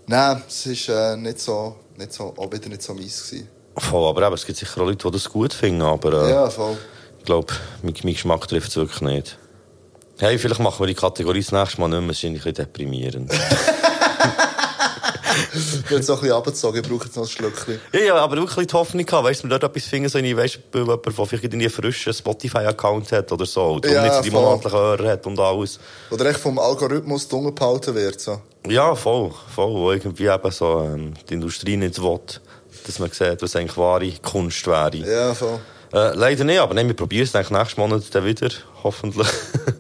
Nein, 0.09 0.43
es 0.49 0.65
ist 0.67 0.89
äh, 0.89 1.17
nicht 1.17 1.39
so, 1.39 1.77
nicht 1.97 2.13
so, 2.15 2.35
auch 2.37 2.51
wieder 2.51 2.69
nicht 2.69 2.83
so 2.83 2.95
mies 2.95 3.29
gewesen. 3.29 3.49
Voll, 3.77 4.09
aber 4.09 4.27
eben, 4.27 4.35
es 4.35 4.45
gibt 4.47 4.59
sicher 4.59 4.81
auch 4.81 4.87
Leute, 4.87 5.07
die 5.07 5.13
das 5.13 5.29
gut 5.29 5.53
finden, 5.53 5.83
aber 5.83 6.27
äh, 6.27 6.31
Ja, 6.31 6.49
voll. 6.51 6.77
ich 7.19 7.25
glaube, 7.27 7.53
mein, 7.83 7.95
mein 8.03 8.15
Geschmack 8.15 8.49
trifft 8.49 8.71
es 8.71 8.77
wirklich 8.77 9.03
nicht. 9.03 9.39
Hey, 10.19 10.39
vielleicht 10.39 10.61
machen 10.61 10.81
wir 10.81 10.87
die 10.89 10.95
Kategorie 10.95 11.43
das 11.43 11.53
nächste 11.53 11.81
Mal 11.81 11.89
nicht 11.89 12.01
mehr, 12.01 12.11
es 12.11 12.17
ist 12.19 12.25
ein 12.25 12.33
bisschen 12.33 12.55
deprimierend. 12.55 13.31
Ich 15.55 15.83
bin 15.89 15.99
jetzt 15.99 16.11
auch 16.11 16.17
ein 16.17 16.21
bisschen 16.23 16.33
runtergezogen, 16.33 16.83
ich 16.83 16.89
brauche 16.91 17.05
jetzt 17.05 17.17
noch 17.17 17.23
ein 17.25 17.29
Schlückchen. 17.29 17.79
ja, 17.93 18.01
ja, 18.01 18.15
aber 18.17 18.37
wirklich 18.39 18.67
die 18.67 18.73
Hoffnung 18.75 19.05
gehabt, 19.07 19.25
weißt 19.25 19.45
du, 19.45 19.49
wir 19.49 19.59
dort 19.59 19.71
etwas 19.77 19.89
finden, 19.89 20.09
so, 20.09 20.19
weißt 20.19 20.59
du, 20.73 20.79
jemand, 20.79 21.07
der 21.07 21.13
vielleicht 21.27 21.53
einen 21.53 21.71
frischen 21.71 22.13
Spotify-Account 22.15 23.13
hat 23.13 23.31
oder 23.31 23.47
so, 23.47 23.75
und 23.75 23.85
Ja, 23.87 24.03
nicht 24.03 24.15
so 24.15 24.23
die 24.23 24.31
monatlichen 24.31 24.79
Hörer 24.79 25.09
hat 25.11 25.27
und 25.27 25.39
alles. 25.39 25.79
Oder 26.11 26.27
echt 26.27 26.41
vom 26.41 26.59
Algorithmus 26.59 27.29
dunkel 27.29 27.53
behalten 27.53 27.95
wird, 27.95 28.19
so. 28.21 28.41
Ja, 28.67 28.95
voll, 28.95 29.31
voll, 29.55 29.73
wo 29.75 29.93
irgendwie 29.93 30.27
eben 30.27 30.51
so 30.51 30.83
ähm, 30.83 31.15
die 31.29 31.35
Industrie 31.35 31.77
nicht 31.77 32.03
will, 32.03 32.21
dass 32.87 32.99
man 32.99 33.11
sieht, 33.11 33.41
was 33.41 33.57
eigentlich 33.57 33.77
wahre 33.77 34.11
Kunst 34.23 34.67
wäre. 34.67 34.97
Ja, 34.97 35.35
voll. 35.35 35.61
Äh, 35.93 36.15
leider 36.15 36.45
nicht, 36.45 36.59
aber 36.59 36.75
nein, 36.75 36.87
wir 36.87 36.97
probieren 36.97 37.25
es 37.33 37.51
nächsten 37.51 37.81
Monat 37.81 38.03
dann 38.15 38.25
wieder, 38.25 38.51
hoffentlich. 38.83 39.29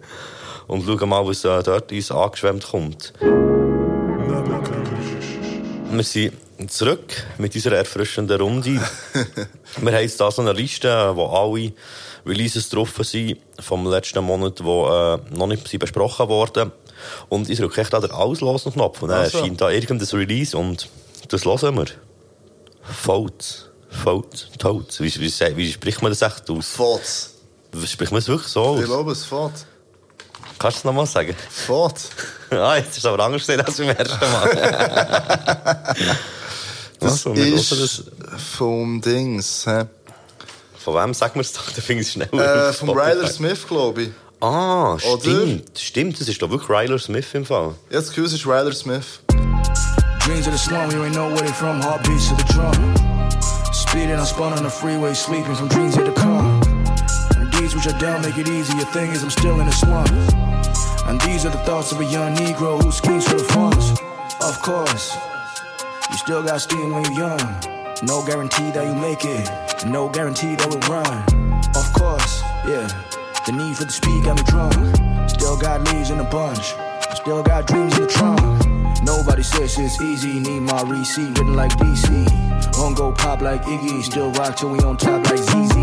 Und 0.66 0.84
schauen 0.84 1.08
mal, 1.08 1.26
was 1.26 1.44
äh, 1.44 1.62
dort 1.62 1.92
uns 1.92 2.10
angeschwemmt 2.10 2.66
kommt. 2.66 3.12
Wir 5.90 6.02
sind 6.02 6.34
zurück 6.68 7.24
mit 7.38 7.54
unserer 7.54 7.76
erfrischenden 7.76 8.40
Runde. 8.40 8.80
wir 9.80 9.92
haben 9.92 10.02
jetzt 10.02 10.20
da 10.20 10.30
so 10.30 10.42
eine 10.42 10.52
Liste, 10.52 11.12
wo 11.14 11.26
alle 11.26 11.72
Releases 12.26 12.68
drauf 12.68 12.94
sind 13.02 13.38
vom 13.58 13.86
letzten 13.86 14.24
Monat, 14.24 14.58
die 14.58 14.64
äh, 14.64 15.18
noch 15.36 15.46
nicht 15.46 15.78
besprochen 15.78 16.28
wurden. 16.28 16.72
Und 17.28 17.48
ich 17.50 17.58
drücke 17.58 17.80
echt 17.80 17.92
da 17.92 18.00
den 18.00 18.10
Auslosen-Knopf 18.10 19.02
und 19.02 19.08
dann 19.10 19.20
Also. 19.20 19.38
erscheint 19.38 19.60
da 19.60 19.70
irgendein 19.70 20.08
Release 20.08 20.56
und 20.56 20.88
das 21.28 21.44
hören 21.44 21.76
wir. 21.76 21.86
Fault. 22.82 23.70
Fault. 23.90 24.50
Toad. 24.58 25.00
Wie, 25.00 25.14
wie, 25.14 25.56
wie, 25.56 25.72
spricht 25.72 26.02
man 26.02 26.10
das 26.12 26.22
echt 26.22 26.48
aus? 26.50 26.68
Fault. 26.68 27.30
Spricht 27.86 28.12
man 28.12 28.18
es 28.20 28.28
wirklich 28.28 28.48
so 28.50 28.60
aus? 28.62 28.80
Ich 28.80 28.86
glaube, 28.86 29.12
es 29.12 29.24
fährt. 29.24 29.52
Kannst 30.58 30.78
du 30.78 30.80
es 30.80 30.84
nochmal 30.84 31.06
sagen? 31.06 31.36
Fährt. 31.50 32.00
ah, 32.50 32.76
jetzt 32.76 32.90
ist 32.90 32.98
es 32.98 33.04
aber 33.06 33.22
anders 33.24 33.42
gesehen 33.42 33.60
als 33.60 33.76
beim 33.76 33.88
ersten 33.90 34.18
Mal. 34.32 35.96
Das 37.00 37.26
Also, 37.26 37.32
ist 37.34 37.70
das. 37.70 38.04
vom 38.58 39.00
Dings, 39.00 39.64
hä? 39.66 39.84
Von 40.78 40.94
wem 40.96 41.14
sagen 41.14 41.36
wir 41.36 41.42
es 41.42 41.52
doch? 41.52 41.70
Da 41.70 41.80
finde 41.80 42.02
ich 42.02 42.08
es 42.08 42.12
schneller. 42.14 42.70
Äh, 42.70 42.72
vom. 42.72 42.90
Ryler 42.90 43.28
Smith, 43.28 43.66
glaube 43.68 44.02
ich. 44.02 44.10
Ah, 44.40 44.94
Oder? 44.94 45.20
stimmt. 45.20 45.78
Stimmt, 45.78 46.20
das 46.20 46.28
ist 46.28 46.40
doch 46.40 46.50
wirklich 46.50 46.70
Ryler 46.70 46.98
Smith 46.98 47.26
im 47.34 47.44
Fall. 47.44 47.74
Ja, 47.90 47.98
das 47.98 48.08
Gefühl, 48.08 48.26
es 48.26 48.32
ist 48.32 48.46
Ryler 48.46 48.72
Smith. 48.72 49.20
Dreams 50.20 50.46
of 50.46 50.52
the 50.52 50.58
slum, 50.58 50.90
you 50.90 51.02
ain't 51.02 51.14
know 51.14 51.28
where 51.28 51.42
they 51.42 51.52
from, 51.52 51.80
heartbeats 51.80 52.30
of 52.30 52.38
the 52.38 52.44
drum. 52.52 52.72
Speeding, 53.72 54.18
I 54.20 54.24
spun 54.24 54.52
on 54.52 54.62
the 54.62 54.70
freeway, 54.70 55.14
sleeping 55.14 55.54
from 55.54 55.68
dreams 55.68 55.96
yet 55.96 56.04
to 56.06 56.12
come. 56.12 56.60
And 57.36 57.50
deeds 57.52 57.74
which 57.74 57.86
are 57.86 57.98
done 57.98 58.20
make 58.22 58.36
it 58.38 58.48
easy, 58.48 58.76
your 58.76 58.86
thing 58.92 59.10
is 59.10 59.22
I'm 59.22 59.30
still 59.30 59.58
in 59.58 59.66
the 59.66 59.72
slum. 59.72 60.06
And 61.08 61.20
these 61.22 61.46
are 61.46 61.50
the 61.50 61.62
thoughts 61.64 61.92
of 61.92 62.00
a 62.00 62.04
young 62.04 62.36
Negro 62.36 62.80
who 62.82 62.92
schemes 62.92 63.26
for 63.26 63.36
the 63.36 63.44
funds. 63.44 63.90
Of 64.42 64.60
course, 64.62 65.16
you 66.10 66.16
still 66.18 66.42
got 66.42 66.60
steam 66.60 66.92
when 66.92 67.04
you're 67.06 67.26
young. 67.28 67.40
No 68.02 68.22
guarantee 68.24 68.70
that 68.72 68.86
you 68.86 68.94
make 68.94 69.24
it, 69.24 69.50
no 69.86 70.08
guarantee 70.10 70.54
that 70.54 70.68
we'll 70.68 70.84
run. 70.92 71.24
Of 71.74 71.92
course, 71.94 72.42
yeah, 72.68 72.86
the 73.48 73.56
need 73.56 73.76
for 73.76 73.84
the 73.84 73.92
speed 73.92 74.24
got 74.24 74.36
me 74.36 74.42
drunk. 74.44 74.74
Still 75.30 75.56
got 75.56 75.80
leaves 75.88 76.10
in 76.10 76.18
the 76.18 76.24
bunch, 76.24 76.74
still 77.16 77.42
got 77.42 77.66
dreams 77.66 77.96
in 77.96 78.02
the 78.04 78.08
trunk. 78.08 78.40
Nobody 79.04 79.42
says 79.42 79.78
it's 79.78 80.00
easy, 80.02 80.40
need 80.40 80.60
my 80.60 80.82
receipt 80.82 81.30
written 81.38 81.56
like 81.56 81.72
DC. 81.78 82.08
Won't 82.78 82.96
go 82.96 83.12
pop 83.12 83.40
like 83.40 83.62
Iggy, 83.62 84.02
still 84.02 84.30
rock 84.32 84.56
till 84.56 84.70
we 84.72 84.78
on 84.80 84.96
top 84.96 85.24
like 85.30 85.38
ZZ. 85.38 85.74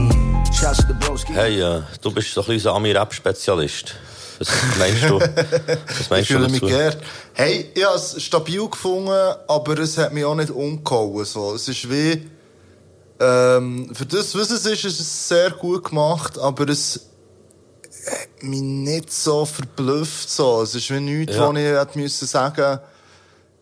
Shouts 0.54 0.82
to 0.82 0.88
the 0.88 0.94
broski. 1.00 1.34
Hey, 1.34 1.60
äh, 1.60 1.82
du 2.02 2.12
bist 2.12 2.34
so 2.34 2.42
ein 2.42 2.48
bisschen 2.48 2.72
Ami-Rap-Spezialist. 2.72 3.96
Was 4.38 4.50
meinst 4.78 5.04
du? 5.04 5.20
Was 5.20 6.00
Ich 6.02 6.10
meinst 6.10 6.30
du 6.30 6.34
fühle 6.34 6.50
mich 6.50 6.62
dazu? 6.62 6.72
geehrt. 6.72 6.98
Hey, 7.34 7.72
ich 7.74 7.86
habe 7.86 7.96
es 7.96 8.22
stabil 8.22 8.68
gefunden, 8.70 9.10
aber 9.48 9.80
es 9.80 9.98
hat 9.98 10.14
mich 10.14 10.26
auch 10.26 10.36
nicht 10.36 10.52
umgehauen. 10.52 11.26
So. 11.26 11.56
Es 11.56 11.68
ist 11.68 11.90
wie... 11.90 12.30
Ähm, 13.18 13.90
für 13.94 14.06
das, 14.06 14.36
was 14.36 14.52
es 14.52 14.66
ist, 14.66 14.84
ist 14.84 15.00
es 15.00 15.28
sehr 15.30 15.50
gut 15.52 15.86
gemacht, 15.86 16.38
aber 16.38 16.68
es 16.68 17.00
hat 18.06 18.44
mich 18.44 18.62
nicht 18.62 19.12
so 19.12 19.46
verblüfft. 19.46 20.30
So. 20.30 20.62
Es 20.62 20.76
ist 20.76 20.90
wie 20.92 21.00
nichts, 21.00 21.36
Ja. 21.36 21.48
wo 21.48 21.54
ich 21.54 21.64
hätte 21.66 21.98
müssen 22.00 22.28
sagen 22.28 22.80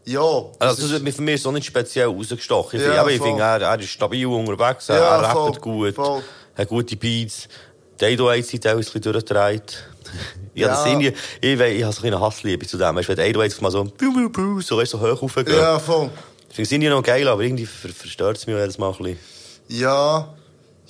ja, 0.05 0.19
Also, 0.59 0.81
das 0.89 1.01
hat 1.01 1.13
für 1.13 1.21
mich 1.21 1.41
so 1.41 1.49
nicht 1.53 1.65
speziell 1.65 2.07
rausgestochen. 2.07 2.77
Ja, 2.81 2.99
aber 2.99 3.11
ich 3.11 3.21
finde, 3.21 3.41
er, 3.41 3.61
er 3.61 3.79
ist 3.79 3.89
stabil 3.89 4.25
unterwegs, 4.25 4.87
Ja, 4.89 4.95
er 4.95 5.21
rappt 5.33 5.61
gut, 5.61 5.95
voll. 5.95 6.21
hat 6.57 6.67
gute 6.67 6.97
Beats. 6.97 7.47
Die 8.01 8.05
808 8.05 8.45
sind 8.45 8.63
teilweise 8.63 8.89
ein 8.89 8.93
bisschen 8.99 9.13
durchgedreht. 9.13 9.77
Ja, 10.55 10.67
das 10.67 10.85
irgendwie, 10.85 11.13
ich, 11.41 11.57
wei- 11.57 11.77
ich 11.77 11.83
habe 11.83 11.93
so 11.93 12.03
eine 12.05 12.19
Hassliebe 12.19 12.67
zu 12.67 12.77
dem. 12.77 12.95
Weißt, 12.95 13.09
du, 13.09 13.17
wenn 13.17 13.33
die 13.33 13.39
808 13.39 13.61
mal 13.63 13.71
so, 13.71 13.87
so, 14.61 14.77
weißt, 14.77 14.91
so 14.91 14.99
hoch 15.01 15.21
raufgehen. 15.23 15.47
Ja, 15.57 15.79
voll. 15.79 16.11
Ich 16.49 16.55
finde 16.55 16.67
es 16.67 16.71
irgendwie 16.73 16.89
noch 16.89 17.01
geil, 17.01 17.27
aber 17.27 17.41
irgendwie 17.41 17.65
ver 17.65 17.89
verstört 17.89 18.37
es 18.37 18.45
mich 18.45 18.55
jedes 18.55 18.77
Mal 18.77 18.91
ein 18.91 18.97
bisschen. 18.97 19.19
Ja, 19.69 20.31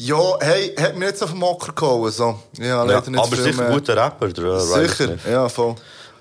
ja, 0.06 0.38
hey, 0.42 0.76
hat 0.76 0.96
mich 0.96 1.08
jetzt 1.08 1.24
auf 1.24 1.30
den 1.32 1.40
Mocker 1.40 1.72
gehauen. 1.74 2.12
So. 2.12 2.40
Ja, 2.58 2.66
Ja, 2.66 2.84
leider 2.84 3.10
nicht 3.10 3.20
aber 3.20 3.36
sicher 3.36 3.66
ein 3.68 3.74
guter 3.74 3.96
Rapper, 3.96 4.28
der 4.30 4.44
äh, 4.46 4.60
Sicher, 4.88 5.18
ja, 5.30 5.48
voll. 5.50 5.76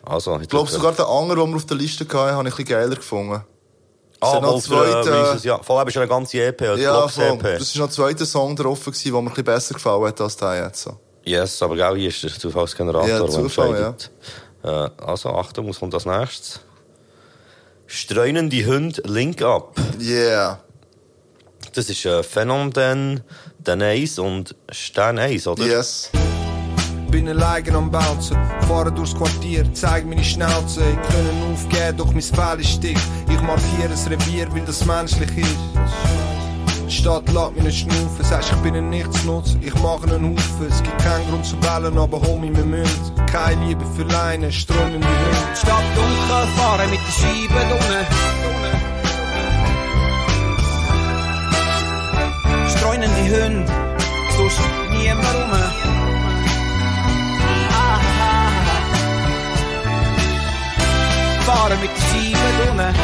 Also, 0.05 0.39
Ich 0.41 0.49
glaube, 0.49 0.71
sogar 0.71 0.93
den 0.93 1.05
anderen, 1.05 1.41
den 1.41 1.51
wir 1.51 1.57
auf 1.57 1.67
der 1.67 1.77
Liste 1.77 2.05
hatten, 2.05 2.17
habe 2.17 2.31
ich 2.33 2.39
ein 2.39 2.45
bisschen 2.45 2.65
geiler 2.65 2.97
gefunden. 2.97 3.43
Ah, 4.21 4.39
noch 4.41 4.57
äh, 4.59 4.61
zweite- 4.61 5.11
Releases, 5.13 5.45
ja. 5.45 5.59
Vor 5.63 5.79
allem 5.79 5.89
ist 5.89 5.95
ja 5.95 6.01
eine 6.03 6.09
ganze 6.09 6.39
EP, 6.45 6.61
Ja, 6.79 7.09
voll. 7.09 7.25
EP. 7.25 7.59
Das 7.59 7.75
war 7.75 7.81
noch 7.83 7.89
ein 7.89 7.93
zweiter 7.93 8.27
Song 8.27 8.55
drauf, 8.55 8.81
der 8.85 9.13
mir 9.13 9.19
ein 9.19 9.25
bisschen 9.27 9.45
besser 9.45 9.75
gefallen 9.75 10.05
hat 10.07 10.21
als 10.21 10.37
der 10.37 10.65
jetzt. 10.65 10.83
So. 10.83 10.97
Yes, 11.25 11.61
aber 11.63 11.75
genau 11.77 11.95
hier 11.95 12.09
ist 12.09 12.23
der 12.23 12.31
Zufallsgenerator, 12.33 13.09
Ja, 13.09 13.19
der 13.21 13.29
Zufall, 13.29 13.69
entscheidet. 13.69 14.11
Äh, 14.63 14.69
also, 15.05 15.29
Achtung, 15.31 15.69
was 15.69 15.79
kommt 15.81 15.95
als 15.95 16.07
nächstes? 16.07 16.61
Streunen 17.87 18.49
die 18.49 18.65
Hunde 18.67 19.03
Link 19.05 19.43
Up. 19.43 19.75
Yeah. 20.01 20.61
Das 21.75 21.89
ist 21.89 22.05
äh, 22.05 22.23
Phänomen, 22.23 23.23
Dan 23.65 23.83
Ace 23.83 24.19
und 24.19 24.57
Stern 24.71 25.19
Ace, 25.19 25.47
oder? 25.47 25.65
Yes. 25.65 26.11
Bin 27.11 27.29
allein 27.29 27.75
am 27.75 27.91
Bouncen, 27.91 28.39
fahre 28.67 28.91
durchs 28.91 29.15
Quartier, 29.15 29.65
zeig 29.75 30.07
meine 30.07 30.25
Schnauze. 30.25 30.81
Ich 30.81 31.15
können 31.15 31.53
aufgeben, 31.53 31.97
doch 31.99 32.13
mein 32.13 32.23
Fell 32.23 32.61
ist 32.61 32.83
dick. 32.83 32.99
Ich 33.29 33.41
markiere 33.43 33.91
das 33.91 34.09
Revier, 34.09 34.53
weil 34.53 34.63
das 34.63 34.85
menschlich 34.85 35.31
ist. 35.37 35.57
Die 36.87 36.93
Stadt 36.93 37.29
lässt 37.29 37.55
mich 37.55 37.65
nicht 37.65 37.79
schnaufen, 37.81 38.25
sagst, 38.25 38.53
ich 38.53 38.59
bin 38.59 38.75
ein 38.75 38.91
Nichtsnutz, 38.91 39.57
ich 39.61 39.75
mache 39.77 40.05
einen 40.05 40.37
Haufen. 40.37 40.67
Es 40.69 40.83
gibt 40.83 40.99
keinen 40.99 41.29
Grund 41.29 41.45
zu 41.45 41.57
bellen, 41.57 41.97
aber 41.99 42.21
Homie, 42.21 42.55
wir 42.55 42.65
müssen. 42.65 43.15
Keine 43.31 43.67
Liebe 43.67 43.85
für 43.95 44.05
Leine, 44.05 44.51
Strom 44.51 44.95
in 44.95 45.01
die 45.01 45.07
Hunde. 45.07 45.57
Stadt 45.57 45.85
dunkel, 45.95 46.49
fahren 46.57 46.91
mit 46.91 47.01
der 47.01 47.13
Scheibe 47.13 47.75
unten. 47.75 48.22
Streunende 53.03 53.45
Hunde, 53.45 53.73
sonst 54.37 54.61
niemand 54.91 55.35
rum. 55.35 55.51
Fahren 61.41 61.79
mit 61.81 61.91
Scheibe 61.99 62.71
unten. 62.71 62.95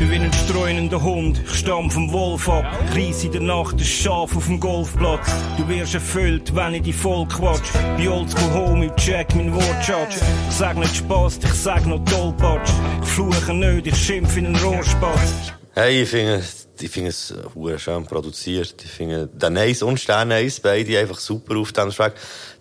Ich 0.00 0.08
bin 0.08 0.22
ein 0.22 0.32
streunender 0.32 1.02
Hund, 1.02 1.42
ich 1.44 1.58
stamm 1.58 1.90
vom 1.90 2.10
Wolf 2.10 2.48
ab. 2.48 2.64
Ich 2.94 3.08
reiss 3.08 3.24
in 3.24 3.32
der 3.32 3.42
Nacht 3.42 3.74
ein 3.74 3.80
Schaf 3.80 4.34
auf 4.34 4.46
dem 4.46 4.58
Golfplatz. 4.58 5.30
Du 5.58 5.68
wirst 5.68 5.92
erfüllt, 5.92 6.56
wenn 6.56 6.72
ich 6.72 6.82
die 6.82 6.94
voll 6.94 7.26
quatsch. 7.28 7.68
Die 7.98 8.08
Oldschool 8.08 8.54
Homie, 8.54 8.90
check 8.96 9.34
mein 9.34 9.54
Wortschatz. 9.54 10.22
Ich 10.48 10.56
sag 10.56 10.78
nicht 10.78 10.96
Spaß, 10.96 11.40
ich 11.44 11.52
sag 11.52 11.84
noch 11.84 12.02
Tollpatsch. 12.06 12.70
Ich 13.02 13.08
fluche 13.10 13.52
nicht, 13.52 13.86
ich 13.86 13.96
schimpf 13.96 14.34
in 14.38 14.46
einen 14.46 14.56
Rohrspatz. 14.56 15.52
Hey, 15.74 16.02
ich 16.02 16.08
finde, 16.08 16.42
ich 16.82 16.90
finde 16.90 17.10
es 17.10 17.30
äh, 17.32 17.78
schön 17.78 18.04
produziert. 18.06 18.74
Ich 18.84 18.90
finde, 18.90 19.28
der 19.32 19.50
Nice 19.50 19.82
und 19.82 19.98
Stern 20.00 20.28
Nice, 20.28 20.60
beide 20.60 20.98
einfach 20.98 21.18
super 21.18 21.56
auf 21.56 21.72
diesem 21.72 21.90
Track. 21.90 22.14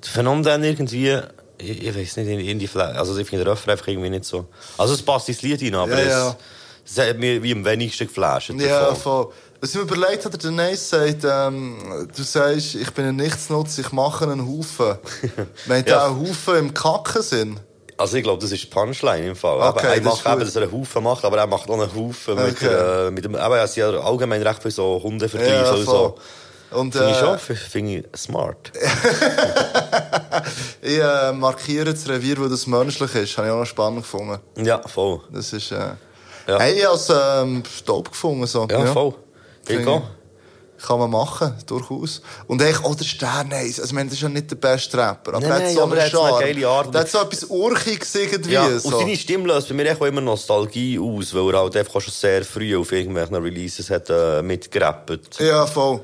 Der 0.04 0.10
Phänomen 0.12 0.44
dann 0.44 0.64
irgendwie, 0.64 1.18
ich, 1.58 1.84
ich 1.84 1.96
weiß 1.96 2.18
nicht, 2.18 2.48
in 2.48 2.60
die 2.60 2.68
Fla 2.68 2.86
also 2.92 3.18
ich 3.18 3.28
finde 3.30 3.46
den 3.46 3.52
Refrain 3.52 3.72
einfach 3.74 3.88
irgendwie 3.88 4.10
nicht 4.10 4.26
so. 4.26 4.48
Also 4.78 4.94
es 4.94 5.02
passt 5.02 5.30
ins 5.30 5.42
Lied 5.42 5.62
rein, 5.62 5.76
aber 5.76 6.02
Ja, 6.02 6.08
ja. 6.08 6.38
Es, 6.86 6.98
es 6.98 7.10
hat 7.10 7.18
mir 7.18 7.42
wie 7.44 7.52
am 7.54 7.64
wenigsten 7.66 8.08
geflasht. 8.08 8.50
Ja, 8.58 8.94
voll. 8.96 9.32
Was 9.62 9.72
ich 9.72 9.76
mir 9.76 9.82
überlegt 9.82 10.24
habe, 10.24 10.38
der 10.38 10.52
Nice 10.52 10.90
sagt, 10.90 11.26
ähm, 11.26 12.08
du 12.16 12.24
sagst, 12.24 12.76
ich 12.76 12.92
bin 12.92 13.06
ein 13.06 13.18
Nichtsnutz, 13.18 13.78
ich 13.78 13.92
mache 13.92 14.24
einen 14.26 14.48
Haufen. 14.48 14.96
Meint 15.66 15.90
Ja. 15.90 16.08
auch 16.08 16.16
Haufen 16.18 16.56
im 16.56 16.74
Kacken-Sinn? 16.74 17.60
Also 18.00 18.16
ich 18.18 18.24
glaube, 18.24 18.42
das 18.42 18.52
ist 18.52 18.64
die 18.64 18.68
Punchline 18.68 19.28
im 19.28 19.36
Fall. 19.36 19.58
Okay, 19.58 19.68
aber 19.68 19.96
er 19.96 20.02
macht 20.02 20.20
ist 20.26 20.26
eben, 20.32 20.40
dass 20.40 20.56
er 20.56 20.62
einen 20.64 20.72
Haufen 20.72 21.04
macht, 21.04 21.26
aber 21.26 21.38
er 21.38 21.48
macht 21.48 21.70
auch 21.70 21.74
einen 21.74 21.94
Haufen 21.94 22.36
mit, 22.36 22.56
Okay. 22.56 23.08
äh, 23.08 23.12
mit 23.12 23.26
dem, 23.26 23.36
aber 23.36 23.62
es 23.62 23.74
sind 23.74 23.92
ja 23.94 24.00
allgemein 24.00 24.42
recht 24.42 24.62
viele 24.62 24.72
so 24.72 25.02
Hundevergleiche 25.04 25.54
Ja, 25.56 25.66
voll. 25.74 25.86
so. 25.86 26.16
Und, 26.72 26.94
Finde 26.94 27.10
ich 27.12 27.18
äh, 27.18 27.20
schon, 27.20 27.36
f- 27.36 27.68
finde 27.70 27.96
ich 27.98 28.06
smart. 28.20 28.72
Ich 30.82 30.98
äh, 31.00 31.32
markiere 31.34 31.94
das 31.94 32.08
Revier, 32.08 32.38
wo 32.38 32.48
das 32.48 32.66
menschlich 32.68 33.14
ist. 33.16 33.38
Habe 33.38 33.48
ich 33.48 33.54
auch 33.54 33.60
noch 33.60 33.66
spannend 33.66 34.02
gefunden. 34.04 34.40
Ja, 34.64 34.80
voll. 34.88 35.20
Das 35.32 35.52
ist, 35.54 35.72
äh... 35.72 35.76
Ja. 36.48 36.58
Hey, 36.60 36.80
ich 36.80 36.86
habe 36.86 36.96
es 36.96 37.10
ähm, 37.10 37.64
dope 37.86 38.10
gefunden. 38.12 38.48
So. 38.48 38.68
Ja, 38.72 38.86
voll. 38.88 39.14
Ich 39.68 39.86
auch. 39.86 40.02
Kann 40.86 40.98
man 41.00 41.12
machen, 41.12 41.54
durchaus. 41.66 42.22
Und 42.48 42.62
eigentlich 42.62 42.84
auch 42.86 42.96
der 42.96 43.04
Stern 43.04 43.52
Ace. 43.52 43.80
Also, 43.80 43.86
ich 43.86 43.92
meine, 43.92 44.06
das 44.10 44.16
ist 44.16 44.22
ja 44.22 44.30
nicht 44.30 44.50
der 44.50 44.56
beste 44.56 44.98
Rapper. 44.98 45.34
Aber 45.34 45.48
Nein, 45.48 45.62
er 45.62 45.68
hat 45.68 45.74
so 45.74 45.84
einen 45.84 45.92
eine 45.94 46.10
Charme. 46.10 46.40
geile 46.40 46.68
Art. 46.68 46.94
Der 46.94 47.02
hat 47.02 47.10
so 47.10 47.20
etwas 47.20 47.44
Urchiges 47.46 48.16
irgendwie. 48.16 48.52
Ja, 48.54 48.66
und 48.66 48.80
so. 48.80 49.00
seine 49.00 49.16
Stimme 49.18 49.48
löst 49.48 49.68
bei 49.68 49.76
mir 49.76 49.94
auch 49.96 50.06
immer 50.06 50.22
Nostalgie 50.22 50.98
aus, 50.98 51.34
weil 51.34 51.54
er 51.54 51.60
halt 51.60 51.76
einfach 51.76 51.96
auch 51.96 52.02
schon 52.02 52.14
sehr 52.14 52.46
früh 52.46 52.78
auf 52.78 52.92
irgendwelchen 52.92 53.36
Releases 53.36 53.90
hat 53.90 54.10
äh, 54.10 54.42
mitgerappt. 54.42 55.40
Ja, 55.40 55.68
voll. 55.68 56.02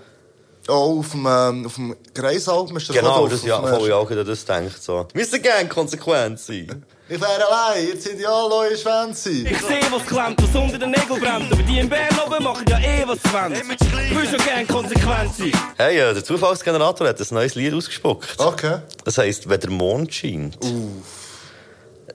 Auch 0.68 0.98
auf 0.98 1.12
dem, 1.12 1.28
ähm, 1.30 1.66
auf 1.68 1.76
dem 1.76 1.96
Greisalbum 2.14 2.78
ist 2.78 2.92
Genau, 2.92 3.28
das, 3.28 3.42
auf 3.42 3.48
ja, 3.48 3.60
dem 3.60 3.68
voll, 3.70 3.88
ich 3.88 3.94
auch 3.94 4.10
das 4.10 4.46
denkt 4.46 4.82
so. 4.82 5.08
Müssen 5.14 5.42
gerne 5.42 5.70
konsequent 5.70 6.40
sein. 6.40 6.84
Ich 7.08 7.22
wäre 7.22 7.48
allein, 7.48 7.88
jetzt 7.88 8.04
sind 8.04 8.20
die 8.20 8.26
alle 8.26 8.50
neue 8.50 8.76
Schwänze. 8.76 9.30
Ich 9.30 9.62
seh, 9.62 9.80
was 9.92 10.04
klemmt, 10.08 10.42
was 10.42 10.56
unter 10.60 10.80
den 10.80 10.90
Nägeln 10.90 11.20
brennt. 11.22 11.52
Aber 11.52 11.62
die 11.62 11.78
in 11.78 11.88
Bern 11.88 12.10
oben 12.26 12.44
machen 12.44 12.66
ja 12.68 12.80
eh, 12.80 13.04
was 13.06 13.20
wollen. 13.32 13.54
Ich 13.54 14.16
will 14.16 14.28
schon 14.28 14.44
gern 14.44 14.68
konsequent 14.68 15.36
sein. 15.36 15.52
Hey, 15.78 16.00
äh, 16.00 16.14
der 16.16 16.24
Zufallsgenerator 16.24 17.08
hat 17.08 17.20
ein 17.22 17.28
neues 17.30 17.54
Lied 17.54 17.76
ausgespuckt. 17.76 18.40
Okay. 18.40 18.80
Das 19.04 19.20
heisst, 19.20 19.48
wenn 19.48 19.60
der 19.60 19.70
Mond 19.70 20.12
scheint. 20.16 20.58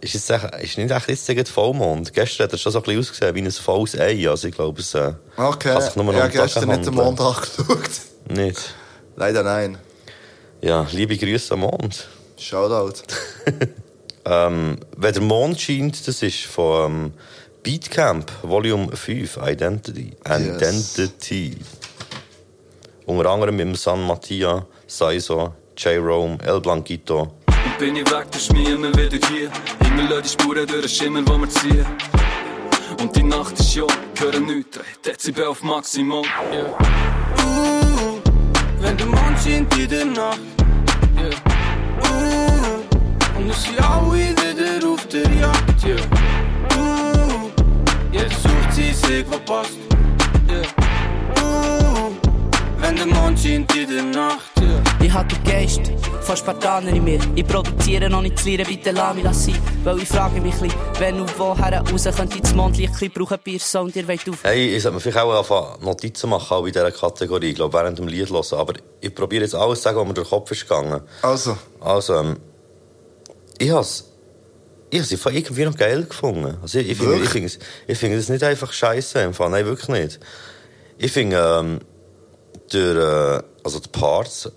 Ist, 0.00 0.14
jetzt 0.14 0.30
ist 0.60 0.78
nicht 0.78 0.90
echt 0.90 1.08
jetzt 1.08 1.26
gegen 1.26 1.46
Vollmond. 1.46 2.12
Gestern 2.12 2.44
hat 2.46 2.52
er 2.52 2.58
schon 2.58 2.72
so 2.72 2.78
ein 2.78 2.82
bisschen 2.82 3.00
ausgesehen 3.00 3.34
wie 3.36 3.42
ein 3.42 3.50
volles 3.52 3.96
Ei. 3.96 4.28
Also 4.28 4.48
ich 4.48 4.54
glaube, 4.56 4.80
es 4.80 4.94
äh, 4.94 5.12
Okay. 5.36 5.72
kann 5.72 5.82
sich 5.82 5.94
nur 5.94 6.06
noch 6.06 6.14
ja, 6.14 6.26
gestern 6.26 6.68
nicht 6.68 6.86
den. 6.86 6.94
Mond 6.94 7.20
angeschaut. 7.20 7.90
Nicht. 8.28 8.74
Leider 9.14 9.44
nein. 9.44 9.78
Ja, 10.62 10.84
liebe 10.90 11.16
Grüße 11.16 11.54
am 11.54 11.60
Mond. 11.60 12.08
Shoutout. 12.36 13.02
ähm, 14.24 14.78
wenn 14.96 15.12
der 15.12 15.22
Mond 15.22 15.60
scheint, 15.60 16.06
das 16.06 16.22
ist 16.22 16.44
von 16.44 16.92
ähm, 16.92 17.12
Beatcamp, 17.62 18.30
Volume 18.42 18.94
5, 18.94 19.38
Identity. 19.46 20.12
Identity. 20.26 21.56
Unter 23.06 23.30
anderem 23.30 23.56
mit 23.56 23.76
San 23.76 24.06
Mattia, 24.06 24.66
Saiso, 24.86 25.54
J-Rome, 25.76 26.38
El 26.44 26.60
Blanquito. 26.60 27.32
Und 27.48 27.78
bin 27.78 27.96
ich 27.96 28.10
weg, 28.10 28.26
das 28.30 28.42
ist 28.42 28.52
mir 28.52 28.74
immer 28.74 28.92
wieder 28.94 29.26
hier. 29.28 29.50
Himmel 29.82 30.06
lassen 30.06 30.22
die 30.22 30.28
Spuren 30.28 30.66
durch 30.66 30.80
den 30.80 30.88
Schimmer, 30.88 31.22
wo 31.26 31.38
wir 31.38 31.48
ziehen. 31.48 31.86
Und 33.00 33.14
die 33.16 33.22
Nacht 33.22 33.58
ist 33.58 33.74
jung, 33.74 33.88
hören 34.18 34.46
nichts, 34.46 34.78
Dezibel 35.04 35.44
auf 35.44 35.62
Maximum. 35.62 36.24
Yeah. 36.52 36.66
Uh, 37.38 38.20
wenn 38.80 38.96
der 38.96 39.06
Mond 39.06 39.38
scheint 39.42 39.76
in 39.78 39.88
der 39.88 40.04
Nacht. 40.04 40.40
Sind 43.52 43.80
alle 43.82 44.12
wieder 44.12 44.88
auf 44.88 45.06
der 45.08 45.28
Jagd. 45.32 45.84
Yeah. 45.84 45.96
Uh, 46.76 47.50
jetzt 48.12 48.42
sucht 48.42 48.72
sie 48.72 48.92
sich, 48.92 49.24
was 49.28 49.40
passt. 49.40 49.78
Yeah. 50.48 50.62
Uh, 51.42 52.12
wenn 52.78 52.96
der 52.96 53.06
Mond 53.06 53.38
scheint 53.38 53.74
in 53.76 53.88
der 53.88 54.02
Nacht. 54.04 54.50
Yeah. 54.60 54.82
Ich 55.02 55.12
hab 55.12 55.28
den 55.28 55.42
Geist 55.44 55.92
von 56.20 56.36
Spartaner 56.36 56.90
in 56.90 57.02
mir. 57.02 57.18
Ich 57.34 57.46
produziere 57.46 58.08
noch 58.08 58.22
nicht 58.22 58.38
zu 58.38 58.50
lernen, 58.50 58.66
bitte 58.66 58.92
lass 58.92 59.14
mich 59.14 59.24
das 59.24 59.44
sein. 59.44 59.58
Weil 59.82 59.98
ich 59.98 60.08
frage 60.08 60.40
mich 60.40 60.54
wenn 60.98 61.20
und 61.20 61.38
woher 61.38 61.80
raus 61.80 62.04
könnte 62.04 62.36
ich 62.36 62.42
das 62.42 62.54
Mondlicht 62.54 63.14
brauchen, 63.14 63.38
Bierso 63.42 63.80
und 63.80 63.96
ihr 63.96 64.06
wollt 64.06 64.28
auf. 64.28 64.44
Hey, 64.44 64.76
ich 64.76 64.82
sollte 64.82 64.94
mir 64.94 65.00
vielleicht 65.00 65.18
auch 65.18 65.38
anfangen, 65.38 65.84
Notizen 65.84 66.30
machen, 66.30 66.54
auch 66.54 66.66
in 66.66 66.72
dieser 66.72 66.92
Kategorie, 66.92 67.50
ich 67.50 67.56
glaube, 67.56 67.76
während 67.76 67.98
dem 67.98 68.06
Lied 68.06 68.30
hören. 68.30 68.44
Aber 68.52 68.74
ich 69.00 69.14
probiere 69.14 69.42
jetzt 69.42 69.54
alles 69.56 69.78
zu 69.80 69.84
sagen, 69.84 69.98
was 69.98 70.06
mir 70.06 70.14
durch 70.14 70.28
den 70.28 70.38
Kopf 70.38 70.50
ist 70.52 70.68
gegangen. 70.68 71.00
Also. 71.22 71.56
Also, 71.80 72.14
ähm, 72.14 72.36
ich 73.60 73.70
has 73.70 74.06
ich 74.92 74.98
habe 74.98 75.06
sie 75.06 75.38
irgendwie 75.38 75.64
noch 75.64 75.76
geil 75.76 76.04
gefunden. 76.04 76.58
Also 76.60 76.80
ich, 76.80 76.90
ich 76.90 76.98
finde 76.98 77.22
ich 77.22 77.28
finde 77.28 77.52
ich 77.86 77.98
finde 77.98 78.16
das 78.16 78.28
nicht 78.28 78.42
einfach 78.42 78.72
scheiße 78.72 79.20
im 79.20 79.34
Fall. 79.34 79.50
Nein, 79.50 79.64
wirklich 79.64 79.88
nicht. 79.88 80.18
Ich 80.98 81.12
finde, 81.12 81.36
ähm, 81.36 81.80
der, 82.72 82.96
äh, 82.96 83.42
also 83.62 83.78
die 83.78 83.88
Parts, 83.88 84.50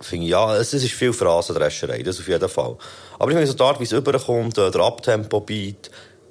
finde 0.00 0.26
ja, 0.26 0.56
es, 0.56 0.72
es 0.72 0.84
ist 0.84 0.92
viel 0.92 1.12
Phrasendrescherei, 1.12 2.02
das 2.02 2.20
auf 2.20 2.28
jeden 2.28 2.48
Fall. 2.48 2.76
Aber 3.18 3.30
ich 3.30 3.36
finde 3.36 3.48
so 3.48 3.54
die 3.54 3.62
Art, 3.62 3.80
wie 3.80 3.84
es 3.84 3.92
überkommt, 3.92 4.56
äh, 4.58 4.70
der 4.70 4.80
Abtempo-Beat, 4.80 5.90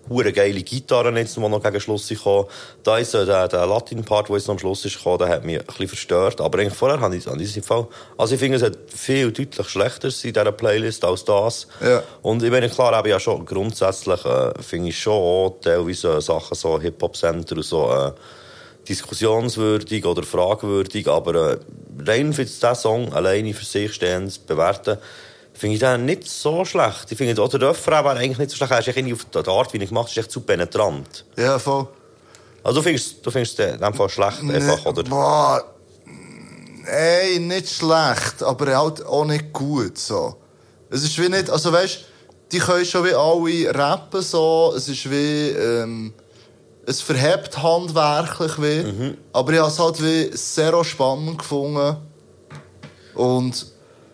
hure 0.10 0.34
geile 0.34 0.62
Gitarren 0.62 1.16
jetzt, 1.18 1.38
die 1.38 1.40
noch 1.40 1.62
gegen 1.62 1.80
Schluss 1.80 2.08
gekommen. 2.08 2.48
Da 2.84 2.98
ist 2.98 3.14
äh, 3.14 3.26
der, 3.26 3.48
der 3.48 3.66
Latin-Part, 3.66 4.30
der 4.30 4.36
jetzt 4.36 4.48
noch 4.48 4.56
am 4.56 4.60
Schluss 4.60 4.86
ist 4.86 4.98
gekommen, 4.98 5.20
der 5.20 5.30
hat 5.30 5.46
mich 5.46 5.60
ein 5.60 5.66
bisschen 5.66 5.88
verstört. 5.88 6.42
Aber 6.42 6.60
eigentlich 6.60 6.78
vorher 6.78 7.00
habe 7.00 7.16
ich, 7.16 7.26
habe 7.28 7.42
es 7.42 7.56
im 7.56 7.64
Fall, 7.64 7.88
also 8.18 8.34
ich 8.34 8.40
finde, 8.40 8.58
es 8.58 8.64
hat 8.64 8.78
viel 8.88 9.32
deutlich 9.32 9.70
Schlechteres 9.70 10.24
in 10.24 10.34
dieser 10.34 10.52
Playlist 10.52 11.06
als 11.06 11.24
das. 11.24 11.68
Ja. 11.82 12.04
Und 12.22 12.44
ich 12.44 12.52
meine, 12.52 12.70
klar, 12.70 12.98
eben 13.00 13.10
ja 13.10 13.20
schon 13.20 13.46
grundsätzlich, 13.46 14.24
äh, 14.26 14.52
finde 14.62 14.90
ich 14.90 15.00
schon 15.00 15.14
auch 15.14 15.58
teilweise 15.62 16.18
äh, 16.18 16.22
Sachen 16.22 16.56
so 16.56 16.80
Hip-Hop-Center 16.80 17.56
und 17.56 17.64
so, 17.64 17.92
äh, 17.92 18.12
diskussionswürdig 18.90 20.06
oder 20.06 20.24
fragwürdig, 20.24 21.08
aber 21.08 21.54
äh, 21.54 21.58
rein 22.06 22.34
für 22.34 22.44
diesen 22.44 22.76
Song 22.76 23.14
alleine 23.14 23.54
für 23.54 23.66
sich 23.66 23.94
stehend 23.94 24.32
zu 24.32 24.42
bewerten, 24.42 24.98
finde 25.60 25.76
ich 25.76 25.80
den 25.80 26.06
nicht 26.06 26.28
so 26.28 26.64
schlecht. 26.64 27.12
Ich 27.12 27.18
finde, 27.18 27.42
auch 27.42 27.50
der 27.50 27.62
Refrain 27.62 28.06
wäre 28.06 28.18
eigentlich 28.18 28.38
nicht 28.38 28.52
so 28.52 28.56
schlecht. 28.56 28.72
Er 28.72 28.80
ist 28.80 28.88
irgendwie 28.88 29.14
auf 29.14 29.26
die 29.26 29.50
Art, 29.50 29.74
wie 29.74 29.78
er 29.78 29.86
gemacht 29.86 30.10
ist, 30.10 30.18
echt 30.18 30.32
zu 30.32 30.42
penetrant. 30.42 31.26
Ja, 31.38 31.60
voll. 31.60 31.88
Also 32.64 32.80
du 32.80 32.84
findest, 32.84 33.26
du 33.26 33.32
findest 33.32 33.60
den 33.60 33.76
in 33.76 33.82
dem 33.82 33.94
Fall 33.94 34.10
schlecht, 34.10 34.42
einfach, 34.42 34.86
oder? 34.86 35.04
Boah. 35.04 35.64
Ey, 36.86 37.40
nicht 37.40 37.70
schlecht, 37.70 38.42
aber 38.42 38.78
halt 38.78 39.06
auch 39.06 39.26
nicht 39.26 39.54
gut, 39.54 39.98
so. 39.98 40.38
Es 40.90 41.04
ist 41.04 41.18
wie 41.22 41.30
nicht, 41.30 41.50
also 41.50 41.72
weißt, 41.72 42.00
die 42.52 42.60
können 42.60 42.86
schon 42.86 43.06
wie 43.06 43.14
alle 43.14 43.78
rappen, 43.78 44.22
so. 44.22 44.74
Es 44.76 44.88
ist 44.90 45.10
wie, 45.10 45.50
ähm, 45.50 46.14
es 46.86 47.02
verhebt 47.02 47.62
handwerklich 47.62 48.58
wie. 48.58 48.92
Mhm. 48.92 49.18
Aber 49.34 49.54
ich 49.54 49.60
habe 49.60 49.70
es 49.70 49.80
halt 49.80 50.02
wie 50.02 50.36
sehr 50.36 50.84
spannend 50.84 51.38
gefunden. 51.38 51.98
Und, 53.14 53.68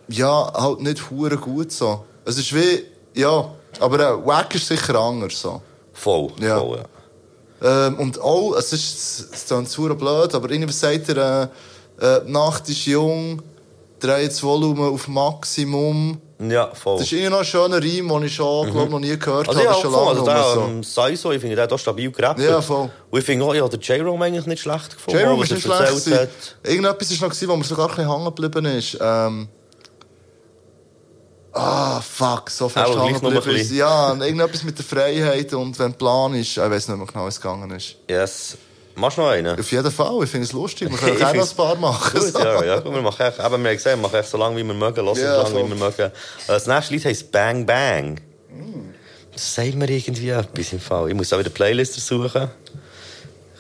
ja, 0.08 0.52
halt 0.54 0.82
nicht 0.82 1.10
hure 1.10 1.38
gut, 1.38 1.72
so. 1.72 2.06
Es 2.26 2.38
ist 2.38 2.54
wie, 2.54 2.84
ja, 3.14 3.50
aber 3.80 4.00
äh, 4.00 4.26
Wack 4.26 4.56
ist 4.56 4.68
sicher 4.68 4.96
anders, 4.96 5.40
so. 5.40 5.62
Voll, 5.94 6.32
Ja. 6.40 6.60
voll, 6.60 6.78
ja. 6.80 7.88
Ähm, 7.88 8.00
und 8.00 8.20
auch, 8.22 8.54
es 8.58 8.74
ist, 8.74 9.34
es 9.34 9.46
klingt 9.46 9.70
zu 9.70 9.84
blöd, 9.96 10.36
aber 10.36 10.52
irgendwie 10.52 10.74
sagt 10.74 11.10
er, 11.10 11.50
äh, 12.00 12.06
äh, 12.06 12.26
die 12.26 12.32
Nacht 12.32 12.68
ist 12.70 12.86
jung, 12.86 13.42
drehe 14.00 14.28
das 14.28 14.44
Volumen 14.44 14.94
auf 14.94 15.08
Maximum. 15.08 16.20
Ja, 16.50 16.70
voll. 16.74 16.98
Das 16.98 17.06
ist 17.08 17.14
irgendwie 17.14 17.30
noch 17.32 17.40
ein 17.40 17.46
schöner 17.46 17.78
Reim, 17.78 18.10
den 18.10 18.24
ich 18.24 18.36
schon, 18.36 18.70
glaub, 18.70 18.90
noch 18.90 19.00
nie 19.00 19.18
gehört 19.18 19.48
Also 19.48 19.58
habe. 19.62 19.70
ja, 19.70 19.74
schon 19.82 19.92
voll, 19.94 20.06
lange 20.06 20.10
also 20.20 20.26
der, 20.26 20.44
so. 20.54 20.62
ähm, 20.70 20.84
Saiso, 20.84 21.32
ich 21.32 21.40
finde 21.40 21.56
den 21.56 21.70
da 21.70 21.78
stabil 21.78 22.12
gerappt. 22.12 22.42
Ja, 22.42 22.62
voll. 22.62 22.90
Und 23.10 23.20
ich 23.20 23.26
finde 23.26 23.46
auch, 23.46 23.56
ja, 23.56 23.66
der 23.70 23.80
J-Rome 23.80 24.26
eigentlich 24.26 24.46
nicht 24.46 24.62
schlecht 24.62 24.94
gefunden. 24.96 25.18
J-Room 25.22 25.40
was 25.40 25.50
ist 25.52 25.66
nicht 25.66 25.76
schlecht. 26.04 26.20
hat. 26.20 26.30
Irgendetwas 26.64 27.22
war 27.22 27.30
noch, 27.30 27.42
wo 27.48 27.56
mir 27.56 27.64
sogar 27.64 27.90
ein 27.90 27.96
bisschen 27.96 28.12
hängen 28.12 28.26
geblieben 28.26 28.66
ist. 28.66 28.98
Ähm, 29.00 29.48
ah, 31.56 32.02
fuck, 32.02 32.50
so 32.50 32.72
ein 32.74 33.14
geblieben 33.14 33.56
ist. 33.56 33.72
Ja, 33.72 34.12
und 34.12 34.22
irgendetwas 34.22 34.64
mit 34.64 34.78
der 34.78 34.86
Freiheit 34.86 35.54
und 35.54 35.78
wenn 35.80 35.94
Plan 35.94 36.34
ist, 36.36 36.52
ich 36.52 36.58
weiß 36.58 36.90
nicht 36.90 36.98
mehr 36.98 37.08
genau, 37.08 37.26
wie 37.26 37.30
es 37.30 37.42
gegangen 37.42 37.72
ist. 37.72 37.96
Yes. 38.10 38.58
Machst 38.98 39.18
du 39.18 39.22
noch 39.22 39.30
einen? 39.30 39.60
Auf 39.60 39.72
jeden 39.72 39.92
Fall, 39.92 40.24
ich 40.24 40.30
finde 40.30 40.46
es 40.46 40.54
lustig. 40.54 40.90
Wir 40.90 40.96
Ich 41.14 41.20
können 41.20 41.24
auch 41.24 41.34
noch 41.34 41.50
ein 41.50 41.56
paar 41.58 41.76
machen. 41.76 42.20
Gut, 42.20 42.34
ja, 42.34 42.64
ja. 42.66 42.80
Gut, 42.80 42.94
wir 42.94 43.02
machen 43.02 43.26
echt, 43.26 43.40
eben, 43.40 43.50
wir 43.50 43.54
haben 43.58 43.64
gesagt, 43.64 43.98
wir 43.98 44.02
machen 44.02 44.16
echt 44.16 44.30
so 44.30 44.38
lange, 44.38 44.56
wie 44.58 44.64
wir 44.64 44.74
mögen, 44.74 45.06
hören 45.06 45.18
Ja, 45.18 45.46
so 45.46 45.54
lange, 45.58 45.66
wie 45.66 45.70
wir 45.72 45.86
mögen. 45.86 46.02
Äh, 46.02 46.12
Das 46.48 46.68
nächste 46.68 46.94
Lied 46.94 47.06
heisst 47.06 47.32
Bang 47.32 47.66
Bang. 47.66 48.22
Das 49.34 49.54
sagt 49.56 49.76
mir 49.76 49.90
irgendwie 49.90 50.30
etwas 50.30 50.72
im 50.72 50.80
Fall. 50.80 51.10
Ich 51.10 51.14
muss 51.16 51.34
auch 51.34 51.40
wieder 51.40 51.50
Playlister 51.50 52.00
suchen. 52.00 52.50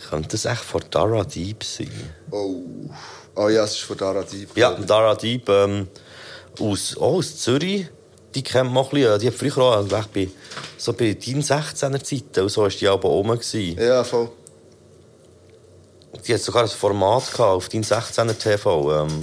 Könnte 0.10 0.30
das 0.30 0.46
echt 0.46 0.62
von 0.62 0.82
Dara 0.90 1.26
Deep 1.26 1.64
sein? 1.64 1.92
Oh. 2.32 2.62
oh 3.36 3.50
ja, 3.50 3.66
es 3.66 3.72
ist 3.72 3.82
von 3.82 3.98
Dara 3.98 4.24
Deep. 4.24 4.56
Ja, 4.56 4.72
Dara 4.72 5.16
Deep 5.16 5.50
ähm, 5.50 5.90
aus, 6.62 6.96
oh, 6.98 7.18
aus 7.18 7.38
Zürich. 7.38 7.88
Die 8.34 8.44
kennt 8.44 8.72
man 8.72 8.84
auch 8.84 8.92
ein 8.92 9.00
bisschen. 9.00 9.20
Die 9.20 9.28
hat 9.28 9.34
früher 9.34 9.58
auch 9.60 9.78
eigentlich 9.78 10.06
bei, 10.08 10.30
so 10.78 10.92
bei 10.94 11.14
deinen 11.14 11.42
16er 11.42 12.04
Zeiten 12.04 12.42
und 12.44 12.50
so 12.50 12.62
war 12.64 12.70
die 12.70 12.88
aber 12.88 13.10
oben. 13.10 13.32
Gewesen. 13.40 13.80
Ja, 13.82 14.04
voll. 14.04 14.30
Die 16.28 16.34
hat 16.34 16.42
sogar 16.42 16.64
ein 16.64 16.70
Format 16.70 17.24
gehabt 17.32 17.40
auf 17.40 17.70
dein 17.70 17.84
16er 17.84 18.38
TV. 18.38 19.02
Ähm, 19.04 19.22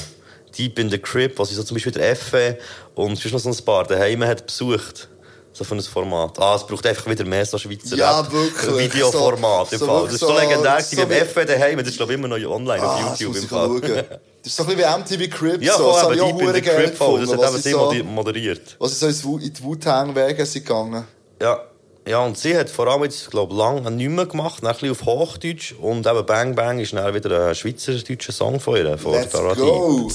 Deep 0.57 0.79
in 0.79 0.91
the 0.91 0.99
Crib, 0.99 1.39
wo 1.39 1.45
sie 1.45 1.55
so 1.55 1.63
zum 1.63 1.75
Beispiel 1.77 1.93
der 1.93 2.11
Effe 2.11 2.59
und 2.95 3.17
sonst 3.19 3.33
noch 3.33 3.39
so 3.41 3.49
ein 3.51 3.65
paar 3.65 3.85
daheim 3.87 4.23
hat 4.25 4.47
besucht. 4.47 5.09
So 5.55 5.65
von 5.65 5.79
ein 5.79 5.83
Format. 5.85 6.39
Ah, 6.39 6.55
es 6.57 6.67
braucht 6.67 6.87
einfach 6.87 7.07
wieder 7.07 7.25
mehr 7.27 7.45
so 7.45 7.59
Schweizer 7.59 7.97
Ja, 7.97 8.21
Rap- 8.21 8.33
wirklich. 8.33 8.93
Videoformat. 8.95 9.69
So- 9.71 9.75
im 9.75 9.79
so 9.81 9.87
Fall. 9.87 10.05
das 10.05 10.13
ist 10.15 10.21
so 10.21 10.39
legendär 10.39 10.81
so 10.83 10.97
beim 10.97 11.11
wie- 11.11 11.15
Effe 11.15 11.45
daheim. 11.45 11.79
Das 11.79 11.89
ist 11.89 11.97
glaube 11.97 12.13
ich 12.13 12.19
immer 12.19 12.29
noch 12.29 12.51
online 12.51 12.83
Ah, 12.83 12.95
auf 13.13 13.19
YouTube. 13.21 13.37
Im 13.37 13.43
ich 13.43 13.49
Fall. 13.49 14.21
Das 14.43 14.51
ist 14.51 14.57
so 14.57 14.65
ein 14.65 14.77
bisschen 14.77 15.19
wie 15.19 15.27
MTV 15.29 15.37
Cribs. 15.37 15.65
Ja, 15.65 15.77
so. 15.77 15.85
voll, 15.85 15.93
Das 15.95 16.03
aber 16.05 16.15
ich 16.15 16.21
auch 16.21 16.27
Deep 16.27 16.33
in 16.33 16.39
the 16.39 16.45
verdammt 16.63 16.65
geil 16.67 16.85
Crib, 16.87 16.97
voll. 16.97 17.21
Das 17.21 17.31
hat 17.33 17.39
was 17.41 17.51
eben 17.55 17.63
sie 17.63 17.71
so- 17.99 18.05
moderiert. 18.05 18.77
Was 18.79 18.99
sie 19.01 19.13
so 19.13 19.39
in 19.39 19.53
die 19.53 19.63
Wu-Tang-Wege 19.63 20.45
gegangen. 20.45 21.05
Ja. 21.41 21.61
Ja, 22.05 22.19
und 22.25 22.37
sie 22.37 22.57
hat 22.59 22.69
vor 22.69 22.89
allem 22.89 23.05
jetzt, 23.05 23.31
glaube 23.31 23.53
ich, 23.53 23.59
lange 23.61 23.89
nicht 23.93 24.11
mehr 24.11 24.27
gemacht, 24.27 24.65
ein 24.65 24.73
bisschen 24.73 24.91
auf 24.91 25.05
Hochdeutsch. 25.05 25.75
Und 25.81 26.05
eben 26.05 26.27
Bang 26.27 26.57
Bang 26.57 26.81
ist 26.81 26.93
dann 26.95 27.15
wieder 27.15 27.47
ein 27.51 27.55
schweizerdeutscher 27.55 28.33
Song 28.33 28.59
von 28.59 28.75
ihr, 28.75 28.99
von 28.99 29.13
Let's 29.13 29.31
Dara 29.33 29.55
go. 29.55 30.11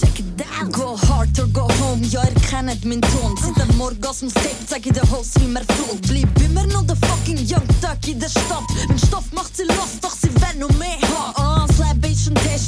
Go 0.74 0.98
hard 1.08 1.40
or 1.40 1.48
go 1.54 1.62
home, 1.80 2.04
ja, 2.08 2.24
ihr 2.24 2.34
kennt 2.49 2.84
meinen 2.84 3.02
Ton. 3.02 3.34
Seit 3.41 3.70
dem 3.70 3.80
Orgasmus-Tape 3.80 4.66
zeig 4.68 4.86
ich 4.86 4.91
den 4.91 5.10
Host, 5.12 5.40
wie 5.40 5.48
man 5.48 5.64
float. 5.64 6.02
Bleib 6.02 6.28
immer 6.44 6.66
noch 6.68 6.86
der 6.86 6.98
fucking 6.98 7.38
Young 7.38 7.64
Duck 7.80 8.06
in 8.06 8.20
der 8.20 8.28
Stadt. 8.28 8.64
Mein 8.90 8.98
Stoff 8.98 9.24
macht 9.32 9.56
sie 9.56 9.64
los, 9.64 9.98
doch 10.02 10.12
sie 10.12 10.28
will 10.34 10.60
noch 10.60 10.72
mehr 10.78 10.98
haben. 11.04 11.34
Ah, 11.38 11.66
das 11.68 11.78
Leben 11.78 12.12
ist 12.14 12.28
ein 12.28 12.36
Test, 12.36 12.66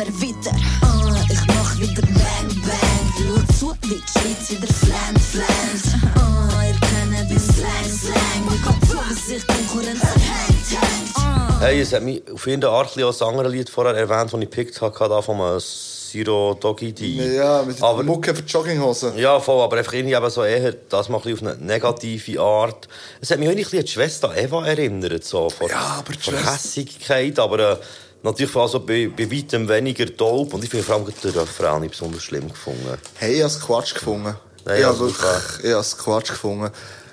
immer 0.00 0.20
weiter. 0.20 0.56
Ah, 0.82 1.24
ich 1.30 1.46
mach 1.46 1.78
wieder 1.78 2.02
Bang 2.02 2.62
Bang. 2.62 3.46
Schau 3.48 3.52
zu, 3.52 3.74
wie 3.82 3.94
die 3.96 4.02
Schweiz 4.18 4.50
wieder 4.50 4.72
flammt, 4.72 5.20
flammt. 5.20 6.16
Ah, 6.16 6.64
ihr 6.64 6.74
kennt 6.80 7.30
den 7.30 7.38
Slang, 7.38 7.84
Slang. 7.84 8.48
Wir 8.48 8.60
kommen 8.62 8.82
zu, 8.88 8.96
bis 9.08 9.26
sich 9.26 9.46
Konkurrenz 9.46 10.02
hängt, 10.02 10.82
hängt. 10.82 11.16
Ah. 11.16 11.58
Hey, 11.60 11.80
es 11.80 11.92
hat 11.92 12.02
mich 12.02 12.22
auf 12.32 12.46
irgendeine 12.46 12.72
Art 12.72 12.88
bisschen 12.88 13.02
das 13.02 13.22
andere 13.22 13.48
Lied 13.48 13.68
vorher 13.68 13.94
erwähnt, 13.94 14.32
das 14.32 14.40
ich 14.40 14.50
gepickt 14.50 14.80
habe, 14.80 15.08
da 15.08 15.20
von 15.22 15.40
einem 15.40 15.60
Zero 15.60 16.56
Doggy 16.58 16.92
D. 16.92 17.36
Ja, 17.36 17.62
mit 17.62 17.80
aber, 17.82 18.02
Mucke 18.02 18.34
für 18.34 18.42
die 18.42 18.50
Jogginghosen. 18.50 19.16
Ja, 19.16 19.38
voll, 19.38 19.60
aber 19.62 19.76
einfach 19.76 19.92
irgendwie 19.92 20.16
eben 20.16 20.30
so 20.30 20.42
eher, 20.42 20.72
das 20.88 21.08
mal 21.08 21.20
ein 21.24 21.32
auf 21.32 21.42
eine 21.42 21.56
negative 21.56 22.40
Art. 22.40 22.88
Es 23.20 23.30
hat 23.30 23.38
mich 23.38 23.48
auch 23.48 23.52
ein 23.52 23.56
bisschen 23.58 23.78
an 23.78 23.84
die 23.84 23.90
Schwester 23.90 24.36
Eva 24.36 24.66
erinnert, 24.66 25.22
so, 25.24 25.50
von, 25.50 25.68
Ja, 25.68 25.98
aber 25.98 26.12
die 26.12 26.18
von 26.18 26.34
Schwester- 26.34 26.52
Hässigkeit, 26.52 27.38
aber 27.38 27.58
äh, 27.72 27.76
natürlich 28.22 28.50
vor 28.50 28.62
allem 28.62 28.70
so 28.70 28.80
bei, 28.80 29.10
bei 29.16 29.30
weitem 29.30 29.68
weniger 29.68 30.06
dope. 30.06 30.56
Und 30.56 30.64
ich 30.64 30.70
finde 30.70 30.84
vor 30.84 30.96
allem 30.96 31.06
den 31.06 31.30
Refrain 31.30 31.80
nicht 31.82 31.92
besonders 31.92 32.22
schlimm 32.22 32.48
gefunden. 32.48 32.98
Hey, 33.16 33.34
ich 33.34 33.42
habe 33.42 33.52
es 33.52 33.60
Quatsch 33.60 33.94
gefunden. 33.94 34.34
Nein, 34.64 34.80
ich 34.80 34.86
also, 34.86 35.04
habe 35.06 35.14
wirklich, 35.14 35.64
ich 35.64 35.70
habe 35.70 35.80
es 35.80 35.98
Quatsch 35.98 36.28
gefunden. 36.28 36.70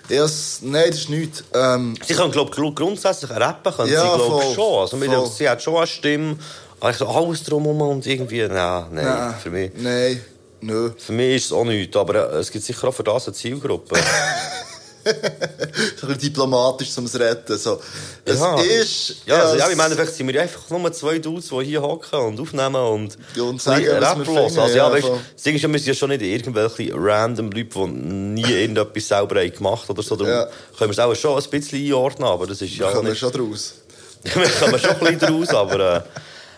Ich 0.10 0.20
has, 0.20 0.60
nein, 0.62 0.86
das 0.90 1.00
ist 1.00 1.10
nichts. 1.10 1.44
Ähm, 1.54 1.96
Sie 2.06 2.14
können, 2.14 2.32
glaube 2.32 2.52
ich, 2.56 2.76
grundsätzlich 2.76 3.30
rappen, 3.30 3.74
können 3.74 3.92
Ja, 3.92 4.04
sie, 4.04 4.16
glaube 4.16 4.42
schon. 4.56 4.80
Also, 4.80 4.98
voll. 4.98 5.32
sie 5.32 5.50
hat 5.50 5.62
schon 5.62 5.76
eine 5.76 5.88
Stimme, 5.88 6.38
aber 6.80 6.94
so 6.94 7.08
alles 7.08 7.44
drumherum 7.44 7.82
und 7.82 8.06
irgendwie, 8.06 8.48
nein, 8.48 8.86
nein, 8.92 9.06
Nein. 9.06 9.36
für 9.42 9.50
mich. 9.50 9.72
Nein, 9.76 10.22
nö. 10.62 10.92
Für 10.98 11.12
mich 11.12 11.36
ist 11.36 11.46
es 11.48 11.52
auch 11.52 11.66
nichts, 11.66 11.96
aber 11.98 12.32
äh, 12.34 12.38
es 12.38 12.52
gibt 12.52 12.64
sicher 12.64 12.88
auch 12.88 12.94
für 12.94 13.04
das 13.04 13.28
eine 13.28 13.34
Zielgruppe. 13.34 14.00
ein 15.12 15.72
bisschen 16.08 16.18
diplomatisch 16.20 16.92
zum 16.92 17.06
retten. 17.08 17.58
So. 17.58 17.80
Es 18.26 18.40
Ja. 18.40 18.60
ist. 18.62 19.16
Ja, 19.26 19.36
also, 19.42 19.58
ja, 19.58 19.68
es- 19.68 19.74
im 19.74 19.80
Endeffekt 19.80 20.14
sind 20.14 20.28
wir 20.28 20.42
einfach 20.42 20.70
nur 20.70 20.92
zwei 20.94 21.20
Dudes, 21.20 21.50
die 21.50 21.64
hier 21.66 21.82
hocken 21.82 22.20
und 22.20 22.40
aufnehmen 22.40 22.76
und, 22.76 23.18
und 23.40 23.62
sagen, 23.62 23.86
was 24.00 24.18
wir 24.18 24.26
finden, 24.26 24.40
Also, 24.40 24.62
ja, 24.62 24.68
ja, 24.88 24.92
weißt, 24.92 25.08
das 25.36 25.44
Ding 25.44 25.56
ist, 25.56 25.62
ja, 25.62 25.70
wir 25.72 25.80
sind 25.80 25.88
ja 25.88 25.94
schon 25.94 26.10
nicht 26.10 26.22
irgendwelche 26.22 26.92
random 26.96 27.52
Leute, 27.52 27.70
die 27.76 27.88
nie 27.88 28.42
irgendetwas 28.52 29.08
selber 29.08 29.40
haben 29.40 29.52
gemacht 29.52 29.90
oder 29.90 30.04
so. 30.04 30.16
Darum 30.16 30.32
Ja. 30.34 30.46
können 30.78 30.90
wir 30.90 30.92
es 30.92 31.00
auch 31.00 31.16
schon 31.16 31.42
ein 31.44 31.50
bisschen 31.50 31.80
einordnen, 31.86 32.28
aber 32.28 32.48
das 32.48 32.62
ist 32.62 32.76
ja 32.76 32.90
kommen 32.92 33.04
wir 33.06 33.10
nicht... 33.12 33.20
schon 33.20 33.32
draus. 33.32 33.74
wir 34.24 34.32
kommen 34.34 34.80
schon 34.80 34.90
ein 34.92 35.00
bisschen 35.00 35.20
draus, 35.20 35.50
aber... 35.50 36.06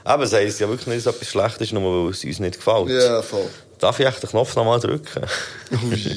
Äh, 0.06 0.14
eben, 0.14 0.24
es 0.24 0.34
heisst 0.34 0.60
ja 0.60 0.68
wirklich 0.70 0.88
nicht, 0.88 1.06
dass 1.06 1.14
etwas 1.16 1.28
schlecht 1.28 1.62
ist, 1.62 1.74
nur 1.74 2.06
weil 2.06 2.12
es 2.12 2.24
uns 2.24 2.40
nicht 2.40 2.56
gefällt. 2.58 2.90
Ja, 2.90 3.22
voll. 3.22 3.48
Darf 3.80 4.00
ich 4.00 4.06
echt 4.08 4.24
den 4.24 4.30
Knopf 4.30 4.56
nochmal 4.56 4.80
drücken? 4.80 5.24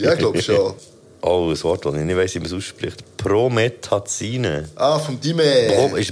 Ja, 0.01 0.13
ich 0.15 0.19
glaube 0.19 0.41
schon. 0.43 0.75
Oh, 1.24 1.51
ein 1.51 1.62
Wort, 1.62 1.85
das 1.86 1.94
ich 1.94 2.01
nicht 2.01 2.16
weiss, 2.16 2.35
wie 2.35 2.40
man 2.40 2.47
es 2.47 2.53
ausspricht. 2.53 3.16
Prometazine. 3.16 4.69
Ah, 4.77 4.99
vom 4.99 5.20
Dime. 5.20 5.44
Bro, 5.69 5.97
ist. 5.97 6.11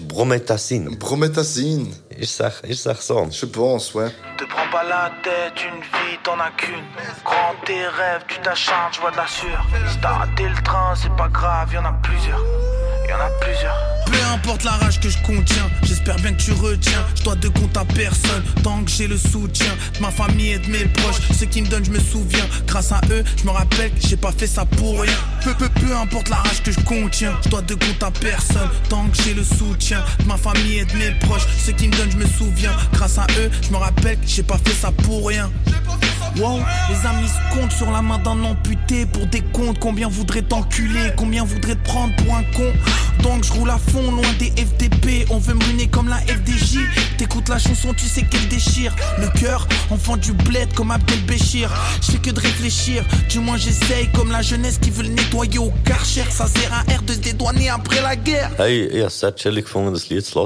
Ist 2.16 2.38
es 2.38 2.40
echt- 2.40 2.64
ist 2.64 2.80
es 2.80 2.86
echt 2.86 3.02
so? 3.02 3.26
Je 3.30 3.46
pense, 3.46 3.92
ouais. 3.94 4.10
Te 4.38 4.44
prends 4.46 4.70
pas 4.70 4.84
la 4.84 5.10
tête, 5.24 5.58
une 5.64 5.80
vie 5.82 6.18
t'en 6.22 6.38
as 6.38 6.50
qu'une. 6.56 6.84
Grand 7.24 7.54
tes 7.66 7.82
rêves, 7.86 8.22
tu 8.28 8.38
t'acharnes, 8.40 8.92
je 8.92 9.00
vois 9.00 9.10
de 9.10 9.16
la 9.16 9.26
sueur. 9.26 9.66
Si 9.90 9.98
t'as 10.00 10.10
raté 10.20 10.44
le 10.48 10.62
train, 10.62 10.94
c'est 10.94 11.14
pas 11.16 11.28
grave, 11.28 11.72
y'en 11.74 11.84
a 11.84 11.92
plusieurs. 12.02 12.40
Peu 14.06 14.18
importe 14.32 14.62
la 14.62 14.72
rage 14.72 15.00
que 15.00 15.08
je 15.08 15.18
contiens, 15.22 15.68
j'espère 15.82 16.16
bien 16.16 16.32
que 16.32 16.40
tu 16.40 16.52
retiens. 16.52 17.04
Je 17.16 17.24
dois 17.24 17.34
de 17.34 17.48
compte 17.48 17.76
à 17.76 17.84
personne, 17.84 18.42
tant 18.62 18.84
que 18.84 18.90
j'ai 18.90 19.08
le 19.08 19.16
soutien 19.16 19.72
de 19.96 20.00
ma 20.00 20.10
famille 20.12 20.50
et 20.50 20.58
de 20.58 20.68
mes 20.68 20.84
proches. 20.84 21.20
Ceux 21.36 21.46
qui 21.46 21.62
me 21.62 21.66
donnent, 21.66 21.84
je 21.84 21.90
me 21.90 21.98
souviens. 21.98 22.44
Grâce 22.66 22.92
à 22.92 23.00
eux, 23.10 23.24
je 23.36 23.44
me 23.44 23.50
rappelle 23.50 23.90
que 23.92 24.06
j'ai 24.06 24.16
pas 24.16 24.30
fait 24.30 24.46
ça 24.46 24.64
pour 24.64 25.00
rien. 25.00 25.12
Peu, 25.42 25.54
peu, 25.54 25.68
peu 25.68 25.96
importe 25.96 26.28
la 26.28 26.36
rage 26.36 26.62
que 26.62 26.70
je 26.70 26.80
contiens, 26.80 27.32
je 27.44 27.48
dois 27.48 27.62
de 27.62 27.74
compte 27.74 28.02
à 28.02 28.10
personne, 28.12 28.68
tant 28.88 29.08
que 29.08 29.22
j'ai 29.22 29.34
le 29.34 29.42
soutien 29.42 30.02
de 30.20 30.24
ma 30.26 30.36
famille 30.36 30.78
et 30.78 30.84
de 30.84 30.96
mes 30.96 31.10
proches. 31.20 31.46
Ceux 31.58 31.72
qui 31.72 31.88
me 31.88 31.96
donnent, 31.96 32.12
je 32.12 32.16
me 32.16 32.26
souviens. 32.26 32.72
Grâce 32.92 33.18
à 33.18 33.26
eux, 33.38 33.50
je 33.62 33.70
me 33.70 33.76
rappelle 33.76 34.18
que 34.20 34.26
j'ai 34.26 34.44
pas 34.44 34.58
fait 34.58 34.74
ça 34.74 34.92
pour 34.92 35.26
rien. 35.26 35.50
Wow, 36.36 36.60
les 36.88 37.06
amis 37.08 37.28
se 37.28 37.54
comptent 37.54 37.72
sur 37.72 37.90
la 37.90 38.02
main 38.02 38.18
d'un 38.18 38.44
amputé 38.44 39.04
pour 39.06 39.26
des 39.26 39.40
comptes. 39.40 39.78
Combien 39.80 40.08
voudraient 40.08 40.42
t'enculer, 40.42 41.10
combien 41.16 41.44
voudraient 41.44 41.74
te 41.74 41.84
prendre 41.84 42.14
pour 42.16 42.36
un 42.36 42.44
con? 42.54 42.72
Donc 43.22 43.44
je 43.44 43.52
roule 43.52 43.70
à 43.70 43.78
fond, 43.78 44.10
loin 44.12 44.32
des 44.38 44.50
FDP. 44.50 45.26
On 45.30 45.38
veut 45.38 45.54
me 45.54 45.64
ruiner 45.64 45.88
comme 45.88 46.08
la 46.08 46.18
FDJ. 46.18 46.78
T'écoutes 47.18 47.48
la 47.48 47.58
chanson, 47.58 47.92
tu 47.94 48.06
sais 48.06 48.22
qu'elle 48.22 48.48
déchire. 48.48 48.94
Le 49.18 49.28
cœur, 49.38 49.66
enfant 49.90 50.16
du 50.16 50.32
bled 50.32 50.72
comme 50.74 50.90
Abdel 50.90 51.20
Béchir. 51.24 51.70
Je 52.02 52.12
fais 52.12 52.18
que 52.18 52.30
de 52.30 52.40
réfléchir, 52.40 53.04
du 53.28 53.38
moins 53.40 53.56
j'essaye. 53.56 54.08
Comme 54.12 54.30
la 54.30 54.42
jeunesse 54.42 54.78
qui 54.78 54.90
veut 54.90 55.02
le 55.02 55.10
nettoyer 55.10 55.58
au 55.58 55.72
karcher. 55.84 56.24
Ça 56.30 56.46
sert 56.46 56.72
à 56.72 56.80
R 56.92 57.02
de 57.02 57.12
se 57.12 57.18
dédouaner 57.18 57.68
après 57.68 58.00
la 58.02 58.16
guerre. 58.16 58.50
Hey, 58.58 58.88
chillig 59.36 59.64
gefunden, 59.64 59.92
das 59.92 60.08
Lied 60.08 60.24
zu. 60.24 60.38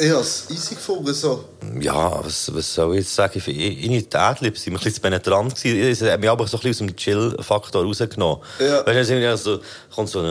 Ich 0.00 0.10
habe 0.10 0.22
es 0.22 0.46
easy 0.48 0.76
gefunden, 0.76 1.12
so. 1.12 1.44
Ja, 1.78 2.24
was, 2.24 2.54
was 2.54 2.72
soll 2.72 2.94
ich 2.94 3.00
jetzt 3.00 3.14
sagen? 3.14 3.34
Ich 3.36 3.44
finde, 3.44 4.18
Adlibs 4.18 4.64
mir 4.64 4.72
ein 4.72 4.76
bisschen 4.76 4.94
zu 4.94 5.00
penetrant. 5.02 5.52
Es 5.62 6.00
hat 6.00 6.20
mich 6.20 6.30
aber 6.30 6.46
so 6.46 6.56
ein 6.56 6.62
bisschen 6.62 6.88
aus 6.88 6.92
dem 6.92 6.96
Chill-Faktor 6.96 7.84
rausgenommen. 7.84 8.42
Ja. 8.58 8.78
Weißt 8.78 8.86
du, 8.86 8.92
es 8.92 9.08
ist 9.08 9.10
irgendwie 9.10 9.36
so, 9.36 9.60
kommt 9.94 10.08
so, 10.08 10.22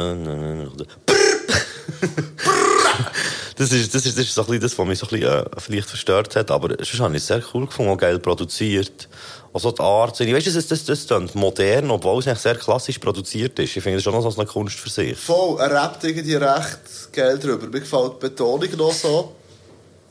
Das 3.56 3.74
ist, 3.74 3.94
das 3.94 4.06
ist, 4.06 4.18
das 4.18 4.26
ist 4.26 4.34
so 4.34 4.42
ein 4.42 4.48
bisschen 4.48 4.62
das, 4.62 4.78
was 4.80 4.88
mich 4.88 4.98
so 4.98 5.06
ein 5.06 5.20
bisschen, 5.20 5.38
äh, 5.38 5.46
vielleicht 5.58 5.90
verstört 5.90 6.36
hat. 6.38 6.50
Aber 6.50 6.70
sonst 6.70 7.00
habe 7.02 7.16
ich 7.16 7.22
es 7.22 7.28
sehr 7.28 7.44
cool 7.54 7.68
gefunden, 7.68 7.92
auch 7.92 7.98
geil 7.98 8.18
produziert. 8.18 9.10
Also 9.54 9.72
die 9.72 9.82
Art, 9.82 10.18
ich 10.20 10.34
weiss, 10.34 10.46
das, 10.46 10.68
das, 10.68 10.86
das 10.86 11.08
klingt 11.08 11.36
modern, 11.36 11.92
obwohl 11.92 12.20
es 12.20 12.28
eigentlich 12.28 12.40
sehr 12.40 12.56
klassisch 12.56 13.00
produziert 13.00 13.60
ist. 13.60 13.76
Ich 13.76 13.84
finde, 13.84 13.98
das 13.98 14.04
schon 14.04 14.14
noch 14.14 14.32
so 14.32 14.40
eine 14.40 14.50
Kunst 14.50 14.80
für 14.80 14.90
sich. 14.90 15.18
Voll, 15.18 15.60
er 15.60 15.72
rappt 15.72 16.06
irgendwie 16.06 16.36
recht 16.36 17.12
geil 17.12 17.38
drüber. 17.38 17.68
Mir 17.68 17.82
gefällt 17.82 18.14
die 18.14 18.30
Betonung 18.30 18.78
noch 18.78 18.94
so. 18.94 19.36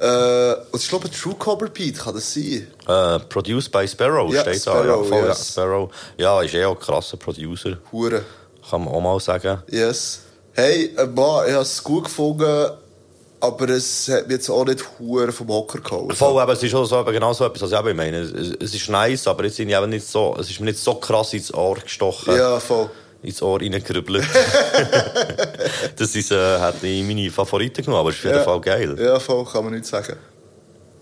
Äh, 0.01 0.55
und 0.70 0.81
ich 0.81 0.89
glaube, 0.89 1.11
True 1.11 1.35
Cobra 1.35 1.69
Beat 1.73 1.99
kann 1.99 2.15
das 2.15 2.33
sein. 2.33 2.69
Äh, 2.87 3.19
produced 3.29 3.73
by 3.73 3.87
Sparrow 3.87 4.33
Ja, 4.33 4.43
steht 4.43 4.62
Sparrow, 4.62 4.85
da. 4.85 5.16
Ja, 5.16 5.20
voll, 5.20 5.29
yes. 5.29 5.49
Sparrow. 5.53 5.91
Ja, 6.16 6.43
ist 6.43 6.55
eh 6.55 6.65
auch 6.65 6.77
ein 6.77 6.81
krasser 6.81 7.16
Producer. 7.16 7.79
Hure. 7.91 8.23
Kann 8.70 8.85
man 8.85 8.95
auch 8.95 9.01
mal 9.01 9.19
sagen. 9.20 9.62
Yes. 9.69 10.20
Hey, 10.53 10.95
äh, 10.97 11.07
Mann, 11.07 11.47
ich 11.49 11.53
habe 11.53 11.62
es 11.62 11.83
gut 11.83 12.05
gefunden, 12.05 12.70
aber 13.41 13.69
es 13.70 14.09
hat 14.09 14.27
mich 14.27 14.37
jetzt 14.37 14.51
auch 14.51 14.65
nicht 14.65 14.85
hure 14.99 15.33
vom 15.33 15.49
Hocker 15.49 15.81
gehauen. 15.81 16.11
Voll, 16.12 16.41
aber 16.41 16.53
es 16.53 16.62
ist 16.62 16.75
auch 16.75 16.85
so, 16.85 17.05
genau 17.05 17.33
so 17.33 17.45
etwas, 17.45 17.70
was 17.70 17.87
ich 17.87 17.95
meine. 17.95 18.19
Es, 18.19 18.33
es 18.61 18.75
ist 18.75 18.89
nice, 18.89 19.27
aber 19.27 19.45
jetzt 19.45 19.57
sind 19.57 19.69
ich 19.69 19.77
eben 19.77 19.91
nicht 19.91 20.07
so, 20.07 20.37
es 20.39 20.51
ist 20.51 20.61
mir 20.61 20.66
nicht 20.66 20.79
so 20.79 20.95
krass 20.95 21.33
ins 21.35 21.53
Ohr 21.53 21.77
gestochen. 21.77 22.37
Ja, 22.37 22.61
voll. 22.61 22.91
Ins 23.23 23.43
Ohr 23.43 23.61
reingerübelt. 23.61 24.24
das 25.97 26.15
ist, 26.15 26.31
äh, 26.31 26.59
hat 26.61 26.82
ich 26.82 27.03
meine 27.05 27.31
Favoriten 27.31 27.82
genommen, 27.85 28.01
aber 28.01 28.11
es 28.11 28.16
ist 28.16 28.20
auf 28.20 28.24
jeden 28.27 28.39
Ja. 28.39 28.45
Fall 28.45 28.61
geil. 28.61 28.97
Ja, 28.99 29.19
voll, 29.19 29.45
kann 29.45 29.65
man 29.65 29.73
nichts 29.74 29.89
sagen. 29.89 30.16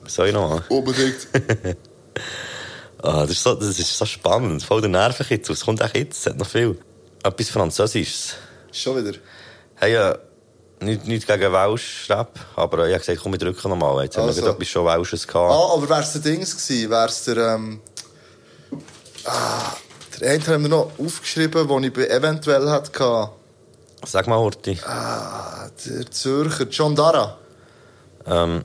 Soll 0.07 0.29
ich 0.29 0.33
noch 0.33 0.49
mal? 0.49 0.63
Unbedingt. 0.69 1.27
Ah, 3.03 3.21
das, 3.21 3.33
ist 3.33 3.43
so, 3.43 3.55
das 3.55 3.79
ist 3.79 3.97
so 3.97 4.07
spannend. 4.07 4.63
Voll 4.63 4.81
der 4.81 4.89
Nervenkitzel. 4.89 5.53
Es 5.53 5.65
kommt 5.65 5.83
auch 5.83 5.95
jetzt. 5.95 6.19
Es 6.21 6.27
hat 6.27 6.39
noch 6.39 6.47
viel. 6.49 6.77
Etwas 7.23 7.51
Französisches. 7.51 8.35
Schon 8.73 8.97
wieder? 9.05 9.19
Hey, 9.75 9.95
äh, 9.95 10.17
nicht, 10.81 11.07
nicht 11.07 11.27
gegen 11.27 11.53
Welsch-Rap, 11.53 12.33
aber 12.57 12.79
äh, 12.79 12.89
ich 12.89 12.95
habe 12.95 13.01
gesagt, 13.05 13.21
komm, 13.23 13.33
wir 13.33 13.39
drücken 13.39 13.69
nochmal. 13.69 14.03
Jetzt 14.05 14.17
haben 14.17 14.25
wir 14.25 14.29
Also. 14.29 14.49
etwas 14.49 14.69
schon 14.69 14.87
Welsches 14.87 15.29
gehabt. 15.29 15.53
Ah, 15.53 15.75
aber 15.75 15.89
wär's 15.91 16.13
der 16.15 16.23
Dings 16.23 16.57
gewesen? 16.57 16.91
Wär's 16.91 17.25
der, 17.25 17.37
ähm... 17.37 17.81
Ah, 19.25 19.75
der 20.21 20.33
eine 20.33 20.47
haben 20.47 20.63
wir 20.63 20.69
noch 20.69 20.93
aufgeschrieben, 20.99 21.69
den 21.69 21.85
ich 21.85 21.93
bei 21.93 22.07
eventuell 22.09 22.69
hatte. 22.69 23.31
Sag 24.05 24.27
mal, 24.27 24.39
Horti. 24.39 24.79
Ah, 24.85 25.69
der 25.85 26.11
Zürcher, 26.11 26.67
John 26.69 26.95
Dara. 26.95 27.39
Ähm, 28.27 28.65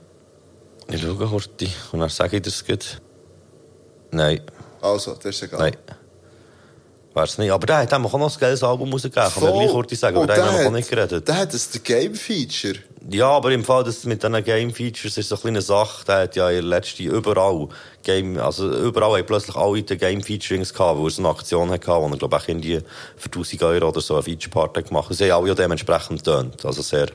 ich 0.88 1.02
schaue, 1.02 1.30
Horti. 1.30 1.72
Und 1.92 2.00
dann 2.00 2.10
sage 2.10 2.38
ich 2.38 2.44
das 2.44 2.66
gut. 2.66 3.02
Nein. 4.12 4.42
Also, 4.82 5.16
das 5.16 5.36
ist 5.36 5.44
egal. 5.44 5.60
Nein. 5.60 5.78
Wär's 7.14 7.38
nicht. 7.38 7.52
Aber 7.52 7.66
der 7.66 7.78
hat 7.78 7.94
auch 7.94 8.00
noch 8.00 8.14
ein 8.14 8.40
geiles 8.40 8.64
Album 8.64 8.92
rausgegeben. 8.92 9.30
Kann 9.34 9.44
man 9.44 9.54
gleich 9.54 9.74
Horti 9.74 9.96
sagen, 9.96 10.18
Oh, 10.18 10.24
aber 10.24 10.34
den 10.34 10.46
haben 10.46 10.58
wir 10.58 10.64
noch 10.66 10.72
nicht 10.72 10.90
geredet. 10.90 11.28
Der 11.28 11.38
hat 11.38 11.54
das 11.54 11.70
Game-Feature. 11.84 12.76
Ja, 13.10 13.30
aber 13.30 13.52
im 13.52 13.66
Fall, 13.66 13.84
das 13.84 14.04
mit 14.06 14.22
diesen 14.22 14.44
Game 14.44 14.72
Features 14.72 15.18
ist 15.18 15.30
so 15.30 15.36
eine 15.36 15.42
kleine 15.42 15.62
Sache. 15.62 16.06
Der 16.06 16.16
hat 16.20 16.36
ja 16.36 16.50
in 16.50 16.58
der 16.58 16.64
letzten 16.64 17.04
überall 17.04 17.68
Game, 18.04 18.38
also 18.38 18.72
überall 18.72 19.18
haben 19.18 19.26
plötzlich 19.26 19.56
alle 19.56 19.82
die 19.82 19.98
Game 19.98 20.22
Featurings 20.22 20.74
gehabt, 20.74 21.00
wo 21.00 21.08
er 21.08 21.12
so 21.12 21.22
eine 21.22 21.30
Aktion 21.30 21.70
hatte, 21.72 21.88
wo 21.88 22.08
er, 22.08 22.18
glaube 22.18 22.38
ich, 22.42 22.48
irgendwie 22.48 22.80
für 23.18 23.26
1000 23.26 23.64
Euro 23.64 23.90
oder 23.90 24.02
so 24.02 24.14
eine 24.14 24.24
Feature-Part 24.24 24.78
hat 24.78 24.88
gemacht. 24.88 25.14
Sie 25.14 25.32
haben 25.32 25.40
alle 25.42 25.50
ja 25.50 25.56
dementsprechend 25.56 26.24
getönt. 26.24 26.64
Also 26.64 26.82
sehr 26.82 27.08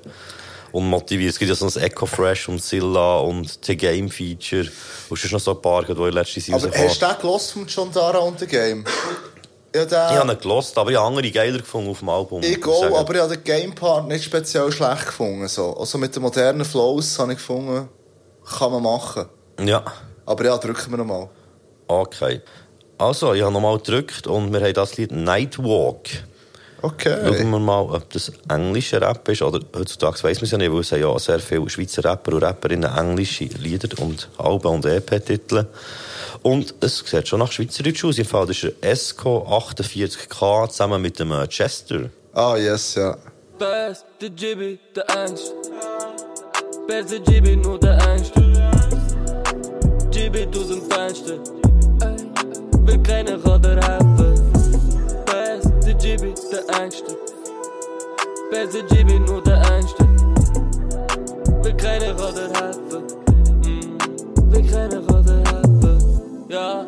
unmotiviert. 0.73 1.31
Es 1.31 1.39
gibt 1.39 1.49
ja 1.49 1.55
so 1.55 1.67
ein 1.67 1.85
Echo 1.85 2.07
Fresh 2.07 2.49
und 2.49 2.63
Zilla 2.63 3.19
und 3.19 3.67
die 3.67 3.77
Game 3.77 4.11
Feature. 4.11 4.67
Und 5.09 5.19
es 5.19 5.25
ist 5.25 5.33
noch 5.33 5.41
so 5.41 5.53
ein 5.53 5.63
paar, 5.63 5.85
die 5.85 5.93
in 5.93 6.13
letzten 6.13 6.41
Season 6.41 6.69
Aber 6.69 6.79
hast 6.79 7.01
du 7.01 7.07
den 7.07 7.19
gelost 7.21 7.53
von 7.53 7.67
John 7.67 7.93
Dara 7.93 8.19
und 8.19 8.39
The 8.41 8.47
Game? 8.47 8.85
Ja, 9.77 9.85
der... 9.85 10.11
Ich 10.11 10.17
habe 10.17 10.33
ihn 10.33 10.39
gelost, 10.39 10.79
aber 10.79 10.91
ich 10.91 10.97
habe 10.97 11.07
andere 11.07 11.31
geiler 11.31 11.59
gefunden 11.59 11.91
auf 11.91 11.99
dem 11.99 12.09
Album. 12.09 12.43
Ich 12.43 12.65
auch, 12.67 12.99
aber 12.99 13.15
ich 13.15 13.21
habe 13.21 13.37
den 13.37 13.45
Game-Part 13.45 14.09
nicht 14.09 14.25
speziell 14.25 14.73
schlecht 14.73 15.07
gefunden. 15.07 15.47
So. 15.49 15.77
Also 15.77 15.99
mit 15.99 16.17
den 16.17 16.23
modernen 16.23 16.65
Flows 16.65 17.19
habe 17.19 17.33
ich 17.33 17.39
gefunden, 17.39 17.89
kann 18.59 18.73
man 18.73 18.83
machen. 18.83 19.27
Ja. 19.61 19.85
Aber 20.25 20.45
ja, 20.47 20.57
drücken 20.57 20.91
wir 20.91 20.97
nochmal. 20.97 21.29
Okay. 21.89 22.41
Also, 22.97 23.35
ich 23.35 23.43
habe 23.43 23.53
nochmal 23.53 23.77
gedrückt 23.77 24.27
und 24.27 24.51
wir 24.51 24.61
haben 24.61 24.73
das 24.73 24.97
Lied 24.97 25.13
Nightwalk. 25.13 26.09
Okay. 26.83 27.17
Schauen 27.25 27.51
wir 27.51 27.59
mal, 27.59 27.81
ob 27.81 28.11
das 28.11 28.33
englische 28.49 29.01
Rap 29.01 29.29
ist. 29.29 29.43
Oder 29.43 29.61
heutzutage 29.75 30.23
weiss 30.23 30.39
man 30.39 30.45
es 30.45 30.51
ja 30.51 30.59
nicht, 30.59 30.73
weil 30.73 30.81
es 30.81 30.93
haben 30.93 31.01
ja 31.01 31.19
sehr 31.19 31.41
viele 31.41 31.69
Schweizer 31.69 32.05
Rapper 32.05 32.35
und 32.35 32.43
Rapperinnen 32.43 32.91
englische 32.95 33.45
Lieder 33.45 33.89
und 34.03 34.29
Alben 34.39 34.69
und 34.69 34.85
EP-Titel. 34.85 35.67
Und 36.43 36.75
es 36.81 36.99
sieht 36.99 37.27
schon 37.27 37.41
nach 37.41 37.51
Schweizerdeutsch 37.51 38.05
aus. 38.05 38.19
Im 38.19 38.27
Fall 38.27 38.49
ist 38.51 38.65
ein 38.65 38.73
SK48K 38.83 40.69
zusammen 40.69 41.03
mit 41.03 41.19
dem 41.19 41.33
äh, 41.33 41.47
Chester. 41.49 42.11
Ah, 42.33 42.57
yes, 42.57 42.95
ja. 42.95 43.17
Best, 43.59 44.05
der 44.21 44.29
Jibby, 44.29 44.79
der 44.95 45.17
Angst. 45.17 45.55
Beste 46.87 47.17
Jibby, 47.17 47.57
nur 47.57 47.81
der 47.81 48.01
Angst. 48.07 48.33
Jibby, 50.13 50.47
du 50.47 50.63
sind 50.63 50.93
Fenster. 50.93 51.39
Will 52.85 53.03
keiner 53.03 53.43
Radar 53.45 53.83
helfen. 53.83 54.16
Best, 56.03 56.53
der 56.53 56.81
Angst. 56.81 57.05
Beste 58.51 58.79
Jibby, 58.91 59.19
nur 59.21 59.43
der 59.43 59.57
Angst. 59.73 59.99
Will 61.63 61.75
keiner 61.75 62.13
Radar 62.19 62.51
helfen. 62.61 63.05
Mm, 63.63 64.53
Will 64.53 64.71
keiner 64.71 65.01
Radar 65.09 65.43
helfen. 65.53 66.47
Ja. 66.49 66.87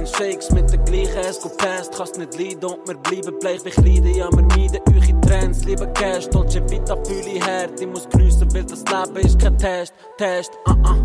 Handshakes 0.00 0.50
mit 0.50 0.70
der 0.70 0.78
gleichen 0.78 1.18
Escopast 1.18 1.92
Kannst 1.94 2.16
nicht 2.16 2.38
leiden 2.38 2.64
und 2.64 2.88
wir 2.88 2.96
bleiben 2.96 3.38
bleich. 3.38 3.62
Wie 3.66 3.70
Kleiden 3.70 4.14
Ja, 4.14 4.30
wir 4.30 4.42
meiden 4.42 4.80
in 5.06 5.20
Trends, 5.20 5.64
lieber 5.64 5.86
Cash 5.88 6.26
Dolce 6.30 6.62
Vita 6.70 6.96
fühle 7.04 7.28
ich 7.34 7.42
hart. 7.42 7.78
Ich 7.78 7.86
muss 7.86 8.08
geniessen, 8.08 8.48
weil 8.54 8.64
das 8.64 8.80
Leben 8.80 9.26
ist 9.26 9.38
kein 9.38 9.58
Test 9.58 9.92
Test, 10.16 10.52
ah, 10.66 10.76
ah 10.84 10.96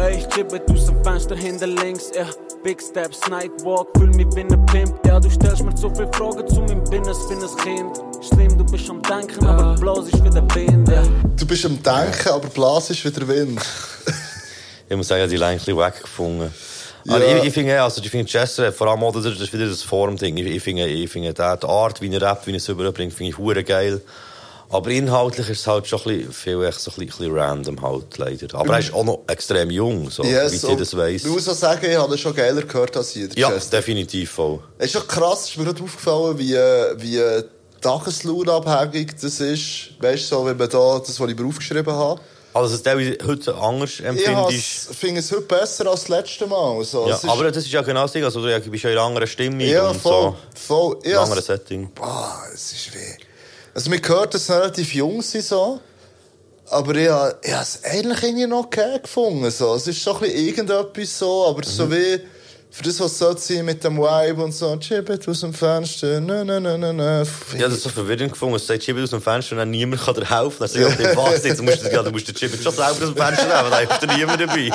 Ey, 0.00 0.18
ich 0.18 0.28
chippe 0.28 0.62
aus 0.72 0.86
dem 0.86 1.02
Fenster 1.02 1.34
hinter 1.34 1.66
links 1.66 2.12
Ja, 2.14 2.26
Big 2.62 2.80
Steps, 2.80 3.28
Nightwalk 3.28 3.88
Fühl 3.96 4.10
mich 4.10 4.28
wie 4.36 4.42
ein 4.42 4.66
Pimp. 4.66 5.04
Ja, 5.04 5.18
du 5.18 5.28
stellst 5.28 5.64
mir 5.64 5.74
zu 5.74 5.90
viele 5.90 6.12
Fragen 6.12 6.46
zu 6.46 6.60
meinem 6.60 6.84
Business 6.84 7.26
Bin 7.26 7.42
ein 7.42 7.56
Kind. 7.56 8.24
Schlimm, 8.24 8.56
du 8.56 8.64
bist 8.64 8.88
am 8.88 9.02
Denken 9.02 9.46
Aber 9.46 9.74
bloß 9.74 10.10
ist 10.10 10.22
wie 10.22 10.30
der 10.30 10.46
Wind, 10.54 10.88
ja. 10.88 11.02
Du 11.36 11.44
bist 11.44 11.66
am 11.66 11.82
Denken, 11.82 12.28
aber 12.28 12.48
Blas 12.48 12.88
ist 12.90 13.04
wieder 13.04 13.26
Wind. 13.26 13.60
Ich 14.86 14.94
muss 14.94 15.08
sagen, 15.08 15.28
die 15.28 15.36
habe 15.36 15.46
ich 15.46 15.50
ein 15.50 15.56
bisschen 15.56 15.78
weggefunden. 15.78 16.52
Ja. 17.04 17.16
Aber 17.16 17.36
ich, 17.36 17.44
ich 17.44 17.54
finde, 17.54 17.82
also, 17.82 18.00
ich 18.02 18.10
finde 18.10 18.30
Chester, 18.30 18.72
vor 18.72 18.88
allem 18.88 19.02
auch, 19.02 19.12
das 19.12 19.26
ist 19.26 19.52
wieder 19.52 19.68
das 19.68 19.82
Formding. 19.82 20.36
Ich, 20.38 20.46
ich 20.46 20.62
finde, 20.62 20.86
ich 20.86 21.10
finde, 21.10 21.34
die 21.34 21.42
Art, 21.42 22.00
wie 22.00 22.12
er 22.12 22.22
rappt, 22.22 22.46
wie 22.46 22.52
er 22.52 22.56
es 22.56 22.68
überbringt, 22.68 23.12
finde 23.12 23.30
ich 23.30 23.38
hure 23.38 23.62
geil. 23.62 24.00
Aber 24.70 24.90
inhaltlich 24.90 25.50
ist 25.50 25.60
es 25.60 25.66
halt 25.66 25.86
schon 25.86 26.00
ein 26.00 26.04
bisschen, 26.04 26.32
viel 26.32 26.64
echt 26.64 26.80
so 26.80 26.90
ein 26.90 27.06
bisschen, 27.06 27.32
random 27.32 27.80
halt, 27.82 28.18
leider. 28.18 28.58
Aber 28.58 28.72
er 28.74 28.80
ist 28.80 28.92
auch 28.92 29.04
noch 29.04 29.20
extrem 29.28 29.70
jung, 29.70 30.10
so, 30.10 30.24
Yes, 30.24 30.52
wie 30.52 30.72
ich 30.72 30.78
das 30.78 30.96
weiss. 30.96 31.24
Ich 31.24 31.30
muss 31.30 31.48
auch 31.48 31.54
sagen, 31.54 31.88
ich 31.88 31.96
habe 31.96 32.18
schon 32.18 32.34
geiler 32.34 32.62
gehört 32.62 32.96
als 32.96 33.14
ihr. 33.14 33.28
Ja, 33.36 33.50
definitiv 33.50 34.30
voll. 34.30 34.60
Es 34.78 34.86
ist 34.86 34.92
schon 34.92 35.06
krass, 35.06 35.48
ist 35.48 35.58
mir 35.58 35.64
gerade 35.64 35.82
aufgefallen, 35.82 36.38
wie, 36.38 36.54
äh, 36.54 36.94
wie 36.96 37.18
äh, 37.18 37.44
tageslaunabhängig 37.80 39.12
das 39.20 39.38
ist. 39.40 39.90
Weißt 40.00 40.24
du, 40.24 40.36
so, 40.36 40.46
wenn 40.46 40.56
man 40.56 40.68
da 40.68 40.98
das, 40.98 41.20
was 41.20 41.30
ich 41.30 41.38
mir 41.38 41.46
aufgeschrieben 41.46 41.94
habe. 41.94 42.20
Also, 42.54 42.76
dass 42.76 42.82
du 42.84 43.18
heute 43.26 43.54
anders 43.56 43.90
Ich 43.98 44.04
empfindest. 44.04 44.88
has- 44.88 44.96
finde 44.96 45.20
es 45.20 45.30
heute 45.32 45.40
besser 45.42 45.86
als 45.88 46.02
das 46.02 46.08
letzte 46.08 46.46
Mal. 46.46 46.84
So, 46.84 47.08
Ja, 47.08 47.18
aber 47.26 47.50
das 47.50 47.64
ist 47.64 47.72
ja 47.72 47.82
genau 47.82 48.02
das 48.02 48.12
Ding. 48.12 48.22
Also, 48.24 48.40
du 48.40 48.70
bist 48.70 48.84
ja 48.84 48.90
in 48.90 48.96
einer 48.96 49.06
anderen 49.06 49.26
Stimmung 49.26 49.60
Ja, 49.60 49.88
und 49.90 50.00
voll. 50.00 50.34
so. 50.54 50.66
voll. 50.76 50.98
In 51.02 51.10
einem 51.12 51.20
anderen 51.24 51.42
Setting. 51.42 51.90
Boah, 51.92 52.38
es 52.54 52.72
ist 52.72 52.94
weh. 52.94 52.98
Also, 53.74 53.90
man 53.90 54.00
hört, 54.06 54.34
dass 54.34 54.46
sie 54.46 54.52
relativ 54.56 54.94
jung 54.94 55.20
sind, 55.20 55.44
so. 55.44 55.80
Aber 56.70 56.94
ich 56.94 57.08
habe 57.10 57.38
ich 57.42 57.52
habe 57.52 57.62
es 57.62 57.80
eigentlich 57.84 58.22
irgendwie 58.22 58.46
noch 58.46 58.64
okay 58.66 58.98
gefunden. 59.02 59.50
So. 59.50 59.74
Es 59.74 59.86
ist 59.86 60.02
so 60.02 60.14
ein 60.14 60.20
bisschen 60.20 60.46
irgendetwas 60.46 61.18
so, 61.18 61.46
aber 61.48 61.58
Mhm. 61.58 61.64
so 61.70 61.90
wie 61.90 62.20
für 62.76 62.82
das, 62.82 62.98
was 62.98 63.16
soll 63.18 63.38
sein 63.38 63.64
mit 63.64 63.84
dem 63.84 63.98
Vibe 63.98 64.42
und 64.42 64.52
so, 64.52 64.76
Chippet 64.78 65.28
aus 65.28 65.40
dem 65.40 65.54
Fenster, 65.54 66.20
ne, 66.20 66.44
ne, 66.44 66.60
ne, 66.60 66.76
ne, 66.76 66.92
ne. 66.92 67.26
Ja, 67.56 67.68
das 67.68 67.74
ist 67.74 67.82
so 67.84 67.88
verwirrend 67.90 68.32
gefunden. 68.32 68.56
Es 68.56 68.66
sagt 68.66 68.82
Chibbit 68.82 69.04
aus 69.04 69.10
dem 69.10 69.22
Fenster 69.22 69.52
und 69.52 69.58
dann 69.58 69.70
niemand 69.70 70.02
kann 70.02 70.14
dir 70.16 70.28
helfen. 70.28 70.56
Dann 70.58 70.68
sagt 70.68 71.00
er, 71.00 71.16
was 71.16 71.44
jetzt? 71.44 71.58
Du 71.60 71.62
musst, 71.62 71.84
ja, 71.84 72.02
du 72.02 72.10
musst 72.10 72.26
den 72.26 72.34
Chibbit 72.34 72.60
schon 72.60 72.72
selber 72.72 72.90
aus 72.90 72.98
dem 72.98 73.16
Fenster 73.16 73.44
nehmen, 73.46 73.70
da 73.70 73.78
hilft 73.78 74.02
dir 74.02 74.16
niemand 74.16 74.40
dabei. 74.40 74.70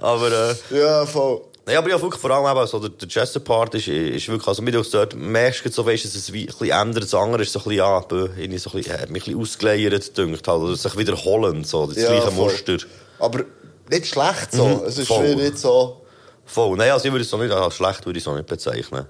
Aber, 0.00 0.26
äh, 0.72 0.76
Ja, 0.76 1.06
voll. 1.06 1.40
Ja, 1.68 1.78
aber 1.78 1.90
ja, 1.90 2.00
wirklich 2.00 2.20
vor 2.20 2.30
allem 2.30 2.56
eben, 2.56 2.66
so 2.66 2.78
der, 2.80 2.90
der 2.90 3.08
Chester-Part 3.08 3.74
ist, 3.76 3.88
ist 3.88 4.28
wirklich, 4.28 4.46
also, 4.48 4.62
mir 4.62 4.70
du 4.72 4.82
dort 4.82 5.14
merkst, 5.14 5.64
du 5.64 5.70
so, 5.70 5.84
weißt, 5.86 6.04
dass 6.04 6.14
es 6.14 6.32
wie 6.32 6.42
ein 6.42 6.46
bisschen 6.46 6.70
ändert. 6.70 7.04
Das 7.04 7.14
andere 7.14 7.42
ist 7.42 7.52
so 7.52 7.58
ein 7.60 7.64
bisschen, 7.64 7.78
ja, 7.78 8.04
irgendwie 8.10 8.58
so 8.58 8.70
ein 8.70 8.76
bisschen, 8.76 8.92
hat 9.00 9.10
mich 9.10 9.22
ein 9.22 9.32
bisschen 9.32 9.40
ausgeleiert, 9.40 10.16
dünkt 10.18 10.46
halt, 10.48 10.60
oder 10.62 10.76
sich 10.76 10.96
wiederholen, 10.96 11.64
so, 11.64 11.86
das 11.86 11.96
Ja, 11.96 12.08
gleiche 12.08 12.30
voll. 12.32 12.50
Muster. 12.52 12.76
Aber 13.18 13.44
nicht 13.90 14.06
schlecht 14.06 14.52
so. 14.52 14.64
Mhm, 14.64 14.82
es 14.86 14.98
ist 14.98 15.08
voll. 15.08 15.24
wie 15.28 15.34
nicht 15.36 15.58
so. 15.58 16.02
Voll. 16.46 16.76
Nein, 16.76 16.90
also 16.92 17.04
ich 17.06 17.12
würde 17.12 17.22
es 17.24 17.30
so 17.30 17.36
nicht, 17.36 17.52
als 17.52 17.74
schlecht 17.74 18.06
würde 18.06 18.18
ich 18.18 18.22
es 18.22 18.24
so 18.24 18.34
nicht 18.34 18.46
bezeichnen. 18.46 19.06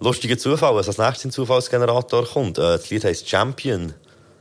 Lustiger 0.00 0.36
Zufall, 0.38 0.74
was 0.74 0.86
als 0.88 0.98
nächstes 0.98 1.24
in 1.24 1.30
den 1.30 1.34
Zufallsgenerator 1.34 2.26
kommt. 2.26 2.58
Äh, 2.58 2.62
das 2.62 2.88
Lied 2.90 3.04
heisst 3.04 3.28
Champion. 3.28 3.94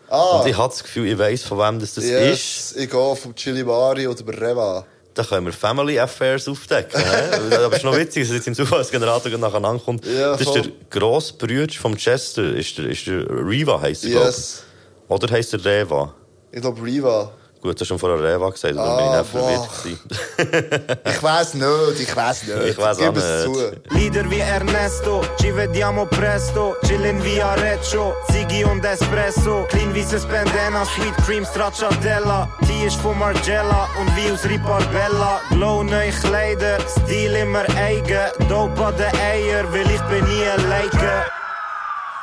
Ah. 0.09 0.39
Und 0.39 0.47
ich 0.47 0.57
habe 0.57 0.69
das 0.69 0.83
Gefühl, 0.83 1.07
ich 1.11 1.17
weiss, 1.17 1.43
von 1.43 1.57
wem 1.59 1.79
das, 1.79 1.95
das 1.95 2.03
ist. 2.05 2.11
yes, 2.11 2.75
ich 2.77 2.89
gehe 2.89 3.15
vom 3.15 3.35
Chili 3.35 3.63
Mari 3.63 4.07
oder 4.07 4.25
Reva. 4.39 4.85
da 5.13 5.23
können 5.23 5.47
wir 5.47 5.53
Family 5.53 5.99
Affairs 5.99 6.47
aufdecken. 6.47 7.01
Aber 7.03 7.71
es 7.71 7.77
ist 7.77 7.83
noch 7.83 7.97
witzig, 7.97 8.27
dass 8.27 8.35
jetzt 8.35 8.47
im 8.47 8.55
Zufallsgenerator 8.55 9.31
nacheinander 9.37 9.83
kommt. 9.83 10.05
Ja, 10.05 10.31
das 10.33 10.41
ist 10.41 10.53
der 10.53 10.65
grosse 10.89 11.33
Bruder 11.33 11.73
vom 11.73 11.97
Chester, 11.97 12.55
ist 12.55 12.77
der, 12.77 12.85
ist 12.85 13.07
der 13.07 13.27
Riva, 13.29 13.81
heisst 13.81 14.05
er, 14.05 14.11
Yes. 14.27 14.63
glaub. 15.07 15.23
Oder 15.23 15.33
heisst 15.33 15.53
er 15.53 15.65
Reva? 15.65 16.13
Ich 16.51 16.61
glaube, 16.61 16.81
Riva. 16.83 17.31
Gut, 17.61 17.75
du 17.75 17.81
hast 17.81 17.87
schon 17.87 17.97
vorher 17.99 18.19
Reva 18.21 18.49
gesagt, 18.49 18.75
darum 18.75 18.91
Ah, 18.91 18.97
bin 18.97 19.05
ich 19.05 19.17
nicht 19.17 19.31
verwirrt. 19.31 20.99
Ich 21.09 21.23
weiß 21.23 21.53
nicht, 21.55 21.99
ich 22.01 22.15
weiß 22.15 22.43
nicht. 22.43 22.65
Ich 22.69 22.77
weiss 22.77 22.97
Gib 22.97 23.09
auch 23.09 23.15
es 23.17 23.47
nicht. 23.47 23.55
zu. 23.89 23.95
Leader 23.95 24.29
wie 24.29 24.39
Ernesto, 24.39 25.21
ci 25.39 25.51
vediamo 25.55 26.05
presto, 26.05 26.75
chillin 26.85 27.21
via 27.23 27.53
Reccio, 27.55 28.13
Ziggy 28.31 28.63
und 28.63 28.85
Espresso, 28.85 29.65
clean 29.69 29.93
wie 29.95 30.03
das 30.05 30.25
Bandana, 30.25 30.85
Sweet 30.85 31.15
Cream 31.25 31.45
Stracciatella, 31.45 32.47
die 32.61 32.85
ist 32.85 32.97
von 32.97 33.17
Margiela 33.17 33.87
und 33.99 34.15
wie 34.15 34.31
aus 34.31 34.43
Riparbella, 34.45 35.41
Glow 35.49 35.83
neue 35.83 36.11
Kleider, 36.11 36.77
Stil 36.87 37.35
immer 37.35 37.65
eigen, 37.75 38.47
Dope 38.47 38.85
an 38.85 38.95
den 38.97 39.15
Eier, 39.19 39.65
weil 39.73 39.89
ich 39.89 40.01
bin 40.03 40.23
nie 40.25 40.43
ein 40.43 40.69
Leica. 40.69 41.25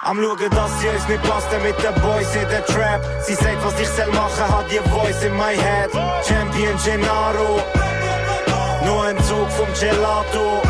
Am 0.04 0.20
schauen, 0.20 0.50
dass 0.50 0.80
sie 0.80 0.88
uns 0.88 1.08
nicht 1.08 1.22
passt 1.22 1.48
mit 1.62 1.82
den 1.82 1.94
Boys 2.02 2.34
in 2.34 2.46
der 2.50 2.62
Trap. 2.66 3.00
Sie 3.22 3.32
sagt, 3.32 3.64
was 3.64 3.80
ich 3.80 3.88
soll 3.88 4.12
machen, 4.12 4.46
hat 4.54 4.70
die 4.70 4.78
Voice 4.90 5.24
in 5.24 5.34
my 5.34 5.56
head. 5.56 5.90
Champion 6.28 6.76
Gennaro, 6.84 7.62
nur 8.84 9.04
ein 9.04 9.16
Zug 9.24 9.50
vom 9.52 9.66
Gelato. 9.80 10.60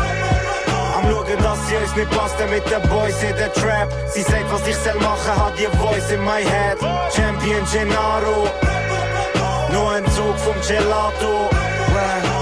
Am 0.95 1.03
schauen, 1.11 1.37
dass 1.43 1.67
sie 1.67 1.75
uns 1.75 1.95
nicht 1.97 2.09
passt 2.11 2.39
mit 2.49 2.63
den 2.71 2.89
Boys 2.89 3.21
in 3.23 3.35
der 3.35 3.51
Trap. 3.51 3.89
Sie 4.07 4.21
sagt, 4.21 4.49
was 4.53 4.65
ich 4.67 4.77
soll 4.77 4.95
machen, 5.01 5.35
hat 5.35 5.59
die 5.59 5.67
Voice 5.79 6.11
in 6.11 6.23
my 6.23 6.41
head. 6.41 6.79
Champion 7.13 7.65
Gennaro, 7.73 8.47
nur 9.73 9.91
ein 9.91 10.05
Zug 10.13 10.37
vom 10.39 10.55
Gelato. 10.65 11.49
Chill 11.95 12.34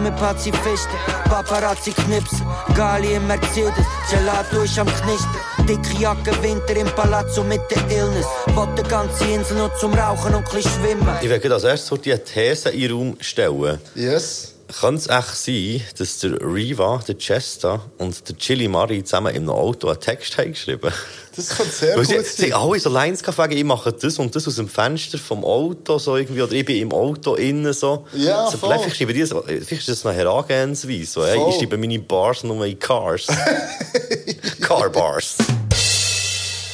mit 0.00 0.16
Pazifisten, 0.16 0.96
Paparazzi 1.24 1.92
knipsen, 1.92 2.46
Gali 2.74 3.14
im 3.14 3.26
Mercedes, 3.26 3.86
Gelato 4.10 4.62
ist 4.62 4.78
am 4.78 4.86
Knisten. 4.86 5.66
Dicke 5.66 6.00
Jacke, 6.00 6.32
Winter 6.42 6.76
im 6.76 6.86
Palazzo 6.88 7.44
mit 7.44 7.60
der 7.70 7.96
Illness. 7.96 8.26
Wollt 8.54 8.78
die 8.78 8.82
ganze 8.88 9.24
Insel 9.24 9.58
nur 9.58 9.74
zum 9.76 9.94
Rauchen 9.94 10.34
und 10.34 10.54
ein 10.54 10.62
schwimmen. 10.62 11.08
Ich 11.22 11.28
werde 11.28 11.52
als 11.52 11.64
erstes 11.64 11.88
so 11.88 11.96
die 11.96 12.16
These 12.16 12.70
in 12.70 12.80
den 12.80 12.92
Raum 12.92 13.16
stellen. 13.20 13.78
Yes. 13.94 14.54
Kann 14.78 14.94
es 14.94 15.08
echt 15.08 15.36
sein, 15.36 15.82
dass 15.98 16.18
der 16.18 16.40
Riva, 16.40 17.02
der 17.06 17.16
Chester 17.18 17.80
und 17.98 18.28
der 18.28 18.36
Chili 18.36 18.68
Mari 18.68 19.02
zusammen 19.04 19.34
im 19.34 19.48
Auto 19.48 19.88
einen 19.88 20.00
Text 20.00 20.36
haben 20.38 20.52
geschrieben 20.52 20.92
Das 21.34 21.48
kann 21.48 21.66
sehr 21.70 21.96
Weil 21.96 22.04
gut 22.04 22.26
sie, 22.26 22.42
sie 22.42 22.50
sein. 22.50 22.52
alle 22.52 22.78
so 22.80 22.90
Lines 22.90 23.20
sagen, 23.20 23.56
ich 23.56 23.64
mache 23.64 23.92
das 23.92 24.18
und 24.18 24.34
das 24.34 24.46
aus 24.46 24.56
dem 24.56 24.68
Fenster 24.68 25.18
vom 25.18 25.44
Auto, 25.44 25.98
so 25.98 26.16
irgendwie, 26.16 26.42
oder 26.42 26.52
ich 26.52 26.64
bin 26.64 26.76
im 26.76 26.92
Auto 26.92 27.34
innen, 27.34 27.72
so. 27.72 28.06
Ja, 28.12 28.50
so 28.50 28.58
voll. 28.58 28.78
Vielleicht 28.78 28.96
schreiben 28.96 29.14
die 29.14 29.24
so, 29.24 29.42
vielleicht 29.42 29.72
ist 29.72 29.88
das 29.88 30.06
eine 30.06 30.16
Herangehensweise, 30.16 31.06
so, 31.06 31.26
hey, 31.26 31.40
ich 31.48 31.56
schreibe 31.56 31.76
meine 31.78 31.98
Bars 31.98 32.44
nur 32.44 32.64
in 32.64 32.78
Cars. 32.78 33.26
Car 34.60 34.90
Bars. 34.90 35.36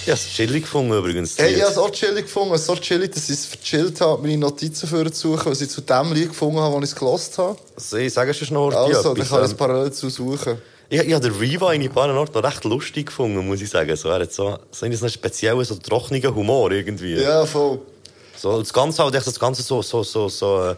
Ja, 0.06 0.14
es 0.14 0.24
ist 0.24 0.34
chillig 0.34 0.62
gefunden 0.62 0.92
übrigens. 0.92 1.36
Hey, 1.36 1.54
ich 1.54 1.62
habe 1.62 1.72
es 1.72 1.78
auch 1.78 1.90
chillig 1.90 2.26
gefunden. 2.26 2.56
So 2.58 2.76
chillig, 2.76 3.12
dass 3.12 3.24
ich 3.24 3.34
es 3.34 3.46
verchillt 3.46 4.00
habe, 4.00 4.22
meine 4.22 4.38
Notizen 4.38 4.86
für 4.86 5.10
zu 5.10 5.32
suchen, 5.32 5.50
was 5.50 5.60
ich 5.60 5.68
zu 5.68 5.80
dem 5.80 6.12
Lied 6.12 6.28
gefunden 6.28 6.60
habe, 6.60 6.74
das 6.80 6.90
ich 6.90 6.94
es 6.94 6.98
gelost 6.98 7.38
habe. 7.38 7.56
Also, 7.74 7.96
ich 7.96 8.12
sage 8.12 8.32
schon 8.32 8.54
noch 8.54 8.70
Also, 8.70 9.02
dann 9.02 9.12
etwas, 9.16 9.28
kann 9.28 9.44
ich 9.44 9.50
es 9.50 9.54
parallel 9.54 9.84
dazu 9.86 10.08
suchen. 10.08 10.58
Ich, 10.88 11.00
ich 11.00 11.12
habe 11.12 11.28
den 11.28 11.36
Riva 11.36 11.72
in 11.72 11.82
ein 11.82 11.90
paar 11.90 12.08
Orten 12.14 12.38
recht 12.38 12.64
lustig 12.64 13.06
gefunden, 13.06 13.44
muss 13.44 13.60
ich 13.60 13.68
sagen. 13.68 13.96
So, 13.96 14.08
er 14.08 14.20
hat 14.20 14.32
so, 14.32 14.56
so 14.70 14.86
einen 14.86 15.10
speziellen, 15.10 15.64
so 15.64 15.74
trockenen 15.74 16.32
Humor 16.32 16.70
irgendwie. 16.70 17.20
Ja, 17.20 17.44
voll. 17.44 17.80
So, 18.36 18.60
das 18.60 18.72
Ganze 18.72 19.02
halt, 19.02 19.14
echt 19.14 19.26
das 19.26 19.40
Ganze 19.40 19.62
so, 19.62 19.82
so, 19.82 20.04
so, 20.04 20.28
so, 20.28 20.62
äh, 20.62 20.76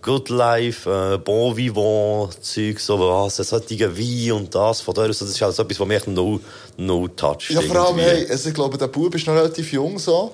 Good 0.00 0.28
Life, 0.28 0.88
äh, 0.88 1.18
Bon 1.18 1.56
Vivant, 1.56 2.32
Zeug, 2.44 2.78
so, 2.78 2.98
was, 2.98 3.38
es 3.40 3.52
hat 3.52 3.68
Wein 3.70 4.32
und 4.32 4.54
das, 4.54 4.80
von 4.80 4.96
aus, 4.96 5.18
das 5.18 5.28
ist 5.28 5.40
halt 5.40 5.54
so 5.54 5.62
etwas, 5.62 5.80
was 5.80 5.88
mich 5.88 6.06
no, 6.06 6.40
no 6.76 7.08
touch. 7.08 7.50
Ja, 7.50 7.60
vor 7.62 7.76
allem, 7.76 7.98
hey, 7.98 8.26
also 8.30 8.48
ich 8.48 8.54
glaube, 8.54 8.78
der 8.78 8.86
Bub 8.86 9.14
ist 9.14 9.26
noch 9.26 9.34
relativ 9.34 9.72
jung 9.72 9.98
so. 9.98 10.32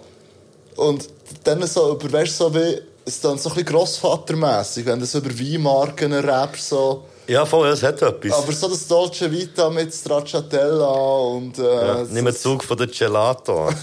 Und 0.76 1.08
dann 1.44 1.66
so, 1.66 1.92
über, 1.92 2.12
weißt 2.12 2.36
so 2.36 2.54
wie, 2.54 2.80
es 3.06 3.20
dann 3.20 3.38
so 3.38 3.48
ein 3.48 3.54
bisschen 3.54 3.66
grossvatermässig, 3.66 4.84
wenn 4.86 5.00
du 5.00 5.06
so 5.06 5.18
über 5.18 5.30
Weinmarken 5.30 6.12
rappst, 6.12 6.68
so. 6.68 7.04
Ja, 7.26 7.46
voll, 7.46 7.68
es 7.68 7.82
hat 7.82 8.02
etwas. 8.02 8.32
Aber 8.32 8.52
so 8.52 8.68
das 8.68 8.86
Dolce 8.86 9.32
Vita 9.32 9.70
mit 9.70 9.94
Stracciatella 9.94 10.90
und, 10.90 11.58
äh, 11.58 11.62
ja, 11.62 12.04
nimm 12.10 12.26
einen 12.26 12.36
Zug 12.36 12.62
von 12.62 12.76
der 12.76 12.88
Gelato. 12.88 13.70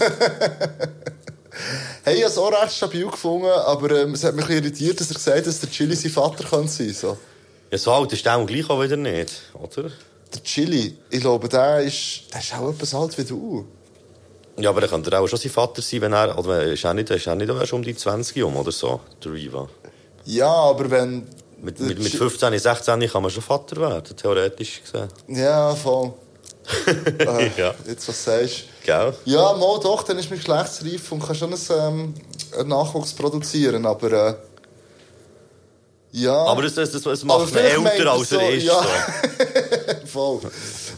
Hey, 2.04 2.16
ich 2.16 2.22
habe 2.22 2.32
es 2.32 2.38
auch 2.38 2.62
recht 2.62 2.72
stabil 2.74 3.06
gefunden, 3.06 3.46
aber 3.46 3.90
ähm, 4.02 4.14
es 4.14 4.24
hat 4.24 4.34
mich 4.34 4.48
irritiert, 4.48 5.00
dass 5.00 5.08
er 5.10 5.14
gesagt 5.14 5.36
hat, 5.38 5.46
dass 5.46 5.60
der 5.60 5.70
Chili 5.70 5.94
sein 5.94 6.10
Vater 6.10 6.44
kann 6.44 6.66
sein 6.66 6.92
so. 6.92 7.16
ja, 7.70 7.78
so 7.78 7.92
alt 7.92 8.12
ist 8.12 8.24
der 8.26 8.36
auch 8.36 8.46
gleich 8.46 8.68
auch 8.68 8.82
wieder 8.82 8.96
nicht, 8.96 9.32
oder? 9.54 9.90
Der 10.34 10.42
Chili, 10.42 10.98
ich 11.10 11.20
glaube, 11.20 11.48
der 11.48 11.80
ist, 11.80 12.22
der 12.32 12.40
ist 12.40 12.54
auch 12.54 12.70
etwas 12.70 12.94
alt 12.94 13.16
wie 13.18 13.24
du. 13.24 13.66
Ja, 14.58 14.70
aber 14.70 14.82
er 14.82 14.88
könnte 14.88 15.16
auch 15.18 15.26
schon 15.28 15.38
sein 15.38 15.50
Vater 15.52 15.80
sein, 15.80 16.00
wenn 16.00 16.12
er, 16.12 16.36
oder 16.38 16.64
ist 16.64 16.84
er 16.84 16.92
nicht, 16.94 17.08
ist 17.10 17.26
er 17.26 17.34
nicht 17.36 17.48
erst 17.48 17.72
um 17.72 17.82
die 17.82 17.94
20 17.94 18.42
um 18.42 18.56
oder 18.56 18.72
so, 18.72 19.00
der 19.22 19.32
Riva. 19.32 19.68
Ja, 20.24 20.48
aber 20.52 20.90
wenn... 20.90 21.26
Mit, 21.60 21.78
mit, 21.78 21.98
mit 21.98 22.08
Chi- 22.10 22.16
15, 22.16 22.58
16 22.58 23.08
kann 23.08 23.22
man 23.22 23.30
schon 23.30 23.42
Vater 23.42 23.76
werden, 23.76 24.16
theoretisch 24.16 24.82
gesehen. 24.82 25.08
Ja, 25.28 25.72
voll. 25.76 26.12
Äh, 27.18 27.50
ja. 27.56 27.74
Jetzt, 27.86 28.08
was 28.08 28.24
sagst 28.24 28.64
Gell? 28.84 29.14
Ja, 29.24 29.52
mal 29.54 29.78
doch, 29.80 30.02
dann 30.02 30.18
ist 30.18 30.30
man 30.30 30.38
geschlechtsreif 30.38 31.12
und 31.12 31.24
kann 31.24 31.34
schon 31.34 31.52
einen, 31.52 31.62
ähm, 31.70 32.14
einen 32.58 32.68
Nachwuchs 32.68 33.12
produzieren, 33.12 33.86
aber... 33.86 34.12
Äh, 34.12 34.34
ja. 36.12 36.34
Aber 36.34 36.62
das, 36.62 36.74
das, 36.74 36.90
das, 36.92 37.02
das 37.02 37.24
macht 37.24 37.52
meint 37.52 37.56
älter, 37.56 38.04
er 38.04 38.12
als 38.12 38.32
er 38.32 38.38
so, 38.40 38.46
ist. 38.46 38.62
ja. 38.64 38.82
So. 38.82 40.06
Voll. 40.40 40.40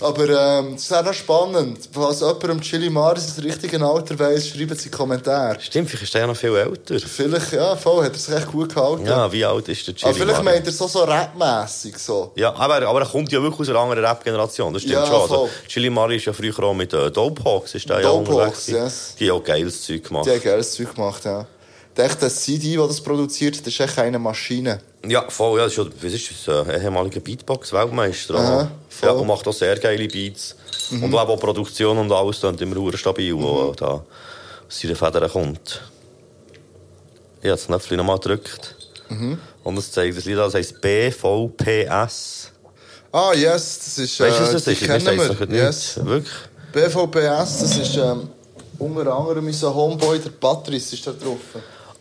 Aber 0.00 0.28
ähm, 0.28 0.72
das 0.74 0.90
wäre 0.90 1.04
noch 1.04 1.14
spannend. 1.14 1.88
Falls 1.92 2.20
jemand 2.20 2.44
am 2.50 2.60
Chili 2.60 2.90
Maris 2.90 3.26
das 3.34 3.44
richtige 3.44 3.80
Alter 3.80 4.18
weiss, 4.18 4.48
schreibt 4.48 4.78
sie 4.78 4.90
Kommentare. 4.90 5.60
Stimmt, 5.60 5.88
vielleicht 5.88 6.04
ist 6.04 6.14
er 6.14 6.22
ja 6.22 6.26
noch 6.26 6.36
viel 6.36 6.54
älter. 6.56 6.98
Vielleicht, 6.98 7.52
ja, 7.52 7.76
voll, 7.76 8.04
hat 8.04 8.12
er 8.12 8.18
sich 8.18 8.34
echt 8.34 8.50
gut 8.50 8.74
gehalten. 8.74 9.06
Ja, 9.06 9.30
wie 9.30 9.44
alt 9.44 9.68
ist 9.68 9.86
der 9.86 9.94
Chili 9.94 10.10
Aber 10.10 10.18
vielleicht 10.18 10.42
meint 10.42 10.66
er 10.66 10.72
so, 10.72 10.88
so 10.88 11.04
rapmässig 11.04 11.96
so. 11.98 12.32
Ja, 12.34 12.52
aber, 12.54 12.86
aber 12.86 13.00
er 13.02 13.06
kommt 13.06 13.30
ja 13.30 13.40
wirklich 13.40 13.60
aus 13.60 13.68
einer 13.68 13.78
anderen 13.78 14.04
Rap-Generation, 14.04 14.72
das 14.72 14.82
stimmt 14.82 14.96
Ja, 14.96 15.06
schon. 15.06 15.22
Also. 15.22 15.48
Chili 15.68 15.90
Mari 15.90 16.16
ist 16.16 16.24
ja 16.24 16.32
früher 16.32 16.58
auch 16.58 16.74
mit 16.74 16.92
äh, 16.92 17.10
Dope 17.10 17.44
Hawks, 17.44 17.74
ist 17.74 17.88
der 17.88 18.00
ja 18.00 18.08
Dope 18.08 18.30
unterwegs. 18.32 18.56
Hawks, 18.56 18.66
yes. 18.66 19.14
Die 19.18 19.30
haben 19.30 19.38
auch 19.38 19.44
geiles 19.44 19.82
Zeug 19.82 20.02
gemacht. 20.02 20.26
Die 20.26 20.30
haben 20.30 20.42
geiles 20.42 20.72
Zeug 20.74 20.94
gemacht, 20.94 21.24
ja. 21.24 21.46
Der 21.96 22.06
echte 22.06 22.28
CD, 22.28 22.74
der 22.76 22.88
das 22.88 23.00
produziert, 23.00 23.60
das 23.60 23.68
ist 23.68 23.78
echt 23.80 23.98
eine 24.00 24.18
Maschine. 24.18 24.80
Ja, 25.08 25.24
voll, 25.28 25.58
ja, 25.58 25.64
das 25.64 25.76
ist, 25.76 26.02
was 26.02 26.12
ist 26.12 26.46
das, 26.46 26.66
äh, 26.68 26.82
ehemaliger 26.82 27.20
Beatbox-Weltmeister. 27.20 28.34
Aha, 28.34 28.70
Ja, 29.02 29.10
und 29.12 29.26
macht 29.26 29.46
auch 29.46 29.52
sehr 29.52 29.76
geile 29.78 30.08
Beats. 30.08 30.56
Mhm. 30.90 31.04
Und 31.04 31.14
auch, 31.14 31.40
Produktion 31.40 31.98
und 31.98 32.12
alles 32.12 32.40
dann 32.40 32.56
immer 32.58 32.96
stabil, 32.96 33.34
wo 33.34 33.72
da 33.72 34.04
aus 34.66 34.80
seinen 34.80 34.96
Federn 34.96 35.30
kommt. 35.30 35.82
Ich 37.40 37.50
habe 37.50 37.56
das 37.56 37.66
Knöpfchen 37.66 37.96
nochmal 37.96 38.18
gedrückt. 38.18 38.74
Mhm. 39.08 39.38
Und 39.62 39.78
es 39.78 39.92
zeigt 39.92 40.16
das 40.16 40.24
Lied, 40.24 40.38
an, 40.38 40.44
das 40.44 40.54
heisst 40.54 40.80
BVPS. 40.80 42.50
Ah, 43.12 43.32
yes, 43.34 43.78
das 43.78 43.98
ist... 43.98 44.20
Weißt 44.20 44.38
du, 44.38 44.42
was 44.42 44.50
äh, 44.50 44.52
das 44.52 44.66
ist? 44.66 44.86
Sagt's 44.86 45.06
wir. 45.06 45.28
doch 45.28 45.48
Yes. 45.50 46.00
Wirklich? 46.02 46.34
BVPS, 46.72 47.60
das 47.60 47.76
ist 47.76 47.96
ähm, 47.96 48.28
unter 48.78 49.14
anderem 49.14 49.46
unser 49.46 49.72
Homeboy, 49.72 50.18
der 50.18 50.30
Patrice, 50.30 50.94
ist 50.94 51.06
da 51.06 51.12
drauf. 51.12 51.38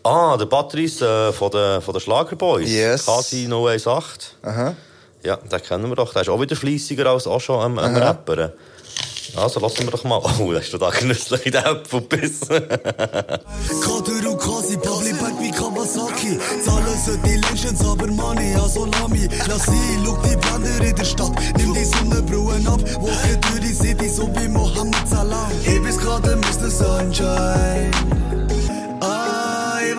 Ah, 0.04 0.36
der 0.38 0.46
Patrice 0.48 1.02
äh, 1.02 1.32
von 1.32 1.50
den, 1.52 1.82
von 1.82 1.94
den 1.94 2.02
Schlagerboys. 2.02 2.70
Yes. 2.70 3.06
Kasi 3.06 3.48
018. 3.48 4.36
Aha. 4.44 4.76
Ja, 5.24 5.38
den 5.38 5.62
kennen 5.62 5.88
wir 5.90 5.96
doch. 5.96 6.12
Der 6.12 6.24
ist 6.24 6.30
auch 6.30 6.42
wieder 6.42 6.58
fleissiger 6.58 7.06
als 7.06 7.26
auch 7.26 7.40
schon 7.40 7.62
am, 7.62 7.80
am. 7.80 7.96
Rappern. 7.96 8.52
Also 9.36 9.60
lassen 9.62 9.84
wir 9.86 9.92
doch 9.92 10.04
mal. 10.04 10.22
Oh, 10.40 10.52
da 10.52 10.60
hast 10.60 10.74
du 10.74 10.78
da 10.78 10.90
genüsslich 10.90 11.46
in 11.46 11.54
den. 11.54 11.64
Kater 11.64 11.80
und 14.30 14.40
Kasi, 14.40 14.78
Public 14.78 15.20
Back 15.20 15.34
wie 15.40 15.52
Kawasaki. 15.52 16.38
Zahlen 16.66 16.98
sind 17.06 17.26
die 17.26 17.38
Legends, 17.38 17.86
aber 17.86 18.08
Money, 18.08 18.52
ja 18.52 18.68
Salami. 18.68 19.30
Lass 19.48 19.64
sie, 19.64 20.00
schau 20.06 20.18
die 20.18 20.36
Blender 20.36 20.86
in 20.86 20.96
der 20.96 21.06
Stadt. 21.06 21.32
Nimm 21.58 21.74
die 21.74 21.86
Sonnenbrühen 21.86 22.68
ab, 22.68 22.82
walke 23.00 23.38
durch 23.40 23.62
die 23.62 23.74
City, 23.74 24.10
so 24.10 24.28
wie 24.36 24.50
Mohammed 24.50 25.08
Salam. 25.08 25.52
Ich 25.64 25.82
bis 25.82 25.98
gerade 25.98 26.36
Mr. 26.36 26.70
Sunshine. 26.70 27.92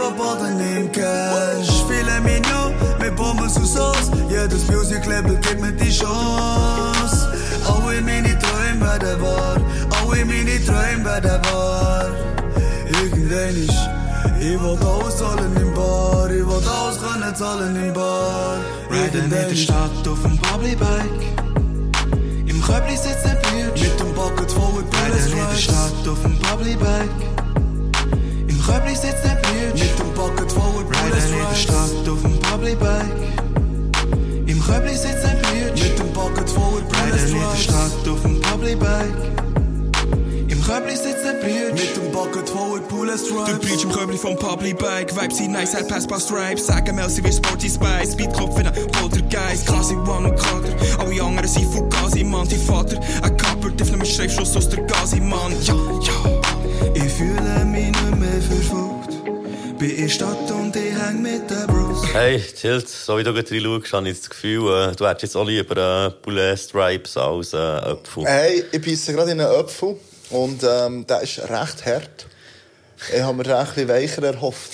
War 0.05 0.11
baden 0.11 0.61
im 0.61 0.93
Cash. 0.93 1.83
Viele 1.89 2.21
Mignon 2.21 2.75
mit 2.99 3.17
Pommes 3.17 3.57
und 3.57 3.67
Sauce. 3.67 4.11
Jedes 4.29 4.67
Music-Label 4.69 5.37
gibt 5.37 5.63
mir 5.63 5.73
die 5.73 5.91
Chance. 5.91 7.33
Alle 7.65 8.03
meine 8.03 8.39
Träume 8.39 8.83
werden 8.83 9.23
wahr. 9.23 9.57
Alle 9.99 10.25
meine 10.27 10.63
Träume 10.63 11.05
werden 11.07 11.41
wahr. 11.51 12.11
Irgendwann 13.01 13.57
ist, 13.57 13.89
ich 14.41 14.61
will 14.61 14.79
alles 14.87 15.17
zahlen 15.17 15.57
im 15.57 15.73
Bar. 15.73 16.31
Ich 16.31 16.47
will 16.47 16.69
alles 16.69 16.99
können 17.01 17.35
zahlen 17.35 17.77
im 17.83 17.95
Bar. 17.95 18.59
Riden 18.91 19.25
in 19.25 19.31
der 19.31 19.57
Stadt 19.57 20.07
auf 20.07 20.21
dem 20.23 20.37
Bubbly-Bike. 20.37 21.25
Im 22.47 22.63
Köbli 22.63 22.97
sitzt 22.97 23.25
der 23.25 23.37
Bitch. 23.37 23.81
Mit 23.81 24.01
dem 24.01 24.13
Bucket 24.13 24.53
voller 24.53 24.85
Riden 24.85 25.33
in 25.33 25.49
der 25.51 25.57
Stadt 25.57 26.07
auf 26.07 26.21
dem 26.21 26.39
Bubbly-Bike. 26.41 27.44
Räumlich 28.69 28.99
sitzt 28.99 29.25
der 29.25 29.37
Bleach. 29.37 29.75
Mit 29.75 29.99
dem 29.99 30.15
Pocket 30.15 30.51
Forward 30.51 30.89
Bullets 30.89 31.27
Rider 31.27 31.49
der 31.51 31.57
Stadt 31.57 32.09
auf 32.09 32.23
dem 32.23 32.39
Public 32.41 32.79
Bike. 32.79 34.47
Im 34.47 34.61
Räumlich 34.61 34.99
sitzt 34.99 35.25
der 35.25 35.37
Bleach. 35.37 35.83
Mit 35.83 35.99
dem 35.99 36.13
Pocket 36.13 36.49
Forward 36.49 36.89
Bullets 36.89 37.25
Rider 37.25 37.51
der 37.53 37.57
Stadt 37.57 38.09
auf 38.09 38.23
dem 38.23 38.41
Public 38.41 38.79
Bike. 38.79 39.35
Römlich 40.69 40.99
sitzt 40.99 41.23
der 41.23 41.35
Breach 41.35 41.75
Mit 41.75 41.95
dem 41.95 42.11
Bucket 42.11 42.49
Forward 42.49 42.89
Pooler 42.89 43.19
Stripes 43.19 43.45
Der 43.45 43.59
Breach 43.59 43.85
im 43.85 43.91
Römlich 43.91 44.21
vom 44.21 44.35
Publi 44.35 44.73
Bike. 44.73 45.15
Vibes 45.15 45.37
sie 45.37 45.47
nice, 45.47 45.75
halt 45.75 45.89
Pass, 45.89 46.07
Pass, 46.07 46.25
Stripes 46.25 46.67
Sagen 46.67 46.97
Melsi 46.97 47.23
wie 47.23 47.31
Sporty 47.31 47.69
Spice. 47.69 48.13
Speedkopf 48.13 48.59
in 48.59 48.69
einem 48.69 48.87
Poltergeist 48.93 49.67
Classic 49.67 49.99
One 50.09 50.31
und 50.31 50.39
Kader. 50.39 50.75
Alle 50.99 51.23
anderen 51.23 51.49
sind 51.49 51.71
Fugazi, 51.71 52.25
Mann. 52.25 52.49
Die 52.49 52.57
Vater, 52.57 52.99
ein 53.23 53.37
Kapper 53.37 53.77
Tief 53.77 53.91
nimmt 53.91 54.07
Schreibschuss 54.07 54.57
aus 54.57 54.69
der 54.71 54.83
Gazi, 54.85 55.21
Mann. 55.21 55.53
Ja, 55.65 55.75
ja. 55.75 56.44
Ich 56.93 57.13
fühle 57.13 57.65
mich 57.65 57.87
nicht 57.87 58.17
mehr 58.17 58.43
verfolgt. 58.43 59.79
Bin 59.79 59.91
in 59.91 60.11
Stadt 60.11 60.51
und 60.51 60.77
ich 60.77 60.93
häng 60.95 61.23
mit 61.23 61.49
den 61.51 61.67
Bros. 61.67 62.05
Hey, 62.13 62.41
Tilt, 62.41 62.89
so 62.89 63.17
wie 63.17 63.25
du 63.25 63.33
gerade 63.33 63.51
reinschaust, 63.51 63.93
habe 63.93 64.09
ich 64.09 64.19
das 64.19 64.31
Gefühl, 64.31 64.91
äh, 64.91 64.95
du 64.95 65.07
hättest 65.07 65.23
jetzt 65.23 65.37
auch 65.37 65.47
lieber 65.47 66.07
äh, 66.07 66.11
Poulet 66.11 66.59
Stripes 66.59 67.17
als 67.17 67.53
äh, 67.53 67.57
Apfel. 67.57 68.25
Hey, 68.27 68.65
ich 68.71 68.81
beiße 68.83 69.13
gerade 69.13 69.33
in 69.33 69.41
einen 69.41 69.51
Apfel 69.51 69.97
und 70.31 70.63
ähm, 70.63 71.07
der 71.07 71.23
ist 71.23 71.39
recht 71.39 71.87
hart. 71.87 72.27
Ich 73.15 73.23
habe 73.23 73.37
mir 73.37 73.45
den 73.45 73.53
ein 73.55 73.89
weicher 73.89 74.23
erhofft. 74.23 74.73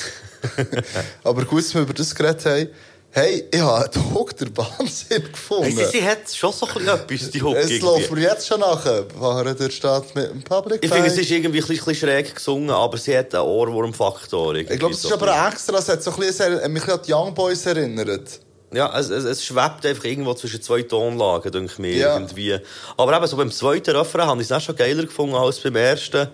Aber 1.25 1.45
gut, 1.45 1.61
dass 1.61 1.75
wir 1.75 1.83
über 1.83 1.95
das 1.95 2.15
geredet 2.15 2.45
haben. 2.47 2.69
Hey, 3.13 3.45
ich 3.51 3.61
habe 3.61 3.89
den 3.89 4.15
Hook 4.15 4.37
der 4.37 4.57
Wahnsinn 4.57 5.25
gefunden. 5.25 5.65
Hey, 5.65 5.85
sie, 5.85 5.99
sie 5.99 6.05
hat 6.05 6.31
schon 6.33 6.53
so 6.53 6.65
ein 6.67 6.87
etwas, 6.87 7.31
die 7.31 7.43
Hook. 7.43 7.57
Es 7.57 7.81
läuft 7.81 8.13
mir 8.13 8.21
jetzt 8.21 8.47
schon 8.47 8.61
nachher. 8.61 9.05
Fahren 9.19 9.57
der 9.57 9.71
Stadt 9.71 10.15
mit 10.15 10.31
dem 10.31 10.43
Public 10.43 10.85
Ich 10.85 10.93
finde, 10.93 11.09
es 11.09 11.19
ist 11.19 11.29
irgendwie 11.29 11.61
ein 11.61 11.67
bisschen, 11.67 11.89
ein 11.89 11.95
schräg 11.97 12.33
gesungen, 12.33 12.71
aber 12.71 12.97
sie 12.99 13.19
hat 13.19 13.35
einen 13.35 13.43
Ohrwurmfaktor. 13.43 14.55
Ich 14.55 14.69
glaube, 14.79 14.95
es 14.95 15.05
ist 15.05 15.13
aber 15.13 15.49
extra. 15.49 15.79
Es 15.79 15.89
hat 15.89 16.05
so 16.05 16.13
ein 16.13 16.21
bisschen, 16.21 16.63
hat 16.63 16.71
mich 16.71 16.87
an 16.87 17.01
die 17.05 17.13
Young 17.13 17.35
Boys 17.35 17.67
erinnert. 17.67 18.41
Ja, 18.73 18.97
es, 18.97 19.11
es, 19.11 19.25
es 19.25 19.45
schwebt 19.45 19.85
einfach 19.85 20.05
irgendwo 20.05 20.33
zwischen 20.35 20.63
zwei 20.63 20.83
Tonlagen, 20.83 21.51
denke 21.51 21.73
ich 21.73 21.79
mir. 21.81 21.97
Ja. 21.97 22.15
Irgendwie. 22.15 22.61
Aber 22.97 23.17
eben 23.17 23.27
so 23.27 23.37
beim 23.37 23.51
zweiten 23.51 23.97
Refrain 23.97 24.27
habe 24.27 24.41
ich 24.41 24.49
es 24.49 24.53
auch 24.53 24.61
schon 24.61 24.77
geiler 24.77 25.03
gefunden 25.03 25.35
als 25.35 25.59
beim 25.59 25.75
ersten. 25.75 26.29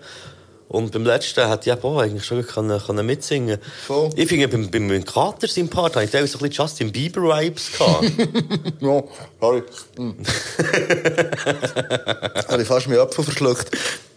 Und 0.69 0.91
beim 0.91 1.05
letzten 1.05 1.47
hätte 1.47 1.69
ich 1.69 1.75
eben 1.75 1.83
auch 1.83 1.99
eigentlich 1.99 2.25
schon 2.25 2.45
können, 2.45 2.81
können 2.81 3.05
mitsingen 3.05 3.57
Voll. 3.85 4.09
Ich 4.15 4.27
finde, 4.27 4.49
beim, 4.49 4.69
beim 4.69 5.05
Kater 5.05 5.47
sein 5.47 5.69
Part 5.69 5.95
hatte 5.95 6.03
ich 6.05 6.11
teilweise 6.11 6.33
so 6.33 6.39
ein 6.39 6.49
bisschen 6.49 6.65
Justin 6.65 6.91
Bieber-Vibes 6.91 7.71
ja, 8.79 9.03
sorry. 9.39 9.63
Mm. 9.97 10.11
habe 12.49 12.61
ich 12.61 12.67
fast 12.67 12.89
meinen 12.89 12.99
Apfel 12.99 13.23
verschluckt. 13.23 13.71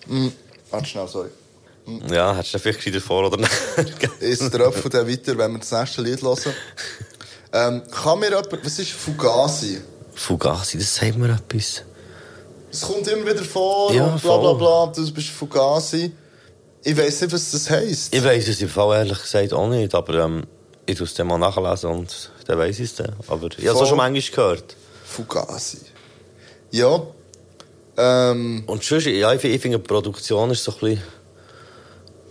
Mm. 0.06 0.28
Warte 0.70 0.86
schnell, 0.86 1.06
sorry. 1.06 1.28
ja, 2.10 2.34
hättest 2.34 2.54
du 2.54 2.58
vielleicht 2.58 2.80
gescheiter 2.80 3.00
vor 3.00 3.28
oder 3.28 3.36
nicht? 3.36 3.52
Ist 4.20 4.52
der 4.52 4.66
Apfel 4.66 4.90
dann 4.90 5.08
weiter, 5.08 5.38
wenn 5.38 5.52
wir 5.52 5.60
das 5.60 5.70
nächste 5.70 6.02
Lied 6.02 6.20
hören? 6.20 6.52
Ähm, 7.52 7.82
kann 7.90 8.18
mir 8.18 8.30
jemand... 8.30 8.48
Was 8.64 8.78
ist 8.78 8.90
Fugazi? 8.90 9.80
Fugazi, 10.14 10.78
das 10.78 10.96
sagt 10.96 11.16
mir 11.16 11.32
etwas. 11.32 11.84
Es 12.72 12.82
kommt 12.82 13.06
immer 13.08 13.26
wieder 13.26 13.44
vor 13.44 13.92
Ja, 13.92 14.06
und 14.06 14.22
bla 14.22 14.36
bla 14.36 14.52
bla. 14.52 14.92
Du 14.94 15.12
bist 15.12 15.28
Fugazi. 15.28 16.12
Ich 16.82 16.96
weiss 16.96 17.20
nicht, 17.20 17.32
was 17.32 17.50
das 17.52 17.68
heisst. 17.70 18.14
Ich 18.14 18.24
weiss 18.24 18.48
es 18.48 18.60
im 18.62 18.68
Fall 18.68 18.96
ehrlich 18.98 19.20
gesagt 19.20 19.52
auch 19.52 19.68
nicht, 19.68 19.94
aber 19.94 20.14
ähm, 20.24 20.44
ich 20.86 20.96
tue 20.96 21.06
es 21.06 21.14
dann 21.14 21.26
mal 21.26 21.38
nachlesen 21.38 21.90
und 21.90 22.30
dann 22.46 22.58
weiss 22.58 22.78
ich 22.78 22.86
es 22.86 22.94
dann. 22.94 23.14
Aber 23.28 23.48
ich 23.56 23.66
habe 23.66 23.76
es 23.76 23.82
auch 23.82 23.86
schon 23.86 23.96
manchmal 23.98 24.22
gehört. 24.34 24.76
Fugazi. 25.04 25.78
Ja. 26.70 27.02
Ähm, 27.96 28.62
Und 28.66 28.82
sonst, 28.82 29.06
ja, 29.06 29.32
ich, 29.34 29.40
finde- 29.40 29.78
die 29.78 29.78
Produktion 29.78 30.50
ist 30.50 30.64
so 30.64 30.72
ein 30.72 30.78
bisschen... 30.80 31.02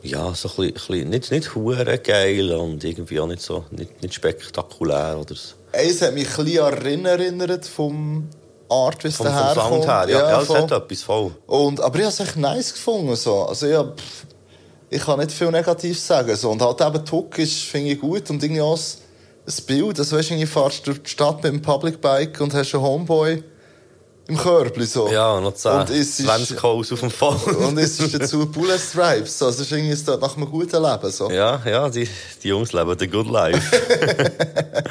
Ja, 0.02 0.34
so 0.34 0.50
ein 0.58 0.72
bisschen, 0.74 1.10
nicht, 1.10 1.30
nicht 1.30 1.54
hure 1.56 1.98
geil 2.00 2.54
und 2.54 2.82
irgendwie 2.86 3.20
auch 3.20 3.28
nicht 3.28 3.42
so, 3.42 3.66
nicht, 3.70 4.02
nicht 4.02 4.14
spektakulär 4.14 5.18
oder 5.20 5.36
so. 5.36 5.56
eins 5.74 6.02
hat 6.02 6.14
mich 6.14 6.30
ein 6.40 6.46
bisschen 6.46 7.06
erinnert 7.06 7.66
vom 7.66 8.30
Art, 8.70 9.04
wie 9.04 9.10
es 9.10 9.18
Vom, 9.18 9.26
vom 9.26 9.36
daherkommt. 9.36 9.84
Sound 9.84 9.88
her, 9.88 10.06
ja, 10.08 10.30
ja, 10.30 10.42
es 10.42 10.48
voll. 10.48 10.62
hat 10.62 10.72
etwas 10.72 11.02
voll. 11.04 11.32
Und, 11.48 11.82
aber 11.82 11.98
ich 12.00 12.06
habe 12.06 12.14
es 12.14 12.20
echt 12.22 12.38
nice 12.38 12.72
gefunden. 12.74 13.14
So. 13.18 13.44
Also 13.44 13.68
ich, 13.68 13.76
hab, 13.76 14.00
pff, 14.00 14.26
ich 14.90 15.03
kann 15.06 15.20
nicht 15.20 15.32
viel 15.32 15.52
Negatives 15.52 16.06
sagen. 16.06 16.36
So. 16.36 16.49
Und 16.52 16.61
halt 16.61 16.82
eben 16.82 17.03
Hook 17.11 17.38
ist, 17.38 17.60
finde 17.64 17.91
ich 17.91 17.99
gut. 17.99 18.30
Und 18.30 18.41
irgendwie 18.41 18.61
auch 18.61 18.78
das, 19.45 19.61
Bild, 19.61 19.99
also 19.99 20.18
weißt 20.18 20.32
du, 20.32 20.36
du 20.36 20.45
durch 20.86 21.03
die 21.03 21.10
Stadt 21.10 21.44
mit 21.44 21.53
dem 21.53 21.61
Public 21.61 22.02
Bike 22.02 22.40
und 22.41 22.53
hast 22.53 22.74
einen 22.74 22.84
Homeboy 22.84 23.44
im 24.28 24.38
Körbli. 24.38 24.86
So. 24.86 25.10
Ja, 25.11 25.34
und 25.34 25.44
noch 25.44 25.53
10, 25.56 25.72
Und 25.72 25.90
es 25.90 26.20
ist- 26.20 26.26
20 26.26 26.57
Calls 26.57 26.91
auf 26.91 26.99
dem 26.99 27.10
Phone. 27.11 27.38
Und 27.68 27.78
es 27.80 27.99
ist 27.99 28.14
dazu 28.14 28.45
Bullet 28.45 28.78
Stripes. 28.78 29.40
So. 29.40 29.48
Also 29.48 29.61
es 29.64 29.72
ist 29.72 29.72
irgendwie 29.72 29.95
so 29.95 30.16
nach 30.18 30.38
einem 30.38 30.49
guten 30.49 30.82
Leben. 30.84 31.11
So. 31.11 31.32
Ja, 31.32 31.61
ja, 31.66 31.90
die, 31.90 32.07
die 32.44 32.48
Jungs 32.48 32.72
leben 32.74 32.95
the 32.99 33.07
good 33.07 33.28
life. 33.28 33.60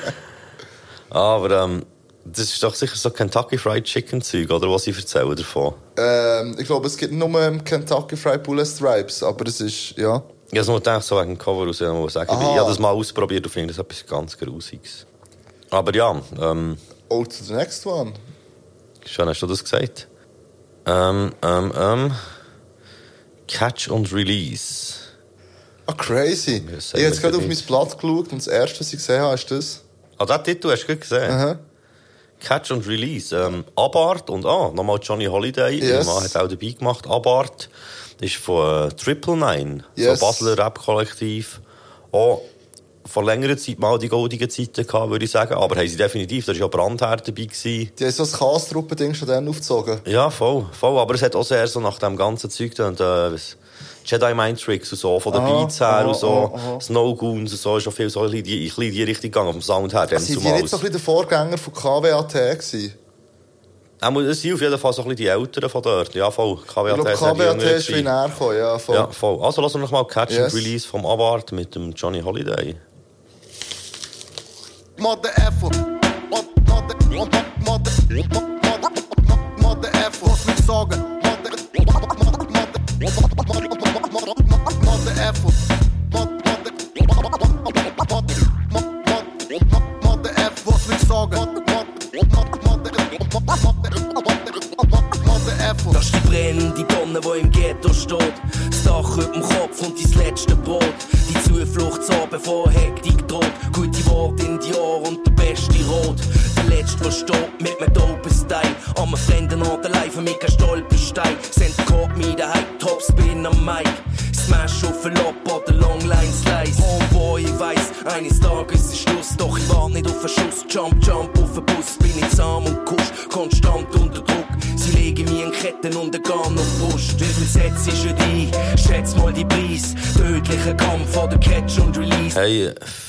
Aber 1.11 1.65
ähm, 1.65 1.85
das 2.25 2.53
ist 2.53 2.63
doch 2.63 2.75
sicher 2.75 2.97
so 2.97 3.11
Kentucky 3.11 3.57
Fried 3.59 3.85
Chicken 3.85 4.21
Zeug, 4.21 4.51
oder 4.51 4.71
was 4.71 4.85
sie 4.85 4.91
erzählen 4.93 5.35
davon. 5.35 5.75
Ähm, 5.97 6.57
ich 6.59 6.67
glaube, 6.67 6.87
es 6.87 6.97
gibt 6.97 7.13
nur 7.13 7.31
Kentucky 7.65 8.17
Fried 8.17 8.43
Bullet 8.43 8.67
Stripes. 8.67 9.23
Aber 9.23 9.47
es 9.47 9.61
ist, 9.61 9.97
ja. 9.97 10.23
Ich 10.51 10.53
habe 10.53 10.61
es 10.61 10.67
nur 10.67 10.77
gedacht, 10.79 11.03
so 11.05 11.17
wegen 11.17 11.35
dem 11.35 11.39
Cover 11.39 11.69
aus, 11.69 11.81
ich 11.81 11.89
muss 11.89 12.13
sagen. 12.15 12.31
Ich, 12.31 12.37
Aha. 12.37 12.53
ich 12.53 12.59
habe 12.59 12.69
das 12.71 12.79
mal 12.79 12.91
ausprobiert 12.91 13.45
und 13.47 13.53
finde 13.53 13.75
das 13.75 13.79
etwas 13.79 14.07
ganz 14.07 14.37
Grusiges. 14.37 15.07
Aber 15.71 15.95
ja, 15.95 16.21
ähm, 16.41 16.77
Oh, 17.11 17.25
to 17.25 17.43
the 17.43 17.55
next 17.55 17.87
one. 17.87 18.13
schon 19.07 19.29
hast 19.29 19.41
du 19.41 19.47
das 19.47 19.63
gesagt? 19.63 20.09
Ähm, 20.87 21.33
ähm, 21.43 21.73
ähm, 21.77 22.13
Catch 23.47 23.89
und 23.89 24.13
Release. 24.13 24.95
Ah, 25.87 25.95
crazy. 25.95 26.63
Ich 26.79 26.93
habe 26.93 27.03
jetzt 27.03 27.23
gerade 27.23 27.37
auf 27.39 27.47
mein 27.47 27.57
Blatt 27.67 27.99
geschaut 27.99 28.33
und 28.33 28.39
das 28.39 28.47
erste, 28.47 28.81
was 28.81 28.93
ich 28.93 28.99
gesehen 28.99 29.23
habe, 29.23 29.35
ist 29.35 29.51
das. 29.51 29.83
Ah, 30.19 30.27
den 30.27 30.45
Titel 30.45 30.71
hast 30.71 30.87
du 30.87 30.97
gesehen? 30.97 31.31
Aha. 31.31 31.59
Catch 32.41 32.71
und 32.71 32.87
Release. 32.87 33.35
Ähm, 33.37 33.65
Abart 33.77 34.31
und 34.31 34.47
ah, 34.47 34.71
nochmal 34.75 34.99
Johnny 35.03 35.27
Holiday. 35.27 35.79
Yes. 35.79 36.07
Mein 36.07 36.15
Mann 36.15 36.25
hat 36.25 36.37
auch 36.37 36.49
dabei 36.49 36.71
gemacht. 36.71 37.07
Abart 37.07 37.69
ist 38.21 38.37
von 38.37 38.89
äh, 38.89 38.93
Triple 38.93 39.37
Nine, 39.37 39.85
Yes. 39.97 40.19
so 40.21 40.27
Basler 40.27 40.59
Rap-Kollektiv. 40.59 41.61
Auch 42.13 42.43
vor 43.05 43.25
längerer 43.25 43.57
Zeit 43.57 43.79
mal 43.79 43.99
die 43.99 44.09
goldigen 44.09 44.51
Zeiten 44.51 44.87
gehabt, 44.87 45.11
würde 45.11 45.25
ich 45.25 45.31
sagen. 45.31 45.55
Aber 45.55 45.77
haben 45.77 45.89
sie 45.89 45.97
definitiv, 45.97 46.45
da 46.45 46.53
war 46.53 46.59
ja 46.61 46.67
Brandherd 46.67 47.27
dabei. 47.27 47.45
Gewesen. 47.45 47.91
Die 47.99 48.05
haben 48.05 48.13
so 48.13 48.23
das 48.25 48.33
Kastruppe-Ding 48.33 49.15
schon 49.15 49.29
dann 49.29 49.49
aufgezogen. 49.49 50.01
Ja, 50.05 50.29
voll, 50.31 50.67
voll. 50.79 50.99
Aber 50.99 51.15
es 51.15 51.23
hat 51.23 51.35
auch 51.35 51.45
sehr 51.45 51.67
so 51.67 51.81
nach 51.81 51.99
dem 51.99 52.17
ganzen 52.17 52.51
Zeug 52.51 52.75
dann, 52.75 52.95
äh, 52.97 53.37
Jedi 54.11 54.33
Mind 54.35 54.59
Tricks 54.61 54.91
und 54.93 54.99
so, 54.99 55.21
von 55.21 55.33
den 55.33 55.43
Aha, 55.43 55.61
Beats 55.65 55.81
her 55.81 55.87
aha, 55.89 56.05
und 56.07 56.17
so, 56.17 56.31
aha, 56.55 56.55
aha. 56.73 56.81
Snow 56.81 57.15
Goons 57.17 57.53
und 57.53 57.59
so, 57.61 57.77
ist 57.77 57.85
schon 57.85 57.93
viel 57.93 58.09
so 58.09 58.25
in 58.25 58.43
die, 58.43 58.67
in 58.67 58.73
die- 58.93 59.03
Richtung 59.03 59.31
gegangen, 59.31 59.53
vom 59.53 59.61
Sound 59.63 59.93
her. 59.93 60.07
Dann 60.07 60.19
Sind 60.21 60.43
die 60.43 60.49
nicht 60.51 60.69
so 60.69 60.77
ein 60.77 60.81
bisschen 60.81 60.93
der 60.93 61.01
Vorgänger 61.01 61.59
von 61.59 61.75
KWAT 61.75 62.33
gewesen? 62.33 62.95
Er 64.01 64.17
es 64.17 64.41
sind 64.41 64.55
auf 64.55 64.61
jeden 64.61 64.79
Fall 64.79 64.93
so 64.93 65.03
ein 65.03 65.09
bisschen 65.09 65.17
die 65.17 65.27
Älteren 65.27 65.69
von 65.69 65.83
dort. 65.83 66.15
Ja, 66.15 66.31
voll. 66.31 66.57
KWAT 66.57 66.99
ist 66.99 67.19
KWAT 67.21 67.63
ist 67.63 67.89
wie 67.89 68.03
näher 68.03 68.31
gekommen, 68.33 68.57
ja, 68.57 68.79
voll. 68.79 68.95
Ja, 68.95 69.09
voll. 69.09 69.43
Also 69.45 69.61
lassen 69.61 69.75
wir 69.75 69.81
noch 69.81 69.91
mal 69.91 70.05
Catch 70.07 70.31
Yes. 70.31 70.45
and 70.45 70.55
Release 70.55 70.87
vom 70.89 71.05
Abart 71.05 71.53
mit 71.53 71.75
dem 71.75 71.93
Johnny 71.93 72.21
Holiday. 72.23 72.77
Mother 74.99 75.31
effer. 75.37 75.71
Mother, 76.31 76.49
mother, 76.67 76.95
mother, 77.11 77.43
mother, 77.61 77.91
mother 79.61 79.89
effer. 80.07 80.27
Was 80.31 80.47
will 80.47 80.55
ich 80.59 80.65
sagen? 80.65 81.05
Mother, 81.23 81.93
mother 81.93 82.18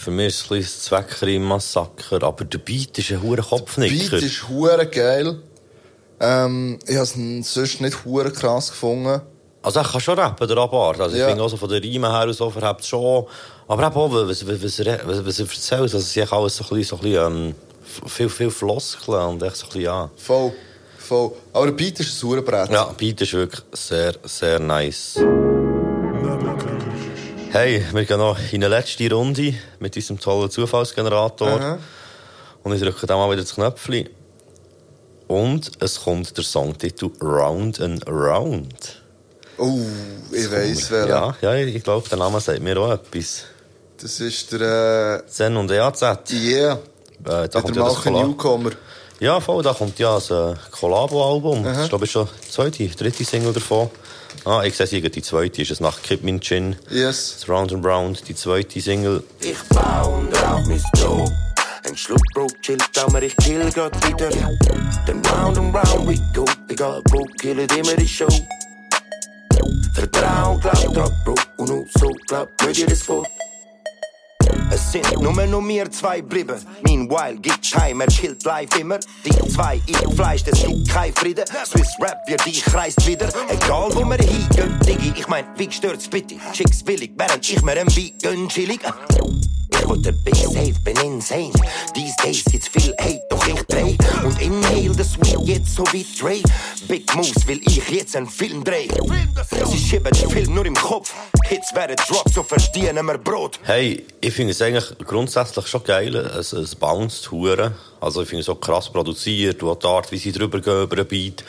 für 0.10 0.16
mich 0.16 0.28
ist 0.28 0.46
es 0.46 0.52
ein 0.52 0.58
bisschen 0.58 0.82
Zweckreim-Massaker, 0.82 2.24
aber 2.24 2.44
der 2.46 2.58
Beat 2.58 2.98
ist 2.98 3.12
ein 3.12 3.22
hoher 3.22 3.36
Beat 3.38 3.50
Kopfnicker. 3.50 4.18
ist 4.18 4.50
hure 4.50 4.88
geil. 4.88 5.38
Ähm, 6.20 6.80
ich 6.88 6.96
habe 6.96 7.04
es 7.04 7.54
sonst 7.54 7.80
nicht 7.82 8.04
hure 8.06 8.32
krass 8.32 8.72
gefunden. 8.72 9.22
Also 9.62 9.80
er 9.80 9.86
kann 9.86 10.02
schon 10.02 10.18
rappen, 10.18 10.48
der 10.48 10.58
Abart. 10.58 11.00
Also 11.00 11.16
Ja. 11.16 11.26
ich 11.26 11.30
finde 11.30 11.44
auch 11.44 11.50
so 11.50 11.58
von 11.58 11.70
den 11.70 11.82
Riemen 11.84 12.10
her 12.12 12.26
und 12.26 12.34
so 12.34 12.50
verhebt 12.50 12.84
schon. 12.86 13.26
Aber 13.68 13.86
eben 13.86 13.96
auch, 13.96 14.12
was, 14.12 14.48
was, 14.48 14.64
was, 14.64 14.80
was, 14.80 15.26
was 15.26 15.40
er 15.40 15.46
erzählt, 15.46 15.82
also 15.82 15.98
es 16.00 16.16
ist 16.18 16.34
alles 16.34 16.56
so 16.56 16.64
ein 16.64 16.70
bisschen, 16.78 16.84
so 16.84 16.96
ein 16.96 17.02
bisschen 17.12 17.34
ähm, 17.48 17.56
viel, 18.08 18.30
viel 18.30 18.50
Floskeln 18.50 19.28
und 19.28 19.44
echt 19.44 19.58
so 19.58 19.66
ein 19.66 19.68
bisschen, 19.70 19.82
ja. 19.84 20.10
Voll. 20.16 20.54
Voll. 20.98 21.32
Aber 21.54 21.66
der 21.68 21.74
Beat 21.74 22.00
ist 22.00 22.10
ein 22.10 22.30
Sauerbrett. 22.30 22.72
Ja, 22.72 22.86
Beat 22.98 23.22
ist 23.22 23.34
wirklich 23.34 23.62
sehr, 23.74 24.14
sehr 24.24 24.60
nice. 24.60 25.20
Hey, 27.52 27.84
wir 27.94 28.06
gehen 28.06 28.20
noch 28.20 28.38
in 28.52 28.64
eine 28.64 28.68
letzte 28.68 29.12
Runde 29.12 29.56
mit 29.80 29.96
unserem 29.96 30.20
tollen 30.20 30.52
Zufallsgenerator. 30.52 31.48
Aha. 31.48 31.80
Und 32.64 32.74
ich 32.74 32.80
drücke 32.80 33.08
dann 33.08 33.18
mal 33.18 33.32
wieder 33.32 33.42
das 33.42 33.56
Knöpfchen. 33.56 34.08
Und 35.28 35.72
es 35.80 36.02
kommt 36.02 36.38
der 36.38 36.44
Songtitel 36.44 37.10
Round 37.20 37.82
and 37.82 38.08
Round. 38.08 39.02
Oh, 39.58 39.80
ich 40.32 40.52
weiss, 40.52 40.92
wer. 40.92 41.08
Ja, 41.08 41.36
ja, 41.42 41.56
ich 41.56 41.84
glaube, 41.84 42.08
der 42.08 42.20
Name 42.20 42.40
sagt 42.40 42.62
mir 42.62 42.78
auch 42.80 42.92
etwas. 42.92 43.46
Das 44.00 44.20
ist 44.20 44.52
der. 44.52 45.24
Äh, 45.26 45.28
Zen 45.28 45.58
und 45.58 45.72
EAZ. 45.72 46.04
Yeah. 46.32 46.74
Äh, 46.74 46.78
da 47.24 47.48
Der 47.48 47.62
kommt 47.62 47.76
ja 47.76 47.84
das 47.84 48.06
Newcomer. 48.06 48.72
Ja, 49.20 49.40
voll, 49.40 49.64
da 49.64 49.74
kommt 49.74 49.98
ja 49.98 50.18
ein 50.18 50.54
äh, 50.54 50.56
Collabo-Album. 50.70 51.64
Das 51.64 51.80
ist, 51.80 51.90
glaube 51.90 52.06
ich, 52.06 52.12
schon 52.12 52.28
die 52.46 52.52
zweite, 52.52 52.88
dritte 52.90 53.26
Single 53.26 53.54
davon. 53.54 53.90
Ah, 54.46 54.64
ich 54.64 54.76
sehe 54.76 54.88
sie, 54.88 55.02
die 55.02 55.22
zweite 55.22 55.62
ist 55.62 55.72
es 55.72 55.80
nach 55.80 56.02
Kid 56.02 56.24
Min 56.24 56.40
Chin. 56.40 56.76
Yes. 56.90 57.38
Das 57.40 57.50
Round 57.50 57.74
and 57.74 57.86
Round, 57.86 58.28
die 58.28 58.36
zweite 58.36 58.80
Single. 58.80 59.24
Ich 59.42 59.58
bau 59.70 60.18
und 60.18 60.34
rauch 60.42 60.66
mis 60.66 60.84
Joe. 60.98 61.26
Ein 61.86 61.96
Schluck 61.96 62.22
Bro 62.34 62.48
chillt, 62.62 62.98
aber 62.98 63.22
ich 63.22 63.36
kill 63.38 63.70
grad 63.72 63.96
wieder. 64.08 64.30
Dann 65.06 65.26
round 65.26 65.58
and 65.58 65.76
round 65.76 66.08
we 66.08 66.16
go. 66.34 66.46
Egal, 66.70 67.02
Bro, 67.04 67.26
killet 67.40 67.76
immer 67.76 67.96
die 67.96 68.08
Show. 68.08 68.28
Vertrauen, 69.94 70.60
glaub 70.60 70.94
dran, 70.94 71.16
Bro. 71.26 71.36
Und 71.58 71.70
nur 71.70 71.86
so 71.98 72.10
glaub, 72.28 72.50
mir 72.64 72.74
dir 72.74 72.88
das 72.88 73.02
vor. 73.02 73.26
Es 74.72 74.92
sind 74.92 75.22
nur 75.22 75.34
noch 75.34 75.68
wir 75.68 75.90
zwei 75.92 76.22
geblieben. 76.22 76.56
Meanwhile 76.84 77.38
gibt 77.38 77.62
Timer, 77.62 78.08
chillt 78.08 78.44
live 78.44 78.80
immer. 78.80 79.00
Die 79.26 79.32
zwei, 79.50 79.82
ich 79.86 79.98
Fleisch, 80.16 80.44
das 80.44 80.64
gibt 80.64 80.90
kein 80.90 81.14
Frieden. 81.14 81.46
Swiss 81.66 81.90
Rap, 82.00 82.18
wir 82.28 82.38
dich 82.38 82.64
kreist 82.64 83.06
wieder. 83.08 83.30
Egal 83.50 83.90
wo 83.94 84.06
wir 84.06 84.18
hingehen, 84.18 84.80
Diggi, 84.86 85.14
ich 85.16 85.28
mein, 85.28 85.46
wie 85.58 85.72
stört's 85.72 86.08
bitte? 86.08 86.36
Chicks 86.54 86.84
billig, 86.84 87.12
während 87.18 87.50
ich 87.50 87.62
mir 87.62 87.80
ein 87.80 87.88
Beat 87.88 88.22
gönn, 88.22 88.48
chillig. 88.50 88.82
Wollte 89.86 90.14
Big 90.14 90.36
Safe, 90.36 90.74
bin 90.84 90.98
insane. 90.98 91.52
These 91.96 92.16
days 92.24 92.44
gibt's 92.46 92.68
viel 92.68 92.94
Hate, 93.00 93.22
doch 93.30 93.48
ich 93.48 93.62
dreh. 93.64 93.96
Und 94.24 94.40
inhale 94.42 94.94
the 94.94 95.04
sweet 95.04 95.40
jetzt 95.48 95.74
so 95.76 95.84
wie 95.92 96.06
Dre. 96.20 96.42
Big 96.88 97.14
Moves 97.16 97.48
will 97.48 97.60
ich 97.66 97.90
jetzt 97.90 98.16
einen 98.16 98.28
Film 98.28 98.64
drehen. 98.64 98.92
Sie 99.66 99.78
schieben 99.80 100.14
den 100.14 100.30
Film 100.30 100.54
nur 100.54 100.66
im 100.66 100.76
Kopf. 100.76 101.14
Hits 101.48 101.74
werden 101.74 101.96
Drops, 102.08 102.34
so 102.36 102.44
verdienen 102.44 103.06
wir 103.06 103.18
Brot. 103.18 103.60
Hey, 103.64 104.06
ich 104.22 104.34
finde 104.34 104.52
es 104.52 104.62
eigentlich 104.62 104.86
grundsätzlich 105.08 105.66
schon 105.68 105.84
geil. 105.84 106.16
Es, 106.16 106.54
es 106.54 106.76
bounced 106.76 107.32
hure. 107.32 107.74
Also 108.00 108.22
ich 108.22 108.30
finde 108.30 108.42
es 108.42 108.50
auch 108.50 108.60
krass 108.60 108.90
produziert, 108.92 109.64
und 109.64 109.82
die 109.84 109.88
Art, 109.88 110.12
wie 110.12 110.18
sie 110.18 110.32
drüber 110.32 110.62
gehen 110.62 110.84
über 110.84 110.98
einen 110.98 111.08
Beat. 111.08 111.44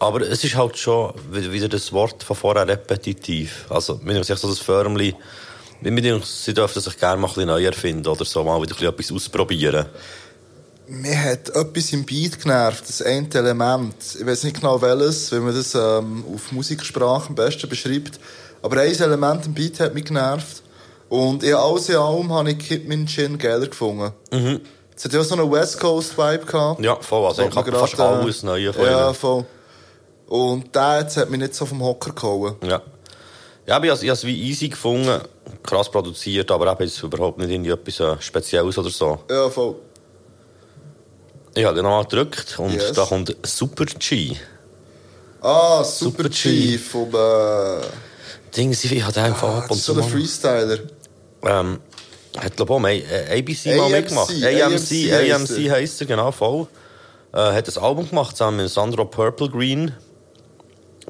Aber 0.00 0.20
es 0.22 0.42
ist 0.42 0.56
halt 0.56 0.76
schon 0.76 1.14
wie- 1.30 1.52
wieder 1.52 1.68
das 1.68 1.92
Wort 1.92 2.22
von 2.24 2.34
vorher 2.36 2.66
repetitiv. 2.66 3.66
Also, 3.70 4.00
mir 4.02 4.12
denkt 4.14 4.26
sich 4.26 4.38
so 4.38 4.48
das 4.48 4.58
Förmli, 4.58 5.14
mir 5.92 6.02
denkt, 6.02 6.26
sie 6.26 6.54
dürften 6.54 6.80
sich 6.80 6.98
gerne 6.98 7.20
mal 7.20 7.28
ein 7.28 7.34
bisschen 7.34 7.48
neu 7.48 7.64
erfinden 7.64 8.08
oder 8.08 8.24
so 8.24 8.42
mal 8.44 8.60
wieder 8.62 8.80
etwas 8.88 9.12
ausprobieren. 9.12 9.86
Mir 10.86 11.22
hat 11.22 11.48
etwas 11.48 11.92
im 11.92 12.04
Beat 12.04 12.40
genervt, 12.40 12.88
das 12.88 13.00
eine 13.02 13.28
Element. 13.32 13.94
Ich 14.18 14.26
weiß 14.26 14.44
nicht 14.44 14.60
genau 14.60 14.80
welches, 14.80 15.32
wie 15.32 15.40
man 15.40 15.54
das 15.54 15.74
ähm, 15.74 16.24
auf 16.32 16.52
Musiksprache 16.52 17.28
am 17.28 17.34
besten 17.34 17.68
beschreibt. 17.68 18.20
Aber 18.62 18.80
ein 18.80 18.94
Element 18.94 19.46
im 19.46 19.54
Beat 19.54 19.80
hat 19.80 19.94
mich 19.94 20.04
genervt. 20.04 20.62
Und 21.08 21.42
in 21.42 21.54
alles 21.54 21.88
in 21.88 21.96
allem 21.96 22.32
habe 22.32 22.50
ich 22.50 22.58
Kid 22.58 22.88
Min 22.88 23.06
Chin 23.06 23.38
geiler 23.38 23.66
gefunden. 23.66 24.12
Mhm. 24.32 24.60
Es 24.96 25.04
hat 25.04 25.12
ja 25.12 25.22
so 25.24 25.34
einen 25.34 25.50
West 25.50 25.80
Coast 25.80 26.16
Vibe 26.16 26.46
gehabt. 26.46 26.80
Ja, 26.84 26.96
voll. 27.00 27.26
Also 27.26 27.42
ich 27.42 27.54
habe 27.54 27.72
fast 27.72 27.96
gerade, 27.96 28.18
äh, 28.18 28.22
alles 28.22 28.42
Neue 28.42 28.72
von 28.72 28.84
Ja, 28.84 29.12
voll. 29.12 29.44
Und 30.26 30.74
der 30.74 31.00
jetzt 31.00 31.16
hat 31.16 31.30
mich 31.30 31.40
nicht 31.40 31.54
so 31.54 31.66
vom 31.66 31.82
Hocker 31.82 32.12
gehauen. 32.12 32.56
Ja. 32.62 32.80
Ja, 33.66 33.76
aber 33.76 33.86
ich 33.86 33.92
habe 33.92 34.06
es 34.08 34.24
wie 34.24 34.48
easy 34.48 34.68
gefunden. 34.68 35.20
Krass 35.64 35.90
produziert, 35.90 36.50
aber 36.50 36.70
eben 36.70 36.84
jetzt 36.84 37.02
überhaupt 37.02 37.38
nicht 37.38 37.50
irgendwie 37.50 37.70
etwas 37.70 37.98
äh, 38.00 38.16
Spezielles 38.20 38.76
oder 38.78 38.90
so. 38.90 39.18
Ja, 39.30 39.48
voll. 39.48 39.76
Ich 41.54 41.64
habe 41.64 41.74
den 41.76 41.84
nochmal 41.84 42.04
gedrückt 42.04 42.58
und 42.58 42.72
Yes. 42.74 42.92
da 42.92 43.04
kommt 43.06 43.34
Super 43.44 43.86
G. 43.86 44.36
Ah, 45.40 45.82
Super, 45.84 46.24
Super 46.24 46.28
G 46.28 46.72
G. 46.72 46.78
vom... 46.78 47.14
Äh, 47.14 47.80
Ding, 48.56 48.70
ich 48.72 49.02
habe 49.02 49.12
den 49.12 49.24
einfach 49.24 49.48
ab 49.64 49.70
und 49.70 49.76
ist 49.76 49.84
so 49.84 49.94
zu 49.94 50.00
ein 50.00 50.04
mal- 50.04 50.10
Freestyler. 50.10 50.78
Ähm, 51.42 51.80
hat 52.36 52.56
glaube 52.56 52.72
ich 52.72 52.76
auch 52.76 52.80
äh, 53.10 53.38
ABC 53.38 53.76
mal 53.76 53.84
AMC, 53.86 53.92
mitgemacht. 53.92 54.30
AMC 54.30 54.44
AMC, 54.62 55.12
heisst 55.12 55.52
AMC 55.52 55.58
er. 55.66 55.72
heisst 55.72 56.00
er, 56.00 56.06
genau, 56.06 56.30
voll. 56.32 56.66
Äh, 57.32 57.38
hat 57.38 57.68
ein 57.76 57.82
Album 57.82 58.08
gemacht 58.08 58.36
zusammen 58.36 58.58
mit 58.58 58.70
Sandro 58.70 59.04
Purple 59.04 59.48
Green. 59.48 59.92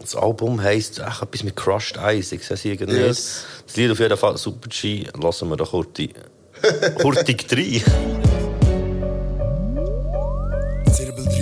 Das 0.01 0.17
Album 0.17 0.61
heisst 0.63 1.01
ach, 1.01 1.23
etwas 1.23 1.45
mit 1.45 1.57
Crushed 1.57 1.97
Ice, 1.97 2.35
ich 2.35 2.45
sehe 2.45 2.55
es 2.55 2.65
irgendwie 2.65 2.97
Yes. 2.97 3.45
Das 3.67 3.77
Lied 3.77 3.91
auf 3.91 4.01
jeden 4.01 4.17
Fall 4.17 4.37
Super 4.37 4.69
G, 4.69 5.07
lassen 5.21 5.49
wir 5.49 5.57
doch 5.57 5.73
hurtig, 5.73 6.15
hurtig 7.03 7.47
rein. 7.53 8.14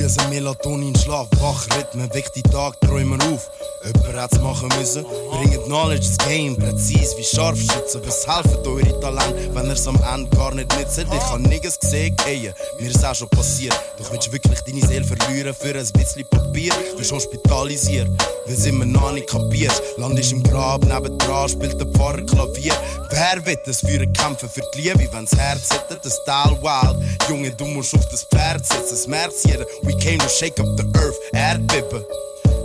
Zirbeldrüse, 0.02 0.28
Melatonin, 0.28 0.96
Schlaf, 0.96 1.28
wach, 1.38 1.66
Rhythmen, 1.76 2.12
weck 2.12 2.32
die 2.32 2.42
Tagträumer 2.42 3.18
auf. 3.32 3.50
Jemand 3.84 4.16
hat's 4.16 4.38
machen 4.40 4.68
müssen. 4.78 5.04
Bringt 5.30 5.64
Knowledge 5.64 6.06
ins 6.06 6.18
Game, 6.18 6.56
präzis 6.56 7.16
wie 7.16 7.24
Scharfschützen. 7.24 8.00
Was 8.04 8.26
helfen 8.26 8.58
eure 8.66 9.00
Talente, 9.00 9.54
wenn 9.54 9.66
ihr's 9.66 9.86
am 9.86 10.00
Ende 10.14 10.36
gar 10.36 10.54
nicht 10.54 10.76
nützt? 10.76 10.98
Ich 10.98 11.06
hab 11.06 11.38
nirgends 11.40 11.78
gesehen, 11.78 12.14
gehen. 12.16 12.54
Mir 12.78 12.90
ist 12.90 13.04
auch 13.04 13.14
schon 13.14 13.28
passiert. 13.28 13.78
Doch 13.98 14.10
willst 14.12 14.28
du 14.28 14.32
wirklich 14.32 14.60
deine 14.60 14.86
Seele 14.86 15.04
verlieren 15.04 15.54
für 15.54 15.76
ein 15.76 15.88
bisschen 15.92 16.26
Papier? 16.28 16.72
Wirst 16.96 17.12
hospitalisiert, 17.12 18.08
weil's 18.46 18.66
immer 18.66 18.84
noch 18.84 19.12
nicht 19.12 19.28
kapierst. 19.28 19.82
Land 19.96 20.18
ist 20.18 20.32
im 20.32 20.42
Grab, 20.42 20.84
nebendran 20.84 21.48
spielt 21.48 21.80
der 21.80 21.86
Pfarrer 21.86 22.22
Klavier. 22.22 22.74
Wer 23.10 23.44
wird 23.44 23.66
das 23.66 23.80
für 23.80 24.06
Kämpfen 24.06 24.48
für 24.48 24.62
die 24.74 24.80
Liebe, 24.80 25.08
wenn's 25.12 25.36
Herz 25.36 25.70
hätte, 25.70 26.00
das 26.02 26.24
Teil 26.24 26.56
wild. 26.62 27.02
Junge, 27.28 27.50
du 27.50 27.66
musst 27.66 27.94
auf 27.94 28.08
das 28.08 28.24
Pferd 28.24 28.64
setzen, 28.64 28.94
es 28.94 29.06
merkt's 29.06 29.44
jeder. 29.44 29.66
We 29.92 29.98
came 29.98 30.18
to 30.20 30.28
shake 30.28 30.58
up 30.58 30.66
the 30.78 30.84
earth, 30.98 31.18
Erdbeben. 31.34 32.02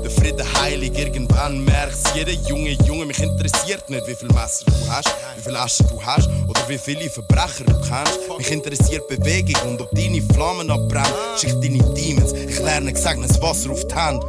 Der 0.01 0.09
Friede 0.09 0.45
heilig, 0.61 0.97
irgendwann 0.97 1.65
merkt's 1.65 2.03
jeder 2.15 2.31
Junge, 2.31 2.77
Junge, 2.85 3.05
mich 3.05 3.19
interessiert 3.19 3.89
nicht, 3.89 4.07
wie 4.07 4.15
viel 4.15 4.29
Messer 4.29 4.63
du 4.65 4.71
hast, 4.89 5.13
wie 5.35 5.41
viel 5.41 5.57
Asche 5.57 5.83
du 5.83 6.01
hast 6.01 6.29
oder 6.47 6.61
wie 6.69 6.77
viele 6.77 7.09
Verbrecher 7.09 7.65
du 7.65 7.73
kennst. 7.81 8.19
Mich 8.37 8.49
interessiert 8.49 9.09
Bewegung 9.09 9.71
und 9.71 9.81
ob 9.81 9.91
deine 9.91 10.21
Flammen 10.33 10.71
abbrennen. 10.71 11.11
Schick 11.37 11.51
deine 11.61 11.83
Demons, 11.93 12.31
ich 12.31 12.59
lerne 12.59 12.93
gesegnetes 12.93 13.41
Wasser 13.41 13.71
auf 13.71 13.85
die 13.85 13.95
Hand. 13.95 14.23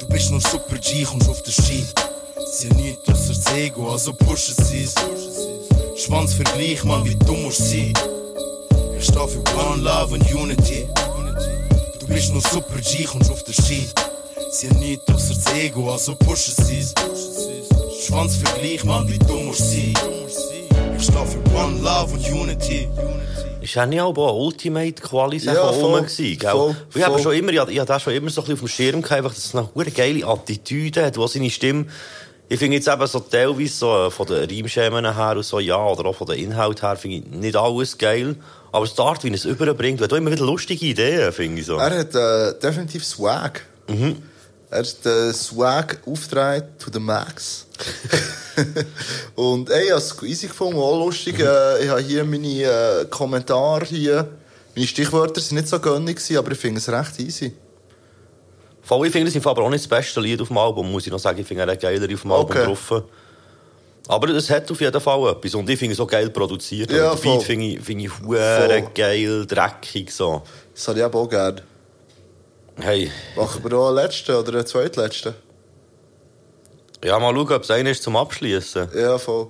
Du 0.00 0.06
bist 0.08 0.32
nur 0.32 0.40
Super 0.40 0.76
G, 0.78 1.04
kommst 1.04 1.28
auf 1.28 1.40
den 1.42 1.52
Ski. 1.52 1.84
Sie 2.50 2.68
haben 2.68 2.76
nichts 2.78 3.08
ausser 3.08 3.34
das 3.34 3.54
Ego, 3.54 3.92
also 3.92 4.12
pushen 4.12 4.56
sie's. 4.64 4.94
Schwanzvergleich, 5.96 6.82
Mann, 6.82 7.04
wie 7.04 7.14
du 7.14 7.34
musst 7.34 7.70
sein. 7.70 7.92
Ich 8.98 9.04
stehe 9.04 9.28
für 9.28 9.44
One 9.56 9.82
Love 9.82 10.14
und 10.14 10.34
Unity. 10.34 10.88
Du 12.08 12.14
bist 12.14 12.32
nur 12.32 12.40
Super 12.40 12.80
G, 12.80 13.04
kommst 13.04 13.30
auf 13.30 13.42
den 13.44 13.52
Ski. 13.52 13.86
Sie 14.50 14.68
haben 14.68 14.78
nichts 14.78 15.04
ausser 15.12 15.34
das 15.34 15.54
Ego, 15.54 15.92
also 15.92 16.14
pushen 16.14 16.54
sie's. 16.64 16.94
Schwanzvergleich, 18.06 18.82
Mann, 18.84 19.06
wie 19.08 19.18
du 19.18 19.34
musst 19.34 19.70
sein. 19.70 19.92
Ich 20.96 21.04
stehe 21.04 21.26
für 21.26 21.38
One 21.54 21.78
Love 21.82 22.14
und 22.14 22.30
Unity. 22.30 22.88
Ist 23.60 23.74
ja 23.74 23.84
nicht 23.84 24.00
aber 24.00 24.22
auch 24.30 24.46
Ultimate 24.46 24.94
Quali 24.94 25.36
Ja, 25.36 25.52
ja, 25.52 25.72
voll, 25.72 25.96
rum 25.96 26.06
gewesen, 26.06 26.38
gell? 26.38 26.50
voll, 26.50 26.76
ich 26.94 27.02
habe 27.02 27.12
voll. 27.14 27.22
schon 27.22 27.32
immer, 27.34 27.52
ich 27.52 27.58
habe, 27.58 27.72
ich 27.72 27.78
habe 27.78 27.86
das 27.88 28.02
schon 28.02 28.14
immer 28.14 28.30
so 28.30 28.40
ein 28.40 28.44
bisschen 28.46 28.54
auf 28.54 28.60
dem 28.60 28.68
Schirm 28.68 29.02
gehabt, 29.02 29.18
einfach, 29.18 29.34
dass 29.34 29.44
es 29.44 29.54
eine 29.54 29.68
hure 29.74 29.90
geile 29.90 30.26
Attitüde 30.26 31.04
hat, 31.04 31.16
wo 31.18 31.26
seine 31.26 31.50
Stimme, 31.50 31.86
ich 32.48 32.58
finde 32.58 32.76
jetzt 32.76 32.88
eben 32.88 33.06
so 33.06 33.20
teilweise 33.20 33.68
so 33.74 34.06
äh, 34.06 34.10
von 34.10 34.26
den 34.26 34.48
Reimschemen 34.48 35.14
her 35.14 35.36
und 35.36 35.42
so, 35.42 35.60
ja, 35.60 35.76
oder 35.84 36.06
auch 36.06 36.14
von 36.14 36.26
den 36.28 36.38
Inhalt 36.38 36.80
her, 36.80 36.96
finde 36.96 37.18
ich 37.18 37.24
nicht 37.26 37.56
alles 37.56 37.98
geil. 37.98 38.36
Aber 38.70 38.84
es 38.84 38.98
Art, 38.98 39.24
wie 39.24 39.28
er 39.28 39.34
es 39.34 39.44
überbringt, 39.44 40.00
hat 40.00 40.12
auch 40.12 40.16
immer 40.16 40.30
wieder 40.30 40.44
lustige 40.44 40.84
Ideen, 40.84 41.32
finde 41.32 41.60
ich 41.60 41.66
so. 41.66 41.76
Er 41.76 41.98
hat 42.00 42.14
äh, 42.14 42.58
definitiv 42.58 43.04
Swag. 43.04 43.62
Mhm. 43.88 44.16
Er 44.70 44.80
hat 44.80 45.04
den 45.04 45.32
Swag 45.32 45.98
aufgetragen 46.06 46.68
to 46.78 46.90
the 46.92 46.98
max. 46.98 47.66
Und 49.34 49.70
ey, 49.70 49.86
ich 49.86 49.90
habe 49.90 50.00
es 50.00 50.22
easy 50.22 50.48
gefunden, 50.48 50.78
auch 50.78 50.98
lustig. 51.06 51.38
Äh, 51.40 51.84
ich 51.84 51.88
habe 51.88 52.00
hier 52.00 52.24
meine 52.24 52.62
äh, 52.62 53.04
Kommentare 53.08 53.86
hier. 53.86 54.28
Meine 54.74 54.86
Stichwörter 54.86 55.40
sind 55.40 55.56
nicht 55.56 55.68
so 55.68 55.78
gönnig, 55.78 56.20
aber 56.36 56.52
ich 56.52 56.58
finde 56.58 56.78
es 56.78 56.88
recht 56.88 57.18
easy. 57.20 57.54
Voll, 58.82 59.06
ich 59.06 59.12
finde 59.12 59.28
es 59.28 59.34
im 59.34 59.42
Fall 59.42 59.52
aber 59.52 59.64
auch 59.64 59.70
nicht 59.70 59.84
das 59.84 59.88
beste 59.88 60.20
Lied 60.20 60.40
auf 60.40 60.48
dem 60.48 60.58
Album, 60.58 60.90
muss 60.90 61.06
ich 61.06 61.12
noch 61.12 61.18
sagen. 61.18 61.38
Ich 61.40 61.46
finde 61.46 61.62
er 61.62 61.72
hat 61.72 61.80
geiler 61.80 62.12
auf 62.12 62.22
dem 62.22 62.32
Album 62.32 62.56
Okay. 62.56 63.02
Aber 64.08 64.28
es 64.30 64.48
hat 64.48 64.70
auf 64.70 64.80
jeden 64.80 65.00
Fall 65.00 65.30
etwas. 65.30 65.54
Und 65.54 65.68
ich 65.68 65.78
finde 65.78 65.92
es 65.92 66.00
auch 66.00 66.06
geil 66.06 66.30
produziert. 66.30 66.90
Ja, 66.90 67.12
Und 67.12 67.22
der 67.22 67.30
Beat 67.30 67.42
finde 67.42 67.66
ich, 67.66 67.80
finde 67.80 68.04
ich 68.04 68.94
geil, 68.94 69.46
dreckig 69.46 70.10
so. 70.10 70.42
Das 70.74 70.88
habe 70.88 70.98
ich 70.98 71.04
auch 71.04 71.28
gerne. 71.28 71.62
Hey. 72.80 73.10
Machen 73.36 73.62
wir 73.62 73.78
auch 73.78 73.88
einen 73.88 73.96
letzten 73.96 74.34
oder 74.34 74.52
einen 74.54 74.66
zweitletzten? 74.66 75.34
Ja, 77.04 77.18
mal 77.18 77.34
schauen, 77.34 77.52
ob 77.52 77.62
es 77.62 77.70
einer 77.70 77.90
ist 77.90 78.02
zum 78.02 78.16
Abschließen. 78.16 78.88
Ja, 78.94 79.18
voll. 79.18 79.48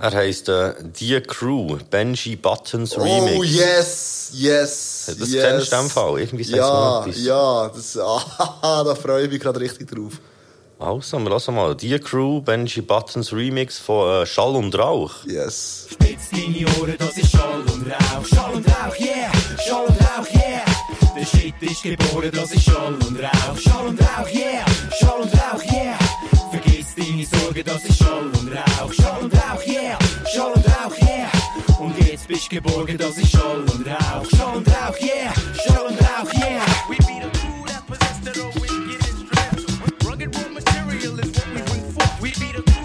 Er 0.00 0.12
heisst 0.12 0.48
äh, 0.48 0.74
Die 0.82 1.20
Crew, 1.20 1.78
Benji 1.90 2.36
Buttons 2.36 2.98
Remix. 2.98 3.38
Oh, 3.38 3.42
yes, 3.42 4.30
yes, 4.34 5.16
Das 5.18 5.30
yes. 5.30 5.42
kennst 5.42 5.72
du 5.72 5.76
in 5.76 5.82
dem 5.82 5.90
Fall? 5.90 6.20
Irgendwie 6.20 6.44
Ja, 6.44 7.06
ja, 7.06 7.68
das, 7.68 7.98
ah, 7.98 8.84
da 8.84 8.94
freue 8.94 9.24
ich 9.24 9.30
mich 9.30 9.40
gerade 9.40 9.60
richtig 9.60 9.90
drauf. 9.90 10.20
Also, 10.78 11.18
wir 11.18 11.30
lassen 11.30 11.54
mal. 11.54 11.74
Die 11.74 11.98
Crew, 11.98 12.42
Benji 12.42 12.82
Buttons 12.82 13.32
Remix 13.32 13.78
von 13.78 14.22
äh, 14.22 14.26
Schall 14.26 14.56
und 14.56 14.78
Rauch. 14.78 15.24
Yes. 15.24 15.88
Spitz 15.90 16.28
deine 16.30 16.66
Ohren, 16.78 16.94
das 16.98 17.16
ist 17.16 17.30
Schall 17.30 17.62
und 17.62 17.90
Rauch. 17.90 18.26
Schall 18.26 18.54
und 18.54 18.68
Rauch, 18.68 19.00
yeah! 19.00 19.32
Schall 19.66 19.86
und 19.86 19.98
Rauch, 20.02 20.28
yeah! 20.34 20.64
Der 21.16 21.24
Shit 21.24 21.54
ist 21.62 21.82
geboren, 21.82 22.30
das 22.30 22.52
ist 22.52 22.62
Schall 22.62 22.94
und 22.94 23.18
Rauch. 23.18 23.58
Schall 23.58 23.86
und 23.86 24.00
Rauch, 24.02 24.28
yeah! 24.28 24.64
Schall 25.00 25.22
und 25.22 25.32
Rauch, 25.32 25.64
yeah! 25.72 25.98
Vergiss 26.50 26.94
deine 26.94 27.24
Sorgen, 27.24 27.64
das 27.64 27.84
ist 27.84 27.98
Schall 27.98 28.26
und 28.26 28.52
Rauch. 28.52 28.92
Schall 28.92 29.22
und 29.22 29.34
Rauch, 29.34 29.66
yeah! 29.66 29.98
Schall 30.34 30.52
und 30.52 30.66
Rauch, 30.66 30.98
yeah! 30.98 31.30
Und 31.80 31.98
jetzt 32.06 32.28
bist 32.28 32.52
du 32.52 32.56
geborgen, 32.56 32.98
das 32.98 33.16
ist 33.16 33.30
Schall 33.30 33.60
und 33.60 33.86
Rauch. 33.86 34.26
Schall 34.36 34.56
und 34.58 34.68
Rauch, 34.68 35.00
yeah! 35.00 35.32
Schall 35.66 35.86
und 35.86 35.98
Rauch, 36.02 36.34
yeah! 36.34 36.60
We 36.90 36.96
be 36.98 37.22
the 37.22 37.30
crew 37.38 37.64
that 37.66 37.86
possess 37.86 38.20
that 38.24 38.65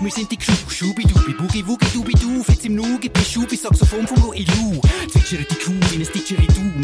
Wir 0.01 0.09
sind 0.09 0.31
die 0.31 0.37
Crew, 0.37 0.53
Schubidubi, 0.67 1.33
Boogie 1.33 1.67
Woogie 1.67 1.85
Dubi 1.93 2.13
Du, 2.13 2.41
Fitz 2.43 2.65
im 2.65 2.73
Nugi, 2.73 3.07
Pischubi, 3.07 3.55
Saxophon 3.55 4.07
vom 4.07 4.19
Louis 4.23 4.47
Lou. 4.47 4.81
Zwitschert 5.07 5.51
die 5.51 5.55
Crew 5.55 5.73
wie 5.91 5.97
ein 5.97 6.07
Didgeridoo, 6.11 6.80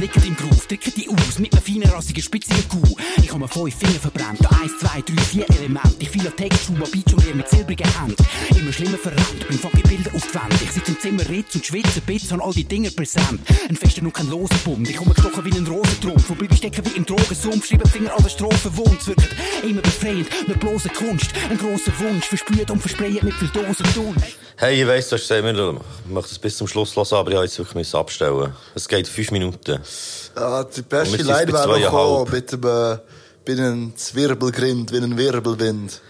nicken 0.00 0.24
im 0.24 0.34
Groove, 0.34 0.66
drücken 0.66 0.92
die 0.96 1.08
aus 1.08 1.38
mit 1.38 1.52
einem 1.52 1.62
feinen, 1.62 1.90
rassigen, 1.90 2.22
spitzigen 2.22 2.66
Kuh. 2.68 2.96
Ich 3.22 3.28
habe 3.28 3.40
mir 3.40 3.48
fünf 3.48 3.74
Finger 3.78 4.00
verbrannt, 4.00 4.40
eins, 4.60 4.78
zwei, 4.78 5.02
drei, 5.02 5.22
vier 5.22 5.46
Elemente. 5.50 5.96
Ich 5.98 6.08
fiel 6.08 6.30
Text, 6.30 6.64
Schuhe, 6.64 6.88
Beat 6.90 7.12
und 7.12 7.34
mit 7.34 7.48
silbrigen 7.48 7.86
Händen. 8.00 8.16
Immer 8.56 8.72
schlimmer 8.72 8.96
verrannt, 8.96 9.46
bring 9.46 9.58
fucking 9.58 9.82
Bilder 9.82 10.10
auf. 10.14 10.26
Ich 10.62 10.72
sitze 10.72 10.92
im 10.92 11.00
Zimmer, 11.00 11.28
ritz 11.28 11.54
und 11.54 11.66
schwitze, 11.66 12.00
Bits 12.00 12.32
und 12.32 12.40
all 12.40 12.52
die 12.52 12.64
Dinger 12.64 12.90
präsent. 12.90 13.40
Ein 13.68 13.76
fester 13.76 14.02
und 14.02 14.14
kein 14.14 14.30
loser 14.30 14.54
Bund, 14.64 14.88
ich 14.88 14.96
komme 14.96 15.12
gestochen 15.12 15.44
wie 15.44 15.56
ein 15.56 15.66
Rosentrumpf. 15.66 16.28
Wo 16.28 16.34
bleib 16.34 16.52
ich 16.52 16.58
stecken 16.58 16.84
wie 16.86 16.96
im 16.96 17.04
Drogensumpf, 17.04 17.66
schreibe 17.66 17.88
Finger 17.88 18.16
an 18.16 18.22
der 18.22 18.30
Strophe 18.30 18.74
wund. 18.76 19.06
Wirkt 19.06 19.28
immer 19.62 19.82
befreiend, 19.82 20.28
mit 20.48 20.58
bloße 20.60 20.88
Kunst. 20.88 21.30
Ein 21.50 21.58
grosser 21.58 21.92
Wunsch, 21.98 22.24
verspürt 22.24 22.70
und 22.70 22.80
versprayt 22.80 23.22
mit 23.22 23.34
viel 23.34 23.48
Dosen 23.48 23.86
tun. 23.92 24.16
Hey, 24.56 24.82
ich 24.82 24.86
weiss, 24.86 25.08
du 25.08 25.16
hast 25.16 25.22
gesagt, 25.22 25.42
wir 25.42 25.80
möchten 26.08 26.32
es 26.32 26.38
bis 26.38 26.56
zum 26.56 26.68
Schluss 26.68 26.94
hören, 26.94 27.06
aber 27.12 27.30
ich 27.30 27.36
habe 27.36 27.46
jetzt 27.46 27.58
wirklich 27.58 27.94
abstellen. 27.94 28.52
Es 28.74 28.86
geht 28.86 29.08
fünf 29.08 29.30
Minuten. 29.30 29.80
Ah, 30.34 30.64
die 30.64 30.82
beste 30.82 31.18
bei 31.24 31.46
wäre 31.46 31.66
noch 31.68 31.76
gekommen, 31.76 32.30
mit 32.30 32.52
dem, 32.52 32.62
äh, 32.62 32.98
bei 33.44 33.52
einem 33.52 33.96
Zwirbelgrind, 33.96 34.92
wie 34.92 34.98
ein 34.98 35.16
Wirbelwind. 35.16 36.00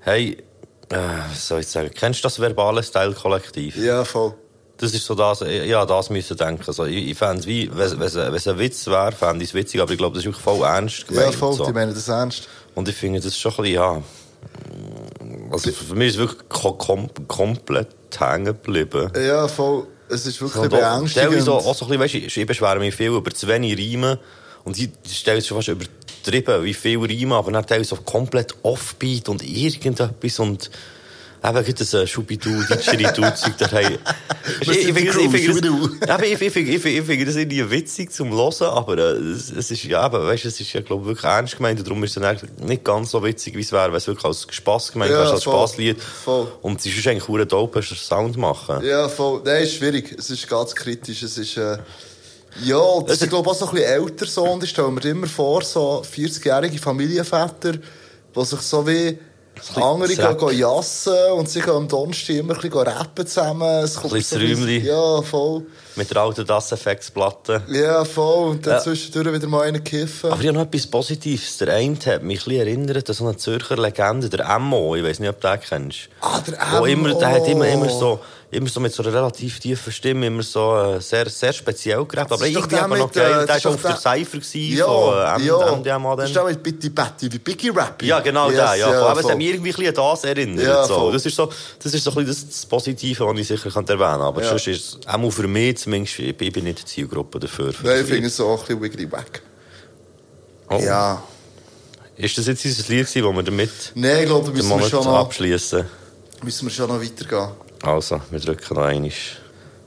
Hey, 0.00 0.44
äh, 0.90 0.96
was 1.30 1.48
soll 1.48 1.60
ich 1.60 1.68
sagen? 1.68 1.90
Kennst 1.94 2.20
du 2.20 2.22
das 2.24 2.38
verbale 2.38 2.82
Style-Kollektiv? 2.82 3.76
Ja, 3.76 4.04
voll. 4.04 4.34
Das 4.76 4.92
ist 4.92 5.04
so 5.04 5.14
das, 5.14 5.40
ja, 5.40 5.86
das 5.86 6.10
müssen 6.10 6.36
denken. 6.36 6.64
Also, 6.66 6.84
ich, 6.84 7.10
ich 7.10 7.18
fände 7.18 7.40
es 7.40 7.46
wie, 7.46 7.70
wenn 7.72 8.00
es 8.02 8.48
ein 8.48 8.58
Witz 8.58 8.86
wäre, 8.88 9.12
fände 9.12 9.44
ich 9.44 9.50
es 9.50 9.54
witzig, 9.54 9.80
aber 9.80 9.92
ich 9.92 9.98
glaube, 9.98 10.14
das 10.14 10.22
ist 10.22 10.26
wirklich 10.26 10.44
voll 10.44 10.66
ernst 10.66 11.06
gemeint. 11.06 11.32
Ja, 11.32 11.32
voll, 11.32 11.52
so. 11.54 11.64
die 11.64 11.72
meinen 11.72 11.94
das 11.94 12.08
ernst. 12.08 12.48
Und 12.74 12.88
ich 12.88 12.96
finde, 12.96 13.20
das 13.20 13.28
ist 13.28 13.38
schon 13.38 13.52
ein 13.52 13.56
bisschen, 13.62 13.74
ja. 13.74 14.02
Also 15.52 15.70
für 15.70 15.94
mich 15.94 16.08
ist 16.08 16.14
es 16.14 16.18
wirklich 16.18 16.48
ko 16.48 16.72
kom 16.72 17.08
komplett 17.28 17.88
hängen 18.18 18.46
geblieben. 18.46 19.12
Ja, 19.16 19.46
voll. 19.46 19.86
Es 20.08 20.26
ist 20.26 20.40
wirklich 20.40 20.64
auch, 20.64 20.68
beängstigend. 20.68 21.30
teilweise 21.30 21.52
auch, 21.52 21.74
so 21.74 21.86
ein 21.86 21.98
bisschen, 21.98 22.00
weißt, 22.00 22.14
du, 22.14 22.30
viel 22.92 23.06
über 23.08 23.30
zu 23.30 23.48
wenig 23.48 23.78
Reimen. 23.78 24.18
Und 24.64 24.76
sie 24.76 24.92
stellen 25.10 25.42
schon 25.42 25.58
fast 25.58 25.68
übertrieben, 25.68 26.64
wie 26.64 26.74
viel 26.74 26.98
Reimen, 26.98 27.32
aber 27.32 27.52
dann 27.52 27.66
teilweise 27.66 27.90
so 27.90 27.96
komplett 27.96 28.54
offbeat 28.62 29.28
und 29.28 29.42
irgendetwas 29.42 30.38
und 30.38 30.70
eben 31.44 31.54
gerade 31.54 31.74
das 31.74 31.94
äh, 31.94 32.06
Schubidu, 32.06 32.50
Didgeridoo-Zeug 32.62 33.54
da 33.58 33.68
hey. 33.70 33.98
Ich, 34.60 34.68
ich, 34.68 34.88
ich, 34.88 34.96
ich, 34.96 36.80
finde- 36.80 37.24
das 37.26 37.36
irgendwie 37.36 37.70
witzig 37.70 38.12
zum 38.12 38.32
Hören, 38.32 38.68
aber 38.68 38.98
äh, 38.98 39.02
es, 39.18 39.50
es 39.50 39.70
ist 39.70 39.84
ja 39.84 40.06
eben, 40.06 40.22
weißt, 40.26 40.44
es 40.46 40.60
ist 40.60 40.72
ja, 40.72 40.80
glaube 40.80 41.02
ich, 41.02 41.08
wirklich 41.08 41.24
ernst 41.30 41.56
gemeint 41.56 41.78
und 41.78 41.86
darum 41.88 42.02
ist 42.04 42.10
es 42.10 42.14
dann 42.14 42.24
eigentlich 42.24 42.50
nicht 42.58 42.84
ganz 42.84 43.10
so 43.10 43.22
witzig, 43.22 43.54
wie 43.56 43.60
es 43.60 43.72
wäre, 43.72 43.88
wenn 43.88 43.96
es 43.96 44.06
wirklich 44.06 44.24
als 44.24 44.46
Spass 44.50 44.92
gemeint 44.92 45.12
Ja, 45.12 45.18
wäre, 45.20 45.30
als 45.32 45.44
voll. 45.44 45.54
Spasslied. 45.54 45.96
Und 46.62 46.80
es 46.80 46.86
ist 46.86 47.06
eigentlich 47.06 47.28
ein 47.28 47.48
dope 47.48 47.82
Sound 47.82 48.36
machen. 48.36 48.84
Ja, 48.84 49.08
voll. 49.08 49.42
Nein, 49.44 49.64
ist 49.64 49.74
schwierig. 49.74 50.14
Es 50.18 50.30
ist 50.30 50.48
ganz 50.48 50.74
kritisch. 50.74 51.22
Es 51.22 51.36
ist, 51.38 51.56
äh, 51.56 51.78
ja, 52.62 52.80
das 53.06 53.20
ist, 53.20 53.28
glaube 53.28 53.48
ich, 53.48 53.52
auch 53.52 53.58
so 53.58 53.66
ein 53.68 53.74
bisschen 53.74 53.90
älter 53.90 54.26
so. 54.26 54.44
Und 54.44 54.62
ich 54.64 54.70
stelle 54.70 54.90
mir 54.90 55.04
immer 55.04 55.26
vor, 55.26 55.62
so 55.62 56.02
40-jährige 56.02 56.78
Familienväter, 56.78 57.72
die 57.72 58.44
sich 58.44 58.60
so 58.60 58.86
wie 58.86 59.18
andere 59.76 60.12
Sack. 60.14 60.38
gehen, 60.38 60.58
jassen 60.58 61.14
und 61.36 61.48
sie 61.48 61.60
gehen 61.60 61.70
am 61.74 61.88
Donnerstag 61.88 62.36
immer 62.36 62.54
ein 62.54 62.60
bisschen 62.60 62.78
rappen 62.78 63.26
zusammen. 63.26 63.84
Es 63.84 63.94
kommt 63.94 64.12
Ein 64.14 64.20
so 64.22 64.36
bisschen 64.38 64.58
Räumchen. 64.58 64.84
Ja, 64.86 65.22
voll. 65.22 65.62
Mit 65.96 66.10
der 66.10 66.16
alten 66.22 66.44
Das 66.46 66.72
Effects-Platte. 66.72 67.62
Ja, 67.68 68.04
voll. 68.04 68.50
Und 68.50 68.66
dann 68.66 68.74
Ja. 68.74 68.80
zwischendurch 68.80 69.32
wieder 69.32 69.46
mal 69.46 69.62
einen 69.62 69.82
kiffen. 69.84 70.30
Aber 70.30 70.40
ich 70.40 70.46
habe 70.48 70.58
noch 70.58 70.64
etwas 70.66 70.86
Positives. 70.88 71.56
Der 71.58 71.74
eine 71.74 71.96
hat 72.06 72.22
mich 72.22 72.46
ein 72.46 72.52
erinnert 72.54 73.08
an 73.08 73.14
so 73.14 73.24
eine 73.26 73.36
Zürcher 73.36 73.76
Legende, 73.76 74.28
der 74.28 74.46
Emmo. 74.48 74.96
Ich 74.96 75.04
weiß 75.04 75.20
nicht, 75.20 75.30
ob 75.30 75.40
du 75.40 75.48
den 75.48 75.60
kennst. 75.60 76.08
Ah, 76.20 76.40
der 76.40 76.86
immer, 76.86 77.14
der 77.14 77.28
hat 77.30 77.46
immer, 77.48 77.66
immer 77.68 77.86
Emmo. 77.86 77.98
so, 77.98 78.20
immer 78.54 78.68
so 78.68 78.80
mit 78.80 78.92
so 78.92 79.02
einer 79.02 79.12
relativ 79.12 79.60
tiefen 79.60 79.92
Stimme, 79.92 80.26
immer 80.26 80.42
so 80.42 80.76
äh, 80.76 81.00
sehr, 81.00 81.28
sehr 81.28 81.52
speziell 81.52 82.04
geredet. 82.04 82.30
Aber 82.32 82.38
Das 82.38 82.48
irgendwie 82.48 82.68
der 82.74 82.84
aber 82.84 82.96
noch 82.98 83.10
äh, 83.10 83.14
geil. 83.14 83.30
Der 83.30 83.46
das 83.46 83.56
ist 83.58 83.64
war 83.66 83.72
auf 83.74 83.82
der 83.82 83.96
Cypher 83.96 84.58
Ja, 84.58 84.86
von 84.86 85.44
ja. 85.44 85.76
MDMA 85.76 86.16
Das 86.16 86.30
ist 86.30 86.38
auch 86.38 86.46
mit 86.46 86.62
Bitty 86.62 86.88
Batty, 86.90 87.32
wie 87.32 87.38
Biggie 87.38 87.70
Rappy. 87.70 88.06
Ja, 88.06 88.20
genau 88.20 88.48
Yes, 88.48 88.56
der, 88.56 88.74
ja. 88.76 88.92
ja. 88.92 89.06
Aber 89.06 89.20
es 89.20 89.28
hat 89.28 89.36
mich 89.36 89.48
irgendwie 89.48 89.88
an 89.88 89.94
das 89.94 90.24
erinnert. 90.24 90.64
Ja, 90.66 90.84
so. 90.86 91.10
Das 91.12 91.26
ist 91.26 91.36
so, 91.36 91.50
das 91.82 91.92
ist 91.94 92.04
so 92.04 92.10
ein 92.10 92.16
bisschen 92.24 92.44
das, 92.46 92.56
das 92.56 92.66
Positive, 92.66 93.26
was 93.26 93.38
ich 93.38 93.48
sicher 93.48 93.70
kann 93.70 93.86
erwähnen 93.86 93.98
kann. 94.12 94.20
Aber 94.22 94.42
Ja. 94.42 94.48
sonst 94.50 94.66
ist 94.68 94.98
es, 95.02 95.06
auch 95.06 95.30
für 95.30 95.46
mich 95.48 95.76
zumindest, 95.78 96.18
ich 96.18 96.36
bin 96.36 96.48
ich 96.48 96.62
nicht 96.62 96.78
die 96.80 96.84
Zielgruppe 96.84 97.40
dafür. 97.40 97.72
für 97.72 97.86
Nein, 97.86 97.96
das 97.98 98.04
ich 98.08 98.12
finde 98.12 98.28
es 98.28 98.36
so 98.36 98.46
auch 98.46 98.60
ein 98.60 98.66
bisschen 98.78 98.82
wiggly 98.82 99.10
wack. 99.12 99.42
Oh. 100.70 100.78
Ja. 100.78 101.22
Ist 102.16 102.38
das 102.38 102.46
jetzt 102.46 102.64
unser 102.64 102.92
Lied 102.92 103.08
wo 103.24 103.32
wir 103.32 103.42
damit 103.42 103.70
Nein, 103.94 104.20
ich 104.20 104.26
glaube, 104.26 104.46
da 104.46 104.56
müssen 104.56 104.70
wir 104.80 104.88
schon 104.88 105.04
noch- 105.04 105.18
abschließen? 105.18 105.84
Müssen 106.42 106.66
wir 106.66 106.70
schon 106.72 106.88
noch 106.88 107.00
weitergehen. 107.02 107.48
Also, 107.84 108.20
wir 108.30 108.40
drücken 108.40 108.74
noch 108.74 108.84
einmal. 108.84 109.10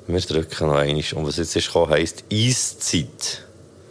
Wir 0.06 0.20
drücken 0.20 0.68
noch 0.68 0.76
einmal. 0.76 1.04
Und 1.16 1.28
was 1.28 1.38
jetzt 1.38 1.56
ist 1.56 1.68
gekommen, 1.68 1.92
heisst 1.92 2.24
Eiszeit. 2.32 3.44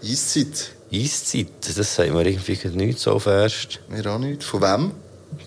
Eiszeit? 0.02 0.70
Eiszeit, 0.92 1.48
das 1.76 1.94
sagt 1.94 2.12
mir 2.12 2.24
irgendwie 2.24 2.68
nicht 2.68 3.00
so 3.00 3.18
fest. 3.18 3.80
Mir 3.88 4.06
auch 4.06 4.18
nicht. 4.18 4.44
Von 4.44 4.62
wem? 4.62 4.92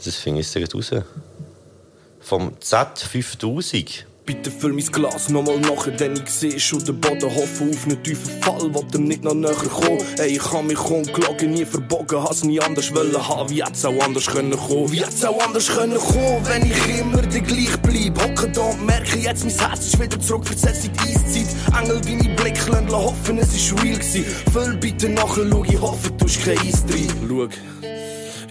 Das 0.04 0.16
finde 0.16 0.42
ich 0.42 0.54
jetzt 0.54 0.76
raus. 0.76 0.92
Vom 2.20 2.54
Z5000. 2.56 4.04
Bitte 4.30 4.52
füll 4.52 4.74
mein 4.74 4.86
Glas 4.86 5.30
nochmal 5.30 5.60
nachher, 5.60 5.90
denn 5.90 6.14
ich 6.14 6.30
seh 6.30 6.60
schon 6.60 6.86
den 6.86 7.02
Boden 7.02 7.34
hoffen 7.36 7.72
auf 7.72 7.86
einen 7.88 8.04
tiefen 8.04 8.40
Fall, 8.44 8.62
will 8.76 8.84
dem 8.94 9.06
nicht 9.06 9.24
noch 9.24 9.34
näher 9.34 9.56
kommen. 9.56 9.98
Ey, 10.20 10.36
ich 10.36 10.52
hab 10.54 10.66
mich 10.66 10.80
ungelogen, 10.80 11.50
nie 11.50 11.66
verbogen, 11.66 12.22
has 12.22 12.44
nie 12.44 12.62
anders 12.62 12.94
wollen 12.94 13.28
haben, 13.28 13.50
wie 13.50 13.64
hätt's 13.64 13.84
auch 13.86 14.00
anders 14.00 14.28
können 14.28 14.56
kommen, 14.56 14.92
wie 14.92 15.00
hätt's 15.00 15.26
auch 15.26 15.44
anders 15.44 15.68
können 15.70 15.98
kommen, 15.98 16.46
wenn 16.46 16.64
ich 16.64 17.00
immer 17.00 17.24
der 17.24 17.42
gleich 17.42 17.76
bleib. 17.82 18.22
Hocke 18.24 18.52
da 18.52 18.62
und 18.62 18.86
merke 18.86 19.18
jetzt, 19.18 19.46
mein 19.46 19.68
Herz 19.68 19.88
ist 19.88 20.00
wieder 20.00 20.20
zurückversetzt 20.20 20.86
in 20.86 20.94
die 20.94 21.00
Eiszeit. 21.00 21.82
Engel, 21.82 22.00
deine 22.00 22.36
Blicke 22.36 22.72
lassen 22.72 22.92
hoffen, 22.92 23.38
es 23.40 23.56
ist 23.56 23.84
real 23.84 23.98
gsi. 23.98 24.24
Füll 24.54 24.78
bitte 24.78 25.10
nachher, 25.10 25.48
schau, 25.50 25.64
ich 25.64 25.82
hoffe, 25.82 26.12
du 26.12 26.26
hast 26.26 26.46
kein 26.46 26.60
Eis 26.60 26.86
drin. 26.86 27.10
Schau. 27.28 27.48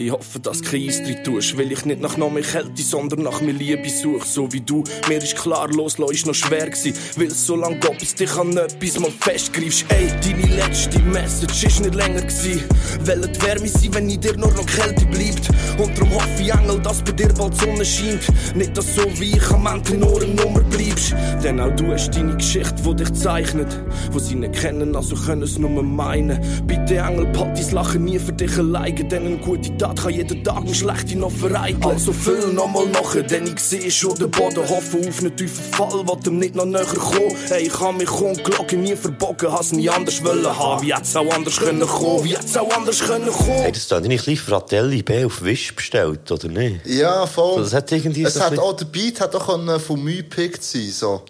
Ich 0.00 0.12
hoffe, 0.12 0.38
dass 0.38 0.62
kein 0.62 0.86
Eis 0.86 1.02
drin 1.02 1.24
tust, 1.24 1.58
weil 1.58 1.72
ich 1.72 1.84
nicht 1.84 2.00
nach 2.00 2.16
noch 2.16 2.30
mehr 2.30 2.44
Kälte, 2.44 2.82
sondern 2.82 3.22
nach 3.22 3.40
mehr 3.40 3.52
Liebe 3.52 3.90
suche, 3.90 4.24
so 4.24 4.52
wie 4.52 4.60
du. 4.60 4.84
Mir 5.08 5.18
ist 5.18 5.34
klar, 5.34 5.68
loslassen 5.72 6.14
ist 6.14 6.24
noch 6.24 6.34
schwer 6.34 6.70
gsi, 6.70 6.94
weil 7.16 7.26
es 7.26 7.44
so 7.44 7.56
lang 7.56 7.80
geht, 7.80 7.98
bis 7.98 8.14
dich 8.14 8.30
an 8.36 8.56
etwas 8.56 9.00
mal 9.00 9.10
festgreifst. 9.10 9.86
Ey, 9.88 10.08
deine 10.22 10.54
letzte 10.54 11.00
Message 11.00 11.64
ist 11.64 11.80
nicht 11.80 11.96
länger 11.96 12.22
gsi. 12.22 12.62
Wollen 13.04 13.32
die 13.32 13.42
Wärme 13.42 13.66
sein, 13.66 13.92
wenn 13.94 14.08
in 14.08 14.20
dir 14.20 14.36
nur 14.36 14.52
noch 14.52 14.66
Kälte 14.66 15.04
bleibt. 15.06 15.48
Und 15.78 15.98
darum 15.98 16.14
hoffe 16.14 16.42
ich, 16.42 16.54
Engel, 16.54 16.78
dass 16.78 17.02
bei 17.02 17.10
dir 17.10 17.34
bald 17.34 17.56
Sonne 17.56 17.84
scheint. 17.84 18.22
Nicht, 18.54 18.78
dass 18.78 18.94
so 18.94 19.02
wie 19.18 19.36
ich 19.36 19.50
am 19.50 19.66
Ende 19.66 19.96
nur 19.96 20.22
eine 20.22 20.32
Nummer 20.32 20.60
bleibst. 20.60 21.12
Denn 21.42 21.58
auch 21.58 21.74
du 21.74 21.90
hast 21.90 22.14
deine 22.14 22.36
Geschichte, 22.36 22.76
die 22.86 22.94
dich 23.02 23.12
zeichnet. 23.14 23.76
Wo 24.12 24.20
sie 24.20 24.36
nicht 24.36 24.52
kennen, 24.52 24.94
also 24.94 25.16
können 25.16 25.42
es 25.42 25.58
nur 25.58 25.82
meinen. 25.82 26.38
Bitte, 26.68 26.98
Engel, 26.98 27.26
behalte 27.26 27.62
dein 27.62 27.72
Lachen 27.72 28.04
nie 28.04 28.20
für 28.20 28.32
dich 28.32 28.56
alleine, 28.56 29.04
denn 29.04 29.26
eine 29.26 29.38
gute 29.38 29.76
Tat 29.76 29.87
kann 29.94 30.12
jeden 30.12 30.44
Tag 30.44 30.56
eine 30.58 30.74
schlechte 30.74 31.16
noch 31.16 31.30
vereiteln. 31.30 31.82
Also 31.82 32.12
füll 32.12 32.52
nochmal 32.52 32.86
nachher, 32.86 33.22
denn 33.22 33.46
ich 33.46 33.60
sehe 33.60 33.90
schon 33.90 34.14
den 34.16 34.30
Boden, 34.30 34.68
hoffe 34.68 34.98
auf 34.98 35.20
einen 35.20 35.36
tiefen 35.36 35.64
Fall, 35.72 36.06
will 36.06 36.16
dem 36.24 36.38
nicht 36.38 36.54
noch 36.54 36.64
näher 36.64 36.84
kommen. 36.84 37.34
Ey, 37.50 37.66
ich 37.66 37.80
hab 37.80 37.96
mich 37.96 38.10
ungelogen, 38.10 38.82
nie 38.82 38.96
verbogen, 38.96 39.52
has 39.52 39.72
nie 39.72 39.88
anders 39.88 40.22
wollen 40.24 40.46
haben. 40.46 40.82
Wie 40.82 40.94
hätt's 40.94 41.14
auch 41.16 41.32
anders 41.32 41.58
können 41.58 41.86
kommen, 41.86 42.24
wie 42.24 42.36
hätt's 42.36 42.56
auch 42.56 42.70
anders 42.76 43.00
können 43.00 43.30
kommen. 43.30 43.62
Hey, 43.62 43.72
das 43.72 43.90
ist 43.90 44.00
nicht 44.02 44.28
ein 44.28 44.36
Fratelli 44.36 45.02
B 45.02 45.24
auf 45.24 45.42
Wish 45.42 45.74
bestellt, 45.74 46.30
oder 46.30 46.48
nicht? 46.48 46.86
Ja, 46.86 47.26
voll. 47.26 47.56
So, 47.56 47.62
das 47.62 47.74
hat 47.74 47.92
irgendwie 47.92 48.24
es 48.24 48.34
so 48.34 48.40
hat 48.40 48.58
auch, 48.58 48.74
der 48.74 48.86
Beat 48.86 49.20
hat 49.20 49.34
auch 49.34 49.46
können 49.46 49.78
von 49.80 50.02
mir 50.02 50.18
gepickt 50.18 50.62
sein, 50.62 50.90
so. 50.90 51.22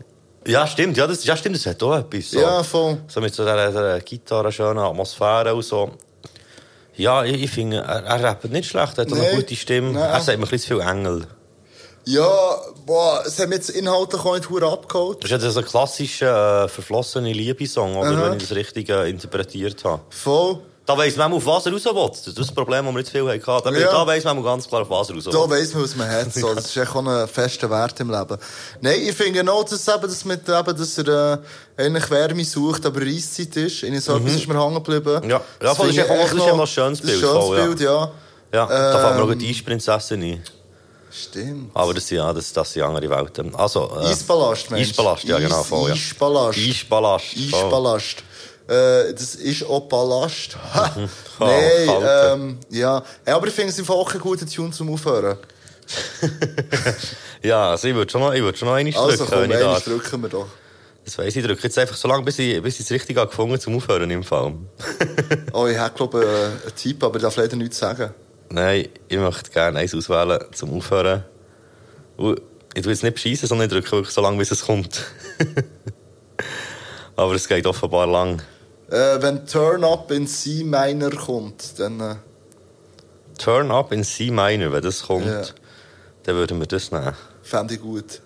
Ja, 0.47 0.67
stimmt, 0.67 0.97
ja, 0.97 1.07
das, 1.07 1.25
ja, 1.25 1.37
stimmt, 1.37 1.57
das 1.57 1.67
hat 1.67 1.83
auch 1.83 1.97
etwas. 1.97 2.31
So. 2.31 2.41
Ja, 2.41 2.63
voll. 2.63 2.99
So 3.07 3.21
mit 3.21 3.35
so 3.35 3.45
dieser, 3.45 3.69
dieser 3.69 4.01
Gitarre, 4.01 4.51
schönen 4.51 4.79
Atmosphäre 4.79 5.55
und 5.55 5.63
so. 5.63 5.91
Ja, 6.99 7.25
ich, 7.25 7.43
ich 7.45 7.51
finde, 7.51 7.79
er, 7.79 8.05
er 8.05 8.23
rappt 8.23 8.45
nicht 8.51 8.69
schlecht, 8.69 8.99
er 8.99 9.05
hat 9.07 9.13
auch 9.13 9.17
eine 9.17 9.31
Nee, 9.31 9.37
gute 9.37 9.57
Stimme. 9.57 9.93
nein. 9.93 10.03
Er 10.11 10.21
sagt 10.21 10.39
mir 10.39 10.45
ein 10.47 10.51
bisschen 10.51 10.77
zu 10.79 10.83
viel 10.85 10.89
Engel. 10.89 11.27
Ja, 12.05 12.57
boah, 12.87 13.23
es 13.27 13.39
haben 13.39 13.53
jetzt 13.53 13.69
inhaltlich 13.71 14.23
auch 14.25 14.35
nicht 14.35 14.63
abgeholt. 14.63 15.23
Das 15.23 15.31
ist 15.31 15.43
ja 15.43 15.51
so 15.51 15.61
ein 15.61 15.67
klassischer, 15.67 16.65
äh, 16.65 16.69
verflossener 16.69 17.29
Liebessong, 17.29 17.97
oder? 17.97 18.11
Aha. 18.11 18.25
Wenn 18.31 18.33
ich 18.39 18.49
das 18.49 18.57
richtig 18.57 18.89
äh, 18.89 19.11
interpretiert 19.11 19.85
habe. 19.85 20.01
Voll. 20.11 20.61
Da 20.89 20.97
weiss 20.97 21.17
man, 21.17 21.31
auf 21.35 21.45
was 21.45 21.67
er 21.67 21.73
raus 21.73 21.85
will. 21.85 22.09
Das 22.09 22.27
ist 22.29 22.39
das 22.39 22.51
Problem, 22.51 22.83
das 22.87 22.95
wir 22.95 22.99
nicht 22.99 23.11
viel 23.11 23.29
hatten. 23.29 23.75
Da, 23.75 23.79
Ja. 23.79 23.93
da 23.93 24.07
weiss 24.07 24.25
man 24.25 24.43
ganz 24.43 24.67
klar, 24.67 24.81
auf 24.83 24.89
was 24.89 25.11
er 25.11 25.17
raus 25.17 25.27
will. 25.27 25.33
Da 25.35 25.51
weiss 25.51 25.75
man, 25.75 25.83
was 25.85 25.95
man 25.97 26.09
hat. 26.11 26.33
So. 26.33 26.55
Das 26.55 26.65
ist 26.65 26.77
echt 26.79 26.97
auch 26.97 27.05
ein 27.07 27.29
fester 27.29 27.69
Wert 27.69 28.01
im 28.01 28.11
Leben. 28.11 28.39
Nein, 28.81 29.01
ich 29.03 29.15
finde 29.15 29.53
auch, 29.53 29.65
dass, 29.65 29.87
eben, 29.87 30.01
das 30.03 30.25
mit, 30.25 30.49
eben, 30.49 30.77
dass 30.79 30.97
er 30.99 31.39
äh, 31.77 31.83
eigentlich 31.85 32.11
Wärme 32.11 32.43
sucht, 32.43 32.87
aber 32.87 33.03
Eiszeit 33.03 33.55
ist. 33.57 33.83
In 33.83 34.01
so 34.01 34.17
etwas 34.17 34.33
Mhm. 34.33 34.39
ist 34.39 34.49
mir 34.49 34.59
hängen 34.65 34.83
geblieben. 34.83 35.29
Ja, 35.29 35.43
ja 35.63 35.75
voll, 35.75 35.89
das 35.89 35.97
ist 35.97 36.03
echt 36.03 36.11
auch- 36.11 36.25
das 36.25 36.33
noch- 36.35 36.59
ein 36.61 36.67
schönes 36.67 37.01
das 37.03 37.07
Bild, 37.11 37.21
schönes 37.21 37.45
voll, 37.45 37.59
ja. 37.59 37.65
Bild, 37.67 37.81
ja. 37.81 38.11
Ja, 38.55 38.67
da 38.67 38.99
fällt 38.99 39.17
mir 39.19 39.23
auch 39.25 39.31
Ähm, 39.31 39.39
die 39.39 39.51
Eisprinzessin 39.51 40.23
ein. 40.23 40.43
Stimmt. 41.11 41.71
Aber 41.75 41.93
das 41.95 42.07
sind, 42.07 42.19
ja, 42.19 42.33
das, 42.33 42.53
das 42.53 42.73
sind 42.73 42.83
andere 42.83 43.09
Welten. 43.11 43.55
Also, 43.55 43.91
äh, 44.01 44.07
Eisballast, 44.09 44.71
meinst 44.71 44.91
du? 44.97 45.03
Eisballast, 45.03 45.25
ja, 45.25 45.39
genau, 45.39 45.63
voll, 45.63 45.89
ja. 45.91 45.95
Eisballast. 45.95 46.59
Eisballast. 46.59 47.27
voll. 47.51 48.28
Äh, 48.69 49.15
das 49.15 49.35
ist 49.35 49.65
auch 49.65 49.89
Ballast. 49.89 50.57
Ha! 50.75 50.93
Nein, 50.97 51.09
Oh, 51.89 52.01
kalt. 52.01 52.35
ähm, 52.39 52.59
ja. 52.71 53.03
ja. 53.27 53.37
Aber 53.37 53.47
ich 53.47 53.55
finde 53.55 53.71
es 53.73 53.79
einfach 53.79 53.95
auch 53.95 54.13
ein 54.13 54.21
guter 54.21 54.47
Tune 54.47 54.71
zum 54.71 54.93
Aufhören. 54.93 55.39
Ja, 57.43 57.71
also 57.71 57.87
ich 57.89 57.95
würde 57.95 58.11
schon 58.11 58.21
noch, 58.21 58.33
ich 58.35 58.59
schon 58.59 58.69
noch 58.69 58.75
einmal 58.75 58.95
Also 58.97 59.25
drücken, 59.25 59.31
komm, 59.33 59.45
ich 59.51 59.57
einmal 59.57 59.75
darf. 59.75 59.85
drücken 59.85 60.23
wir 60.23 60.29
doch. 60.29 60.47
Das 61.05 61.17
weiss 61.17 61.29
ich, 61.29 61.37
ich 61.37 61.45
drücke 61.47 61.63
jetzt 61.63 61.79
einfach 61.79 61.97
so 61.97 62.09
lange, 62.09 62.25
bis 62.25 62.39
ich, 62.41 62.61
bis 62.61 62.75
ich 62.81 62.85
es 62.87 62.91
richtig 62.91 63.17
habe 63.17 63.31
gefunden 63.31 63.59
zum 63.61 63.77
Aufhören 63.77 64.11
im 64.11 64.25
Fall. 64.25 64.55
Oh, 65.53 65.67
ich 65.67 65.79
hätte, 65.79 65.95
glaube 65.95 66.19
ich, 66.21 66.27
äh, 66.27 66.67
einen 66.67 66.75
Tipp, 66.77 67.03
aber 67.05 67.17
ich 67.17 67.23
darf 67.23 67.37
leider 67.37 67.57
nichts 67.57 67.79
sagen. 67.79 68.13
Nein, 68.51 68.89
ich 69.09 69.17
möchte 69.19 69.51
gerne 69.51 69.79
eins 69.79 69.95
auswählen 69.95 70.41
zum 70.53 70.75
Aufhören. 70.77 71.25
Und 72.17 72.41
ich 72.75 72.83
tue 72.83 72.93
jetzt 72.93 73.03
nicht 73.05 73.15
beschissen, 73.15 73.49
sondern 73.49 73.69
ich 73.69 73.73
drücke 73.73 73.91
wirklich 73.93 74.15
so 74.15 74.21
lange, 74.21 74.37
bis 74.37 74.51
es 74.51 74.63
kommt. 74.67 75.05
Aber 77.17 77.35
es 77.35 77.49
geht 77.49 77.67
offenbar 77.67 78.07
lang. 78.07 78.43
Äh, 78.91 79.21
wenn 79.23 79.47
Turn 79.47 79.85
Up 79.85 80.11
in 80.11 80.27
C 80.27 80.65
Minor 80.65 81.11
kommt, 81.11 81.79
dann. 81.79 82.01
Äh, 82.01 82.15
Turn 83.39 83.71
up 83.71 83.93
in 83.93 84.03
C 84.03 84.31
minor, 84.33 84.73
wenn 84.73 84.83
das 84.83 85.03
kommt, 85.05 85.27
Ja. 85.27 85.43
dann 86.25 86.35
würden 86.37 86.59
wir 86.59 86.67
das 86.67 86.91
nehmen. 86.91 87.15
fände 87.43 87.75
ich 87.75 87.81
gut. 87.81 88.21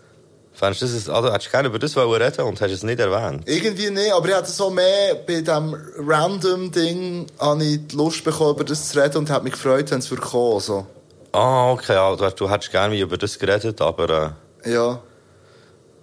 Fändest 0.55 0.83
du 0.83 0.87
das, 0.87 1.09
also, 1.09 1.31
hättest 1.33 1.49
du 1.49 1.51
gerne 1.51 1.69
über 1.69 1.79
das 1.79 1.97
reden 1.97 2.43
und 2.47 2.61
hast 2.61 2.71
es 2.71 2.83
nicht 2.83 2.99
erwähnt? 3.01 3.43
Irgendwie 3.47 3.91
nicht, 3.91 4.13
aber 4.13 4.29
ich 4.29 4.35
hatte 4.35 4.51
so 4.51 4.71
mehr 4.71 5.15
bei 5.27 5.41
diesem 5.41 5.77
Random-Ding 5.99 7.27
habe 7.39 7.65
ich 7.65 7.87
die 7.89 7.97
Lust 7.97 8.25
bekommen, 8.25 8.55
über 8.55 8.65
das 8.65 8.89
zu 8.91 8.99
reden 9.01 9.19
und 9.19 9.31
habe 9.31 9.45
mich 9.45 9.53
gefreut, 9.55 9.91
wenn 9.91 9.99
es 9.99 10.11
würde 10.11 10.23
kommen. 10.23 10.61
So. 10.61 10.87
Ah, 11.33 11.71
okay, 11.73 11.97
du, 12.17 12.31
du 12.31 12.51
hättest 12.51 12.71
gerne 12.71 12.99
über 12.99 13.17
das 13.19 13.39
geredet, 13.39 13.81
aber 13.81 14.35
äh, 14.65 14.73
Ja. 14.73 15.01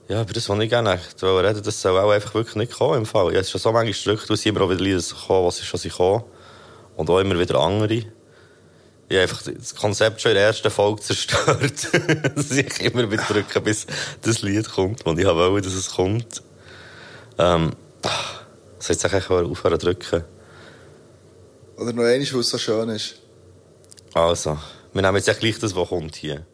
Ja, 0.09 0.23
über 0.23 0.33
das, 0.33 0.49
was 0.49 0.59
ich 0.59 0.69
gerne 0.69 0.99
reden, 1.21 1.63
das 1.63 1.81
soll 1.81 1.99
auch 1.99 2.09
einfach 2.09 2.33
wirklich 2.33 2.55
nicht 2.55 2.71
kommen 2.71 2.97
im 2.97 3.05
Fall. 3.05 3.29
Ich 3.29 3.37
habe 3.37 3.45
schon 3.45 3.61
so 3.61 3.71
manchmal 3.71 3.93
gedrückt, 3.93 4.27
sind 4.27 4.45
immer 4.47 4.61
auch 4.61 4.69
wieder 4.71 4.81
Lieder 4.81 4.97
gekommen, 4.97 5.45
was 5.45 5.63
schon 5.63 5.79
sind 5.79 5.91
gekommen. 5.91 6.23
Und 6.97 7.09
auch 7.11 7.19
immer 7.19 7.39
wieder 7.39 7.59
andere. 7.59 7.93
Ich 7.93 8.05
habe 9.11 9.21
einfach 9.21 9.43
das 9.43 9.75
Konzept 9.75 10.19
schon 10.19 10.31
in 10.31 10.37
der 10.37 10.47
ersten 10.47 10.71
Folge 10.71 11.01
zerstört. 11.01 11.89
dass 12.35 12.51
ich 12.51 12.81
immer 12.81 13.09
wieder 13.11 13.21
drücke, 13.23 13.61
bis 13.61 13.85
das 14.23 14.41
Lied 14.41 14.67
kommt, 14.71 15.05
und 15.05 15.19
ich 15.19 15.27
wollte, 15.27 15.67
dass 15.67 15.77
es 15.77 15.91
kommt. 15.91 16.41
Ähm, 17.37 17.73
soll 18.01 18.95
ich 18.95 19.01
jetzt 19.01 19.05
eigentlich 19.05 19.29
aufhören 19.29 19.79
zu 19.79 19.85
drücken? 19.85 20.23
Oder 21.77 21.93
noch 21.93 22.03
einmal, 22.03 22.33
weil 22.33 22.39
es 22.39 22.49
so 22.49 22.57
schön 22.57 22.89
ist. 22.89 23.15
Also, 24.15 24.57
wir 24.91 25.01
nehmen 25.03 25.17
jetzt 25.17 25.39
gleich 25.39 25.59
das, 25.59 25.75
was 25.75 25.87
kommt 25.87 26.15
hier. 26.15 26.47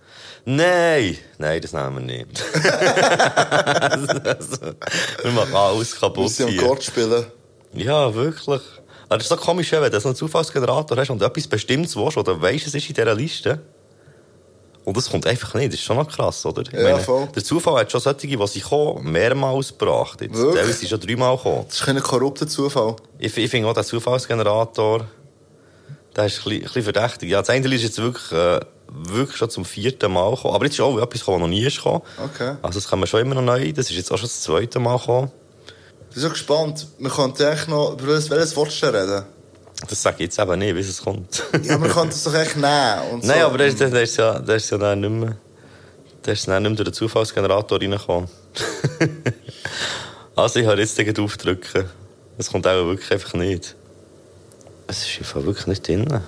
Nein! 0.45 1.17
Nein, 1.39 1.59
das 1.59 1.73
nehmen 1.73 1.95
wir 1.95 2.17
nicht. 2.17 2.43
also, 4.23 4.59
wir 5.23 5.31
machen 5.31 5.55
alles 5.55 5.99
kaputt 5.99 6.25
Wir 6.25 6.29
sind 6.29 6.59
am. 6.59 6.67
Gott 6.67 6.83
spielen. 6.83 7.25
Ja, 7.73 8.13
wirklich. 8.13 8.61
Aber 9.09 9.17
das 9.17 9.23
ist 9.23 9.29
so 9.29 9.37
komisch, 9.37 9.71
wenn 9.71 9.91
du 9.91 9.99
so 9.99 10.09
einen 10.09 10.15
Zufallsgenerator 10.15 10.97
hast 10.97 11.09
und 11.09 11.21
etwas 11.21 11.47
Bestimmtes 11.47 11.95
willst, 11.95 12.17
oder 12.17 12.39
weisst, 12.41 12.67
es 12.67 12.75
ist 12.75 12.87
in 12.87 12.95
dieser 12.95 13.15
Liste. 13.15 13.59
Und 14.83 14.95
das 14.95 15.09
kommt 15.09 15.25
einfach 15.25 15.55
nicht. 15.55 15.69
Das 15.73 15.79
ist 15.79 15.83
schon 15.83 15.97
noch 15.97 16.07
krass, 16.07 16.45
oder? 16.45 16.61
Ich 16.61 16.71
Ja, 16.71 16.99
voll. 16.99 17.27
Der 17.35 17.43
Zufall 17.43 17.81
hat 17.81 17.91
schon 17.91 18.01
solche, 18.01 18.27
die 18.27 18.37
kommen, 18.61 19.11
mehrmals 19.11 19.75
gebracht. 19.75 20.21
Jetzt, 20.21 20.35
Wirklich? 20.35 20.55
teilweise 20.55 20.77
sind 20.77 20.89
schon 20.89 20.99
dreimal 20.99 21.37
gekommen. 21.37 21.65
Das 21.67 21.79
ist 21.79 21.85
kein 21.85 21.99
korrupter 21.99 22.47
Zufall. 22.47 22.95
Ich, 23.17 23.35
ich 23.35 23.49
finde 23.49 23.67
auch, 23.67 23.73
der 23.73 23.83
Zufallsgenerator, 23.83 25.07
der 26.15 26.25
ist 26.25 26.37
ein 26.37 26.43
bisschen, 26.43 26.51
ein 26.53 26.61
bisschen 26.61 26.83
verdächtig. 26.83 27.29
Ja, 27.31 27.39
das 27.39 27.49
eine 27.49 27.73
ist 27.73 27.81
jetzt 27.81 27.97
wirklich, 27.97 28.31
äh, 28.31 28.59
wirklich 28.91 29.37
schon 29.37 29.49
zum 29.49 29.65
vierten 29.65 30.11
Mal 30.11 30.31
gekommen. 30.31 30.55
Aber 30.55 30.65
jetzt 30.65 30.75
ist 30.75 30.81
auch 30.81 30.97
etwas 30.97 31.19
gekommen, 31.19 31.37
was 31.37 31.41
noch 31.41 31.47
nie 31.47 31.65
ist 31.65 31.77
gekommen. 31.77 32.01
Okay. 32.23 32.55
Also, 32.61 32.79
das 32.79 32.87
kann 32.89 32.99
man 32.99 33.07
schon 33.07 33.21
immer 33.21 33.35
noch 33.35 33.41
neu. 33.41 33.71
Das 33.73 33.89
ist 33.89 33.95
jetzt 33.95 34.11
auch 34.11 34.17
schon 34.17 34.27
das 34.27 34.41
zweite 34.41 34.79
Mal 34.79 34.97
gekommen. 34.97 35.31
Ich 36.09 36.15
bin 36.15 36.23
so 36.23 36.29
gespannt. 36.29 36.87
Man 36.99 37.11
könnte 37.11 37.49
echt 37.49 37.67
noch 37.67 37.93
über 37.93 38.07
welches, 38.07 38.55
Wort 38.55 38.71
reden. 38.83 39.25
Das 39.89 40.01
sage 40.01 40.15
ich 40.19 40.21
jetzt 40.23 40.39
eben 40.39 40.59
nicht, 40.59 40.73
bis 40.73 40.87
es 40.87 41.01
kommt. 41.01 41.43
Ja, 41.63 41.77
man 41.77 41.89
könnte 41.89 42.15
es 42.15 42.23
doch 42.23 42.33
echt 42.33 42.55
nehmen. 42.55 43.19
Nein, 43.21 43.39
so. 43.41 43.45
aber 43.45 43.57
da 43.57 43.65
ist, 43.65 43.81
da 43.81 43.87
ist 43.87 44.15
ja, 44.15 44.39
da 44.39 44.55
ist 44.55 44.69
ja 44.69 44.77
dann 44.77 45.01
nicht 45.01 45.09
mehr, 45.09 45.35
da 46.21 46.31
ist 46.31 46.47
dann 46.47 46.63
nicht 46.63 46.69
mehr 46.69 46.77
durch 46.77 46.89
den 46.89 46.93
Zufallsgenerator 46.93 47.81
reingekommen. 47.81 48.29
also, 50.35 50.59
ich 50.59 50.65
habe 50.65 50.79
jetzt 50.79 50.97
den 50.97 51.19
aufdrücken. 51.19 51.89
Es 52.37 52.49
kommt 52.49 52.65
auch 52.67 52.85
wirklich 52.85 53.11
einfach 53.11 53.33
nicht. 53.33 53.75
Es 54.87 55.03
ist 55.03 55.19
einfach 55.19 55.43
wirklich 55.43 55.67
nicht 55.67 55.87
drin. 55.87 56.21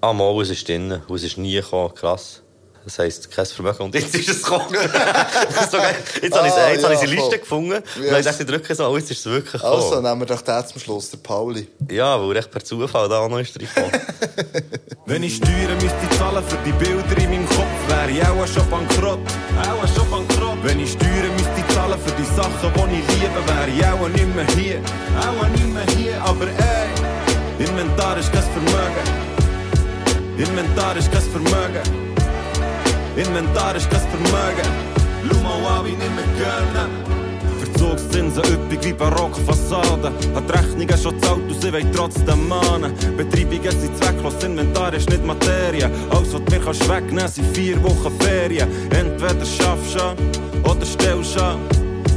Ah, 0.00 0.12
mal, 0.12 0.40
es 0.42 0.50
ist 0.50 0.68
drin. 0.68 1.00
Und 1.08 1.16
es 1.16 1.24
ist 1.24 1.38
nie 1.38 1.54
gekommen. 1.54 1.92
Krass. 1.94 2.42
Das 2.84 2.98
heisst, 3.00 3.30
kein 3.30 3.44
Vermögen. 3.44 3.82
Und 3.82 3.94
jetzt 3.94 4.14
ist 4.14 4.28
es 4.30 4.42
gekommen. 4.42 4.64
Jetzt 4.72 5.74
habe 5.74 6.46
ich, 6.48 6.52
Ah, 6.54 6.70
jetzt 6.72 6.84
habe 6.84 6.94
ich 6.94 7.00
ja, 7.00 7.06
die 7.06 7.14
Liste 7.14 7.28
voll. 7.30 7.38
gefunden. 7.38 7.72
Und 7.72 7.82
Yes. 8.02 8.24
dann 8.24 8.32
habe 8.32 8.42
ich 8.42 8.48
drücke 8.48 8.74
so, 8.74 8.86
oh, 8.86 8.96
jetzt 8.96 9.10
ist 9.10 9.18
es 9.18 9.26
wirklich 9.26 9.52
gekommen. 9.60 9.74
Also, 9.82 10.00
nehmen 10.00 10.20
wir 10.20 10.26
doch 10.26 10.40
den 10.40 10.66
zum 10.66 10.80
Schluss, 10.80 11.10
der 11.10 11.18
Pauli. 11.18 11.68
Ja, 11.90 12.18
weil 12.18 12.36
echt 12.38 12.50
per 12.50 12.64
Zufall 12.64 13.06
da 13.10 13.18
auch 13.18 13.28
noch 13.28 13.40
ist 13.40 13.54
reingekommen. 13.58 13.90
Wenn 15.06 15.22
ich 15.22 15.36
Steuern 15.36 15.74
müsste 15.82 16.16
zahlen 16.18 16.42
für 16.48 16.56
die 16.64 16.72
Bilder 16.72 17.18
in 17.22 17.30
meinem 17.30 17.48
Kopf, 17.50 17.66
wäre 17.88 18.10
ich 18.10 18.22
auch 18.26 18.46
schon 18.46 18.70
bankrott. 18.70 19.18
Auch 19.60 19.94
schon 19.94 20.10
bankrott. 20.10 20.58
Wenn 20.62 20.80
ich 20.80 20.92
Steuern 20.92 21.32
müsste 21.36 21.74
zahlen 21.74 21.98
für 22.02 22.12
die 22.12 22.24
Sachen, 22.24 22.72
die 22.90 23.00
ich 23.00 23.20
liebe, 23.20 23.40
wäre 23.46 23.68
ich 23.68 23.84
auch 23.84 24.08
nicht 24.08 24.34
mehr 24.34 24.46
hier. 24.56 24.80
Auch 25.20 25.48
nicht 25.48 25.66
mehr 25.74 25.84
hier, 25.94 26.22
aber 26.22 26.46
ey, 26.46 27.66
Inventar 27.66 28.16
ist 28.16 28.32
kein 28.32 28.42
Vermögen. 28.42 29.17
Inventar 30.38 30.96
ist 30.96 31.10
kein 31.10 31.20
Vermögen. 31.20 31.82
Inventar 33.16 33.74
ist 33.74 33.90
kein 33.90 34.00
Vermögen. 34.00 34.88
Wie 35.84 35.90
ich 35.90 35.98
nicht 35.98 36.14
mehr 36.14 36.24
gönnen. 36.38 36.90
Verzugszinsen 37.58 38.44
üppig 38.44 38.84
wie 38.84 38.92
Barockfassaden. 38.92 40.12
Hat 40.34 40.52
Rechnungen 40.52 40.96
schon 40.96 41.20
gezahlt 41.20 41.42
und 41.48 41.60
sie 41.60 41.72
wollen 41.72 41.92
trotzdem 41.92 42.46
mahnen. 42.46 42.94
Betreibungen 43.16 43.80
sind 43.80 43.96
zwecklos, 43.98 44.44
Inventar 44.44 44.94
ist 44.94 45.10
nicht 45.10 45.26
Materie. 45.26 45.90
Alles, 46.10 46.32
was 46.32 46.40
mir 46.50 46.60
kannst 46.60 46.88
wegnehmen, 46.88 47.28
sind 47.28 47.56
vier 47.56 47.82
Wochen 47.82 48.12
Ferien. 48.20 48.68
Entweder 48.90 49.44
schaffst 49.44 49.96
du 49.96 50.70
oder 50.70 50.86
stellst 50.86 51.36
an. 51.38 51.58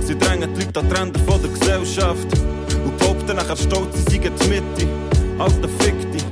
Sie 0.06 0.16
drängen 0.16 0.54
die 0.54 0.66
Leute 0.66 0.80
an 0.80 0.90
die 0.90 0.96
Ränder 0.96 1.20
von 1.22 1.42
der 1.42 1.52
Gesellschaft. 1.52 2.28
Und 2.86 2.98
behaupten 3.00 3.36
nachher 3.36 3.58
stolz, 3.58 3.96
sie 3.96 4.20
seien 4.20 4.34
die 4.40 4.48
Mitte. 4.48 4.88
Alter 5.40 5.70
Fick 5.80 6.12
dich, 6.12 6.26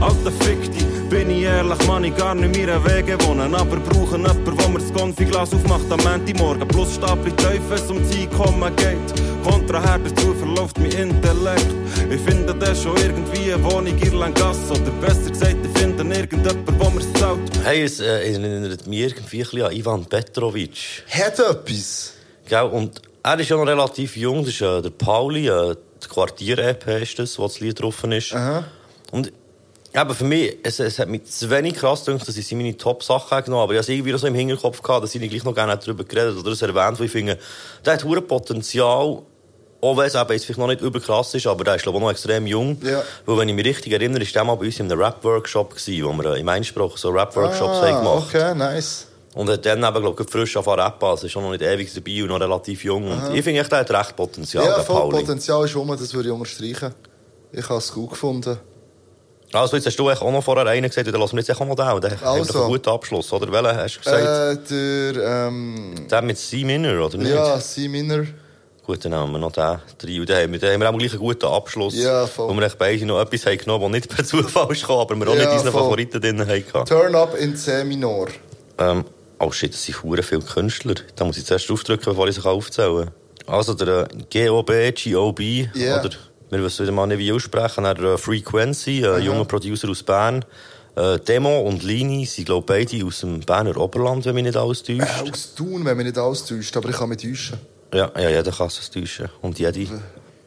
alter 0.00 0.30
Fick 0.40 0.70
dich. 0.72 0.91
Bin 1.12 1.28
ich 1.28 1.42
ehrlich, 1.42 1.86
man, 1.86 2.04
ich 2.04 2.16
gar 2.16 2.34
nicht 2.34 2.56
mehr 2.56 2.82
Wege 2.86 3.18
wohnen. 3.26 3.54
Aber 3.54 3.76
brauchen 3.76 4.22
jemanden, 4.22 4.58
wo 4.58 4.68
mir 4.70 4.78
das 4.78 4.90
Konfiglas 4.94 5.52
aufmacht 5.52 5.84
am 5.92 6.00
Montagmorgen. 6.04 6.66
Plus 6.68 6.94
Stapel 6.94 7.36
Teufel, 7.36 7.74
es 7.74 7.90
ums 7.90 8.16
Einkommen 8.16 8.74
geht. 8.76 9.44
Kontraher 9.44 9.98
dazu 9.98 10.32
verläuft 10.32 10.78
mein 10.78 10.90
Intellekt. 10.92 11.66
Ich 12.10 12.20
finde 12.22 12.54
das 12.54 12.82
schon 12.82 12.96
irgendwie 12.96 13.52
eine 13.52 13.62
Wohnung 13.62 13.98
Irlandgasse. 13.98 14.70
Oder 14.70 14.90
besser 15.06 15.28
gesagt, 15.28 15.56
ich 15.62 15.78
finde 15.78 16.02
irgendjemanden, 16.02 16.80
wo 16.80 16.88
mir's 16.88 17.12
zahlt. 17.20 17.40
Hey, 17.62 17.82
es 17.82 18.00
äh, 18.00 18.32
erinnert 18.32 18.86
mich 18.86 19.00
irgendwie 19.00 19.42
ein 19.42 19.44
bisschen 19.44 19.62
an 19.64 19.72
Ivan 19.72 20.06
Petrovic. 20.06 21.04
Hat 21.10 21.38
etwas. 21.38 22.14
Gell? 22.48 22.62
Und 22.62 23.02
er 23.22 23.38
ist 23.38 23.50
ja 23.50 23.56
noch 23.58 23.66
relativ 23.66 24.16
jung, 24.16 24.46
das 24.46 24.54
ist 24.54 24.62
äh, 24.62 24.80
der 24.80 24.88
Pauli, 24.88 25.46
äh, 25.46 25.76
die 26.02 26.08
Quartier-App 26.08 26.86
ist 27.02 27.18
das, 27.18 27.38
wo 27.38 27.42
das 27.42 27.60
Lied 27.60 27.82
drauf 27.82 28.02
ist. 28.04 28.34
Und 29.10 29.30
eben 29.94 30.14
für 30.14 30.24
mich, 30.24 30.56
es, 30.62 30.80
es 30.80 30.98
hat 30.98 31.08
mich 31.08 31.24
zu 31.24 31.50
wenig 31.50 31.74
krass 31.74 32.04
gedacht, 32.04 32.26
dass 32.26 32.36
ich 32.36 32.46
sie 32.46 32.54
meine 32.54 32.76
Top-Sachen 32.76 33.44
genommen 33.44 33.62
habe. 33.62 33.62
Aber 33.62 33.74
ich 33.74 33.80
es 33.80 33.88
irgendwie 33.88 34.16
so 34.16 34.26
im 34.26 34.34
Hinterkopf 34.34 34.82
gehabt, 34.82 35.04
dass 35.04 35.14
ich 35.14 35.28
gleich 35.28 35.44
noch 35.44 35.54
gerne 35.54 35.76
darüber 35.76 36.04
geredet 36.04 36.36
oder 36.36 36.52
es 36.52 36.62
erwähnt, 36.62 36.98
wo 36.98 37.04
ich 37.04 37.10
finde, 37.10 37.38
der 37.84 37.94
hat 37.94 38.04
hohes 38.04 38.26
Potenzial, 38.26 39.22
auch 39.80 39.96
wenn 39.96 40.06
es 40.06 40.14
eben 40.14 40.32
jetzt 40.32 40.44
vielleicht 40.44 40.58
noch 40.58 40.68
nicht 40.68 40.80
überkrass 40.80 41.34
ist, 41.34 41.46
aber 41.46 41.64
der 41.64 41.74
ist 41.74 41.82
glaube 41.82 41.98
ich 41.98 42.04
noch 42.04 42.10
extrem 42.10 42.46
jung. 42.46 42.78
Ja. 42.82 43.02
Weil, 43.26 43.38
wenn 43.38 43.48
ich 43.48 43.54
mich 43.54 43.66
richtig 43.66 43.92
erinnere, 43.92 44.20
war 44.20 44.32
der 44.32 44.44
mal 44.44 44.54
bei 44.54 44.66
uns 44.66 44.80
in 44.80 44.90
einem 44.90 45.00
Rap-Workshop, 45.00 45.76
gewesen, 45.76 46.04
wo 46.04 46.12
wir 46.12 46.36
im 46.36 46.48
Einsprache 46.48 46.96
so 46.96 47.10
Rap-Workshops 47.10 47.78
ah, 47.78 47.86
haben 47.88 48.04
gemacht 48.04 48.34
okay, 48.34 48.54
nice. 48.54 49.08
und 49.34 49.50
hat 49.50 49.66
dann 49.66 49.82
eben, 49.82 50.02
glaube 50.02 50.22
ich, 50.22 50.30
frisch 50.30 50.52
zu 50.52 50.60
rappen. 50.60 51.08
Also 51.08 51.26
ist 51.26 51.32
schon 51.32 51.42
noch 51.42 51.50
nicht 51.50 51.62
ewig 51.62 51.92
dabei 51.92 52.22
und 52.22 52.28
noch 52.28 52.40
relativ 52.40 52.84
jung. 52.84 53.10
Aha. 53.10 53.28
Und 53.28 53.34
ich 53.34 53.44
finde, 53.44 53.62
der 53.62 53.78
hat 53.80 53.90
recht 53.90 54.16
Potenzial, 54.16 54.64
Ja, 54.64 54.74
der 54.76 54.84
voll 54.84 54.96
Pauli. 55.00 55.18
Potenzial 55.18 55.64
ist 55.64 55.76
rum, 55.76 55.88
das 55.88 56.14
würde 56.14 56.28
ich 56.28 56.34
unterstreichen. 56.34 56.94
Ich 57.50 57.68
habe 57.68 57.78
es 57.78 57.92
gut 57.92 58.10
gefunden. 58.10 58.58
Also 59.52 59.76
jetzt 59.76 59.86
hast 59.86 59.98
du 59.98 60.08
auch 60.10 60.30
noch 60.32 60.42
vorher 60.42 60.66
einen 60.66 60.88
gesagt, 60.88 61.06
dann 61.08 61.20
lassen 61.20 61.36
wir 61.36 61.42
jetzt 61.42 61.54
auch 61.60 61.66
noch 61.66 61.74
den. 61.74 61.84
Hat 61.84 62.22
Also. 62.22 62.60
einen 62.60 62.68
guten 62.70 62.88
Abschluss, 62.90 63.32
oder? 63.32 63.50
Welchen 63.52 63.76
hast 63.78 63.96
du 63.96 64.00
gesagt? 64.00 64.70
Äh, 64.70 65.12
der, 65.12 65.46
ähm, 65.48 65.94
Der 66.10 66.22
mit 66.22 66.38
C 66.38 66.64
Minor, 66.64 67.06
oder 67.06 67.18
nicht? 67.18 67.30
ja, 67.30 67.58
C 67.60 67.88
Minor. 67.88 68.24
Gut, 68.84 69.04
dann 69.04 69.14
haben 69.14 69.30
wir 69.30 69.38
noch 69.38 69.52
den 69.52 69.62
rein. 69.62 69.80
Und 70.20 70.28
dann 70.28 70.42
haben 70.42 70.52
wir, 70.52 70.58
dann 70.58 70.72
haben 70.72 70.80
wir 70.80 70.90
auch 70.90 70.98
gleich 70.98 71.10
einen 71.12 71.20
guten 71.20 71.46
Abschluss. 71.46 71.94
Ja, 71.94 72.26
voll. 72.26 72.48
Wo 72.48 72.58
wir 72.60 72.68
beide 72.76 73.06
noch 73.06 73.20
etwas 73.20 73.46
haben 73.46 73.58
genommen, 73.58 73.82
das 73.84 73.92
nicht 73.92 74.08
per 74.08 74.24
Zufall 74.24 74.72
ist 74.72 74.80
gekommen, 74.80 75.00
aber 75.02 75.16
wir 75.16 75.28
auch 75.28 75.34
Ja, 75.34 75.40
nicht 75.44 75.52
unseren 75.52 75.72
voll. 75.72 75.82
Favoriten 75.82 76.20
drin 76.20 76.40
hatten. 76.46 76.86
Turn 76.86 77.14
up 77.14 77.36
in 77.38 77.54
C 77.56 77.84
minor. 77.84 78.26
Ähm, 78.78 79.04
oh 79.38 79.52
shit, 79.52 79.72
das 79.72 79.84
sind 79.84 80.02
hure 80.02 80.22
viele 80.22 80.40
Künstler. 80.40 80.94
Da 81.14 81.24
muss 81.24 81.36
ich 81.38 81.44
zuerst 81.44 81.68
draufdrücken, 81.68 82.06
bevor 82.06 82.26
ich 82.26 82.34
sich 82.34 82.44
aufzählen 82.44 83.10
Also 83.46 83.74
der 83.74 84.08
äh, 84.32 84.48
GOB, 84.48 84.72
GOB, 85.04 85.40
Ja. 85.74 86.00
oder 86.00 86.10
wir 86.52 86.62
wissen 86.62 86.82
wieder 86.82 86.92
mal 86.92 87.06
nicht, 87.06 87.18
wie 87.18 87.32
aussprechen, 87.32 87.84
der 87.84 87.98
äh, 87.98 88.18
Frequency, 88.18 89.04
ein 89.04 89.10
Aha. 89.10 89.18
junger 89.18 89.44
Producer 89.46 89.88
aus 89.88 90.02
Bern. 90.02 90.44
Äh, 90.94 91.18
Demo 91.20 91.60
und 91.62 91.82
Lini 91.82 92.26
sind, 92.26 92.44
glaube 92.44 92.66
beide 92.66 93.04
aus 93.06 93.20
dem 93.20 93.40
Berner 93.40 93.76
Oberland, 93.78 94.26
wenn 94.26 94.34
mich 94.34 94.44
nicht 94.44 94.56
alles 94.56 94.82
täuscht. 94.82 95.00
Äh, 95.00 95.30
aus 95.30 95.54
Thun, 95.54 95.82
wenn 95.84 95.96
mich 95.96 96.06
nicht 96.06 96.18
alles 96.18 96.44
täuscht, 96.44 96.76
aber 96.76 96.90
ich 96.90 96.96
kann 96.96 97.08
mich 97.08 97.18
täuschen. 97.18 97.58
Ja, 97.94 98.10
ja, 98.18 98.28
jeder 98.28 98.52
kann 98.52 98.66
es 98.66 98.90
täuschen. 98.90 99.30
Und 99.40 99.58
jede. 99.58 99.86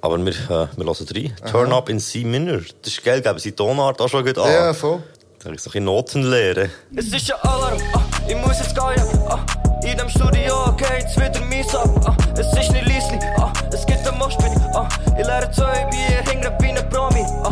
Aber 0.02 0.24
wir, 0.24 0.32
äh, 0.32 0.68
wir 0.78 0.86
hören 0.86 1.08
rein. 1.16 1.36
Turn 1.50 1.74
up 1.74 1.90
in 1.90 2.00
C 2.00 2.24
minor. 2.24 2.62
Das 2.84 2.94
ist 2.94 3.04
geil, 3.04 3.22
geben 3.22 3.40
sie 3.40 3.50
die 3.50 3.56
Tonart 3.56 4.00
auch 4.00 4.08
schon 4.08 4.24
gut 4.24 4.38
an. 4.38 4.52
Ja, 4.52 4.74
voll. 4.76 5.02
Da 5.40 5.46
kann 5.46 5.56
ich 5.56 5.62
so 5.62 5.70
ein 5.70 5.74
bisschen 5.74 5.86
Noten 5.86 6.24
lernen. 6.24 6.72
Es 6.96 7.08
ist 7.08 7.28
ja 7.28 7.36
Alarm, 7.38 7.80
ah, 7.94 8.02
ich 8.28 8.36
muss 8.36 8.60
jetzt 8.60 8.76
gehen, 8.76 9.28
ah, 9.30 9.44
in 9.84 9.98
dem 9.98 10.10
Studio 10.10 10.76
geht's 10.78 11.16
wieder 11.18 11.42
mies 11.46 11.74
ab, 11.74 11.90
ah, 12.06 12.18
es 12.34 12.48
ist 12.48 12.72
nicht 12.72 12.88
leislich, 12.88 13.22
ah, 13.38 13.52
es 13.72 13.86
gibt 13.86 14.08
ein 14.08 14.18
Moshpit, 14.18 14.55
ah, 14.76 14.88
ich 15.18 15.26
lerne 15.26 15.50
zwei 15.52 15.86
Bier, 15.90 16.22
hänge 16.30 16.52
wie 16.60 16.70
ein 16.70 16.90
Promi, 16.90 17.26
ah, 17.44 17.52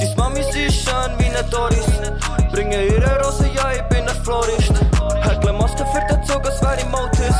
dies 0.00 0.16
Mami 0.16 0.42
sie 0.52 0.64
ist 0.64 0.76
schön 0.76 1.12
wie 1.18 1.36
ein 1.36 1.50
Doris, 1.50 1.86
bringe 2.50 2.84
ihre 2.84 3.22
Rose, 3.22 3.48
ja, 3.54 3.72
ich 3.72 3.82
bin 3.84 4.08
ein 4.08 4.16
Florist, 4.22 4.72
Häkle 5.22 5.52
Maske 5.52 5.84
für 5.92 6.00
den 6.08 6.24
Zug, 6.24 6.44
als 6.46 6.60
wär 6.62 6.78
ich 6.78 6.86
Motis, 6.86 7.36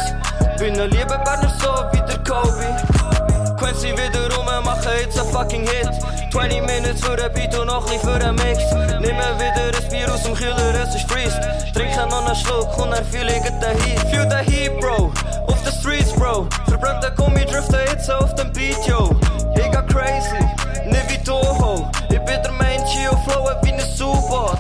bin 0.59 0.79
ein 0.79 0.91
lieber 0.91 1.19
Berner, 1.19 1.53
so 1.61 1.73
wie 1.93 2.03
der 2.07 2.19
Kobe, 2.25 3.57
Quincy 3.59 3.93
wieder 3.93 4.35
rum, 4.37 4.47
mache 4.65 4.91
jetzt 5.01 5.19
ein 5.19 5.27
fucking 5.27 5.67
Hit, 5.67 5.91
20 6.31 6.61
Minutes 6.63 7.01
für 7.01 7.13
ein 7.13 7.33
Beat 7.33 7.59
und 7.59 7.67
noch 7.67 7.91
ein 7.91 8.01
für 8.01 8.15
ein 8.15 8.35
Mix, 8.35 8.59
nimm 9.01 9.17
wieder 9.17 9.79
ein 9.79 9.89
Bier 9.91 10.13
aus 10.13 10.23
dem 10.23 10.35
Kühler, 10.35 10.75
es 10.83 10.95
ist 10.95 11.11
freeze, 11.11 11.41
trinke 11.73 12.07
noch 12.09 12.27
einen 12.27 12.37
Schluck 12.37 12.77
und 12.79 12.91
dann 12.91 13.05
fühle 13.05 13.37
ich 13.37 13.43
den 13.43 13.83
Heat, 13.83 14.01
feel 14.11 14.27
den 14.27 14.47
Heat, 14.47 14.81
Bro, 14.81 15.13
den 15.25 15.44
Streets, 15.95 16.13
Bro, 16.15 16.49
verbrannte 16.67 17.13
Gummi 17.17 17.45
driften 17.45 17.79
jetzt 17.87 18.11
auf 18.11 18.35
dem 18.35 18.53
Beat, 18.53 18.85
yo, 18.87 19.15
ich 19.55 19.71
geh 19.71 19.83
crazy, 19.87 20.39
nicht 20.87 21.11
wie 21.11 21.23
Toho, 21.23 21.89
ich 22.11 22.19
bin 22.19 22.43
der 22.43 22.53
Mensch, 22.53 22.97
yo, 23.05 23.17
flowen 23.25 23.57
wie 23.63 23.73
ein 23.73 23.81
Super. 23.81 24.57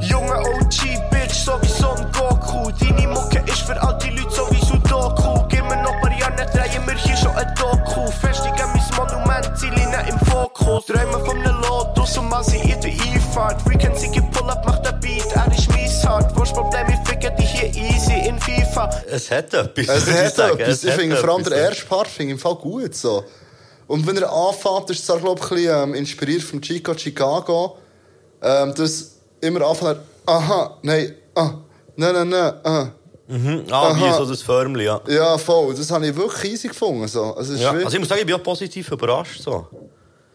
Junge 0.00 0.38
OG, 0.38 1.10
Bitch, 1.10 1.34
so 1.34 1.60
wie 1.60 1.68
Son 1.68 2.06
Goku. 2.12 2.70
Deine 2.80 3.06
Mucke 3.08 3.42
ist 3.46 3.62
für 3.62 3.80
all 3.82 3.98
die 3.98 4.10
Leute 4.10 4.30
so 4.30 4.50
wie 4.50 4.64
Sudoku. 4.64 5.44
Gib 5.48 5.62
mir 5.68 5.82
noch 5.82 6.00
paar 6.00 6.12
Jahre, 6.18 6.34
drehen 6.34 6.86
wir 6.86 6.94
hier 6.94 7.16
schon 7.16 7.36
ein 7.36 7.54
Doku. 7.54 8.10
Festigen 8.10 8.56
mein 8.56 8.82
Monument, 8.96 9.58
Ziele 9.58 10.04
im 10.08 10.18
Fokus. 10.26 10.86
Träumen 10.86 11.24
von 11.24 11.38
einem 11.38 11.60
Lotus 11.60 12.18
und 12.18 12.28
mal 12.28 12.42
sie 12.42 12.58
in 12.58 12.80
der 12.80 12.90
Einfahrt. 12.90 13.62
Pull 13.64 13.74
up, 13.74 14.41
Es 19.08 19.30
hat 19.30 19.52
etwas. 19.54 20.06
Es 20.08 20.38
hat 20.38 20.60
etwas. 20.60 20.84
Ich 20.84 20.92
finde 20.92 21.16
vor 21.16 21.30
allem 21.30 21.44
der 21.44 21.56
erste 21.56 21.84
Part 21.86 22.08
finde 22.08 22.32
ich 22.32 22.32
im 22.32 22.38
Fall 22.38 22.54
gut. 22.56 22.94
So. 22.94 23.24
Und 23.86 24.06
wenn 24.06 24.16
er 24.16 24.32
anfängt, 24.32 24.90
ist 24.90 25.02
es 25.02 25.10
auch, 25.10 25.20
glaube 25.20 25.40
ich, 25.40 25.50
ein 25.50 25.56
bisschen 25.56 25.82
ähm, 25.82 25.94
inspiriert 25.94 26.42
von 26.42 26.60
Chico 26.62 26.94
Chicago. 26.96 27.78
Ähm, 28.42 28.74
das 28.76 29.16
immer 29.40 29.66
anfängt, 29.66 29.98
aha, 30.26 30.78
nein, 30.82 31.14
ah, 31.34 31.54
nein, 31.96 32.14
nein, 32.14 32.28
nein, 32.28 32.54
ah. 32.64 32.88
Mhm. 33.28 33.64
Ah, 33.70 33.94
wie 33.96 34.12
so 34.16 34.26
das 34.26 34.42
Förmli, 34.42 34.84
ja. 34.84 35.00
Ja, 35.08 35.38
voll. 35.38 35.74
Das 35.74 35.90
habe 35.90 36.06
ich 36.06 36.14
wirklich 36.14 36.52
easy 36.52 36.68
gefunden. 36.68 37.06
So. 37.08 37.34
Also, 37.34 37.54
ja. 37.54 37.70
Also 37.70 37.88
ich 37.88 37.98
muss 37.98 38.08
sagen, 38.08 38.20
ich 38.20 38.26
bin 38.26 38.34
auch 38.34 38.42
positiv 38.42 38.90
überrascht. 38.90 39.40
So. 39.40 39.66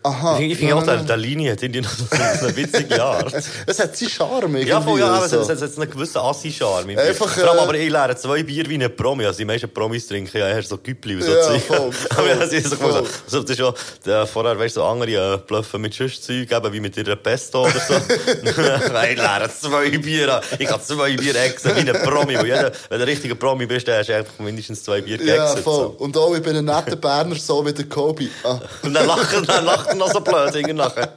Aha. 0.03 0.39
Ich 0.39 0.57
finde 0.57 0.75
auch, 0.75 0.83
der, 0.83 0.97
der 0.97 1.17
Linie 1.17 1.51
hat 1.51 1.61
irgendwie 1.63 1.81
noch 1.81 1.89
so 1.91 2.05
eine 2.45 2.55
witzige 2.55 3.03
Art. 3.03 3.33
Es 3.65 3.79
hat 3.79 3.95
seinen 3.97 4.09
Charme 4.09 4.55
irgendwie. 4.55 4.69
Ja, 4.69 4.81
voll, 4.81 4.99
ja, 4.99 5.07
aber 5.07 5.25
es 5.25 5.31
so. 5.31 5.41
hat, 5.41 5.49
es 5.49 5.61
hat 5.61 5.77
einen 5.81 5.89
gewissen 5.91 6.17
Assi-Charme. 6.19 6.97
Einfach. 6.97 7.27
Vor 7.29 7.49
allem 7.49 7.57
äh, 7.57 7.61
aber 7.61 7.73
ich 7.75 7.89
lerne 7.89 8.15
zwei 8.15 8.43
Bier 8.43 8.69
wie 8.69 8.83
ein 8.83 8.95
Promi. 8.95 9.25
Also 9.25 9.37
die 9.39 9.45
meisten 9.45 9.69
Promis 9.69 10.07
trinken 10.07 10.37
ja 10.37 10.47
eher 10.47 10.63
so 10.63 10.77
Güppli 10.77 11.15
und 11.15 11.23
so 11.23 11.31
Ja, 11.31 11.41
Zeug. 11.41 11.61
voll, 11.61 11.91
Aber 12.17 12.35
das 12.35 12.53
ist 12.53 12.69
so 12.69 12.75
voll. 12.75 12.93
Also, 12.93 13.41
das 13.41 13.49
ist 13.51 13.59
ja, 13.59 13.73
der, 14.05 14.25
vorher, 14.27 14.57
weißt 14.57 14.75
du, 14.77 14.79
so 14.81 14.85
andere 14.85 15.33
äh, 15.33 15.37
bluffen 15.37 15.81
mit 15.81 15.93
Schusszeug, 15.95 16.51
eben 16.51 16.73
wie 16.73 16.79
mit 16.79 16.95
ihrer 16.97 17.15
Pesto 17.15 17.63
oder 17.65 17.79
so. 17.87 17.93
ich 18.43 19.17
lerne 19.17 19.49
zwei 19.49 19.89
Bier. 19.97 20.41
Ich 20.59 20.67
kann 20.67 20.81
zwei 20.81 21.15
Bier 21.17 21.35
exen 21.35 21.75
wie 21.75 21.89
ein 21.89 22.01
Promi. 22.03 22.35
Weil 22.37 22.45
jeder, 22.45 22.71
wenn 22.89 22.99
du 22.99 23.03
ein 23.05 23.09
richtiger 23.09 23.35
Promi 23.35 23.65
bist, 23.65 23.87
dann 23.87 23.99
hast 23.99 24.07
du 24.09 24.15
einfach 24.15 24.39
mindestens 24.39 24.83
zwei 24.83 25.01
Bier 25.01 25.17
Ja, 25.21 25.35
geexet. 25.45 25.63
voll. 25.63 25.75
so. 25.97 26.03
Und 26.03 26.15
auch, 26.17 26.35
ich 26.35 26.41
bin 26.41 26.55
ein 26.55 26.65
netter 26.65 26.95
Berner, 26.95 27.35
so 27.35 27.65
wie 27.65 27.73
der 27.73 27.85
Kobe. 27.85 28.27
Ah. 28.43 28.59
Und 28.83 28.93
dann 28.93 29.05
lacht, 29.07 29.33
er- 29.33 29.41
dann 29.41 29.65
lacht 29.65 29.86
er 29.87 29.95
noch 29.95 30.11
so 30.11 30.21
blöd 30.21 30.75
nachher. 30.75 31.13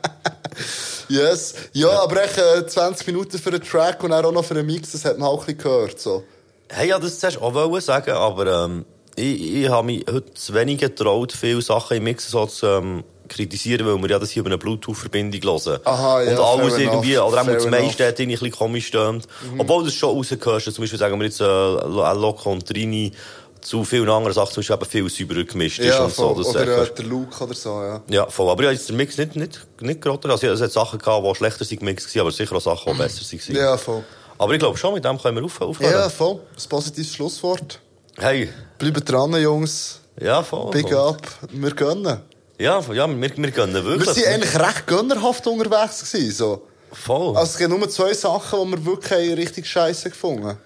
Yes. 1.09 1.55
Ja, 1.73 2.03
aber 2.03 2.23
echt 2.23 2.39
äh, 2.39 2.65
20 2.65 3.07
Minuten 3.09 3.39
für 3.39 3.51
einen 3.51 3.63
Track 3.63 4.03
und 4.05 4.11
dann 4.11 4.25
auch 4.25 4.33
noch 4.33 4.45
für 4.45 4.55
einen 4.55 4.67
Mix, 4.67 4.93
das 4.93 5.05
hat 5.05 5.19
man 5.19 5.29
auch 5.29 5.41
ein 5.41 5.47
bisschen 5.47 5.59
gehört. 5.59 6.01
So. 6.01 6.23
Hey, 6.69 6.89
ja, 6.89 6.99
das 7.01 7.19
zuerst 7.19 7.43
auch 7.43 7.53
wollen 7.53 7.81
sagen, 7.81 8.13
aber 8.13 8.65
ähm, 8.65 8.85
ich, 9.17 9.55
ich 9.63 9.69
habe 9.69 9.87
mich 9.87 10.05
heute 10.09 10.33
zu 10.35 10.55
wenig 10.55 10.79
getraut, 10.79 11.33
viele 11.33 11.61
Sachen 11.63 11.97
im 11.97 12.05
Mix 12.05 12.31
so 12.31 12.47
zu 12.47 12.67
ähm, 12.67 13.05
kritisieren, 13.31 13.87
weil 13.87 14.01
wir 14.01 14.11
ja 14.11 14.19
das 14.19 14.31
hier 14.31 14.41
über 14.41 14.51
eine 14.51 14.59
Bluetooth-Verbindung 14.59 15.41
hören. 15.43 15.81
Aha, 15.85 16.23
ja, 16.23 16.31
Und 16.33 16.39
alles 16.39 16.79
irgendwie, 16.79 17.15
enough, 17.15 17.33
oder 17.33 17.43
auch 17.43 17.47
das 17.47 17.67
meiste 17.67 18.07
hat 18.07 18.21
irgendwie 18.21 18.37
ein 18.37 18.41
bisschen 18.41 18.51
komisch 18.51 18.87
stöhnt. 18.87 19.27
Mhm. 19.53 19.61
Obwohl 19.61 19.85
das 19.85 19.95
schon 19.95 20.17
rausgehört 20.17 20.67
ist. 20.67 20.75
Zum 20.75 20.83
Beispiel 20.83 20.99
sagen 20.99 21.19
wir 21.19 21.27
jetzt, 21.27 21.41
äh, 21.41 21.45
Loco 21.45 22.53
und 22.53 22.67
Trini 22.67 23.13
zu 23.61 23.85
vielen 23.85 24.09
anderen 24.09 24.32
Sachen, 24.35 24.53
zum 24.53 24.61
Beispiel 24.62 24.77
eben 25.01 25.11
viel 25.11 25.27
sauberer 25.27 25.45
gemischt 25.45 25.78
ist 25.78 25.87
Ja, 25.87 26.05
und 26.05 26.15
so. 26.15 26.35
voll. 26.35 26.45
Das 26.45 26.55
oder 26.55 26.66
hörst- 26.66 26.99
der 26.99 27.05
Luke 27.05 27.45
oder 27.45 27.55
so, 27.55 27.82
ja. 27.82 28.03
ja, 28.09 28.27
voll. 28.28 28.51
Aber 28.51 28.62
habe 28.65 28.73
jetzt 28.73 28.89
den 28.89 28.97
Mix 28.97 29.19
nicht, 29.19 29.37
nicht, 29.37 29.61
nicht 29.81 30.01
geraten. 30.01 30.31
Also, 30.31 30.47
es 30.47 30.61
hat 30.61 30.73
Sachen 30.73 30.99
gehabt, 30.99 31.27
die 31.27 31.35
schlechter 31.35 31.65
sind 31.65 31.78
gemixed 31.81 32.15
waren, 32.15 32.23
aber 32.23 32.32
sicher 32.32 32.57
auch 32.57 32.61
Sachen, 32.61 32.93
die 32.93 32.99
besser 32.99 33.23
waren. 33.23 33.57
Ja, 33.57 33.77
voll. 33.77 34.05
Aber 34.39 34.53
ich 34.55 34.59
glaube 34.59 34.78
schon, 34.78 34.95
mit 34.95 35.05
dem 35.05 35.20
können 35.20 35.37
wir 35.37 35.45
auf, 35.45 35.61
aufhören. 35.61 35.93
Ja, 35.93 36.09
voll. 36.09 36.41
Das 36.55 36.66
positives 36.66 37.12
Schlusswort. 37.12 37.78
Hey. 38.16 38.49
Bleibt 38.78 39.11
dran, 39.11 39.35
Jungs. 39.41 40.01
Ja, 40.20 40.43
voll. 40.43 40.70
Big 40.70 40.89
voll. 40.89 40.97
up. 40.97 41.23
Wir 41.53 41.70
gönnen. 41.73 42.20
Ja, 42.59 42.81
ja 42.93 43.09
wir, 43.09 43.37
wir 43.37 43.51
gönnen 43.51 43.85
wirklich. 43.85 44.16
Wir 44.16 44.24
waren 44.24 44.35
eigentlich 44.35 44.59
recht 44.59 44.87
gönnerhaft 44.87 45.47
unterwegs. 45.47 46.11
Gewesen, 46.11 46.32
so. 46.32 46.66
Voll. 46.93 47.37
Also 47.37 47.53
es 47.53 47.59
gibt 47.59 47.70
nur 47.70 47.89
zwei 47.89 48.12
Sachen, 48.15 48.65
die 48.65 48.73
wir 48.73 48.85
wirklich 48.87 49.37
richtig 49.37 49.66
scheiße 49.66 50.11
gefunden 50.11 50.45
haben. 50.47 50.59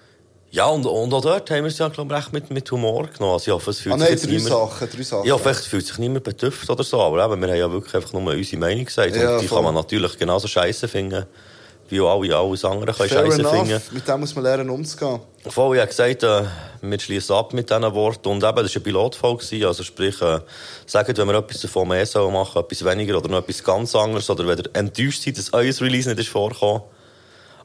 Ja, 0.51 0.67
und, 0.67 0.85
und 0.85 1.13
auch 1.13 1.21
dort 1.21 1.49
haben 1.51 1.63
wir 1.63 1.65
es 1.65 1.77
ja, 1.77 1.89
glaube 1.89 2.13
ich, 2.13 2.21
recht 2.21 2.31
mit, 2.33 2.49
mit 2.49 2.71
Humor 2.71 3.07
genommen. 3.07 3.33
Also, 3.33 3.51
ich 3.51 3.53
hoffe, 3.53 3.71
es 3.71 3.79
fühlt 3.79 3.95
Ah 3.95 3.97
sich 3.97 4.07
nein, 4.07 4.17
jetzt 4.17 4.45
drei. 4.45 4.49
Sachen, 4.49 4.89
drei 4.89 5.03
Sachen. 5.03 5.31
Hoffe, 5.31 5.49
es 5.49 5.65
fühlt 5.65 5.85
sich 5.85 5.97
niemand 5.97 6.23
betüfft 6.23 6.69
oder 6.69 6.83
so, 6.83 7.01
aber 7.01 7.25
eben, 7.25 7.41
wir 7.41 7.49
haben 7.49 7.57
ja 7.57 7.71
wirklich 7.71 7.93
einfach 7.93 8.13
nur 8.13 8.21
unsere 8.31 8.57
Meinung 8.57 8.85
gesagt. 8.85 9.15
Ja, 9.15 9.35
und 9.35 9.41
die 9.41 9.47
voll. 9.47 9.57
kann 9.57 9.65
man 9.65 9.73
natürlich 9.75 10.17
genauso 10.17 10.47
scheiße 10.47 10.87
finden, 10.87 11.25
wie 11.89 11.99
auch 11.99 12.21
alle, 12.21 12.35
alles 12.35 12.63
andere 12.63 12.93
können 12.93 13.09
scheiße 13.09 13.43
finden. 13.43 13.81
Mit 13.91 14.07
dem 14.07 14.19
muss 14.21 14.33
man 14.33 14.43
lernen 14.45 14.69
umzugehen. 14.69 15.19
Voll, 15.45 15.75
ich 15.75 15.81
habe 15.81 15.89
gesagt, 15.89 16.23
äh, 16.23 16.43
wir 16.81 16.99
schließen 16.99 17.35
ab 17.35 17.53
mit 17.53 17.69
diesen 17.69 17.93
Worten. 17.93 18.29
Und 18.29 18.43
eben, 18.43 18.55
das 18.55 18.73
war 18.73 18.79
ein 18.79 18.83
Pilotfall. 18.83 19.37
Also 19.65 19.83
sprich, 19.83 20.21
äh, 20.21 20.39
sagt, 20.85 21.17
wenn 21.17 21.27
wir 21.27 21.35
etwas 21.35 21.61
davon 21.61 21.89
mehr 21.89 22.05
sollen 22.05 22.33
machen, 22.33 22.61
etwas 22.61 22.85
weniger 22.85 23.17
oder 23.17 23.27
noch 23.27 23.39
etwas 23.39 23.63
ganz 23.63 23.93
anderes, 23.93 24.29
oder 24.29 24.47
wenn 24.47 24.59
ihr 24.59 24.69
enttäuscht 24.73 25.23
seid, 25.23 25.37
dass 25.37 25.53
euer 25.53 25.73
Release 25.81 26.07
nicht 26.09 26.19
ist 26.19 26.29
vorgekommen. 26.29 26.81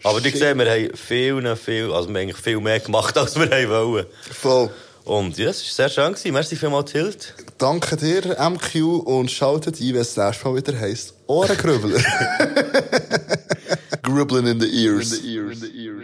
Aber 0.02 0.20
Shit. 0.20 0.36
seht, 0.38 0.56
wir 0.56 0.70
haben 0.70 0.96
viel, 0.96 1.56
viel, 1.56 1.92
also 1.92 2.08
wir 2.08 2.14
haben 2.14 2.16
eigentlich 2.16 2.36
viel 2.36 2.60
mehr 2.60 2.80
gemacht, 2.80 3.16
als 3.18 3.36
wir 3.36 3.50
wollen. 3.68 4.06
Voll. 4.30 4.70
Und 5.04 5.38
ja, 5.38 5.50
es 5.50 5.62
war 5.64 5.88
sehr 5.88 5.88
schön. 5.88 6.12
Gewesen. 6.12 6.32
Merci 6.32 6.56
vielmals, 6.56 6.92
Tilt. 6.92 7.34
Danke 7.58 7.96
dir, 7.96 8.36
MQ, 8.38 9.00
und 9.04 9.30
schaltet 9.30 9.80
ein, 9.80 9.94
wenn 9.94 10.00
es 10.00 10.14
das 10.14 10.26
nächste 10.26 10.48
Mal 10.48 10.56
wieder 10.56 10.78
heisst 10.78 11.14
Ohrengrübler. 11.26 12.00
Grubbeln 14.02 14.46
in 14.46 14.60
the 14.60 14.84
ears. 14.84 15.12
In 15.12 15.54
the 15.54 15.84
ears. 15.84 15.99